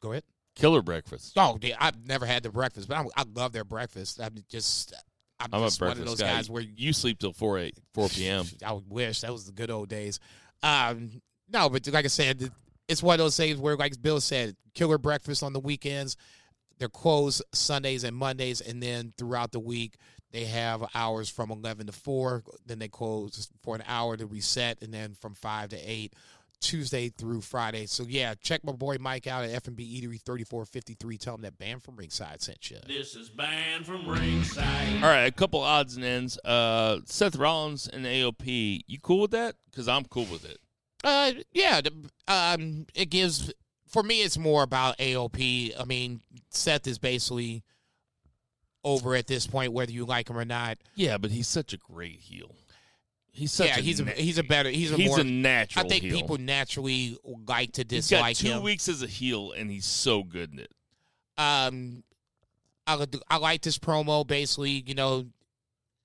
Go 0.00 0.12
ahead. 0.12 0.22
Killer 0.54 0.82
breakfast. 0.82 1.32
Oh, 1.36 1.58
yeah, 1.60 1.76
I've 1.80 2.06
never 2.06 2.26
had 2.26 2.44
the 2.44 2.50
breakfast, 2.50 2.88
but 2.88 2.98
I, 2.98 3.04
I 3.16 3.24
love 3.34 3.52
their 3.52 3.64
breakfast. 3.64 4.20
I'm 4.20 4.36
just, 4.48 4.94
I'm, 5.40 5.48
I'm 5.52 5.62
a 5.62 5.66
just 5.66 5.80
one 5.80 5.90
of 5.92 5.98
those 5.98 6.20
guy. 6.20 6.34
guys 6.34 6.48
where 6.48 6.62
you 6.62 6.92
sleep 6.92 7.18
till 7.18 7.32
four 7.32 7.58
eight 7.58 7.76
four 7.92 8.08
p.m. 8.08 8.44
I 8.64 8.78
wish 8.88 9.22
that 9.22 9.32
was 9.32 9.46
the 9.46 9.52
good 9.52 9.70
old 9.70 9.88
days. 9.88 10.20
Um, 10.62 11.22
no, 11.52 11.68
but 11.68 11.86
like 11.88 12.04
I 12.04 12.08
said, 12.08 12.50
it's 12.88 13.02
one 13.02 13.14
of 13.14 13.18
those 13.18 13.36
things 13.36 13.58
where, 13.58 13.76
like 13.76 14.00
Bill 14.02 14.20
said, 14.20 14.56
killer 14.74 14.98
breakfast 14.98 15.42
on 15.42 15.52
the 15.52 15.60
weekends. 15.60 16.16
They're 16.78 16.88
closed 16.88 17.42
Sundays 17.52 18.02
and 18.02 18.16
Mondays, 18.16 18.60
and 18.60 18.82
then 18.82 19.12
throughout 19.16 19.52
the 19.52 19.60
week 19.60 19.94
they 20.32 20.46
have 20.46 20.84
hours 20.94 21.28
from 21.28 21.50
eleven 21.50 21.86
to 21.86 21.92
four. 21.92 22.42
Then 22.66 22.78
they 22.78 22.88
close 22.88 23.48
for 23.62 23.76
an 23.76 23.84
hour 23.86 24.16
to 24.16 24.26
reset, 24.26 24.82
and 24.82 24.92
then 24.92 25.14
from 25.14 25.34
five 25.34 25.68
to 25.70 25.78
eight. 25.78 26.14
Tuesday 26.60 27.08
through 27.08 27.40
Friday. 27.40 27.86
So 27.86 28.04
yeah, 28.08 28.34
check 28.40 28.62
my 28.64 28.70
boy 28.72 28.96
Mike 29.00 29.26
out 29.26 29.42
at 29.44 29.50
F&B 29.50 30.00
Eatery 30.00 30.22
3453. 30.22 31.18
Tell 31.18 31.34
him 31.34 31.42
that 31.42 31.58
Banned 31.58 31.82
from 31.82 31.96
Ringside 31.96 32.40
sent 32.40 32.70
you. 32.70 32.78
This 32.86 33.16
is 33.16 33.28
banned 33.28 33.84
from 33.84 34.08
ringside. 34.08 35.02
All 35.02 35.08
right, 35.10 35.24
a 35.24 35.32
couple 35.32 35.60
odds 35.60 35.96
and 35.96 36.04
ends. 36.04 36.38
Uh, 36.38 37.00
Seth 37.04 37.34
Rollins 37.34 37.88
and 37.88 38.06
AOP. 38.06 38.82
You 38.86 38.98
cool 39.02 39.22
with 39.22 39.32
that? 39.32 39.56
Because 39.70 39.88
I'm 39.88 40.04
cool 40.04 40.26
with 40.26 40.44
it. 40.44 40.58
Uh, 41.04 41.32
yeah. 41.52 41.80
Um, 42.28 42.86
it 42.94 43.06
gives 43.10 43.52
for 43.88 44.02
me. 44.02 44.22
It's 44.22 44.38
more 44.38 44.62
about 44.62 44.98
AOP. 44.98 45.78
I 45.78 45.84
mean, 45.84 46.20
Seth 46.50 46.86
is 46.86 46.98
basically 46.98 47.62
over 48.84 49.14
at 49.14 49.26
this 49.26 49.46
point, 49.46 49.72
whether 49.72 49.92
you 49.92 50.04
like 50.04 50.28
him 50.28 50.38
or 50.38 50.44
not. 50.44 50.78
Yeah, 50.94 51.18
but 51.18 51.30
he's 51.30 51.48
such 51.48 51.72
a 51.72 51.76
great 51.76 52.18
heel. 52.20 52.54
He's 53.34 53.50
such 53.50 53.68
yeah, 53.68 53.78
a 53.78 53.80
he's 53.80 53.98
a 53.98 54.04
he's 54.10 54.36
a 54.36 54.42
better 54.42 54.68
he's 54.68 54.92
a 54.92 54.96
he's 54.96 55.08
more. 55.08 55.20
a 55.20 55.24
natural. 55.24 55.86
I 55.86 55.88
think 55.88 56.04
heel. 56.04 56.14
people 56.14 56.36
naturally 56.36 57.16
like 57.48 57.72
to 57.72 57.84
He's 57.88 58.10
got 58.10 58.34
two 58.34 58.48
him. 58.48 58.62
weeks 58.62 58.88
as 58.88 59.02
a 59.02 59.06
heel, 59.06 59.52
and 59.52 59.70
he's 59.70 59.86
so 59.86 60.22
good 60.22 60.52
in 60.52 60.58
it. 60.58 60.70
um, 61.38 62.02
I 62.86 63.06
I 63.30 63.38
like 63.38 63.62
this 63.62 63.78
promo. 63.78 64.26
Basically, 64.26 64.84
you 64.86 64.94
know, 64.94 65.24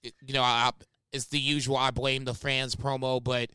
you 0.04 0.34
know, 0.34 0.42
I, 0.42 0.72
it's 1.12 1.26
the 1.26 1.40
usual. 1.40 1.76
I 1.76 1.92
blame 1.92 2.24
the 2.24 2.34
fans 2.34 2.76
promo, 2.78 3.22
but 3.22 3.50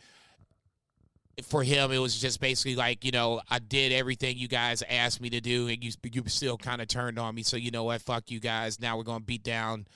for 1.43 1.62
him, 1.62 1.91
it 1.93 1.99
was 1.99 2.20
just 2.20 2.41
basically 2.41 2.76
like, 2.76 3.05
you 3.05 3.11
know, 3.11 3.41
I 3.51 3.59
did 3.59 3.93
everything 3.93 4.37
you 4.37 4.49
guys 4.49 4.83
asked 4.89 5.20
me 5.20 5.30
to 5.30 5.41
do, 5.41 5.68
and 5.68 5.83
you 5.83 5.93
you 6.12 6.22
still 6.26 6.59
kind 6.59 6.83
of 6.83 6.89
turned 6.89 7.18
on 7.18 7.35
me. 7.35 7.43
So 7.43 7.57
you 7.57 7.70
know 7.70 7.85
what? 7.85 8.03
Fuck 8.03 8.30
you 8.30 8.41
guys. 8.41 8.80
Now 8.80 8.97
we're 8.97 9.05
gonna 9.05 9.20
beat 9.20 9.43
down, 9.43 9.87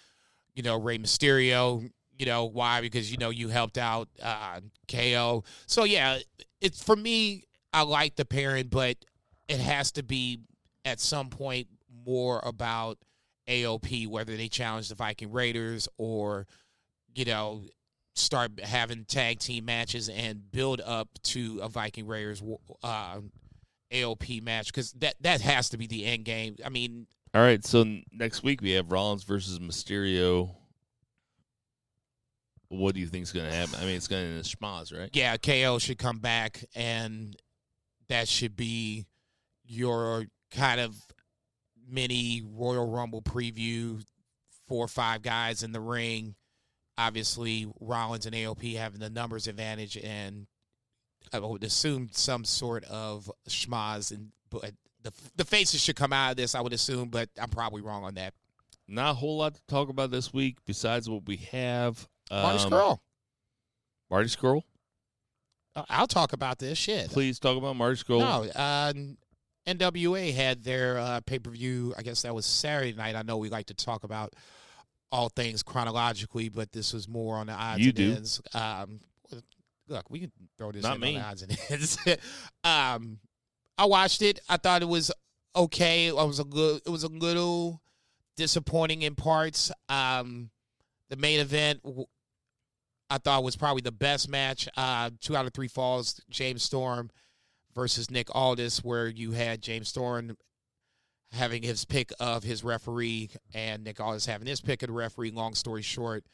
you 0.54 0.62
know, 0.62 0.80
Rey 0.80 0.98
Mysterio. 0.98 1.90
You 2.18 2.26
know 2.26 2.46
why? 2.46 2.80
Because 2.80 3.10
you 3.10 3.18
know 3.18 3.30
you 3.30 3.48
helped 3.48 3.76
out 3.76 4.08
uh, 4.22 4.60
KO. 4.88 5.44
So 5.66 5.84
yeah, 5.84 6.18
it's 6.60 6.82
for 6.82 6.96
me. 6.96 7.44
I 7.72 7.82
like 7.82 8.16
the 8.16 8.24
pairing, 8.24 8.68
but 8.68 8.96
it 9.48 9.60
has 9.60 9.92
to 9.92 10.02
be 10.02 10.40
at 10.86 11.00
some 11.00 11.28
point 11.28 11.66
more 12.06 12.40
about 12.42 12.98
AOP, 13.48 14.08
whether 14.08 14.36
they 14.36 14.48
challenge 14.48 14.88
the 14.88 14.94
Viking 14.94 15.32
Raiders 15.32 15.88
or, 15.98 16.46
you 17.14 17.24
know, 17.24 17.62
start 18.18 18.60
having 18.60 19.04
tag 19.04 19.38
team 19.38 19.66
matches 19.66 20.08
and 20.08 20.50
build 20.50 20.80
up 20.84 21.08
to 21.22 21.60
a 21.62 21.68
Viking 21.68 22.06
Raiders 22.06 22.42
uh, 22.82 23.20
AOP 23.92 24.42
match 24.42 24.66
because 24.66 24.92
that 24.92 25.14
that 25.20 25.40
has 25.40 25.68
to 25.70 25.78
be 25.78 25.86
the 25.86 26.04
end 26.04 26.24
game. 26.24 26.56
I 26.64 26.68
mean, 26.68 27.06
All 27.34 27.40
right, 27.42 27.64
so 27.64 27.84
next 28.12 28.42
week 28.42 28.60
we 28.60 28.72
have 28.72 28.90
Rollins 28.90 29.24
versus 29.24 29.58
Mysterio. 29.58 30.50
What 32.68 32.94
do 32.94 33.00
you 33.00 33.06
think 33.06 33.22
is 33.22 33.32
going 33.32 33.46
to 33.46 33.54
happen? 33.54 33.76
I 33.80 33.84
mean, 33.84 33.96
it's 33.96 34.08
going 34.08 34.24
to 34.24 34.36
in 34.36 34.42
schmaz, 34.42 34.96
right? 34.96 35.10
yeah, 35.12 35.36
KO 35.36 35.78
should 35.78 35.98
come 35.98 36.18
back 36.18 36.64
and 36.74 37.36
that 38.08 38.26
should 38.26 38.56
be 38.56 39.06
your 39.64 40.26
kind 40.50 40.80
of 40.80 40.96
mini 41.88 42.42
Royal 42.44 42.88
Rumble 42.88 43.22
preview. 43.22 44.02
Four 44.68 44.86
or 44.86 44.88
five 44.88 45.22
guys 45.22 45.62
in 45.62 45.70
the 45.70 45.80
ring. 45.80 46.34
Obviously, 46.98 47.66
Rollins 47.80 48.26
and 48.26 48.34
AOP 48.34 48.76
having 48.76 49.00
the 49.00 49.10
numbers 49.10 49.46
advantage, 49.46 49.96
and 49.98 50.46
I 51.32 51.38
would 51.40 51.62
assume 51.64 52.08
some 52.12 52.44
sort 52.44 52.84
of 52.84 53.30
schmaz. 53.48 54.10
And 54.12 54.30
but 54.50 54.72
the 55.02 55.12
the 55.36 55.44
faces 55.44 55.82
should 55.82 55.96
come 55.96 56.12
out 56.12 56.30
of 56.32 56.36
this, 56.36 56.54
I 56.54 56.60
would 56.60 56.72
assume, 56.72 57.08
but 57.10 57.28
I'm 57.40 57.50
probably 57.50 57.82
wrong 57.82 58.04
on 58.04 58.14
that. 58.14 58.32
Not 58.88 59.10
a 59.10 59.14
whole 59.14 59.38
lot 59.38 59.54
to 59.56 59.60
talk 59.68 59.88
about 59.88 60.10
this 60.10 60.32
week 60.32 60.56
besides 60.64 61.10
what 61.10 61.26
we 61.26 61.36
have. 61.52 62.08
Marty 62.30 62.58
Um, 62.64 62.70
Scurll. 62.70 62.98
Marty 64.10 64.28
Scurll. 64.28 64.62
Uh, 65.74 65.82
I'll 65.90 66.06
talk 66.06 66.32
about 66.32 66.58
this 66.58 66.78
shit. 66.78 67.10
Please 67.10 67.38
talk 67.38 67.58
about 67.58 67.76
Marty 67.76 67.96
Scurll. 68.02 68.20
No, 68.20 68.48
uh, 68.58 68.92
NWA 69.66 70.32
had 70.32 70.62
their 70.62 70.98
uh, 70.98 71.20
pay 71.26 71.38
per 71.40 71.50
view. 71.50 71.92
I 71.98 72.02
guess 72.02 72.22
that 72.22 72.34
was 72.34 72.46
Saturday 72.46 72.92
night. 72.92 73.16
I 73.16 73.22
know 73.22 73.36
we 73.36 73.48
like 73.50 73.66
to 73.66 73.74
talk 73.74 74.04
about 74.04 74.34
all 75.16 75.28
things 75.30 75.62
chronologically, 75.62 76.48
but 76.48 76.70
this 76.72 76.92
was 76.92 77.08
more 77.08 77.36
on 77.36 77.46
the 77.46 77.52
odds 77.54 77.80
You 77.80 77.88
and 77.88 77.96
do. 77.96 78.12
ends. 78.12 78.40
Um, 78.54 79.00
look, 79.88 80.10
we 80.10 80.20
can 80.20 80.32
throw 80.58 80.72
this 80.72 80.82
Not 80.82 80.96
in 80.96 81.00
me. 81.00 81.16
on 81.16 81.22
the 81.22 81.26
odds 81.26 81.42
and 81.42 81.58
ends. 81.70 81.98
um, 82.64 83.18
I 83.78 83.86
watched 83.86 84.22
it. 84.22 84.40
I 84.48 84.56
thought 84.58 84.82
it 84.82 84.88
was 84.88 85.10
okay. 85.54 86.08
I 86.10 86.22
was 86.24 86.38
a 86.40 86.44
good. 86.44 86.82
It 86.86 86.90
was 86.90 87.04
a 87.04 87.08
little 87.08 87.80
disappointing 88.36 89.02
in 89.02 89.14
parts. 89.14 89.72
Um, 89.88 90.50
the 91.08 91.16
main 91.16 91.40
event, 91.40 91.80
I 93.08 93.18
thought 93.18 93.44
was 93.44 93.56
probably 93.56 93.82
the 93.82 93.92
best 93.92 94.28
match. 94.28 94.68
Uh, 94.76 95.10
two 95.20 95.36
out 95.36 95.46
of 95.46 95.52
three 95.54 95.68
falls. 95.68 96.20
James 96.30 96.62
Storm 96.62 97.10
versus 97.74 98.10
Nick 98.10 98.34
Aldis, 98.34 98.82
where 98.84 99.06
you 99.08 99.32
had 99.32 99.62
James 99.62 99.88
Storm 99.88 100.36
having 101.32 101.62
his 101.62 101.84
pick 101.84 102.12
of 102.20 102.42
his 102.44 102.64
referee 102.64 103.30
and 103.54 103.84
Nick 103.84 104.00
Aldis 104.00 104.26
having 104.26 104.46
his 104.46 104.60
pick 104.60 104.82
of 104.82 104.88
the 104.88 104.92
referee. 104.92 105.30
Long 105.30 105.54
story 105.54 105.82
short, 105.82 106.24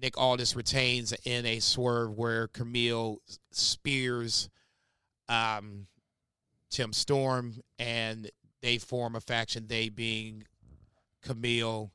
Nick 0.00 0.16
Aldis 0.18 0.56
retains 0.56 1.12
in 1.24 1.44
a 1.46 1.60
swerve 1.60 2.16
where 2.16 2.48
Kamille 2.48 3.18
spears 3.50 4.48
um, 5.28 5.86
Tim 6.70 6.92
Storm 6.92 7.60
and 7.78 8.30
they 8.62 8.78
form 8.78 9.16
a 9.16 9.20
faction, 9.20 9.66
they 9.66 9.88
being 9.88 10.44
Kamille, 11.24 11.90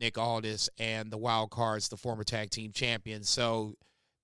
Nick 0.00 0.16
Aldis, 0.16 0.70
and 0.78 1.10
the 1.10 1.18
Wild 1.18 1.50
Cards, 1.50 1.88
the 1.88 1.96
former 1.96 2.24
tag 2.24 2.50
team 2.50 2.72
champions. 2.72 3.28
So 3.28 3.74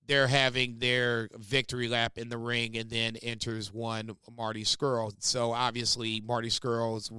they're 0.06 0.28
having 0.28 0.78
their 0.78 1.28
victory 1.36 1.86
lap 1.86 2.16
in 2.16 2.30
the 2.30 2.39
ring, 2.39 2.76
and 2.76 2.89
then 2.89 3.16
enters 3.16 3.72
one 3.72 4.16
Marty 4.36 4.64
Scurll. 4.64 5.12
So 5.18 5.52
obviously, 5.52 6.20
Marty 6.20 6.48
Scurll's 6.48 7.12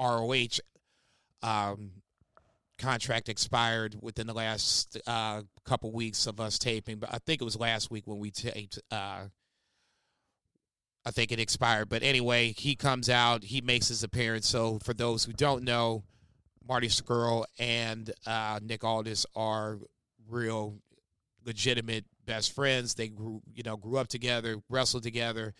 ROH 0.00 0.60
um, 1.42 1.90
contract 2.78 3.28
expired 3.28 3.96
within 4.00 4.26
the 4.26 4.34
last 4.34 4.98
uh, 5.06 5.42
couple 5.64 5.92
weeks 5.92 6.26
of 6.26 6.40
us 6.40 6.58
taping, 6.58 6.98
but 6.98 7.12
I 7.12 7.18
think 7.18 7.40
it 7.40 7.44
was 7.44 7.58
last 7.58 7.90
week 7.90 8.06
when 8.06 8.18
we 8.18 8.30
taped. 8.30 8.78
Uh, 8.90 9.26
I 11.04 11.10
think 11.10 11.32
it 11.32 11.40
expired, 11.40 11.88
but 11.88 12.02
anyway, 12.02 12.52
he 12.52 12.76
comes 12.76 13.08
out, 13.08 13.44
he 13.44 13.60
makes 13.60 13.88
his 13.88 14.02
appearance. 14.02 14.48
So 14.48 14.78
for 14.84 14.92
those 14.92 15.24
who 15.24 15.32
don't 15.32 15.64
know, 15.64 16.04
Marty 16.66 16.88
Scurll 16.88 17.44
and 17.58 18.12
uh, 18.26 18.60
Nick 18.62 18.84
Aldis 18.84 19.24
are 19.34 19.78
real, 20.28 20.76
legitimate 21.46 22.04
best 22.26 22.52
friends. 22.52 22.94
They 22.94 23.08
grew, 23.08 23.40
you 23.54 23.62
know, 23.62 23.76
grew 23.76 23.96
up 23.96 24.08
together, 24.08 24.56
wrestled 24.68 25.02
together. 25.02 25.54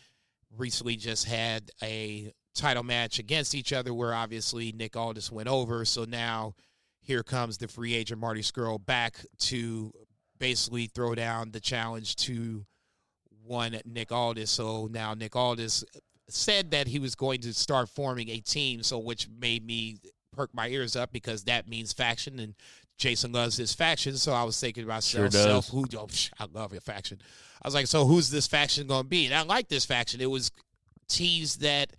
Recently, 0.55 0.97
just 0.97 1.25
had 1.25 1.71
a 1.83 2.33
title 2.59 2.83
match 2.83 3.19
against 3.19 3.55
each 3.55 3.73
other, 3.73 3.95
where 3.95 4.15
obviously 4.15 4.73
Nick 4.73 4.97
Aldis 4.97 5.33
went 5.33 5.49
over. 5.49 5.85
So 5.85 6.05
now, 6.05 6.55
here 7.01 7.23
comes 7.23 7.57
the 7.57 7.69
free 7.69 7.95
agent 7.95 8.21
Marty 8.21 8.43
Scurll 8.43 8.85
back 8.85 9.17
to 9.39 9.93
basically 10.39 10.87
throw 10.87 11.15
down 11.15 11.51
the 11.51 11.61
challenge 11.61 12.17
to 12.17 12.67
one 13.45 13.81
Nick 13.85 14.13
Aldis. 14.13 14.51
So 14.51 14.89
now 14.91 15.15
Nick 15.15 15.35
Aldis 15.35 15.85
said 16.29 16.71
that 16.73 16.87
he 16.87 16.99
was 16.99 17.15
going 17.15 17.41
to 17.41 17.55
start 17.55 17.89
forming 17.89 18.29
a 18.29 18.41
team, 18.41 18.83
so 18.83 18.99
which 18.99 19.29
made 19.41 19.65
me 19.65 19.97
perk 20.33 20.51
my 20.53 20.69
ears 20.69 20.97
up 20.97 21.11
because 21.13 21.45
that 21.45 21.67
means 21.67 21.93
faction 21.93 22.39
and 22.39 22.55
Jason 22.99 23.33
loves 23.33 23.57
his 23.57 23.73
faction. 23.73 24.17
So 24.17 24.33
I 24.33 24.43
was 24.43 24.61
thinking 24.61 24.85
to 24.85 24.89
myself, 24.89 25.33
Sure 25.33 25.43
self, 25.43 25.69
who 25.69 25.87
oh, 25.97 26.09
I 26.39 26.47
love 26.53 26.73
your 26.73 26.81
faction. 26.81 27.21
I 27.63 27.67
was 27.67 27.75
like, 27.75 27.87
so 27.87 28.05
who's 28.05 28.31
this 28.31 28.47
faction 28.47 28.87
going 28.87 29.05
to 29.05 29.09
be? 29.09 29.27
And 29.27 29.35
I 29.35 29.43
like 29.43 29.69
this 29.69 29.85
faction. 29.85 30.21
It 30.21 30.31
was 30.31 30.51
teased 31.09 31.63
that 31.63 31.95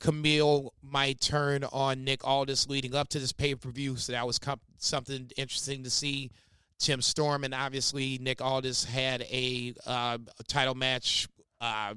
Kamille 0.00 0.70
might 0.82 1.20
turn 1.20 1.64
on 1.64 2.04
Nick 2.04 2.26
Aldis 2.26 2.68
leading 2.68 2.94
up 2.94 3.08
to 3.08 3.18
this 3.18 3.32
pay 3.32 3.54
per 3.54 3.70
view. 3.70 3.96
So 3.96 4.12
that 4.12 4.26
was 4.26 4.38
com- 4.38 4.60
something 4.78 5.30
interesting 5.36 5.84
to 5.84 5.90
see. 5.90 6.30
Tim 6.78 7.02
Storm 7.02 7.44
and 7.44 7.52
obviously 7.52 8.18
Nick 8.18 8.40
Aldis 8.40 8.84
had 8.84 9.22
a, 9.22 9.74
uh, 9.86 10.16
title 10.48 10.74
match 10.74 11.28
uh, 11.60 11.94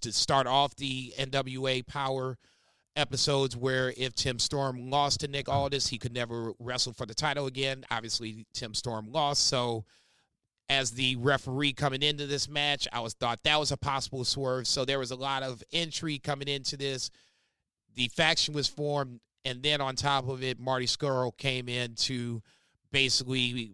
to 0.00 0.12
start 0.12 0.48
off 0.48 0.74
the 0.74 1.14
NWA 1.16 1.86
Power 1.86 2.36
episodes 2.96 3.56
where 3.56 3.94
if 3.96 4.14
Tim 4.14 4.40
Storm 4.40 4.90
lost 4.90 5.20
to 5.20 5.28
Nick 5.28 5.48
Aldis, 5.48 5.86
he 5.86 5.98
could 5.98 6.12
never 6.12 6.52
wrestle 6.58 6.92
for 6.92 7.06
the 7.06 7.14
title 7.14 7.46
again. 7.46 7.84
Obviously, 7.90 8.46
Tim 8.52 8.74
Storm 8.74 9.12
lost, 9.12 9.46
so 9.46 9.84
as 10.70 10.92
the 10.92 11.16
referee 11.16 11.72
coming 11.72 12.00
into 12.00 12.26
this 12.26 12.48
match, 12.48 12.86
I 12.92 13.00
was 13.00 13.14
thought 13.14 13.42
that 13.42 13.58
was 13.58 13.72
a 13.72 13.76
possible 13.76 14.24
swerve. 14.24 14.68
So 14.68 14.84
there 14.84 15.00
was 15.00 15.10
a 15.10 15.16
lot 15.16 15.42
of 15.42 15.64
intrigue 15.72 16.22
coming 16.22 16.46
into 16.46 16.76
this. 16.76 17.10
The 17.96 18.06
faction 18.06 18.54
was 18.54 18.68
formed, 18.68 19.18
and 19.44 19.64
then 19.64 19.80
on 19.80 19.96
top 19.96 20.28
of 20.28 20.44
it, 20.44 20.60
Marty 20.60 20.86
Scurll 20.86 21.36
came 21.36 21.68
in 21.68 21.96
to 21.96 22.40
basically 22.92 23.72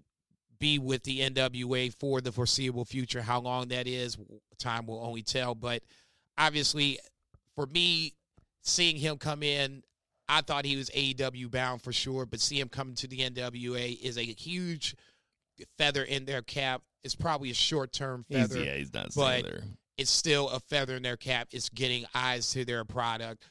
be 0.58 0.78
with 0.78 1.02
the 1.02 1.20
NWA 1.20 1.92
for 1.92 2.22
the 2.22 2.32
foreseeable 2.32 2.86
future. 2.86 3.20
How 3.20 3.40
long 3.40 3.68
that 3.68 3.86
is, 3.86 4.16
time 4.58 4.86
will 4.86 5.04
only 5.04 5.22
tell. 5.22 5.54
But 5.54 5.82
obviously, 6.38 6.98
for 7.54 7.66
me, 7.66 8.14
seeing 8.62 8.96
him 8.96 9.18
come 9.18 9.42
in, 9.42 9.82
I 10.30 10.40
thought 10.40 10.64
he 10.64 10.76
was 10.76 10.88
AEW 10.90 11.50
bound 11.50 11.82
for 11.82 11.92
sure, 11.92 12.24
but 12.24 12.40
see 12.40 12.58
him 12.58 12.70
coming 12.70 12.94
to 12.94 13.06
the 13.06 13.18
NWA 13.18 14.00
is 14.00 14.16
a 14.16 14.22
huge 14.22 14.96
feather 15.78 16.02
in 16.02 16.24
their 16.24 16.42
cap. 16.42 16.82
It's 17.04 17.14
probably 17.14 17.50
a 17.50 17.54
short 17.54 17.92
term 17.92 18.24
He's, 18.28 18.38
feather 18.38 18.64
yeah, 18.64 18.74
he's 18.76 18.92
not 18.92 19.08
but- 19.14 19.42
there. 19.44 19.60
it's 19.96 20.10
still 20.10 20.48
a 20.50 20.60
feather 20.60 20.96
in 20.96 21.02
their 21.02 21.16
cap. 21.16 21.48
It's 21.52 21.68
getting 21.68 22.04
eyes 22.14 22.50
to 22.52 22.64
their 22.64 22.84
product. 22.84 23.44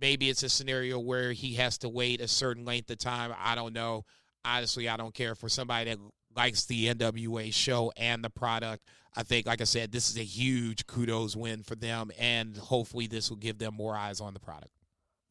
Maybe 0.00 0.28
it's 0.30 0.42
a 0.42 0.48
scenario 0.48 0.98
where 0.98 1.32
he 1.32 1.54
has 1.54 1.78
to 1.78 1.88
wait 1.88 2.20
a 2.20 2.28
certain 2.28 2.64
length 2.64 2.90
of 2.90 2.98
time. 2.98 3.34
I 3.38 3.54
don't 3.54 3.72
know. 3.74 4.04
Honestly, 4.44 4.88
I 4.88 4.96
don't 4.96 5.12
care 5.14 5.34
for 5.34 5.48
somebody 5.50 5.90
that 5.90 5.98
likes 6.34 6.64
the 6.64 6.86
NWA 6.94 7.52
show 7.52 7.92
and 7.96 8.24
the 8.24 8.30
product. 8.30 8.84
I 9.14 9.22
think, 9.24 9.46
like 9.46 9.60
I 9.60 9.64
said, 9.64 9.92
this 9.92 10.08
is 10.08 10.16
a 10.16 10.22
huge 10.24 10.86
kudos 10.86 11.36
win 11.36 11.62
for 11.64 11.74
them, 11.74 12.10
and 12.18 12.56
hopefully, 12.56 13.06
this 13.08 13.28
will 13.28 13.36
give 13.36 13.58
them 13.58 13.74
more 13.74 13.94
eyes 13.96 14.20
on 14.20 14.32
the 14.32 14.40
product. 14.40 14.70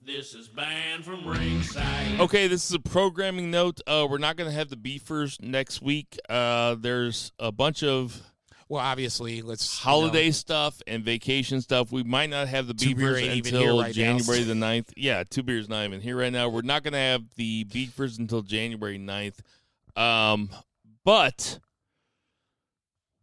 This 0.01 0.33
is 0.33 0.47
banned 0.47 1.03
from 1.03 1.27
ringside. 1.27 2.19
Okay, 2.21 2.47
this 2.47 2.65
is 2.69 2.73
a 2.73 2.79
programming 2.79 3.51
note. 3.51 3.81
Uh, 3.85 4.07
we're 4.09 4.17
not 4.17 4.37
going 4.37 4.49
to 4.49 4.55
have 4.55 4.69
the 4.69 4.77
beefers 4.77 5.37
next 5.41 5.81
week. 5.81 6.17
Uh, 6.29 6.75
there's 6.79 7.31
a 7.37 7.51
bunch 7.51 7.83
of 7.83 8.19
Well, 8.69 8.81
obviously, 8.81 9.41
let's 9.41 9.83
you 9.83 9.85
know, 9.85 9.91
holiday 9.91 10.31
stuff 10.31 10.81
and 10.87 11.03
vacation 11.03 11.59
stuff. 11.61 11.91
We 11.91 12.03
might 12.03 12.29
not 12.29 12.47
have 12.47 12.67
the 12.67 12.73
Two 12.73 12.95
Beer 12.95 13.13
beefers 13.15 13.21
ain't 13.23 13.33
even 13.47 13.53
here 13.59 13.61
until 13.69 13.81
right 13.81 13.87
now. 13.87 14.17
January 14.17 14.43
the 14.43 14.53
9th. 14.65 14.93
Yeah, 14.95 15.23
two 15.29 15.43
beers 15.43 15.67
not 15.67 15.83
even 15.83 15.99
here 15.99 16.17
right 16.17 16.31
now. 16.33 16.47
We're 16.47 16.61
not 16.61 16.81
going 16.83 16.93
to 16.93 16.99
have 16.99 17.23
the 17.35 17.65
beefers 17.65 18.17
until 18.17 18.41
January 18.41 18.97
9th. 18.97 19.39
Um, 20.01 20.49
but 21.03 21.59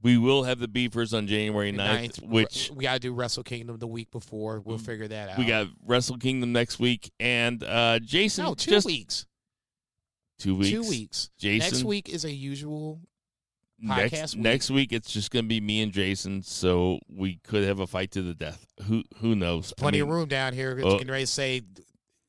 we 0.06 0.16
will 0.16 0.44
have 0.44 0.60
the 0.60 0.68
beefers 0.68 1.12
on 1.12 1.26
January 1.26 1.72
9th, 1.72 1.76
ninth, 1.76 2.22
which 2.22 2.70
we 2.72 2.84
gotta 2.84 3.00
do 3.00 3.12
Wrestle 3.12 3.42
Kingdom 3.42 3.76
the 3.78 3.88
week 3.88 4.12
before. 4.12 4.60
We'll 4.60 4.78
figure 4.78 5.08
that 5.08 5.30
out. 5.30 5.38
we 5.38 5.46
got 5.46 5.66
Wrestle 5.84 6.16
Kingdom 6.16 6.52
next 6.52 6.78
week. 6.78 7.12
And 7.18 7.62
uh, 7.64 7.98
Jason, 7.98 8.44
no 8.44 8.54
two 8.54 8.70
just 8.70 8.86
weeks. 8.86 9.26
two 10.38 10.54
weeks. 10.54 10.70
Two 10.70 10.88
weeks. 10.88 11.30
Jason, 11.38 11.58
Next 11.58 11.84
week 11.84 12.08
is 12.08 12.24
a 12.24 12.30
usual 12.30 13.00
next 13.80 14.14
podcast 14.14 14.34
week. 14.36 14.42
next 14.44 14.70
week 14.70 14.92
it's 14.92 15.12
just 15.12 15.32
going 15.32 15.44
to 15.44 15.48
be 15.48 15.60
me 15.60 15.82
and 15.82 15.90
Jason, 15.90 16.42
so 16.42 17.00
we 17.08 17.40
could 17.42 17.64
have 17.64 17.80
a 17.80 17.86
fight 17.88 18.12
to 18.12 18.22
the 18.22 18.34
death. 18.34 18.64
Who 18.84 19.02
who 19.16 19.34
knows? 19.34 19.74
I 19.76 19.80
plenty 19.80 20.00
mean, 20.00 20.08
of 20.08 20.14
room 20.14 20.28
down 20.28 20.52
here. 20.52 20.70
uh, 20.84 20.92
getting 20.92 21.08
ready 21.08 21.24
to 21.24 21.30
say, 21.30 21.62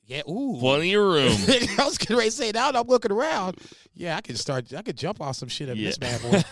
yeah, 0.07 0.21
ooh. 0.29 0.57
Plenty 0.59 0.93
of 0.95 1.03
room. 1.03 1.31
I 1.79 1.83
was 1.85 1.97
getting 1.97 2.17
ready 2.17 2.29
to 2.29 2.35
say 2.35 2.51
now 2.51 2.71
that 2.71 2.79
I'm 2.79 2.87
looking 2.87 3.11
around. 3.11 3.57
Yeah, 3.93 4.15
I 4.17 4.21
could 4.21 4.37
start. 4.39 4.73
I 4.73 4.81
could 4.81 4.97
jump 4.97 5.21
off 5.21 5.35
some 5.35 5.49
shit 5.49 5.69
at 5.69 5.77
Yeah. 5.77 5.89
this 5.89 5.97
bad 5.97 6.21
boy. 6.21 6.43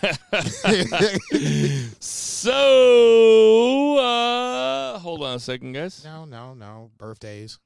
so 2.00 3.98
uh 3.98 5.00
hold 5.00 5.24
on 5.24 5.36
a 5.36 5.40
second, 5.40 5.74
guys. 5.74 6.04
no, 6.04 6.26
no, 6.26 6.54
no. 6.54 6.92
Birthdays. 6.98 7.60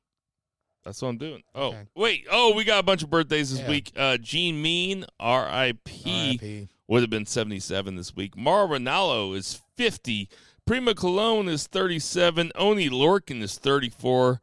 That's 0.83 1.01
what 1.01 1.09
I'm 1.09 1.17
doing. 1.17 1.43
Oh 1.53 1.67
Okay. 1.69 1.81
wait, 1.95 2.25
oh 2.31 2.53
we 2.55 2.63
got 2.63 2.79
a 2.79 2.83
bunch 2.83 3.03
of 3.03 3.09
birthdays 3.09 3.51
this 3.51 3.59
Yeah. 3.61 3.69
week. 3.69 3.91
Uh 3.95 4.17
Gene 4.17 4.61
Mean, 4.61 5.05
R.I.P. 5.19 6.03
R.I.P. 6.05 6.67
would 6.87 7.01
have 7.01 7.09
been 7.09 7.25
77 7.25 7.95
this 7.95 8.15
week. 8.15 8.37
Mauro 8.37 8.67
Ranallo 8.67 9.35
is 9.35 9.61
50. 9.77 10.29
Primo 10.65 10.93
Colon 10.93 11.47
is 11.49 11.67
37. 11.67 12.51
Oney 12.55 12.89
Lorcan 12.89 13.41
is 13.41 13.57
34. 13.57 14.39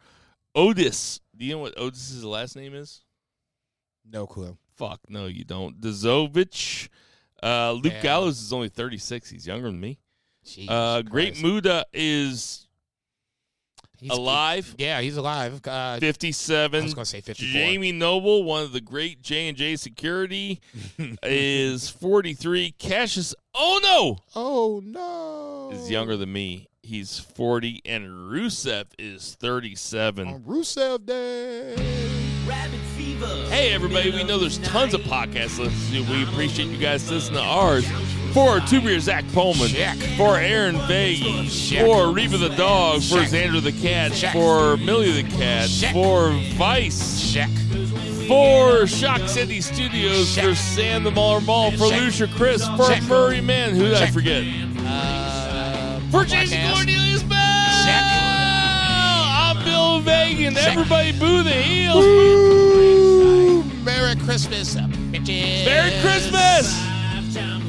Otis. 0.55 1.21
Do 1.37 1.45
you 1.45 1.53
know 1.53 1.59
what 1.59 1.79
Otis's 1.79 2.25
last 2.25 2.57
name 2.57 2.75
is? 2.75 3.03
No 4.11 4.27
clue. 4.27 4.57
Fuck, 4.77 5.01
no, 5.09 5.27
you 5.27 5.45
don't. 5.45 5.81
Dozovic. 5.81 6.89
Uh, 7.43 7.73
Luke 7.73 7.93
Yeah. 7.93 8.03
Gallows 8.03 8.41
is 8.41 8.53
only 8.53 8.69
36. 8.69 9.29
He's 9.31 9.47
younger 9.47 9.67
than 9.69 9.81
me. 9.81 9.99
Uh, 10.69 11.03
Great. 11.03 11.43
Muta 11.43 11.85
is 11.93 12.67
He's- 13.99 14.17
alive. 14.17 14.75
Yeah, 14.79 15.01
he's 15.01 15.17
alive. 15.17 15.61
Uh, 15.67 15.71
I 15.71 15.99
was 16.01 16.95
gonna 16.95 17.05
say 17.05 17.21
54. 17.21 17.53
Jamie 17.53 17.93
Noble, 17.93 18.45
one 18.45 18.63
of 18.63 18.73
the 18.73 18.81
great 18.81 19.23
J 19.23 19.49
and 19.49 19.57
J 19.57 19.77
security, 19.77 20.61
is 21.23 21.89
43. 21.89 22.73
Cassius, 22.79 23.35
oh 23.55 23.81
no, 23.83 24.19
Oh 24.35 24.81
no. 24.85 25.71
is 25.77 25.91
younger 25.91 26.17
than 26.17 26.33
me. 26.33 26.69
He's 26.87 27.19
40, 27.19 27.83
and 27.85 28.07
Rusev 28.31 28.85
is 28.97 29.37
37. 29.41 30.29
On 30.29 30.41
Rusev 30.43 31.05
Day. 31.05 31.75
Rabbit 32.47 32.79
fever. 32.97 33.27
Hey, 33.49 33.73
everybody, 33.75 34.13
we 34.13 34.23
know 34.23 34.39
there's 34.39 34.59
tons 34.59 34.95
of 34.95 35.01
podcasts 35.01 35.59
listening 35.59 36.07
to. 36.07 36.13
We 36.13 36.23
appreciate 36.23 36.69
you 36.69 36.79
guys 36.79 37.11
listening 37.11 37.41
to 37.41 37.45
ours. 37.45 37.85
For 38.33 38.61
Two 38.61 38.81
Beer 38.81 39.01
Zach 39.01 39.25
Pullman, 39.33 39.67
Check. 39.67 39.97
for 40.17 40.37
Aaron 40.37 40.77
Vagey, 40.77 41.49
Check. 41.71 41.85
for 41.85 42.13
Reba 42.13 42.37
the 42.37 42.51
Dog, 42.51 43.03
for 43.03 43.17
Check. 43.19 43.31
Xander 43.31 43.61
the 43.61 43.73
Cat, 43.73 44.13
Check. 44.13 44.33
for 44.33 44.77
Millie 44.77 45.23
the 45.23 45.29
Cat, 45.37 45.69
Check. 45.69 45.93
for 45.93 46.31
Vice, 46.55 47.33
Check. 47.33 47.51
for 48.29 48.87
Shock 48.87 49.23
City 49.29 49.61
Studios, 49.61 50.33
Check. 50.37 50.45
for 50.45 50.55
Sam 50.55 51.03
the 51.03 51.11
Mauler 51.11 51.41
Mall, 51.41 51.73
for 51.73 51.89
Check. 51.89 52.01
Lucia 52.01 52.29
Chris, 52.37 52.65
for 52.77 52.87
Check. 52.89 53.03
Murray 53.05 53.41
Man, 53.41 53.75
who 53.75 53.85
did 53.89 53.95
I 53.95 54.07
forget? 54.11 54.45
Uh, 54.89 55.36
For 56.11 56.25
podcast. 56.25 56.29
Jason 56.29 56.73
Cornelius 56.73 57.23
Bell! 57.25 57.39
Check. 57.85 58.03
I'm 58.03 59.65
Bill 59.65 60.01
Vagan. 60.03 60.55
Check. 60.55 60.69
Everybody 60.77 61.13
boo 61.19 61.43
the 61.43 61.51
heels. 61.51 62.05
Woo! 62.05 63.63
Merry 63.85 64.15
Christmas, 64.17 64.77
bitches. 64.77 65.65
Merry 65.65 65.91
Christmas! 66.01 66.73
Lifetime 67.15 67.63